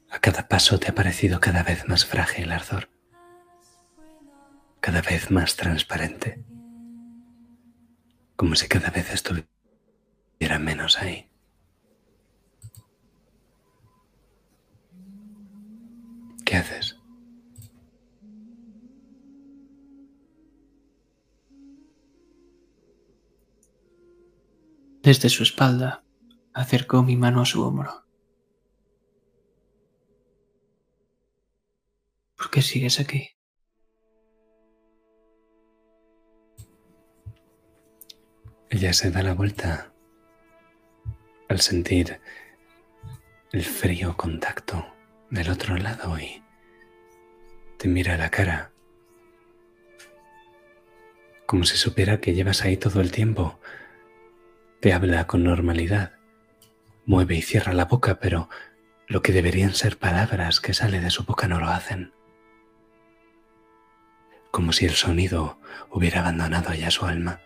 A 0.10 0.20
cada 0.20 0.50
paso 0.50 0.78
te 0.78 0.90
ha 0.90 0.96
parecido 0.96 1.40
cada 1.40 1.64
vez 1.64 1.88
más 1.88 2.06
frágil, 2.06 2.52
Arthur. 2.52 2.90
Cada 4.82 5.02
vez 5.02 5.32
más 5.32 5.56
transparente. 5.56 6.44
Como 8.36 8.56
si 8.56 8.68
cada 8.68 8.90
vez 8.90 9.10
estuviera 9.14 10.60
menos 10.60 11.02
ahí. 11.02 11.30
¿Qué 16.46 16.58
haces? 16.58 16.95
Desde 25.06 25.30
su 25.30 25.44
espalda 25.44 26.04
acercó 26.52 27.04
mi 27.04 27.16
mano 27.16 27.40
a 27.40 27.46
su 27.46 27.62
hombro. 27.62 28.08
¿Por 32.36 32.50
qué 32.50 32.64
sigues 32.64 33.00
aquí? 33.00 33.30
Ella 38.72 38.94
se 38.94 39.12
da 39.12 39.22
la 39.22 39.36
vuelta 39.36 39.94
al 41.50 41.62
sentir 41.62 42.20
el 43.52 43.64
frío 43.64 44.18
contacto 44.18 44.88
del 45.30 45.52
otro 45.52 45.78
lado 45.78 46.18
y 46.18 46.44
te 47.78 47.88
mira 47.88 48.16
a 48.16 48.18
la 48.18 48.32
cara 48.32 48.72
como 51.46 51.64
si 51.64 51.78
supiera 51.78 52.20
que 52.20 52.34
llevas 52.34 52.64
ahí 52.64 52.76
todo 52.76 53.02
el 53.02 53.12
tiempo. 53.12 53.60
Te 54.86 54.94
habla 54.94 55.26
con 55.26 55.44
normalidad, 55.44 56.12
mueve 57.08 57.34
y 57.34 57.42
cierra 57.42 57.74
la 57.74 57.86
boca, 57.86 58.20
pero 58.20 58.50
lo 59.08 59.24
que 59.24 59.32
deberían 59.32 59.74
ser 59.74 59.98
palabras 59.98 60.60
que 60.60 60.76
sale 60.76 61.00
de 61.00 61.10
su 61.10 61.24
boca 61.24 61.48
no 61.48 61.60
lo 61.60 61.70
hacen 61.70 62.14
como 64.52 64.74
si 64.74 64.86
el 64.86 64.92
sonido 64.92 65.60
hubiera 65.90 66.20
abandonado 66.20 66.72
ya 66.76 66.92
su 66.92 67.08
alma. 67.08 67.42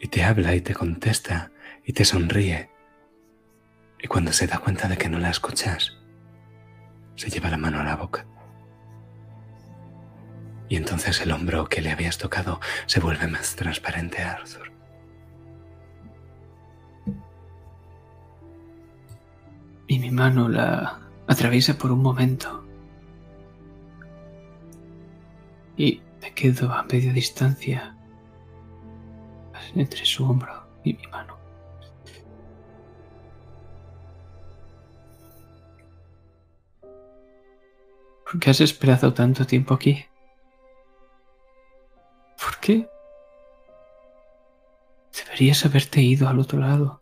Y 0.00 0.08
te 0.08 0.24
habla 0.24 0.56
y 0.56 0.60
te 0.60 0.74
contesta 0.74 1.52
y 1.84 1.92
te 1.92 2.04
sonríe. 2.04 2.68
Y 4.00 4.08
cuando 4.08 4.32
se 4.32 4.48
da 4.48 4.58
cuenta 4.58 4.88
de 4.88 4.98
que 4.98 5.08
no 5.08 5.20
la 5.20 5.30
escuchas, 5.30 5.96
se 7.14 7.30
lleva 7.30 7.48
la 7.48 7.58
mano 7.58 7.78
a 7.78 7.84
la 7.84 7.94
boca. 7.94 8.26
Y 10.68 10.74
entonces 10.74 11.20
el 11.20 11.30
hombro 11.30 11.68
que 11.68 11.80
le 11.80 11.92
habías 11.92 12.18
tocado 12.18 12.60
se 12.86 12.98
vuelve 12.98 13.28
más 13.28 13.54
transparente 13.54 14.20
a 14.20 14.32
Arthur. 14.32 14.71
Y 19.92 19.98
mi 19.98 20.10
mano 20.10 20.48
la 20.48 21.02
atraviesa 21.26 21.76
por 21.76 21.92
un 21.92 22.00
momento 22.00 22.64
y 25.76 26.00
me 26.22 26.32
quedo 26.32 26.72
a 26.72 26.82
media 26.84 27.12
distancia 27.12 27.94
entre 29.74 30.06
su 30.06 30.24
hombro 30.24 30.66
y 30.82 30.94
mi 30.94 31.06
mano. 31.08 31.36
¿Por 38.24 38.40
qué 38.40 38.48
has 38.48 38.62
esperado 38.62 39.12
tanto 39.12 39.44
tiempo 39.46 39.74
aquí? 39.74 40.06
¿Por 42.42 42.58
qué? 42.60 42.88
Deberías 45.14 45.66
haberte 45.66 46.00
ido 46.00 46.30
al 46.30 46.38
otro 46.38 46.60
lado. 46.60 47.01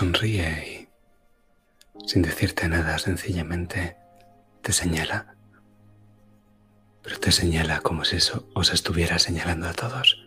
Sonríe 0.00 0.48
y, 0.66 2.08
sin 2.08 2.22
decirte 2.22 2.66
nada, 2.70 2.96
sencillamente 2.98 3.98
te 4.62 4.72
señala. 4.72 5.36
Pero 7.02 7.18
te 7.18 7.30
señala 7.30 7.80
como 7.82 8.06
si 8.06 8.16
eso 8.16 8.48
os 8.54 8.72
estuviera 8.72 9.18
señalando 9.18 9.68
a 9.68 9.74
todos. 9.74 10.26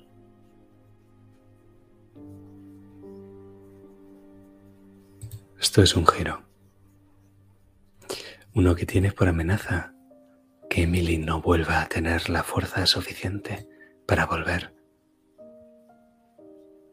Esto 5.59 5.81
es 5.81 5.95
un 5.95 6.05
giro. 6.05 6.43
Uno 8.53 8.75
que 8.75 8.85
tiene 8.85 9.11
por 9.11 9.27
amenaza 9.27 9.95
que 10.69 10.83
Emily 10.83 11.17
no 11.17 11.41
vuelva 11.41 11.81
a 11.81 11.89
tener 11.89 12.29
la 12.29 12.43
fuerza 12.43 12.85
suficiente 12.85 13.67
para 14.07 14.27
volver. 14.27 14.75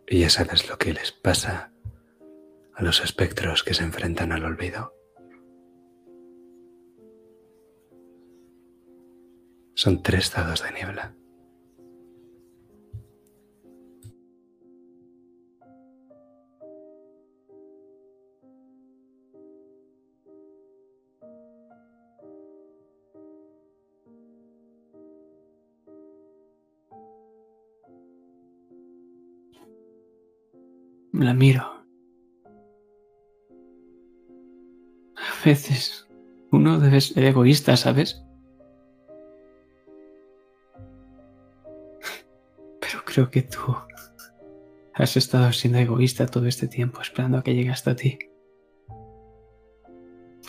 Y 0.08 0.20
ya 0.20 0.30
sabes 0.30 0.66
lo 0.66 0.78
que 0.78 0.94
les 0.94 1.12
pasa 1.12 1.70
a 2.74 2.82
los 2.82 3.02
espectros 3.02 3.62
que 3.62 3.74
se 3.74 3.84
enfrentan 3.84 4.32
al 4.32 4.44
olvido. 4.44 4.94
Son 9.74 10.02
tres 10.02 10.32
dados 10.32 10.62
de 10.62 10.72
niebla. 10.72 11.14
La 31.12 31.34
miro. 31.34 31.69
Veces 35.50 36.06
uno 36.52 36.78
debe 36.78 37.00
ser 37.00 37.24
egoísta, 37.24 37.76
¿sabes? 37.76 38.22
Pero 42.80 43.04
creo 43.04 43.30
que 43.30 43.42
tú 43.42 43.76
has 44.94 45.16
estado 45.16 45.52
siendo 45.52 45.78
egoísta 45.78 46.26
todo 46.26 46.46
este 46.46 46.68
tiempo 46.68 47.00
esperando 47.00 47.38
a 47.38 47.42
que 47.42 47.54
llegue 47.54 47.70
hasta 47.70 47.96
ti. 47.96 48.16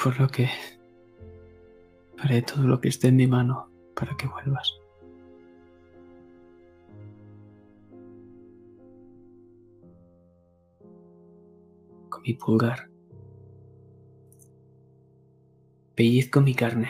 Por 0.03 0.19
lo 0.19 0.27
que 0.27 0.49
haré 2.19 2.43
todo 2.43 2.67
lo 2.67 2.79
que 2.79 2.89
esté 2.89 3.07
en 3.07 3.15
mi 3.15 3.25
mano 3.25 3.71
para 3.95 4.15
que 4.17 4.27
vuelvas. 4.27 4.71
Con 12.09 12.21
mi 12.21 12.33
pulgar. 12.35 12.90
Pellizco 16.01 16.41
mi 16.41 16.55
carne. 16.55 16.89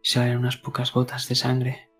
Salen 0.00 0.38
unas 0.38 0.56
pocas 0.56 0.92
gotas 0.92 1.28
de 1.28 1.34
sangre. 1.34 1.90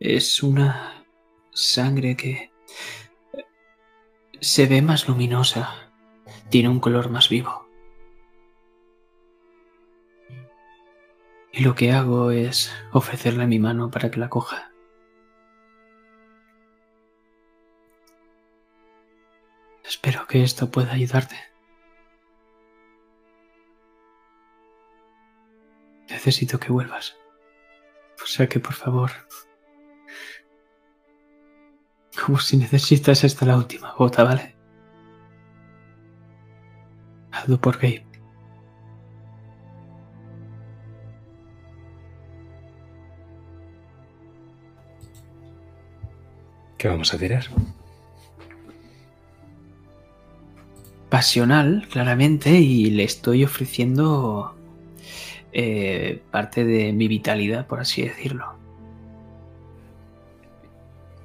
Es 0.00 0.42
una 0.42 1.06
sangre 1.52 2.16
que 2.16 2.50
se 4.40 4.66
ve 4.66 4.82
más 4.82 5.06
luminosa, 5.06 5.92
tiene 6.48 6.70
un 6.70 6.80
color 6.80 7.08
más 7.08 7.28
vivo. 7.28 7.68
Y 11.52 11.60
lo 11.62 11.76
que 11.76 11.92
hago 11.92 12.32
es 12.32 12.72
ofrecerle 12.90 13.46
mi 13.46 13.60
mano 13.60 13.92
para 13.92 14.10
que 14.10 14.18
la 14.18 14.28
coja. 14.28 14.69
Espero 19.90 20.24
que 20.28 20.44
esto 20.44 20.70
pueda 20.70 20.92
ayudarte. 20.92 21.34
Necesito 26.08 26.60
que 26.60 26.70
vuelvas. 26.70 27.16
O 28.22 28.26
sea 28.26 28.48
que, 28.48 28.60
por 28.60 28.74
favor, 28.74 29.10
como 32.24 32.38
si 32.38 32.56
necesitas 32.56 33.24
esta 33.24 33.44
la 33.44 33.56
última 33.56 33.92
gota, 33.94 34.22
¿vale? 34.22 34.54
Hazlo 37.32 37.60
por 37.60 37.74
Gabe. 37.78 38.06
¿Qué 46.78 46.86
vamos 46.86 47.12
a 47.12 47.18
tirar? 47.18 47.44
Pasional, 51.10 51.86
claramente, 51.90 52.50
y 52.50 52.90
le 52.90 53.02
estoy 53.02 53.44
ofreciendo 53.44 54.54
eh, 55.52 56.22
parte 56.30 56.64
de 56.64 56.92
mi 56.92 57.08
vitalidad, 57.08 57.66
por 57.66 57.80
así 57.80 58.02
decirlo. 58.02 58.54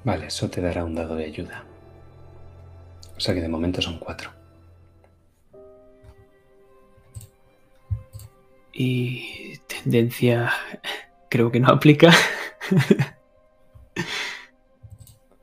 Vale, 0.03 0.27
eso 0.27 0.49
te 0.49 0.61
dará 0.61 0.83
un 0.83 0.95
dado 0.95 1.15
de 1.15 1.25
ayuda. 1.25 1.63
O 3.15 3.19
sea 3.19 3.33
que 3.33 3.41
de 3.41 3.47
momento 3.47 3.81
son 3.81 3.99
cuatro. 3.99 4.31
Y 8.73 9.57
tendencia 9.67 10.51
creo 11.29 11.51
que 11.51 11.59
no 11.59 11.69
aplica. 11.69 12.11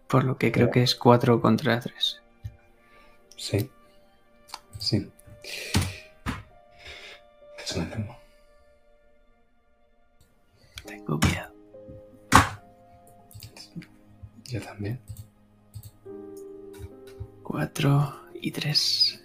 Por 0.08 0.24
lo 0.24 0.36
que 0.36 0.52
creo 0.52 0.70
que 0.70 0.82
es 0.82 0.94
4 0.94 1.40
contra 1.40 1.80
3. 1.80 2.20
Sí. 3.36 3.70
Sí. 4.82 5.08
Eso 7.64 7.78
me 7.78 7.86
temo. 7.86 8.18
Tengo 10.84 11.18
miedo. 11.18 11.52
Yo 14.46 14.60
también. 14.60 15.00
4 17.44 18.22
y 18.40 18.50
3. 18.50 19.24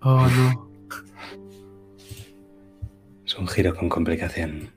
Oh 0.00 0.26
no. 0.26 0.70
Es 3.26 3.34
un 3.34 3.46
giro 3.46 3.76
con 3.76 3.90
complicación. 3.90 4.71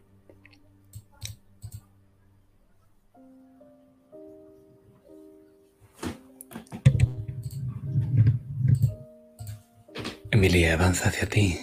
Emilia 10.36 10.74
avanza 10.74 11.08
hacia 11.08 11.30
ti, 11.30 11.60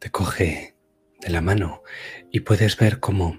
te 0.00 0.10
coge 0.10 0.74
de 1.20 1.30
la 1.30 1.40
mano 1.40 1.84
y 2.32 2.40
puedes 2.40 2.76
ver 2.76 2.98
cómo 2.98 3.38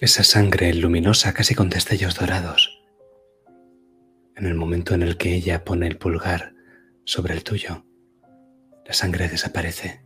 esa 0.00 0.22
sangre 0.22 0.72
luminosa 0.72 1.34
casi 1.34 1.56
con 1.56 1.68
destellos 1.68 2.14
dorados, 2.14 2.80
en 4.36 4.46
el 4.46 4.54
momento 4.54 4.94
en 4.94 5.02
el 5.02 5.16
que 5.16 5.34
ella 5.34 5.64
pone 5.64 5.88
el 5.88 5.98
pulgar 5.98 6.54
sobre 7.04 7.34
el 7.34 7.42
tuyo, 7.42 7.84
la 8.86 8.92
sangre 8.92 9.28
desaparece. 9.28 10.04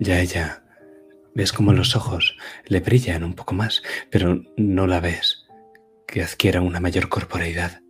Ya 0.00 0.18
ella 0.18 0.64
ves 1.36 1.52
como 1.52 1.72
los 1.72 1.94
ojos 1.94 2.36
le 2.66 2.80
brillan 2.80 3.22
un 3.22 3.34
poco 3.34 3.54
más, 3.54 3.84
pero 4.10 4.42
no 4.56 4.88
la 4.88 4.98
ves 4.98 5.46
que 6.08 6.24
adquiera 6.24 6.62
una 6.62 6.80
mayor 6.80 7.08
corporeidad. 7.08 7.80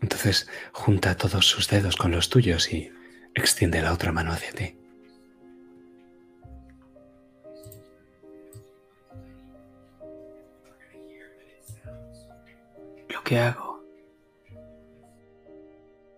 Entonces 0.00 0.48
junta 0.72 1.16
todos 1.16 1.46
sus 1.46 1.68
dedos 1.68 1.96
con 1.96 2.10
los 2.10 2.28
tuyos 2.28 2.72
y 2.72 2.92
extiende 3.34 3.82
la 3.82 3.92
otra 3.92 4.12
mano 4.12 4.32
hacia 4.32 4.52
ti. 4.52 4.74
Lo 13.08 13.22
que 13.24 13.38
hago 13.38 13.84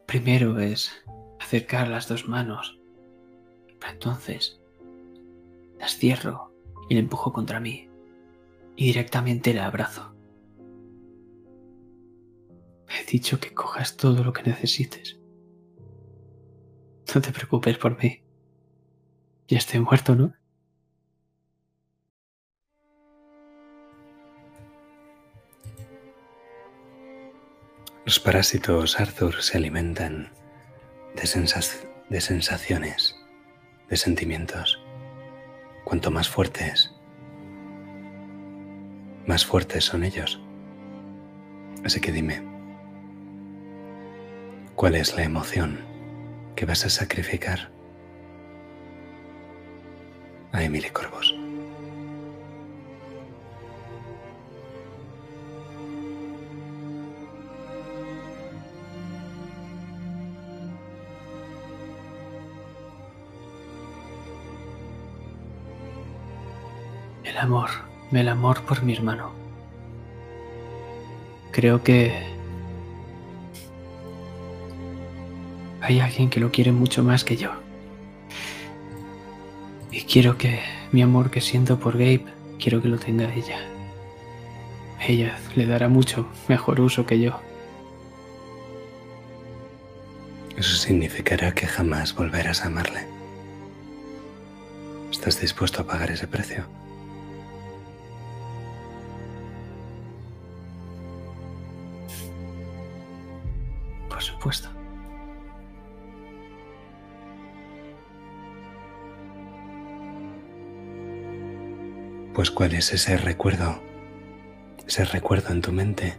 primero 0.07 0.59
es 0.59 0.90
acercar 1.39 1.89
las 1.89 2.09
dos 2.09 2.28
manos. 2.28 2.78
Entonces 3.89 4.61
las 5.78 5.97
cierro 5.97 6.52
y 6.89 6.94
la 6.94 7.01
empujo 7.01 7.32
contra 7.32 7.61
mí 7.61 7.89
y 8.77 8.86
directamente 8.86 9.55
la 9.55 9.66
abrazo. 9.66 10.15
He 12.91 13.05
dicho 13.05 13.39
que 13.39 13.55
cojas 13.55 13.97
todo 13.97 14.25
lo 14.25 14.33
que 14.33 14.43
necesites. 14.43 15.19
No 17.15 17.21
te 17.21 17.33
preocupes 17.33 17.79
por 17.79 17.97
mí. 18.03 18.23
Ya 19.49 19.59
estoy 19.59 19.81
muerto, 19.81 20.15
¿no? 20.15 20.35
Los 28.05 28.19
parásitos 28.19 28.99
Arthur 28.99 29.41
se 29.41 29.57
alimentan 29.57 30.33
de, 31.15 31.23
de 32.09 32.21
sensaciones, 32.21 33.17
de 33.89 33.97
sentimientos. 33.97 34.83
Cuanto 35.85 36.11
más 36.11 36.29
fuertes, 36.29 36.93
más 39.27 39.47
fuertes 39.47 39.85
son 39.85 40.03
ellos. 40.03 40.41
Así 41.85 42.01
que 42.01 42.11
dime, 42.12 42.49
¿cuál 44.81 44.94
es 44.94 45.15
la 45.15 45.24
emoción 45.24 45.78
que 46.57 46.65
vas 46.65 46.86
a 46.86 46.89
sacrificar 46.89 47.70
a 50.52 50.62
Emily 50.62 50.89
Corvos? 50.89 51.35
El 67.23 67.36
amor, 67.36 67.69
el 68.12 68.28
amor 68.31 68.62
por 68.62 68.82
mi 68.82 68.94
hermano. 68.94 69.31
Creo 71.52 71.82
que 71.82 72.30
hay 75.91 75.99
alguien 75.99 76.31
que 76.31 76.39
lo 76.39 76.53
quiere 76.53 76.71
mucho 76.71 77.03
más 77.03 77.25
que 77.25 77.37
yo. 77.37 77.51
Y 79.91 80.03
quiero 80.03 80.39
que 80.39 80.61
mi 80.93 81.03
amor 81.03 81.31
que 81.31 81.41
siento 81.41 81.81
por 81.81 81.95
Gabe, 81.95 82.27
quiero 82.61 82.81
que 82.81 82.89
lo 82.89 82.99
tenga 82.99 83.35
ella. 83.35 83.59
Ella 85.01 85.37
le 85.57 85.67
dará 85.67 85.89
mucho 85.89 86.29
mejor 86.47 86.81
uso 86.81 87.07
que 87.07 87.19
yo. 87.19 87.41
Eso 90.57 90.77
significará 90.77 91.53
que 91.55 91.67
jamás 91.67 92.15
volverás 92.15 92.62
a 92.62 92.69
amarle. 92.69 93.07
¿Estás 95.11 95.41
dispuesto 95.41 95.83
a 95.83 95.87
pagar 95.87 96.12
ese 96.12 96.29
precio? 96.29 96.67
Por 104.09 104.23
supuesto. 104.23 104.80
Pues 112.35 112.51
¿cuál 112.51 112.74
es 112.74 112.93
ese 112.93 113.16
recuerdo? 113.16 113.82
Ese 114.86 115.05
recuerdo 115.05 115.52
en 115.52 115.61
tu 115.62 115.73
mente 115.73 116.16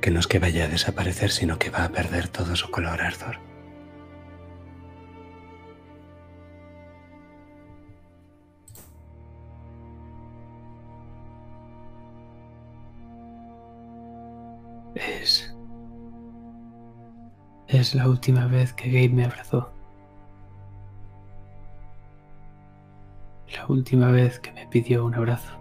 que 0.00 0.10
no 0.10 0.20
es 0.20 0.26
que 0.26 0.38
vaya 0.38 0.64
a 0.64 0.68
desaparecer, 0.68 1.30
sino 1.30 1.58
que 1.58 1.70
va 1.70 1.84
a 1.84 1.88
perder 1.90 2.28
todo 2.28 2.56
su 2.56 2.70
color, 2.70 3.00
Arthur. 3.00 3.38
Es... 14.94 15.54
Es 17.68 17.94
la 17.94 18.08
última 18.08 18.46
vez 18.46 18.72
que 18.72 18.90
Gabe 18.90 19.10
me 19.10 19.24
abrazó. 19.24 19.72
Última 23.70 24.10
vez 24.10 24.38
que 24.40 24.52
me 24.52 24.66
pidió 24.66 25.04
un 25.04 25.14
abrazo. 25.14 25.56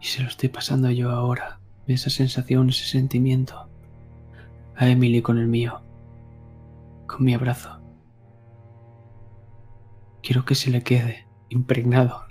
Y 0.00 0.06
se 0.06 0.22
lo 0.22 0.28
estoy 0.28 0.50
pasando 0.50 0.90
yo 0.90 1.10
ahora, 1.10 1.60
esa 1.86 2.10
sensación, 2.10 2.68
ese 2.68 2.84
sentimiento, 2.84 3.68
a 4.76 4.88
Emily 4.88 5.22
con 5.22 5.38
el 5.38 5.46
mío, 5.46 5.80
con 7.06 7.24
mi 7.24 7.34
abrazo. 7.34 7.80
Quiero 10.22 10.44
que 10.44 10.54
se 10.54 10.70
le 10.70 10.82
quede 10.82 11.26
impregnado. 11.48 12.24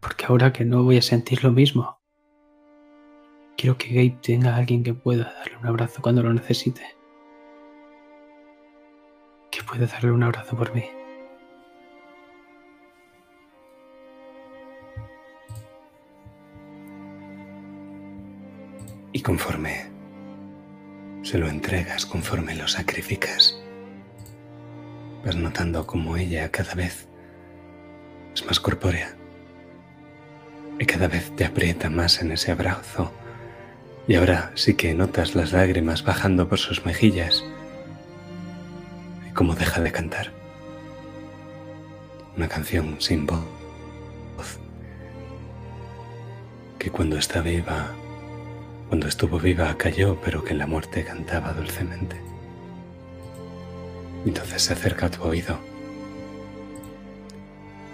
Porque 0.00 0.26
ahora 0.26 0.52
que 0.52 0.64
no 0.64 0.84
voy 0.84 0.98
a 0.98 1.02
sentir 1.02 1.42
lo 1.42 1.52
mismo, 1.52 1.95
quiero 3.56 3.78
que 3.78 3.88
Gabe 3.88 4.18
tenga 4.22 4.54
a 4.54 4.56
alguien 4.56 4.82
que 4.82 4.94
pueda 4.94 5.32
darle 5.38 5.56
un 5.56 5.66
abrazo 5.66 6.02
cuando 6.02 6.22
lo 6.22 6.32
necesite. 6.32 6.82
Que 9.50 9.62
pueda 9.62 9.86
darle 9.86 10.12
un 10.12 10.22
abrazo 10.22 10.56
por 10.56 10.74
mí. 10.74 10.84
Y 19.12 19.22
conforme 19.22 19.86
se 21.22 21.38
lo 21.38 21.48
entregas, 21.48 22.04
conforme 22.04 22.54
lo 22.54 22.68
sacrificas, 22.68 23.58
vas 25.24 25.34
notando 25.34 25.86
como 25.86 26.16
ella 26.18 26.50
cada 26.50 26.74
vez 26.74 27.08
es 28.34 28.44
más 28.44 28.60
corpórea 28.60 29.16
y 30.78 30.84
cada 30.84 31.08
vez 31.08 31.34
te 31.34 31.46
aprieta 31.46 31.88
más 31.88 32.20
en 32.20 32.32
ese 32.32 32.52
abrazo. 32.52 33.10
Y 34.08 34.14
ahora 34.14 34.52
sí 34.54 34.74
que 34.74 34.94
notas 34.94 35.34
las 35.34 35.52
lágrimas 35.52 36.04
bajando 36.04 36.48
por 36.48 36.58
sus 36.58 36.84
mejillas 36.86 37.44
y 39.28 39.32
cómo 39.32 39.54
deja 39.54 39.80
de 39.80 39.92
cantar. 39.92 40.32
Una 42.36 42.48
canción 42.48 42.96
sin 43.00 43.26
voz 43.26 43.44
que 46.78 46.90
cuando 46.90 47.16
está 47.18 47.40
viva 47.40 47.90
cuando 48.88 49.08
estuvo 49.08 49.38
viva 49.40 49.76
cayó, 49.76 50.20
pero 50.24 50.44
que 50.44 50.52
en 50.52 50.58
la 50.58 50.66
muerte 50.66 51.04
cantaba 51.04 51.52
dulcemente. 51.52 52.16
Entonces 54.24 54.62
se 54.62 54.72
acerca 54.72 55.06
a 55.06 55.10
tu 55.10 55.22
oído. 55.24 55.58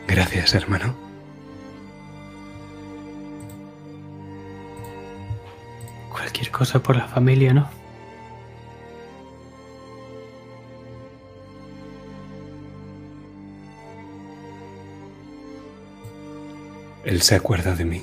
Gracias, 0.07 0.55
hermano. 0.55 1.12
Cualquier 6.33 6.51
cosa 6.51 6.83
por 6.83 6.97
la 6.97 7.07
familia, 7.07 7.53
¿no? 7.53 7.69
Él 17.05 17.21
se 17.21 17.35
acuerda 17.35 17.75
de 17.75 17.85
mí. 17.85 18.03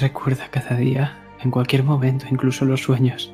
recuerda 0.00 0.48
cada 0.50 0.76
día, 0.76 1.16
en 1.40 1.52
cualquier 1.52 1.84
momento, 1.84 2.26
incluso 2.28 2.64
los 2.64 2.82
sueños. 2.82 3.32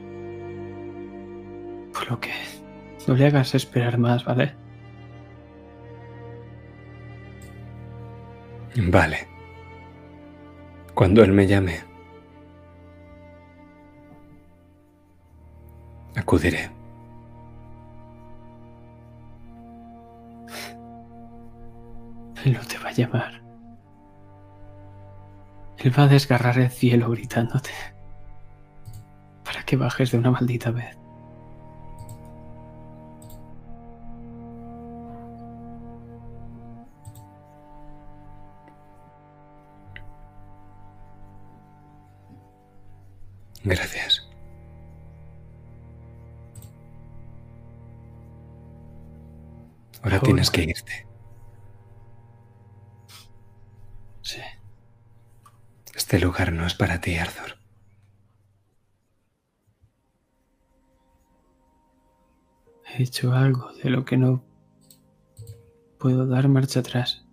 No 3.09 3.15
le 3.15 3.27
hagas 3.27 3.55
esperar 3.55 3.97
más, 3.97 4.23
¿vale? 4.25 4.55
Vale. 8.77 9.27
Cuando 10.95 11.23
él 11.23 11.33
me 11.33 11.47
llame, 11.47 11.81
acudiré. 16.17 16.71
Él 22.45 22.53
no 22.53 22.61
te 22.61 22.79
va 22.79 22.91
a 22.91 22.93
llamar. 22.93 23.43
Él 25.79 25.99
va 25.99 26.03
a 26.03 26.09
desgarrar 26.09 26.59
el 26.59 26.71
cielo 26.71 27.11
gritándote 27.11 27.71
para 29.45 29.63
que 29.65 29.77
bajes 29.77 30.11
de 30.11 30.19
una 30.19 30.31
maldita 30.31 30.71
vez. 30.71 30.98
Gracias. 43.69 44.27
Ahora 50.03 50.21
tienes 50.21 50.51
que 50.51 50.63
irte. 50.63 51.07
Este 55.95 56.19
lugar 56.19 56.53
no 56.53 56.67
es 56.67 56.73
para 56.73 57.03
ti, 57.03 57.17
Arthur. 57.17 57.59
He 62.87 63.03
hecho 63.03 63.35
algo 63.35 63.75
de 63.75 63.91
lo 63.91 64.07
que 64.07 64.17
no 64.17 64.43
puedo 65.99 66.27
dar 66.27 66.49
marcha 66.49 66.81
atrás. 66.81 67.28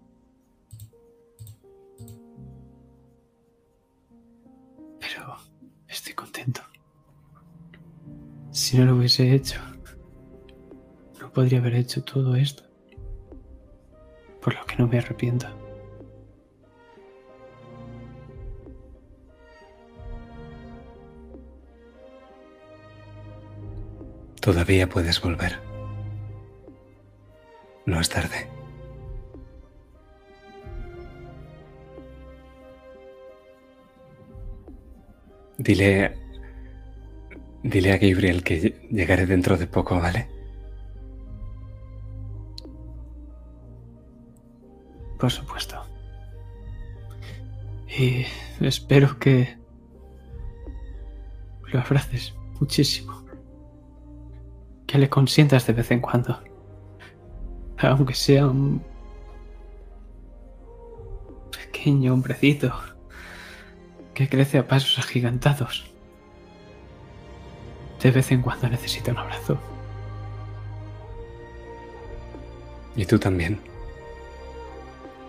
Si 8.65 8.75
no 8.79 8.85
lo 8.85 8.95
hubiese 8.95 9.31
hecho, 9.31 9.61
no 11.21 11.31
podría 11.31 11.59
haber 11.59 11.75
hecho 11.75 12.03
todo 12.03 12.35
esto. 12.35 12.63
Por 14.41 14.55
lo 14.55 14.65
que 14.65 14.75
no 14.77 14.87
me 14.87 14.97
arrepiento. 14.97 15.45
Todavía 24.41 24.89
puedes 24.89 25.21
volver. 25.21 25.59
No 27.85 28.01
es 28.01 28.09
tarde. 28.09 28.49
Dile. 35.59 36.24
Dile 37.65 37.93
a 37.93 37.97
Gabriel 37.97 38.43
que 38.43 38.85
llegaré 38.91 39.25
dentro 39.25 39.57
de 39.57 39.65
poco, 39.65 39.99
¿vale? 39.99 40.29
Por 45.17 45.31
supuesto. 45.31 45.83
Y 47.87 48.23
espero 48.59 49.17
que 49.17 49.57
lo 51.73 51.79
abraces 51.79 52.35
muchísimo. 52.59 53.25
Que 54.85 54.99
le 54.99 55.09
consientas 55.09 55.65
de 55.65 55.73
vez 55.73 55.89
en 55.89 56.01
cuando. 56.01 56.39
Aunque 57.79 58.13
sea 58.13 58.45
un 58.45 58.83
pequeño 61.49 62.13
hombrecito 62.13 62.71
que 64.13 64.29
crece 64.29 64.59
a 64.59 64.67
pasos 64.67 64.99
agigantados. 64.99 65.94
De 68.05 68.11
vez 68.11 68.31
en 68.31 68.43
cuando 68.43 68.69
necesita 68.69 69.11
un 69.11 69.17
abrazo. 69.17 69.57
Y 72.95 73.03
tú 73.03 73.17
también. 73.17 73.59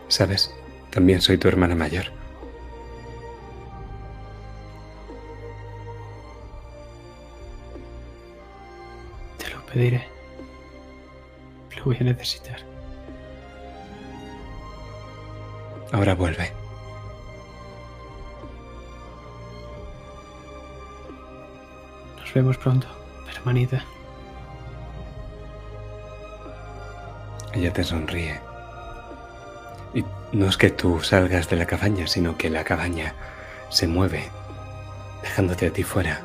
¿Sabes? 0.08 0.54
También 0.90 1.22
soy 1.22 1.38
tu 1.38 1.48
hermana 1.48 1.74
mayor. 1.74 2.04
Te 9.38 9.48
lo 9.48 9.64
pediré. 9.64 10.06
Lo 11.78 11.84
voy 11.84 11.96
a 11.98 12.04
necesitar. 12.04 12.58
Ahora 15.92 16.14
vuelve. 16.14 16.65
Vemos 22.36 22.58
pronto, 22.58 22.86
hermanita. 23.34 23.82
Ella 27.54 27.72
te 27.72 27.82
sonríe. 27.82 28.38
Y 29.94 30.04
no 30.32 30.46
es 30.46 30.58
que 30.58 30.68
tú 30.68 31.00
salgas 31.00 31.48
de 31.48 31.56
la 31.56 31.64
cabaña, 31.64 32.06
sino 32.06 32.36
que 32.36 32.50
la 32.50 32.62
cabaña 32.62 33.14
se 33.70 33.88
mueve, 33.88 34.28
dejándote 35.22 35.68
a 35.68 35.72
ti 35.72 35.82
fuera. 35.82 36.20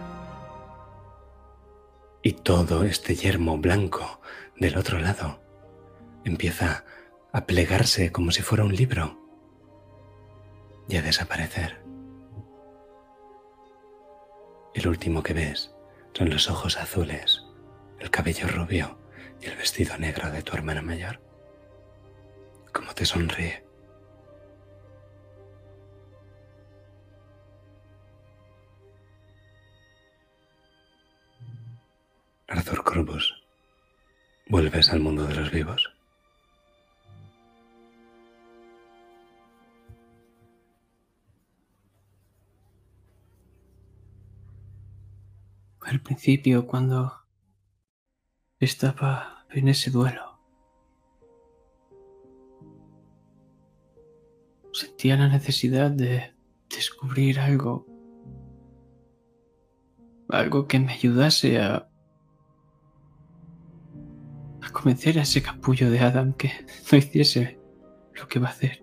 Y 2.21 2.33
todo 2.33 2.83
este 2.83 3.15
yermo 3.15 3.57
blanco 3.57 4.19
del 4.57 4.77
otro 4.77 4.99
lado 4.99 5.39
empieza 6.25 6.83
a 7.31 7.45
plegarse 7.45 8.11
como 8.11 8.31
si 8.31 8.41
fuera 8.41 8.65
un 8.65 8.75
libro 8.75 9.17
y 10.89 10.97
a 10.97 11.01
desaparecer. 11.01 11.81
El 14.73 14.88
último 14.89 15.23
que 15.23 15.33
ves 15.33 15.71
son 16.13 16.29
los 16.29 16.49
ojos 16.49 16.77
azules, 16.77 17.43
el 17.99 18.09
cabello 18.09 18.47
rubio 18.47 18.97
y 19.41 19.45
el 19.45 19.55
vestido 19.55 19.97
negro 19.97 20.29
de 20.31 20.41
tu 20.41 20.53
hermana 20.53 20.81
mayor. 20.81 21.19
Cómo 22.73 22.93
te 22.93 23.05
sonríe. 23.05 23.65
Arthur 32.47 32.83
Corbus, 32.83 33.33
¿vuelves 34.47 34.89
al 34.89 34.99
mundo 34.99 35.25
de 35.25 35.35
los 35.35 35.51
vivos? 35.51 36.01
Al 45.91 45.99
principio, 45.99 46.68
cuando 46.68 47.11
estaba 48.61 49.45
en 49.49 49.68
ese 49.68 49.91
duelo, 49.91 50.39
sentía 54.72 55.18
la 55.18 55.27
necesidad 55.27 55.91
de 55.91 56.34
descubrir 56.69 57.41
algo, 57.41 57.85
algo 60.30 60.65
que 60.65 60.80
me 60.80 60.93
ayudase 60.93 61.59
a, 61.59 61.89
a 64.61 64.69
convencer 64.72 65.19
a 65.19 65.23
ese 65.23 65.43
capullo 65.43 65.91
de 65.91 65.99
Adam 65.99 66.31
que 66.31 66.53
no 66.89 66.97
hiciese 66.97 67.59
lo 68.13 68.30
que 68.30 68.39
va 68.39 68.47
a 68.47 68.51
hacer. 68.51 68.81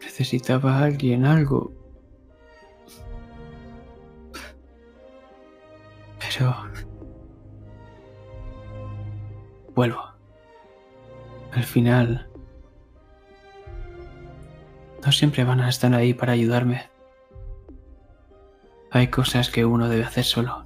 Necesitaba 0.00 0.78
a 0.78 0.84
alguien, 0.84 1.26
algo. 1.26 1.83
Vuelvo. 9.74 10.02
Al 11.52 11.64
final... 11.64 12.28
No 15.04 15.12
siempre 15.12 15.44
van 15.44 15.60
a 15.60 15.68
estar 15.68 15.94
ahí 15.94 16.14
para 16.14 16.32
ayudarme. 16.32 16.88
Hay 18.90 19.08
cosas 19.08 19.50
que 19.50 19.66
uno 19.66 19.88
debe 19.88 20.04
hacer 20.04 20.24
solo. 20.24 20.64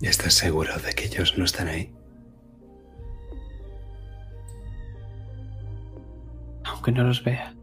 ¿Y 0.00 0.08
estás 0.08 0.34
seguro 0.34 0.76
de 0.78 0.92
que 0.92 1.04
ellos 1.04 1.38
no 1.38 1.44
están 1.44 1.68
ahí? 1.68 1.94
Aunque 6.64 6.90
no 6.90 7.04
los 7.04 7.22
vea. 7.22 7.54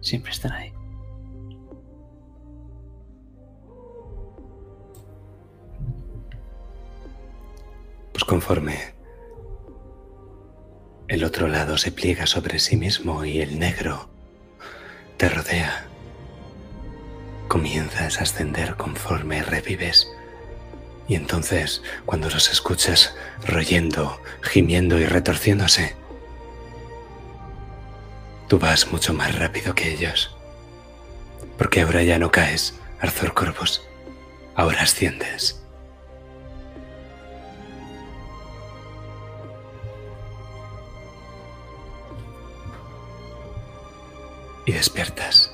Siempre 0.00 0.32
están 0.32 0.50
ahí. 0.52 0.72
Conforme 8.32 8.94
el 11.06 11.22
otro 11.22 11.48
lado 11.48 11.76
se 11.76 11.92
pliega 11.92 12.26
sobre 12.26 12.60
sí 12.60 12.78
mismo 12.78 13.26
y 13.26 13.42
el 13.42 13.58
negro 13.58 14.08
te 15.18 15.28
rodea, 15.28 15.84
comienzas 17.46 18.18
a 18.18 18.22
ascender 18.22 18.76
conforme 18.76 19.42
revives. 19.42 20.08
Y 21.08 21.14
entonces, 21.14 21.82
cuando 22.06 22.30
los 22.30 22.50
escuchas 22.50 23.14
royendo, 23.46 24.18
gimiendo 24.40 24.98
y 24.98 25.04
retorciéndose, 25.04 25.94
tú 28.48 28.58
vas 28.58 28.90
mucho 28.90 29.12
más 29.12 29.38
rápido 29.38 29.74
que 29.74 29.92
ellos. 29.92 30.34
Porque 31.58 31.82
ahora 31.82 32.02
ya 32.02 32.18
no 32.18 32.30
caes, 32.30 32.80
Arthur 32.98 33.34
Corvus. 33.34 33.82
Ahora 34.54 34.84
asciendes. 34.84 35.61
Y 44.64 44.72
despiertas. 44.72 45.52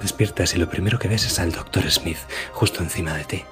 Despiertas 0.00 0.54
y 0.54 0.58
lo 0.58 0.68
primero 0.68 0.98
que 0.98 1.08
ves 1.08 1.26
es 1.26 1.38
al 1.38 1.52
Dr. 1.52 1.90
Smith 1.90 2.18
justo 2.52 2.82
encima 2.82 3.14
de 3.14 3.24
ti. 3.24 3.44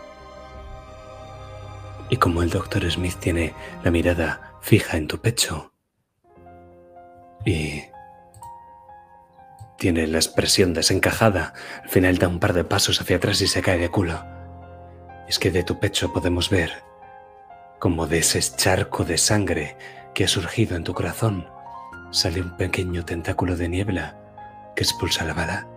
Y 2.10 2.16
como 2.18 2.42
el 2.42 2.50
Dr. 2.50 2.90
Smith 2.90 3.16
tiene 3.18 3.54
la 3.82 3.90
mirada 3.90 4.52
fija 4.60 4.96
en 4.96 5.08
tu 5.08 5.20
pecho 5.20 5.72
y 7.44 7.82
tiene 9.78 10.06
la 10.06 10.18
expresión 10.18 10.72
desencajada, 10.72 11.52
al 11.82 11.88
final 11.88 12.18
da 12.18 12.28
un 12.28 12.40
par 12.40 12.52
de 12.52 12.64
pasos 12.64 13.00
hacia 13.00 13.16
atrás 13.16 13.40
y 13.40 13.46
se 13.46 13.60
cae 13.60 13.78
de 13.78 13.90
culo. 13.90 14.24
Es 15.28 15.38
que 15.38 15.50
de 15.50 15.62
tu 15.62 15.78
pecho 15.80 16.12
podemos 16.12 16.50
ver 16.50 16.82
como 17.84 18.06
de 18.06 18.16
ese 18.16 18.40
charco 18.40 19.04
de 19.04 19.18
sangre 19.18 19.76
que 20.14 20.24
ha 20.24 20.28
surgido 20.28 20.74
en 20.74 20.84
tu 20.84 20.94
corazón 20.94 21.46
sale 22.12 22.40
un 22.40 22.56
pequeño 22.56 23.04
tentáculo 23.04 23.58
de 23.58 23.68
niebla 23.68 24.16
que 24.74 24.84
expulsa 24.84 25.22
la 25.26 25.34
bala. 25.34 25.68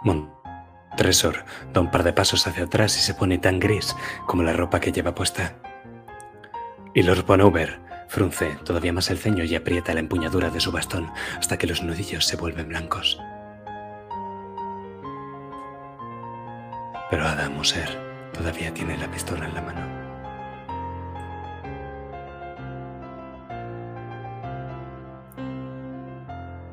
Montresor 0.00 1.44
da 1.72 1.80
un 1.80 1.92
par 1.92 2.02
de 2.02 2.12
pasos 2.12 2.44
hacia 2.48 2.64
atrás 2.64 2.96
y 2.96 3.00
se 3.00 3.14
pone 3.14 3.38
tan 3.38 3.60
gris 3.60 3.94
como 4.26 4.42
la 4.42 4.54
ropa 4.54 4.80
que 4.80 4.90
lleva 4.90 5.14
puesta. 5.14 5.54
Y 6.94 7.04
Lord 7.04 7.26
Bonover 7.26 7.78
frunce 8.08 8.56
todavía 8.64 8.92
más 8.92 9.08
el 9.08 9.18
ceño 9.18 9.44
y 9.44 9.54
aprieta 9.54 9.94
la 9.94 10.00
empuñadura 10.00 10.50
de 10.50 10.58
su 10.58 10.72
bastón 10.72 11.12
hasta 11.38 11.58
que 11.58 11.68
los 11.68 11.80
nudillos 11.80 12.26
se 12.26 12.34
vuelven 12.34 12.70
blancos. 12.70 13.20
Pero 17.12 17.28
Adam 17.28 17.54
Moser 17.58 18.00
todavía 18.32 18.72
tiene 18.72 18.96
la 18.96 19.06
pistola 19.06 19.44
en 19.44 19.54
la 19.54 19.60
mano. 19.60 19.80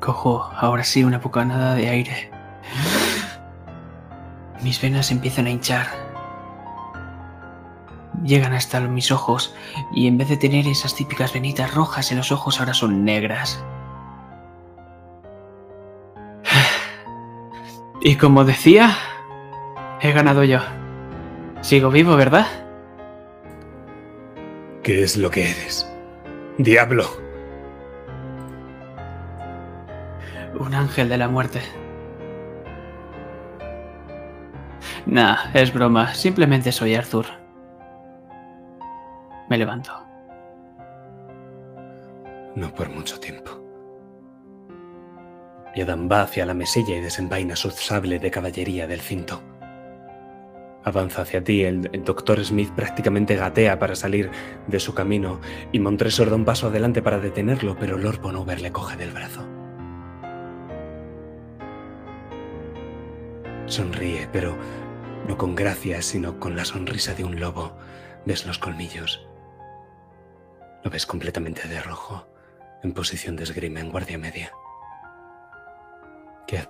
Cojo 0.00 0.50
ahora 0.56 0.82
sí 0.82 1.04
una 1.04 1.18
bocanada 1.18 1.74
de 1.74 1.90
aire. 1.90 2.30
Mis 4.62 4.80
venas 4.80 5.10
empiezan 5.10 5.44
a 5.44 5.50
hinchar. 5.50 5.88
Llegan 8.24 8.54
hasta 8.54 8.80
mis 8.80 9.12
ojos 9.12 9.54
y 9.92 10.06
en 10.06 10.16
vez 10.16 10.30
de 10.30 10.38
tener 10.38 10.66
esas 10.66 10.94
típicas 10.94 11.34
venitas 11.34 11.74
rojas 11.74 12.12
en 12.12 12.16
los 12.16 12.32
ojos 12.32 12.60
ahora 12.60 12.72
son 12.72 13.04
negras. 13.04 13.62
Y 18.02 18.16
como 18.16 18.44
decía, 18.46 18.96
he 20.00 20.12
ganado 20.12 20.44
yo. 20.44 20.60
Sigo 21.60 21.90
vivo, 21.90 22.16
¿verdad? 22.16 22.46
¿Qué 24.82 25.02
es 25.02 25.16
lo 25.16 25.30
que 25.30 25.50
eres? 25.50 25.86
Diablo. 26.58 27.04
Un 30.58 30.74
ángel 30.74 31.08
de 31.08 31.18
la 31.18 31.28
muerte. 31.28 31.60
Nah, 35.06 35.36
es 35.54 35.72
broma. 35.72 36.14
Simplemente 36.14 36.72
soy 36.72 36.94
Arthur. 36.94 37.26
Me 39.48 39.58
levanto. 39.58 39.92
No 42.54 42.72
por 42.74 42.88
mucho 42.88 43.18
tiempo. 43.18 43.50
Y 45.74 45.82
Adam 45.82 46.08
va 46.10 46.22
hacia 46.22 46.46
la 46.46 46.54
mesilla 46.54 46.96
y 46.96 47.00
desenvaina 47.00 47.54
su 47.54 47.70
sable 47.70 48.18
de 48.18 48.30
caballería 48.30 48.86
del 48.86 49.00
cinto. 49.00 49.42
Avanza 50.82 51.22
hacia 51.22 51.44
ti, 51.44 51.62
el, 51.64 51.82
doctor 52.04 52.42
Smith 52.42 52.70
prácticamente 52.70 53.36
gatea 53.36 53.78
para 53.78 53.94
salir 53.94 54.30
de 54.66 54.80
su 54.80 54.94
camino 54.94 55.40
y 55.72 55.78
Montresor 55.78 56.30
da 56.30 56.36
un 56.36 56.46
paso 56.46 56.68
adelante 56.68 57.02
para 57.02 57.18
detenerlo, 57.18 57.76
pero 57.78 57.98
Lord 57.98 58.20
Bonover 58.20 58.60
le 58.62 58.72
coge 58.72 58.96
del 58.96 59.10
brazo. 59.10 59.46
Sonríe, 63.66 64.28
pero 64.32 64.56
no 65.28 65.36
con 65.36 65.54
gracia, 65.54 66.00
sino 66.00 66.40
con 66.40 66.56
la 66.56 66.64
sonrisa 66.64 67.14
de 67.14 67.24
un 67.24 67.38
lobo. 67.38 67.76
Ves 68.24 68.46
los 68.46 68.58
colmillos. 68.58 69.26
Lo 70.82 70.90
ves 70.90 71.04
completamente 71.04 71.68
de 71.68 71.80
rojo, 71.82 72.26
en 72.82 72.92
posición 72.92 73.36
de 73.36 73.44
esgrima 73.44 73.80
en 73.80 73.90
guardia 73.90 74.18
media. 74.18 74.50
¿Qué 76.46 76.66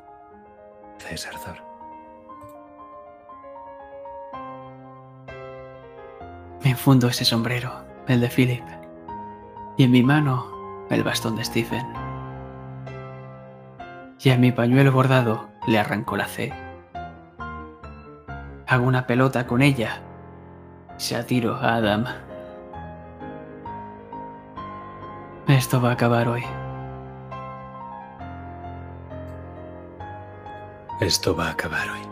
haces, 0.98 1.26
Arthur? 1.28 1.69
Me 6.62 6.70
infundo 6.70 7.08
ese 7.08 7.24
sombrero, 7.24 7.72
el 8.06 8.20
de 8.20 8.28
Philip, 8.28 8.64
y 9.78 9.84
en 9.84 9.90
mi 9.90 10.02
mano 10.02 10.46
el 10.90 11.02
bastón 11.02 11.36
de 11.36 11.44
Stephen. 11.44 11.86
Y 14.22 14.28
a 14.28 14.36
mi 14.36 14.52
pañuelo 14.52 14.92
bordado 14.92 15.48
le 15.66 15.78
arranco 15.78 16.16
la 16.18 16.26
C. 16.26 16.52
Hago 18.66 18.84
una 18.84 19.06
pelota 19.06 19.46
con 19.46 19.62
ella. 19.62 20.02
Se 20.98 21.16
atiro 21.16 21.54
a 21.54 21.76
Adam. 21.76 22.04
Esto 25.48 25.80
va 25.80 25.90
a 25.90 25.92
acabar 25.92 26.28
hoy. 26.28 26.44
Esto 31.00 31.34
va 31.34 31.46
a 31.46 31.50
acabar 31.52 31.88
hoy. 31.88 32.09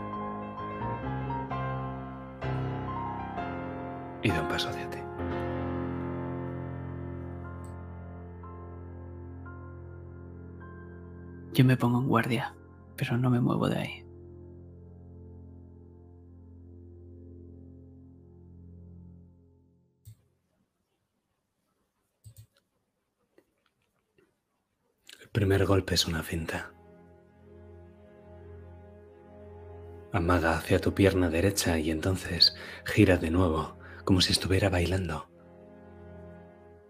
Y 4.21 4.29
da 4.29 4.41
un 4.41 4.47
paso 4.47 4.69
hacia 4.69 4.89
ti. 4.89 4.97
Yo 11.53 11.65
me 11.65 11.77
pongo 11.77 11.99
en 11.99 12.07
guardia, 12.07 12.55
pero 12.95 13.17
no 13.17 13.29
me 13.29 13.41
muevo 13.41 13.67
de 13.67 13.77
ahí. 13.77 14.05
El 25.21 25.29
primer 25.31 25.65
golpe 25.65 25.95
es 25.95 26.05
una 26.07 26.23
finta. 26.23 26.71
Amaga 30.11 30.57
hacia 30.57 30.79
tu 30.81 30.93
pierna 30.93 31.29
derecha 31.29 31.77
y 31.77 31.91
entonces 31.91 32.55
gira 32.85 33.17
de 33.17 33.31
nuevo, 33.31 33.78
como 34.09 34.21
si 34.21 34.31
estuviera 34.31 34.69
bailando. 34.69 35.29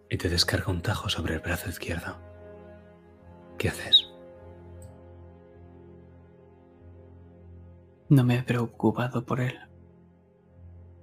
Y 0.09 0.15
te 0.15 0.29
descarga 0.29 0.71
un 0.71 0.81
tajo 0.81 1.09
sobre 1.09 1.33
el 1.33 1.41
brazo 1.41 1.67
izquierdo. 1.67 2.17
¿Qué 3.57 3.67
haces? 3.67 4.09
No 8.07 8.23
me 8.23 8.37
he 8.37 8.43
preocupado 8.43 9.25
por 9.25 9.41
él. 9.41 9.59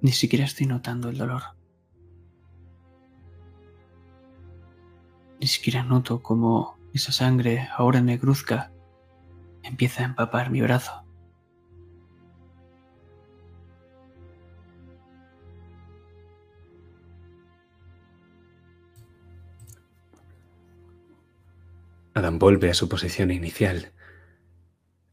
Ni 0.00 0.12
siquiera 0.12 0.46
estoy 0.46 0.66
notando 0.66 1.10
el 1.10 1.18
dolor. 1.18 1.42
Ni 5.38 5.48
siquiera 5.48 5.82
noto 5.82 6.22
cómo 6.22 6.78
esa 6.94 7.12
sangre, 7.12 7.68
ahora 7.76 8.00
negruzca, 8.00 8.72
empieza 9.62 10.00
a 10.00 10.06
empapar 10.06 10.50
mi 10.50 10.62
brazo. 10.62 11.05
Adam 22.16 22.38
vuelve 22.38 22.70
a 22.70 22.74
su 22.74 22.88
posición 22.88 23.30
inicial. 23.30 23.92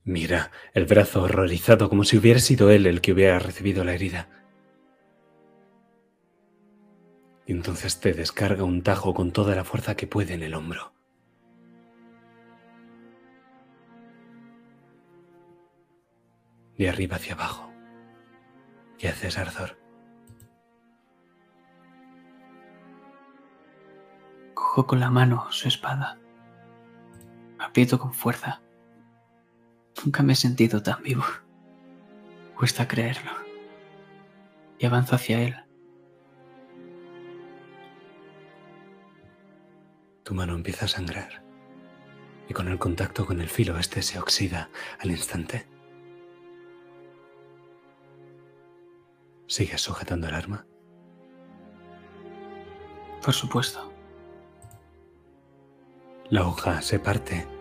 Mira 0.05 0.51
el 0.73 0.85
brazo 0.85 1.23
horrorizado 1.23 1.89
como 1.89 2.05
si 2.05 2.17
hubiera 2.17 2.39
sido 2.39 2.69
él 2.71 2.85
el 2.85 3.01
que 3.01 3.11
hubiera 3.11 3.39
recibido 3.39 3.83
la 3.83 3.93
herida. 3.93 4.29
Y 7.45 7.51
entonces 7.51 7.99
te 7.99 8.13
descarga 8.13 8.63
un 8.63 8.83
tajo 8.83 9.13
con 9.13 9.33
toda 9.33 9.53
la 9.53 9.65
fuerza 9.65 9.95
que 9.95 10.07
puede 10.07 10.33
en 10.33 10.43
el 10.43 10.53
hombro. 10.53 10.93
De 16.77 16.87
arriba 16.87 17.17
hacia 17.17 17.33
abajo. 17.33 17.69
¿Qué 18.97 19.09
haces, 19.09 19.37
Arthur? 19.37 19.77
Cojo 24.53 24.87
con 24.87 25.01
la 25.01 25.09
mano 25.09 25.51
su 25.51 25.67
espada. 25.67 26.22
Aprieto 27.63 27.97
con 27.97 28.13
fuerza. 28.13 28.61
Nunca 30.03 30.21
me 30.21 30.33
he 30.33 30.35
sentido 30.35 30.83
tan 30.83 31.01
vivo. 31.01 31.23
Cuesta 32.57 32.87
creerlo. 32.87 33.31
Y 34.77 34.85
avanzo 34.85 35.15
hacia 35.15 35.41
él. 35.41 35.55
Tu 40.23 40.33
mano 40.33 40.55
empieza 40.55 40.85
a 40.85 40.89
sangrar. 40.89 41.41
Y 42.49 42.53
con 42.53 42.67
el 42.67 42.77
contacto 42.77 43.25
con 43.25 43.39
el 43.39 43.47
filo 43.47 43.77
este 43.79 44.01
se 44.01 44.19
oxida 44.19 44.69
al 44.99 45.11
instante. 45.11 45.65
¿Sigues 49.47 49.81
sujetando 49.81 50.27
el 50.27 50.35
arma? 50.35 50.65
Por 53.23 53.33
supuesto. 53.33 53.93
La 56.29 56.45
hoja 56.45 56.81
se 56.81 56.99
parte 56.99 57.52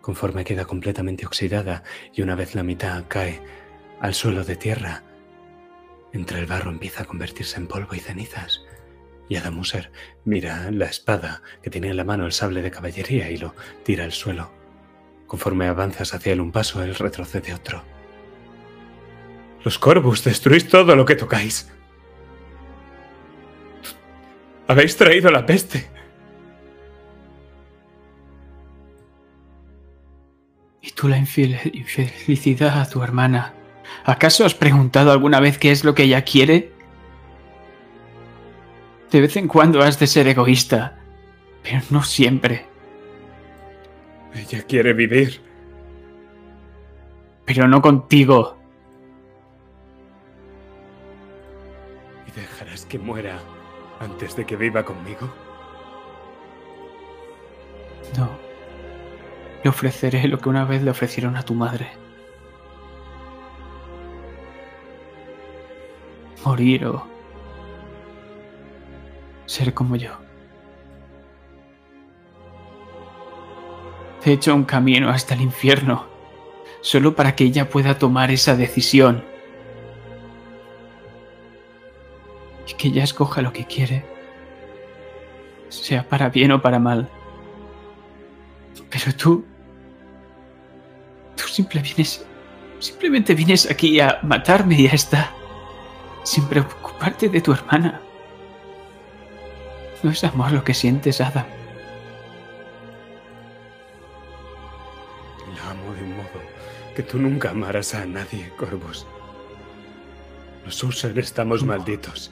conforme 0.00 0.44
queda 0.44 0.64
completamente 0.64 1.26
oxidada 1.26 1.82
y 2.12 2.22
una 2.22 2.34
vez 2.34 2.54
la 2.54 2.62
mitad 2.62 3.04
cae 3.08 3.40
al 4.00 4.14
suelo 4.14 4.44
de 4.44 4.56
tierra. 4.56 5.02
Entre 6.12 6.38
el 6.38 6.46
barro 6.46 6.70
empieza 6.70 7.02
a 7.02 7.06
convertirse 7.06 7.58
en 7.58 7.66
polvo 7.66 7.94
y 7.94 8.00
cenizas. 8.00 8.62
Y 9.28 9.36
Adamuser 9.36 9.92
mira 10.24 10.70
la 10.70 10.86
espada 10.86 11.42
que 11.62 11.70
tiene 11.70 11.88
en 11.88 11.96
la 11.96 12.04
mano 12.04 12.26
el 12.26 12.32
sable 12.32 12.62
de 12.62 12.70
caballería 12.70 13.30
y 13.30 13.36
lo 13.36 13.54
tira 13.84 14.04
al 14.04 14.12
suelo. 14.12 14.50
Conforme 15.26 15.68
avanzas 15.68 16.12
hacia 16.14 16.32
él 16.32 16.40
un 16.40 16.50
paso, 16.50 16.82
él 16.82 16.96
retrocede 16.96 17.54
otro. 17.54 17.84
Los 19.62 19.78
Corvus 19.78 20.24
destruís 20.24 20.66
todo 20.66 20.96
lo 20.96 21.04
que 21.04 21.14
tocáis. 21.14 21.70
Habéis 24.66 24.96
traído 24.96 25.30
la 25.30 25.46
peste. 25.46 25.88
Y 30.82 30.92
tú 30.92 31.08
la 31.08 31.18
infelicidad 31.18 32.80
a 32.80 32.88
tu 32.88 33.02
hermana. 33.02 33.54
¿Acaso 34.04 34.44
has 34.44 34.54
preguntado 34.54 35.12
alguna 35.12 35.40
vez 35.40 35.58
qué 35.58 35.70
es 35.72 35.84
lo 35.84 35.94
que 35.94 36.04
ella 36.04 36.22
quiere? 36.22 36.72
De 39.10 39.20
vez 39.20 39.36
en 39.36 39.48
cuando 39.48 39.82
has 39.82 39.98
de 39.98 40.06
ser 40.06 40.28
egoísta, 40.28 40.98
pero 41.62 41.80
no 41.90 42.02
siempre. 42.02 42.66
Ella 44.34 44.62
quiere 44.62 44.92
vivir. 44.92 45.40
Pero 47.44 47.66
no 47.66 47.82
contigo. 47.82 48.56
¿Y 52.28 52.40
dejarás 52.40 52.86
que 52.86 52.98
muera 52.98 53.40
antes 53.98 54.36
de 54.36 54.46
que 54.46 54.56
viva 54.56 54.84
conmigo? 54.84 55.28
No. 58.16 58.49
Le 59.62 59.70
ofreceré 59.70 60.26
lo 60.28 60.38
que 60.38 60.48
una 60.48 60.64
vez 60.64 60.82
le 60.82 60.90
ofrecieron 60.90 61.36
a 61.36 61.42
tu 61.42 61.54
madre. 61.54 61.90
Morir 66.44 66.86
o 66.86 67.10
ser 69.50 69.74
como 69.74 69.96
yo. 69.96 70.12
He 74.24 74.32
hecho 74.32 74.54
un 74.54 74.64
camino 74.64 75.10
hasta 75.10 75.34
el 75.34 75.40
infierno, 75.40 76.06
solo 76.82 77.16
para 77.16 77.34
que 77.34 77.44
ella 77.44 77.68
pueda 77.68 77.98
tomar 77.98 78.30
esa 78.30 78.54
decisión. 78.54 79.24
Y 82.68 82.74
que 82.74 82.88
ella 82.88 83.02
escoja 83.02 83.42
lo 83.42 83.52
que 83.52 83.66
quiere, 83.66 84.04
sea 85.68 86.08
para 86.08 86.28
bien 86.28 86.52
o 86.52 86.62
para 86.62 86.78
mal. 86.78 87.10
Pero 89.10 89.16
tú... 89.16 89.44
Tú 91.36 91.48
simple 91.48 91.80
vienes, 91.80 92.24
simplemente 92.78 93.34
vienes 93.34 93.68
aquí 93.68 93.98
a 93.98 94.20
matarme 94.22 94.74
y 94.76 94.84
ya 94.84 94.92
está. 94.92 95.32
Sin 96.22 96.44
preocuparte 96.46 97.28
de 97.28 97.40
tu 97.40 97.52
hermana. 97.52 98.00
No 100.02 100.10
es 100.10 100.22
amor 100.22 100.52
lo 100.52 100.62
que 100.62 100.74
sientes, 100.74 101.20
Adam. 101.20 101.46
La 105.56 105.70
amo 105.70 105.92
de 105.94 106.02
un 106.02 106.16
modo 106.16 106.40
que 106.94 107.02
tú 107.02 107.18
nunca 107.18 107.50
amarás 107.50 107.94
a 107.94 108.04
nadie, 108.04 108.52
Corvus. 108.56 109.06
Los 110.64 110.84
estamos 111.16 111.64
malditos. 111.64 112.30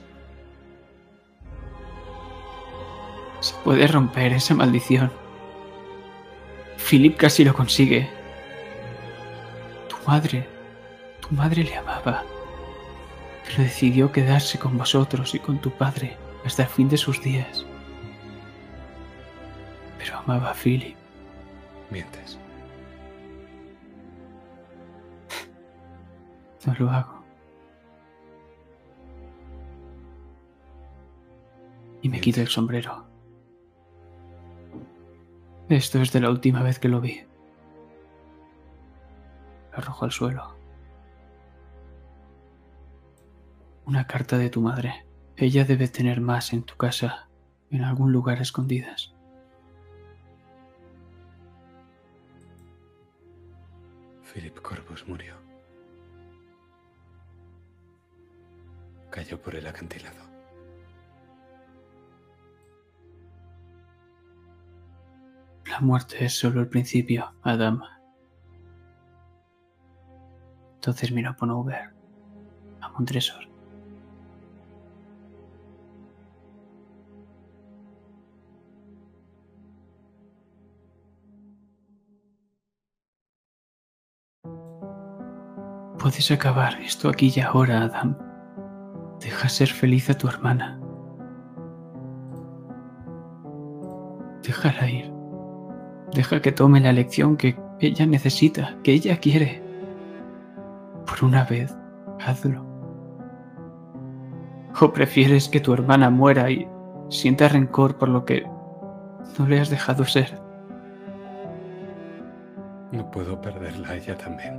Se 3.40 3.54
puede 3.64 3.86
romper 3.86 4.32
esa 4.32 4.54
maldición. 4.54 5.10
Philip 6.88 7.18
casi 7.18 7.44
lo 7.44 7.52
consigue. 7.52 8.08
Tu 9.90 9.96
madre, 10.06 10.48
tu 11.20 11.34
madre 11.34 11.62
le 11.62 11.76
amaba, 11.76 12.24
pero 13.44 13.62
decidió 13.62 14.10
quedarse 14.10 14.58
con 14.58 14.78
vosotros 14.78 15.34
y 15.34 15.38
con 15.38 15.58
tu 15.58 15.70
padre 15.70 16.16
hasta 16.46 16.62
el 16.62 16.68
fin 16.70 16.88
de 16.88 16.96
sus 16.96 17.20
días. 17.20 17.66
Pero 19.98 20.16
amaba 20.16 20.52
a 20.52 20.54
Philip. 20.54 20.96
Mientes. 21.90 22.38
No 26.64 26.74
lo 26.78 26.90
hago. 26.90 27.22
Y 32.00 32.08
me 32.08 32.18
quito 32.18 32.40
el 32.40 32.48
sombrero. 32.48 33.17
Esto 35.68 36.00
es 36.00 36.12
de 36.12 36.20
la 36.20 36.30
última 36.30 36.62
vez 36.62 36.78
que 36.78 36.88
lo 36.88 36.98
vi. 36.98 37.26
Lo 39.70 39.78
arrojo 39.78 40.06
al 40.06 40.12
suelo. 40.12 40.56
Una 43.84 44.06
carta 44.06 44.38
de 44.38 44.48
tu 44.48 44.62
madre. 44.62 45.04
Ella 45.36 45.66
debe 45.66 45.86
tener 45.88 46.22
más 46.22 46.54
en 46.54 46.62
tu 46.62 46.76
casa, 46.76 47.28
en 47.70 47.84
algún 47.84 48.12
lugar 48.12 48.40
escondidas. 48.40 49.12
Philip 54.32 54.58
Corvus 54.60 55.06
murió. 55.06 55.34
Cayó 59.10 59.40
por 59.40 59.54
el 59.54 59.66
acantilado. 59.66 60.27
La 65.70 65.80
muerte 65.80 66.24
es 66.24 66.38
solo 66.38 66.60
el 66.60 66.68
principio, 66.68 67.32
Adam. 67.42 67.82
Entonces 70.74 71.12
miró 71.12 71.30
a 71.30 71.36
Ponover, 71.36 71.90
a 72.80 72.88
Montresor. 72.90 73.48
Puedes 85.98 86.30
acabar 86.30 86.80
esto 86.80 87.08
aquí 87.08 87.32
y 87.34 87.40
ahora, 87.40 87.82
Adam. 87.82 88.16
Deja 89.20 89.48
ser 89.48 89.68
feliz 89.68 90.08
a 90.08 90.16
tu 90.16 90.28
hermana. 90.28 90.80
Déjala 94.42 94.88
ir. 94.88 95.17
Deja 96.12 96.40
que 96.40 96.52
tome 96.52 96.80
la 96.80 96.92
lección 96.92 97.36
que 97.36 97.56
ella 97.80 98.06
necesita, 98.06 98.76
que 98.82 98.92
ella 98.92 99.18
quiere. 99.18 99.62
Por 101.06 101.24
una 101.24 101.44
vez, 101.44 101.74
hazlo. 102.20 102.64
¿O 104.80 104.92
prefieres 104.92 105.48
que 105.48 105.60
tu 105.60 105.72
hermana 105.72 106.10
muera 106.10 106.50
y 106.50 106.68
sienta 107.08 107.48
rencor 107.48 107.98
por 107.98 108.08
lo 108.08 108.24
que 108.24 108.46
no 109.38 109.46
le 109.46 109.60
has 109.60 109.70
dejado 109.70 110.04
ser? 110.04 110.40
No 112.92 113.10
puedo 113.10 113.40
perderla 113.40 113.90
a 113.90 113.96
ella 113.96 114.16
también. 114.16 114.58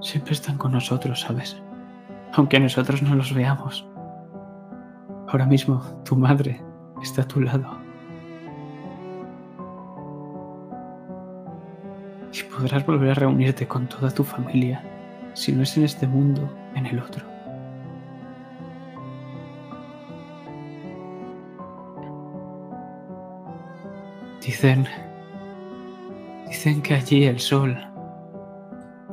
Siempre 0.00 0.32
están 0.32 0.56
con 0.56 0.72
nosotros, 0.72 1.20
¿sabes? 1.20 1.60
Aunque 2.32 2.60
nosotros 2.60 3.02
no 3.02 3.14
los 3.14 3.34
veamos. 3.34 3.89
Ahora 5.30 5.46
mismo 5.46 5.80
tu 6.04 6.16
madre 6.16 6.60
está 7.00 7.22
a 7.22 7.28
tu 7.28 7.40
lado. 7.40 7.78
Y 12.32 12.42
podrás 12.52 12.84
volver 12.84 13.10
a 13.10 13.14
reunirte 13.14 13.68
con 13.68 13.88
toda 13.88 14.10
tu 14.10 14.24
familia, 14.24 14.82
si 15.34 15.52
no 15.52 15.62
es 15.62 15.76
en 15.76 15.84
este 15.84 16.08
mundo, 16.08 16.52
en 16.74 16.86
el 16.86 16.98
otro. 16.98 17.24
Dicen... 24.44 24.86
Dicen 26.48 26.82
que 26.82 26.94
allí 26.94 27.24
el 27.24 27.38
sol 27.38 27.78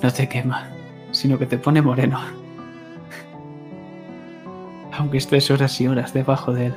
no 0.02 0.12
te 0.12 0.28
quema, 0.28 0.68
sino 1.12 1.38
que 1.38 1.46
te 1.46 1.60
pone 1.60 1.80
moreno. 1.84 2.47
Aunque 5.08 5.20
estés 5.20 5.50
horas 5.52 5.80
y 5.80 5.88
horas 5.88 6.14
debajo 6.14 6.52
de 6.52 6.66
él. 6.66 6.74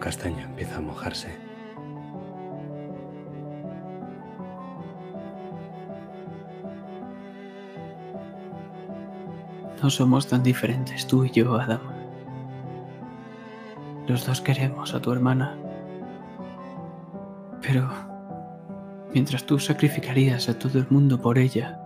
Castaño 0.00 0.44
empieza 0.44 0.78
a 0.78 0.80
mojarse. 0.80 1.38
No 9.82 9.88
somos 9.88 10.26
tan 10.26 10.42
diferentes 10.42 11.06
tú 11.06 11.24
y 11.24 11.30
yo, 11.30 11.54
Adam. 11.54 11.80
Los 14.06 14.26
dos 14.26 14.40
queremos 14.40 14.92
a 14.92 15.00
tu 15.00 15.12
hermana. 15.12 15.56
Pero 17.62 17.88
mientras 19.14 19.44
tú 19.44 19.58
sacrificarías 19.58 20.48
a 20.48 20.58
todo 20.58 20.78
el 20.78 20.86
mundo 20.90 21.20
por 21.20 21.38
ella, 21.38 21.80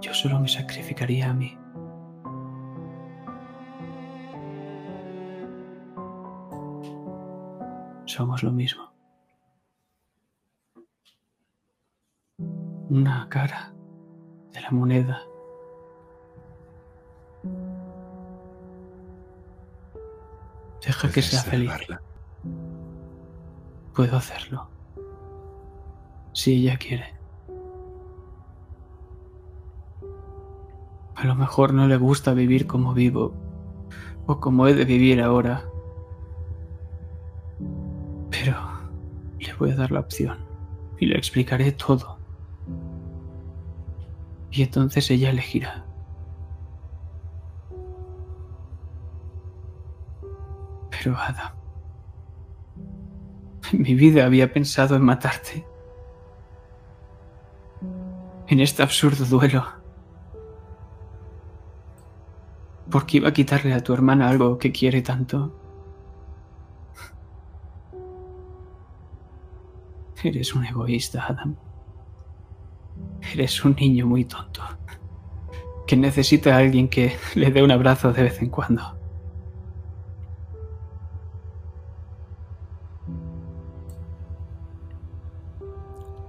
yo 0.00 0.14
solo 0.14 0.40
me 0.40 0.48
sacrificaría 0.48 1.30
a 1.30 1.34
mí. 1.34 1.56
Somos 8.16 8.42
lo 8.42 8.50
mismo. 8.50 8.94
Una 12.88 13.28
cara 13.28 13.74
de 14.54 14.60
la 14.62 14.70
moneda. 14.70 15.20
Deja 20.82 21.12
que 21.12 21.20
sea 21.20 21.42
feliz. 21.42 21.70
Puedo 23.94 24.16
hacerlo. 24.16 24.70
Si 26.32 26.54
ella 26.54 26.78
quiere. 26.78 27.14
A 31.16 31.26
lo 31.26 31.34
mejor 31.34 31.74
no 31.74 31.86
le 31.86 31.98
gusta 31.98 32.32
vivir 32.32 32.66
como 32.66 32.94
vivo 32.94 33.34
o 34.24 34.40
como 34.40 34.68
he 34.68 34.72
de 34.72 34.86
vivir 34.86 35.20
ahora. 35.20 35.68
Pero 38.30 38.56
le 39.38 39.52
voy 39.54 39.70
a 39.70 39.76
dar 39.76 39.92
la 39.92 40.00
opción 40.00 40.38
y 40.98 41.06
le 41.06 41.16
explicaré 41.16 41.72
todo. 41.72 42.18
Y 44.50 44.62
entonces 44.62 45.10
ella 45.10 45.30
elegirá. 45.30 45.84
Pero 50.90 51.16
Adam, 51.16 51.52
En 53.72 53.82
mi 53.82 53.94
vida 53.94 54.24
había 54.24 54.52
pensado 54.52 54.96
en 54.96 55.02
matarte. 55.02 55.66
En 58.48 58.60
este 58.60 58.82
absurdo 58.82 59.24
duelo. 59.24 59.64
Porque 62.90 63.16
iba 63.16 63.28
a 63.28 63.32
quitarle 63.32 63.74
a 63.74 63.82
tu 63.82 63.92
hermana 63.92 64.28
algo 64.28 64.58
que 64.58 64.70
quiere 64.70 65.02
tanto. 65.02 65.52
Eres 70.22 70.54
un 70.54 70.64
egoísta, 70.64 71.26
Adam. 71.26 71.56
Eres 73.32 73.64
un 73.64 73.74
niño 73.74 74.06
muy 74.06 74.24
tonto. 74.24 74.62
Que 75.86 75.96
necesita 75.96 76.54
a 76.54 76.58
alguien 76.58 76.88
que 76.88 77.16
le 77.34 77.50
dé 77.50 77.62
un 77.62 77.70
abrazo 77.70 78.12
de 78.12 78.22
vez 78.22 78.40
en 78.42 78.50
cuando. 78.50 78.82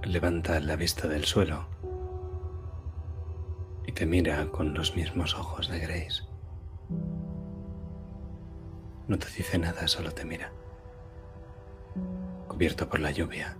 Levanta 0.04 0.58
la 0.60 0.76
vista 0.76 1.06
del 1.06 1.24
suelo 1.24 1.66
y 3.86 3.92
te 3.92 4.06
mira 4.06 4.46
con 4.50 4.74
los 4.74 4.96
mismos 4.96 5.34
ojos 5.34 5.68
de 5.68 5.80
Grace. 5.80 6.22
No 9.06 9.18
te 9.18 9.26
dice 9.36 9.58
nada, 9.58 9.88
solo 9.88 10.10
te 10.12 10.24
mira. 10.24 10.52
Cubierto 12.46 12.88
por 12.88 13.00
la 13.00 13.10
lluvia, 13.10 13.56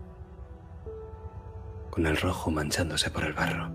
con 1.99 2.07
el 2.07 2.17
rojo 2.17 2.53
manchándose 2.53 3.11
por 3.11 3.25
el 3.25 3.33
barro. 3.33 3.73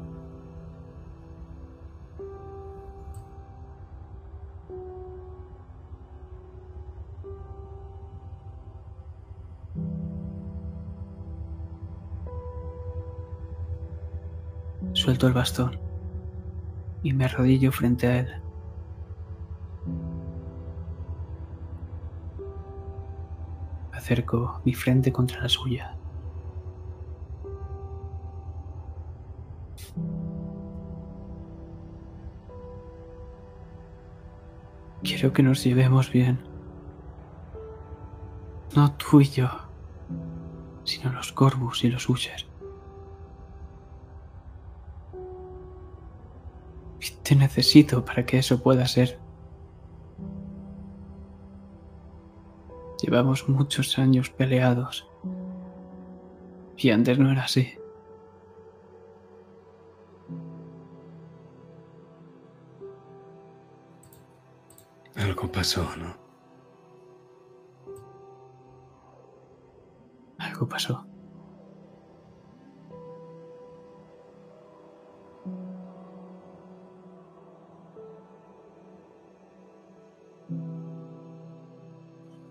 Suelto 14.94 15.28
el 15.28 15.34
bastón 15.34 15.78
y 17.04 17.12
me 17.12 17.26
arrodillo 17.26 17.74
frente 17.74 18.08
a 18.08 18.20
él. 18.20 18.42
Acerco 23.92 24.62
mi 24.64 24.74
frente 24.74 25.12
contra 25.12 25.42
la 25.42 25.50
suya. 25.50 25.98
Quiero 35.04 35.34
que 35.34 35.44
nos 35.44 35.64
llevemos 35.64 36.12
bien. 36.12 36.40
No 38.76 38.94
tú 38.94 39.22
y 39.22 39.26
yo, 39.26 39.50
sino 40.84 41.12
los 41.12 41.32
Corvus 41.32 41.84
y 41.84 41.90
los 41.90 42.10
Usher. 42.10 42.46
Te 47.24 47.36
necesito 47.36 48.04
para 48.04 48.26
que 48.26 48.38
eso 48.38 48.62
pueda 48.62 48.86
ser. 48.86 49.18
Llevamos 53.02 53.48
muchos 53.48 53.98
años 53.98 54.30
peleados. 54.30 55.08
Y 56.78 56.90
antes 56.90 57.20
no 57.20 57.32
era 57.32 57.44
así. 57.44 57.78
Algo 65.16 65.52
pasó, 65.52 65.88
¿no? 65.98 66.16
Algo 70.40 70.68
pasó. 70.68 71.06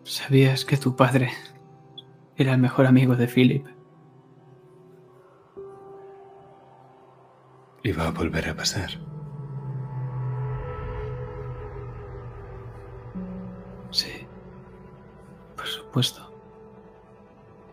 ¿Sabías 0.04 0.64
que 0.64 0.76
tu 0.76 0.94
padre 0.94 1.30
era 2.36 2.52
el 2.52 2.60
mejor 2.60 2.86
amigo 2.86 3.16
de 3.16 3.26
Philip? 3.26 3.66
Va 7.98 8.08
a 8.08 8.10
volver 8.10 8.48
a 8.48 8.56
pasar. 8.56 9.11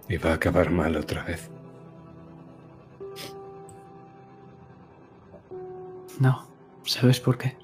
Y 0.07 0.17
va 0.17 0.31
a 0.31 0.33
acabar 0.33 0.69
mal 0.69 0.95
otra 0.95 1.23
vez. 1.23 1.49
No, 6.19 6.45
¿sabes 6.83 7.19
por 7.19 7.37
qué? 7.37 7.57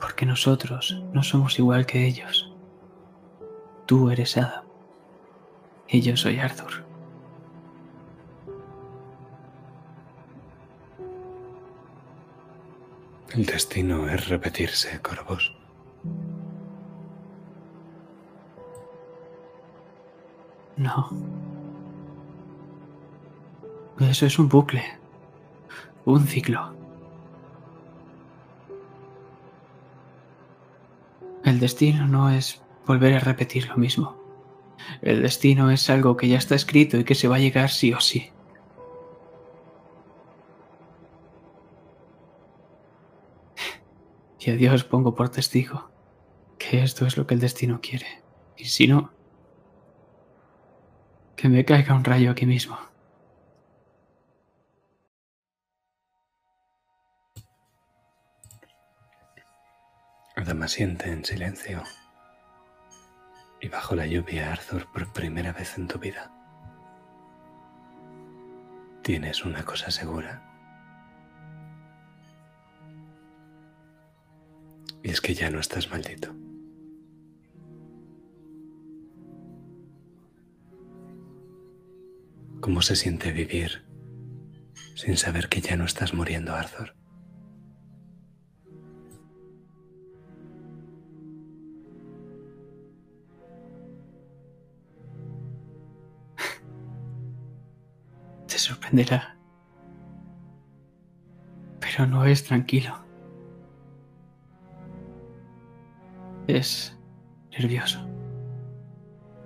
Porque 0.00 0.26
nosotros 0.26 1.02
no 1.12 1.22
somos 1.22 1.58
igual 1.58 1.86
que 1.86 2.06
ellos. 2.06 2.52
Tú 3.86 4.10
eres 4.10 4.36
Adam 4.36 4.64
y 5.88 6.00
yo 6.00 6.16
soy 6.16 6.38
Arthur. 6.40 6.84
El 13.36 13.44
destino 13.44 14.08
es 14.08 14.28
repetirse, 14.28 14.98
Corvos. 15.02 15.54
No. 20.78 21.10
Eso 24.00 24.24
es 24.24 24.38
un 24.38 24.48
bucle. 24.48 24.82
Un 26.06 26.26
ciclo. 26.26 26.74
El 31.44 31.60
destino 31.60 32.08
no 32.08 32.30
es 32.30 32.62
volver 32.86 33.12
a 33.16 33.20
repetir 33.20 33.68
lo 33.68 33.76
mismo. 33.76 34.16
El 35.02 35.20
destino 35.20 35.70
es 35.70 35.90
algo 35.90 36.16
que 36.16 36.28
ya 36.28 36.38
está 36.38 36.54
escrito 36.54 36.96
y 36.96 37.04
que 37.04 37.14
se 37.14 37.28
va 37.28 37.36
a 37.36 37.40
llegar 37.40 37.68
sí 37.68 37.92
o 37.92 38.00
sí. 38.00 38.30
Y 44.46 44.52
a 44.52 44.54
Dios 44.54 44.84
pongo 44.84 45.16
por 45.16 45.28
testigo 45.28 45.90
que 46.56 46.84
esto 46.84 47.04
es 47.04 47.16
lo 47.16 47.26
que 47.26 47.34
el 47.34 47.40
destino 47.40 47.80
quiere. 47.80 48.22
Y 48.56 48.66
si 48.66 48.86
no, 48.86 49.10
que 51.34 51.48
me 51.48 51.64
caiga 51.64 51.96
un 51.96 52.04
rayo 52.04 52.30
aquí 52.30 52.46
mismo. 52.46 52.78
Adama 60.36 60.68
siente 60.68 61.10
en 61.10 61.24
silencio. 61.24 61.82
Y 63.60 63.66
bajo 63.66 63.96
la 63.96 64.06
lluvia, 64.06 64.52
Arthur, 64.52 64.86
por 64.92 65.12
primera 65.12 65.52
vez 65.52 65.76
en 65.76 65.88
tu 65.88 65.98
vida, 65.98 66.30
tienes 69.02 69.44
una 69.44 69.64
cosa 69.64 69.90
segura. 69.90 70.45
Es 75.10 75.20
que 75.20 75.34
ya 75.34 75.50
no 75.50 75.60
estás 75.60 75.90
maldito. 75.90 76.34
¿Cómo 82.60 82.82
se 82.82 82.96
siente 82.96 83.30
vivir 83.30 83.84
sin 84.96 85.16
saber 85.16 85.48
que 85.48 85.60
ya 85.60 85.76
no 85.76 85.84
estás 85.84 86.12
muriendo, 86.12 86.54
Arthur? 86.54 86.96
Te 98.48 98.58
sorprenderá. 98.58 99.36
Pero 101.78 102.06
no 102.08 102.24
es 102.24 102.42
tranquilo. 102.42 103.05
Es 106.46 106.96
nervioso. 107.58 107.98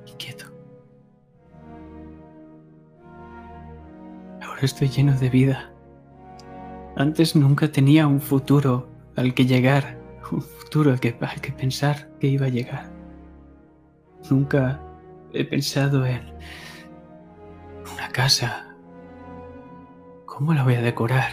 Inquieto. 0.07 0.47
Ahora 4.43 4.61
estoy 4.63 4.89
lleno 4.89 5.17
de 5.19 5.31
vida. 5.31 5.73
Antes 6.97 7.35
nunca 7.35 7.73
tenía 7.73 8.07
un 8.07 8.21
futuro 8.21 8.89
al 9.17 9.33
que 9.33 9.47
llegar, 9.47 9.99
un 10.31 10.43
futuro 10.43 10.91
al 10.91 11.01
que, 11.01 11.17
al 11.21 11.41
que 11.41 11.53
pensar 11.53 12.11
que 12.19 12.27
iba 12.27 12.47
a 12.47 12.51
llegar. 12.51 12.91
Nunca 14.29 14.81
he 15.33 15.45
pensado 15.45 16.05
en 16.05 16.35
una 17.95 18.09
casa. 18.13 18.77
¿Cómo 20.27 20.53
la 20.53 20.65
voy 20.65 20.75
a 20.75 20.83
decorar? 20.83 21.31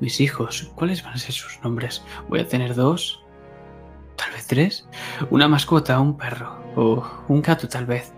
Mis 0.00 0.20
hijos, 0.20 0.70
¿cuáles 0.74 1.02
van 1.02 1.14
a 1.14 1.18
ser 1.18 1.32
sus 1.32 1.60
nombres? 1.62 2.04
¿Voy 2.28 2.40
a 2.40 2.48
tener 2.48 2.74
dos? 2.74 3.21
Tres? 4.52 4.86
Una 5.30 5.48
mascota, 5.48 5.98
un 5.98 6.16
perro 6.18 6.62
o 6.76 7.02
un 7.28 7.40
gato 7.40 7.66
tal 7.68 7.86
vez. 7.86 8.12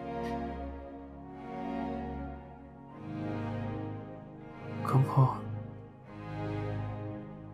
¿Cómo? 4.84 5.38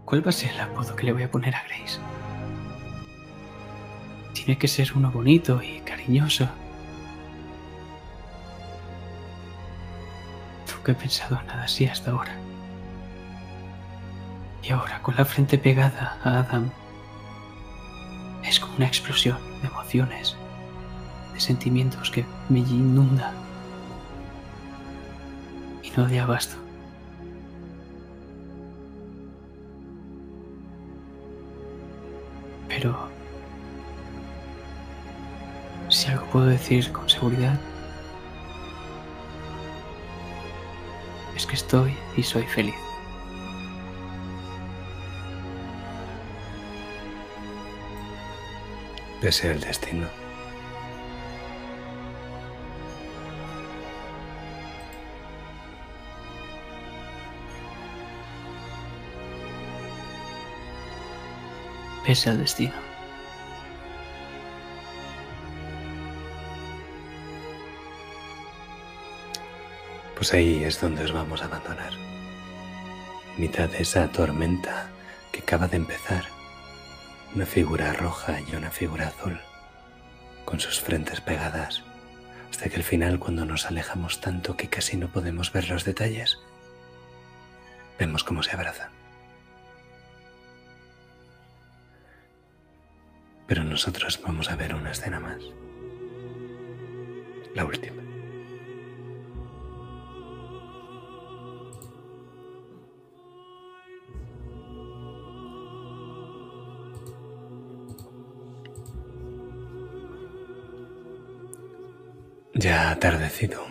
¿Cuál 0.07 0.27
va 0.27 0.31
a 0.31 0.33
ser 0.33 0.53
el 0.53 0.61
apodo 0.61 0.97
que 0.97 1.05
le 1.05 1.13
voy 1.13 1.25
a 1.25 1.31
poner 1.31 1.55
a 1.55 1.63
Grace? 1.65 2.01
Tiene 4.33 4.57
que 4.57 4.67
ser 4.67 4.93
uno 4.95 5.11
bonito 5.11 5.63
y 5.63 5.81
cariñoso. 5.81 6.49
Nunca 10.75 10.93
he 10.93 10.95
pensado 10.95 11.39
nada 11.43 11.65
así 11.65 11.85
hasta 11.85 12.13
ahora. 12.13 12.33
Y 14.63 14.73
ahora, 14.73 15.03
con 15.03 15.17
la 15.17 15.27
frente 15.27 15.59
pegada 15.59 16.19
a 16.25 16.39
Adam, 16.39 16.71
es 18.45 18.59
como 18.61 18.77
una 18.77 18.87
explosión 18.87 19.39
de 19.63 19.69
emociones, 19.69 20.37
de 21.35 21.41
sentimientos 21.41 22.11
que 22.11 22.25
me 22.49 22.61
inunda. 22.61 23.33
Y 25.83 25.91
no 25.97 26.07
de 26.07 26.21
abasto. 26.21 26.57
Pero 32.69 33.09
si 35.89 36.09
algo 36.09 36.25
puedo 36.27 36.47
decir 36.47 36.91
con 36.93 37.09
seguridad, 37.09 37.59
es 41.37 41.47
que 41.47 41.57
estoy 41.57 41.95
y 42.17 42.23
soy 42.23 42.45
feliz. 42.45 42.90
Pese 49.21 49.51
al 49.51 49.61
destino. 49.61 50.09
Pese 62.03 62.31
al 62.31 62.39
destino. 62.39 62.73
Pues 70.15 70.33
ahí 70.33 70.65
es 70.65 70.81
donde 70.81 71.05
os 71.05 71.13
vamos 71.13 71.43
a 71.43 71.45
abandonar. 71.45 71.93
Mitad 73.37 73.69
de 73.69 73.83
esa 73.83 74.09
tormenta 74.09 74.89
que 75.31 75.41
acaba 75.41 75.69
de 75.69 75.77
empezar. 75.77 76.40
Una 77.35 77.47
figura 77.47 77.93
roja 77.93 78.41
y 78.41 78.57
una 78.57 78.71
figura 78.71 79.07
azul, 79.07 79.41
con 80.45 80.59
sus 80.59 80.81
frentes 80.81 81.21
pegadas, 81.21 81.85
hasta 82.51 82.69
que 82.69 82.77
al 82.77 82.83
final 82.83 83.21
cuando 83.21 83.45
nos 83.45 83.67
alejamos 83.67 84.21
tanto 84.21 84.57
que 84.57 84.69
casi 84.69 84.97
no 84.97 85.13
podemos 85.13 85.53
ver 85.53 85.69
los 85.69 85.85
detalles, 85.85 86.39
vemos 88.01 88.25
cómo 88.25 88.43
se 88.43 88.51
abrazan. 88.51 88.91
Pero 93.47 93.63
nosotros 93.63 94.21
vamos 94.23 94.51
a 94.51 94.57
ver 94.57 94.75
una 94.75 94.91
escena 94.91 95.21
más. 95.21 95.41
La 97.55 97.65
última. 97.65 98.10
Ya 112.63 112.91
atardecido. 112.91 113.63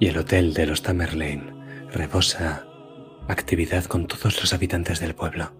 Y 0.00 0.06
el 0.06 0.16
hotel 0.16 0.54
de 0.54 0.64
los 0.64 0.80
Tamerlane 0.80 1.52
rebosa 1.92 2.64
actividad 3.28 3.84
con 3.84 4.06
todos 4.06 4.40
los 4.40 4.54
habitantes 4.54 4.98
del 4.98 5.14
pueblo. 5.14 5.52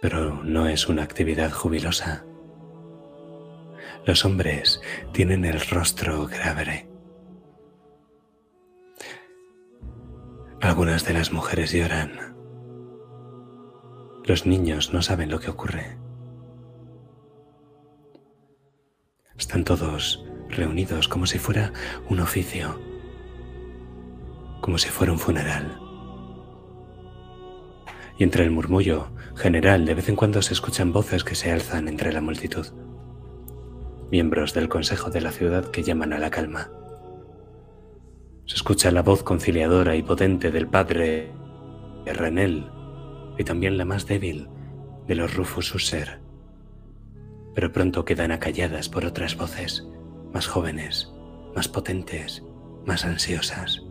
Pero 0.00 0.44
no 0.44 0.68
es 0.68 0.88
una 0.88 1.02
actividad 1.02 1.50
jubilosa. 1.50 2.24
Los 4.06 4.24
hombres 4.24 4.80
tienen 5.12 5.44
el 5.44 5.60
rostro 5.60 6.28
grave. 6.28 6.88
Algunas 10.60 11.04
de 11.04 11.12
las 11.12 11.32
mujeres 11.32 11.72
lloran. 11.72 12.36
Los 14.22 14.46
niños 14.46 14.92
no 14.92 15.02
saben 15.02 15.28
lo 15.28 15.40
que 15.40 15.50
ocurre. 15.50 15.99
Están 19.40 19.64
todos 19.64 20.22
reunidos 20.50 21.08
como 21.08 21.26
si 21.26 21.38
fuera 21.38 21.72
un 22.10 22.20
oficio, 22.20 22.78
como 24.60 24.76
si 24.76 24.90
fuera 24.90 25.12
un 25.12 25.18
funeral. 25.18 25.80
Y 28.18 28.22
entre 28.22 28.44
el 28.44 28.50
murmullo 28.50 29.08
general 29.34 29.86
de 29.86 29.94
vez 29.94 30.10
en 30.10 30.16
cuando 30.16 30.42
se 30.42 30.52
escuchan 30.52 30.92
voces 30.92 31.24
que 31.24 31.34
se 31.34 31.50
alzan 31.50 31.88
entre 31.88 32.12
la 32.12 32.20
multitud. 32.20 32.66
Miembros 34.10 34.52
del 34.52 34.68
Consejo 34.68 35.08
de 35.08 35.22
la 35.22 35.32
Ciudad 35.32 35.70
que 35.70 35.84
llaman 35.84 36.12
a 36.12 36.18
la 36.18 36.30
calma. 36.30 36.70
Se 38.44 38.56
escucha 38.56 38.90
la 38.90 39.02
voz 39.02 39.22
conciliadora 39.22 39.96
y 39.96 40.02
potente 40.02 40.50
del 40.50 40.66
padre 40.66 41.32
Renel 42.04 42.70
y 43.38 43.44
también 43.44 43.78
la 43.78 43.86
más 43.86 44.06
débil 44.06 44.48
de 45.06 45.14
los 45.14 45.34
Rufus 45.34 45.74
Usser 45.74 46.29
pero 47.54 47.72
pronto 47.72 48.04
quedan 48.04 48.32
acalladas 48.32 48.88
por 48.88 49.04
otras 49.04 49.36
voces, 49.36 49.86
más 50.32 50.46
jóvenes, 50.46 51.12
más 51.54 51.68
potentes, 51.68 52.42
más 52.86 53.04
ansiosas. 53.04 53.82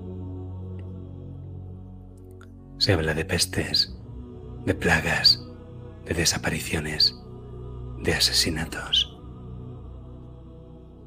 Se 2.77 2.93
habla 2.93 3.13
de 3.13 3.25
pestes, 3.25 3.95
de 4.65 4.73
plagas, 4.73 5.43
de 6.05 6.13
desapariciones, 6.13 7.15
de 7.99 8.13
asesinatos. 8.13 9.17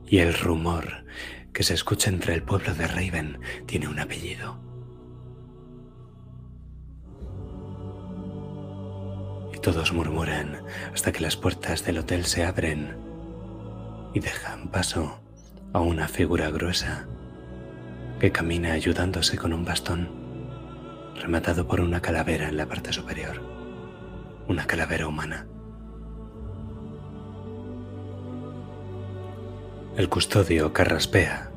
Y 0.07 0.19
el 0.19 0.35
rumor 0.35 1.07
que 1.53 1.63
se 1.63 1.75
escucha 1.75 2.11
entre 2.11 2.35
el 2.35 2.43
pueblo 2.43 2.75
de 2.75 2.87
Raven 2.87 3.39
tiene 3.67 3.89
un 3.89 3.99
apellido. 3.99 4.72
Todos 9.63 9.93
murmuran 9.93 10.65
hasta 10.93 11.13
que 11.13 11.21
las 11.21 11.37
puertas 11.37 11.85
del 11.85 11.99
hotel 11.99 12.27
se 12.27 12.45
abren 12.45 12.97
y 14.13 14.19
dejan 14.19 14.69
paso 14.69 15.21
a 15.73 15.81
una 15.81 16.09
figura 16.09 16.51
gruesa 16.51 17.07
que 18.19 18.33
camina 18.33 18.73
ayudándose 18.73 19.39
con 19.39 19.53
un 19.53 19.65
bastón 19.65 20.11
rematado 21.15 21.69
por 21.69 21.81
una 21.81 22.03
calavera 22.03 22.49
en 22.49 22.57
la 22.57 22.67
parte 22.67 22.93
superior, 22.93 23.41
una 24.49 24.67
calavera 24.67 25.07
humana. 25.07 25.47
El 29.97 30.09
custodio 30.09 30.73
carraspea 30.73 31.53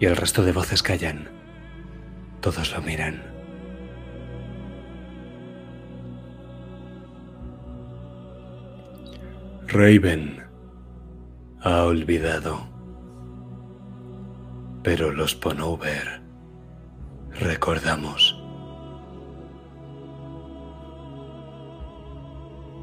y 0.00 0.06
el 0.06 0.16
resto 0.16 0.42
de 0.42 0.52
voces 0.52 0.82
callan. 0.82 1.28
Todos 2.40 2.72
lo 2.72 2.80
miran. 2.80 3.33
Raven 9.66 10.44
ha 11.60 11.84
olvidado, 11.84 12.68
pero 14.82 15.10
los 15.10 15.34
Ponover 15.34 16.22
recordamos. 17.32 18.40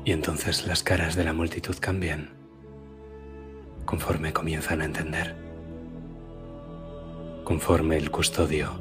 Y 0.04 0.12
entonces 0.12 0.68
las 0.68 0.84
caras 0.84 1.16
de 1.16 1.24
la 1.24 1.34
multitud 1.34 1.76
cambian 1.80 2.32
conforme 3.86 4.34
comienzan 4.34 4.82
a 4.82 4.86
entender, 4.86 5.36
conforme 7.44 7.98
el 7.98 8.12
custodio, 8.12 8.72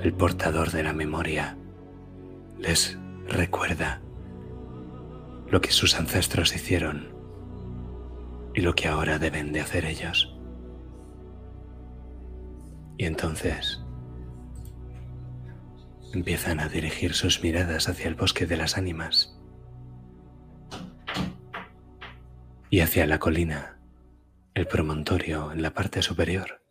el 0.00 0.12
portador 0.12 0.70
de 0.70 0.82
la 0.82 0.92
memoria, 0.92 1.56
les 2.58 2.98
recuerda 3.26 4.00
lo 5.50 5.60
que 5.60 5.70
sus 5.70 5.98
ancestros 5.98 6.54
hicieron 6.54 7.11
y 8.54 8.60
lo 8.60 8.74
que 8.74 8.88
ahora 8.88 9.18
deben 9.18 9.52
de 9.52 9.60
hacer 9.60 9.84
ellos. 9.84 10.36
Y 12.98 13.06
entonces 13.06 13.82
empiezan 16.12 16.60
a 16.60 16.68
dirigir 16.68 17.14
sus 17.14 17.42
miradas 17.42 17.88
hacia 17.88 18.08
el 18.08 18.14
bosque 18.14 18.46
de 18.46 18.56
las 18.56 18.76
ánimas 18.76 19.38
y 22.68 22.80
hacia 22.80 23.06
la 23.06 23.18
colina, 23.18 23.78
el 24.54 24.66
promontorio 24.66 25.52
en 25.52 25.62
la 25.62 25.72
parte 25.74 26.02
superior, 26.02 26.62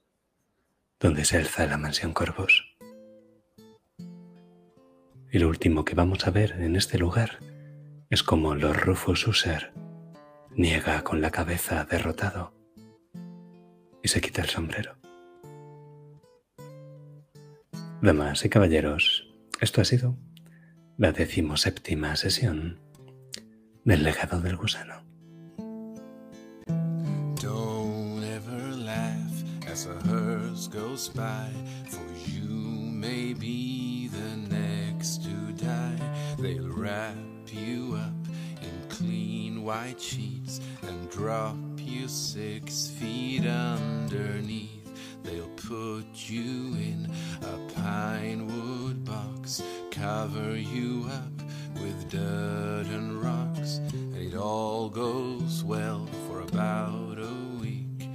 donde 0.99 1.25
se 1.25 1.37
alza 1.37 1.65
la 1.65 1.77
mansión 1.77 2.13
Corvus. 2.13 2.71
Y 5.31 5.39
lo 5.39 5.47
último 5.47 5.85
que 5.85 5.95
vamos 5.95 6.27
a 6.27 6.31
ver 6.31 6.53
en 6.59 6.75
este 6.75 6.97
lugar 6.97 7.39
Es 8.09 8.23
como 8.23 8.55
los 8.55 8.75
Rufus 8.75 9.25
User 9.25 9.71
niega 10.55 11.03
con 11.03 11.21
la 11.21 11.31
cabeza 11.31 11.85
derrotado 11.85 12.53
y 14.03 14.07
se 14.07 14.21
quita 14.21 14.41
el 14.41 14.49
sombrero. 14.49 14.95
Damas 18.01 18.43
y 18.45 18.49
caballeros, 18.49 19.27
esto 19.59 19.81
ha 19.81 19.85
sido 19.85 20.17
la 20.97 21.11
decimoséptima 21.11 22.15
sesión 22.15 22.79
del 23.83 24.03
legado 24.03 24.41
del 24.41 24.57
gusano. 24.57 25.03
Don't 27.41 28.23
ever 28.23 28.75
laugh 28.75 29.43
as 29.71 29.87
a 29.87 29.99
hearse 30.07 30.67
goes 30.67 31.09
by, 31.09 31.49
for 31.89 32.05
you 32.29 32.49
may 32.49 33.33
be 33.33 34.09
the 34.09 34.35
next 34.55 35.23
to 35.23 35.53
die. 35.63 35.99
They'll 36.39 36.69
wrap 36.69 37.15
you 37.51 37.95
up 37.95 38.20
white 39.63 39.99
sheets 39.99 40.59
and 40.81 41.09
drop 41.09 41.57
you 41.77 42.07
six 42.07 42.87
feet 42.87 43.45
underneath. 43.45 44.69
They'll 45.23 45.47
put 45.49 46.29
you 46.29 46.75
in 46.75 47.11
a 47.41 47.73
pine 47.73 48.47
wood 48.47 49.05
box, 49.05 49.61
cover 49.91 50.57
you 50.57 51.07
up 51.11 51.47
with 51.75 52.09
dirt 52.09 52.87
and 52.87 53.21
rocks, 53.21 53.77
and 53.93 54.17
it 54.17 54.35
all 54.35 54.89
goes 54.89 55.63
well 55.63 56.07
for 56.27 56.41
about 56.41 57.19
a 57.19 57.59
week. 57.59 58.09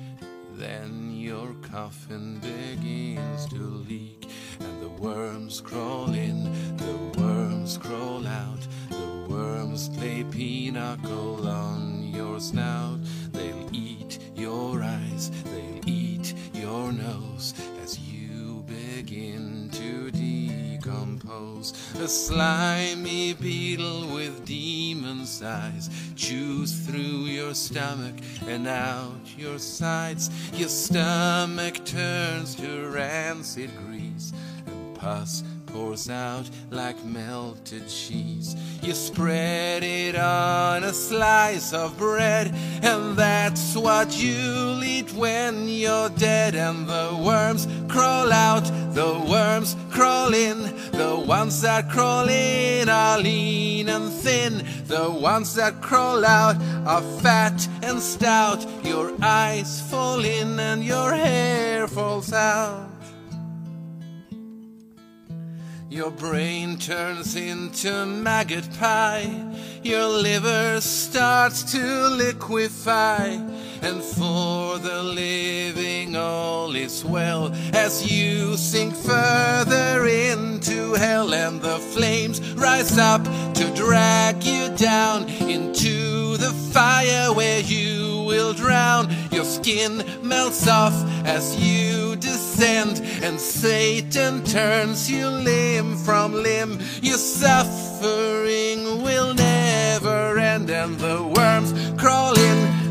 Then 0.54 1.12
your 1.14 1.54
coffin 1.62 2.40
begins 2.40 3.46
to 3.46 3.84
leak, 3.88 4.28
and 4.60 4.82
the 4.82 4.88
worms 4.88 5.60
crawl 5.60 6.12
in, 6.12 6.44
the 6.76 7.20
worms 7.20 7.78
crawl 7.78 8.26
out, 8.26 8.66
worms 9.76 9.88
play 9.98 10.24
pinochle 10.24 11.46
on 11.46 12.10
your 12.14 12.40
snout. 12.40 12.98
They'll 13.32 13.68
eat 13.72 14.18
your 14.34 14.82
eyes, 14.82 15.30
they'll 15.42 15.88
eat 15.88 16.34
your 16.54 16.92
nose 16.92 17.52
as 17.82 17.98
you 17.98 18.64
begin 18.66 19.68
to 19.72 20.10
decompose. 20.10 21.72
A 21.96 22.08
slimy 22.08 23.34
beetle 23.34 24.06
with 24.14 24.46
demon's 24.46 25.42
eyes 25.42 25.90
chews 26.16 26.86
through 26.86 27.26
your 27.26 27.52
stomach 27.52 28.14
and 28.46 28.66
out 28.66 29.20
your 29.36 29.58
sides. 29.58 30.30
Your 30.54 30.70
stomach 30.70 31.84
turns 31.84 32.54
to 32.54 32.88
rancid 32.88 33.70
grease 33.84 34.32
and 34.66 34.94
pus 34.96 35.42
pours 35.76 36.08
out 36.08 36.48
like 36.70 37.04
melted 37.04 37.86
cheese. 37.86 38.56
You 38.80 38.94
spread 38.94 39.82
it 39.82 40.16
on 40.16 40.84
a 40.84 40.92
slice 40.92 41.74
of 41.74 41.98
bread, 41.98 42.54
and 42.82 43.16
that's 43.16 43.76
what 43.76 44.08
you'll 44.22 44.82
eat 44.82 45.12
when 45.12 45.68
you're 45.68 46.08
dead. 46.08 46.54
And 46.54 46.86
the 46.86 47.20
worms 47.22 47.68
crawl 47.88 48.32
out, 48.32 48.64
the 48.94 49.22
worms 49.28 49.76
crawl 49.90 50.32
in. 50.32 50.58
The 50.92 51.22
ones 51.26 51.60
that 51.60 51.90
crawl 51.90 52.28
in 52.28 52.88
are 52.88 53.18
lean 53.18 53.90
and 53.90 54.10
thin. 54.10 54.64
The 54.86 55.10
ones 55.10 55.54
that 55.56 55.82
crawl 55.82 56.24
out 56.24 56.56
are 56.86 57.02
fat 57.20 57.68
and 57.82 58.00
stout. 58.00 58.64
Your 58.82 59.12
eyes 59.20 59.82
fall 59.90 60.24
in 60.24 60.58
and 60.58 60.82
your 60.82 61.12
hair 61.12 61.86
falls 61.86 62.32
out. 62.32 62.95
Your 65.96 66.10
brain 66.10 66.76
turns 66.76 67.36
into 67.36 68.04
maggot 68.04 68.68
pie. 68.78 69.30
Your 69.82 70.06
liver 70.06 70.78
starts 70.82 71.72
to 71.72 72.08
liquefy. 72.08 73.38
And 73.82 74.02
for 74.02 74.78
the 74.78 75.02
living, 75.02 76.16
all 76.16 76.74
is 76.74 77.04
well 77.04 77.52
as 77.72 78.10
you 78.10 78.56
sink 78.56 78.94
further 78.94 80.06
into 80.06 80.94
hell. 80.94 81.32
And 81.34 81.60
the 81.60 81.78
flames 81.78 82.40
rise 82.54 82.98
up 82.98 83.24
to 83.24 83.72
drag 83.74 84.44
you 84.44 84.68
down 84.76 85.28
into 85.28 86.36
the 86.36 86.52
fire 86.72 87.32
where 87.32 87.60
you 87.60 88.24
will 88.26 88.52
drown. 88.52 89.08
Your 89.30 89.44
skin 89.44 90.04
melts 90.22 90.68
off 90.68 90.94
as 91.24 91.56
you 91.56 92.16
descend, 92.16 93.00
and 93.22 93.40
Satan 93.40 94.44
turns 94.44 95.10
you 95.10 95.28
limb 95.28 95.96
from 95.96 96.32
limb. 96.32 96.78
Your 97.02 97.18
suffering 97.18 99.02
will 99.02 99.34
never 99.34 100.38
end, 100.38 100.70
and 100.70 100.98
the 100.98 101.22
worms 101.22 101.72
crawl 102.00 102.38
in, 102.38 102.85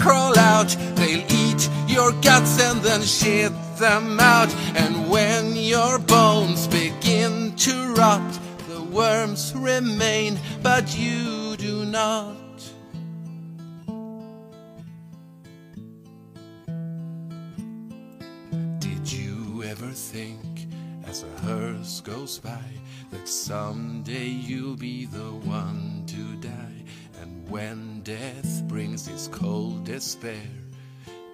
crawl 0.00 0.38
out. 0.38 0.74
They'll 0.96 1.24
eat 1.30 1.68
your 1.86 2.12
guts 2.22 2.60
and 2.60 2.80
then 2.82 3.02
shit 3.02 3.52
them 3.76 4.18
out. 4.18 4.52
And 4.74 5.10
when 5.10 5.54
your 5.56 5.98
bones 5.98 6.66
begin 6.66 7.54
to 7.56 7.94
rot, 7.94 8.38
the 8.68 8.82
worms 8.82 9.52
remain, 9.54 10.38
but 10.62 10.96
you 10.96 11.56
do 11.56 11.84
not. 11.84 12.36
Did 18.78 19.12
you 19.12 19.62
ever 19.64 19.90
think, 19.90 20.66
as 21.06 21.24
a 21.24 21.40
hearse 21.40 22.00
goes 22.00 22.38
by, 22.38 22.64
that 23.10 23.28
someday 23.28 24.28
you'll 24.28 24.76
be 24.76 25.06
the 25.06 25.32
one 25.44 26.04
to 26.06 26.36
die? 26.36 26.84
When 27.50 28.00
death 28.02 28.62
brings 28.68 29.08
its 29.08 29.26
cold 29.26 29.82
despair, 29.82 30.46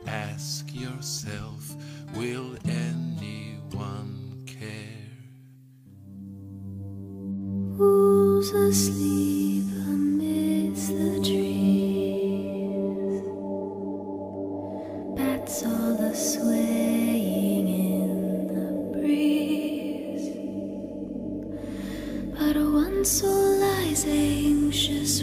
ask 0.06 0.74
yourself, 0.74 1.76
will 2.14 2.56
anyone 2.64 4.42
care? 4.46 5.10
Who's 7.76 8.50
asleep 8.50 9.66
amidst 9.86 10.88
the 10.88 11.20
trees? 11.20 13.20
Bats 15.18 15.66
all 15.66 16.00
a 16.00 16.14
swaying 16.14 17.68
in 17.68 18.46
the 18.48 18.98
breeze. 18.98 20.30
But 22.38 22.56
one 22.56 23.04
soul 23.04 23.58
lies 23.58 24.06
anxious, 24.06 25.22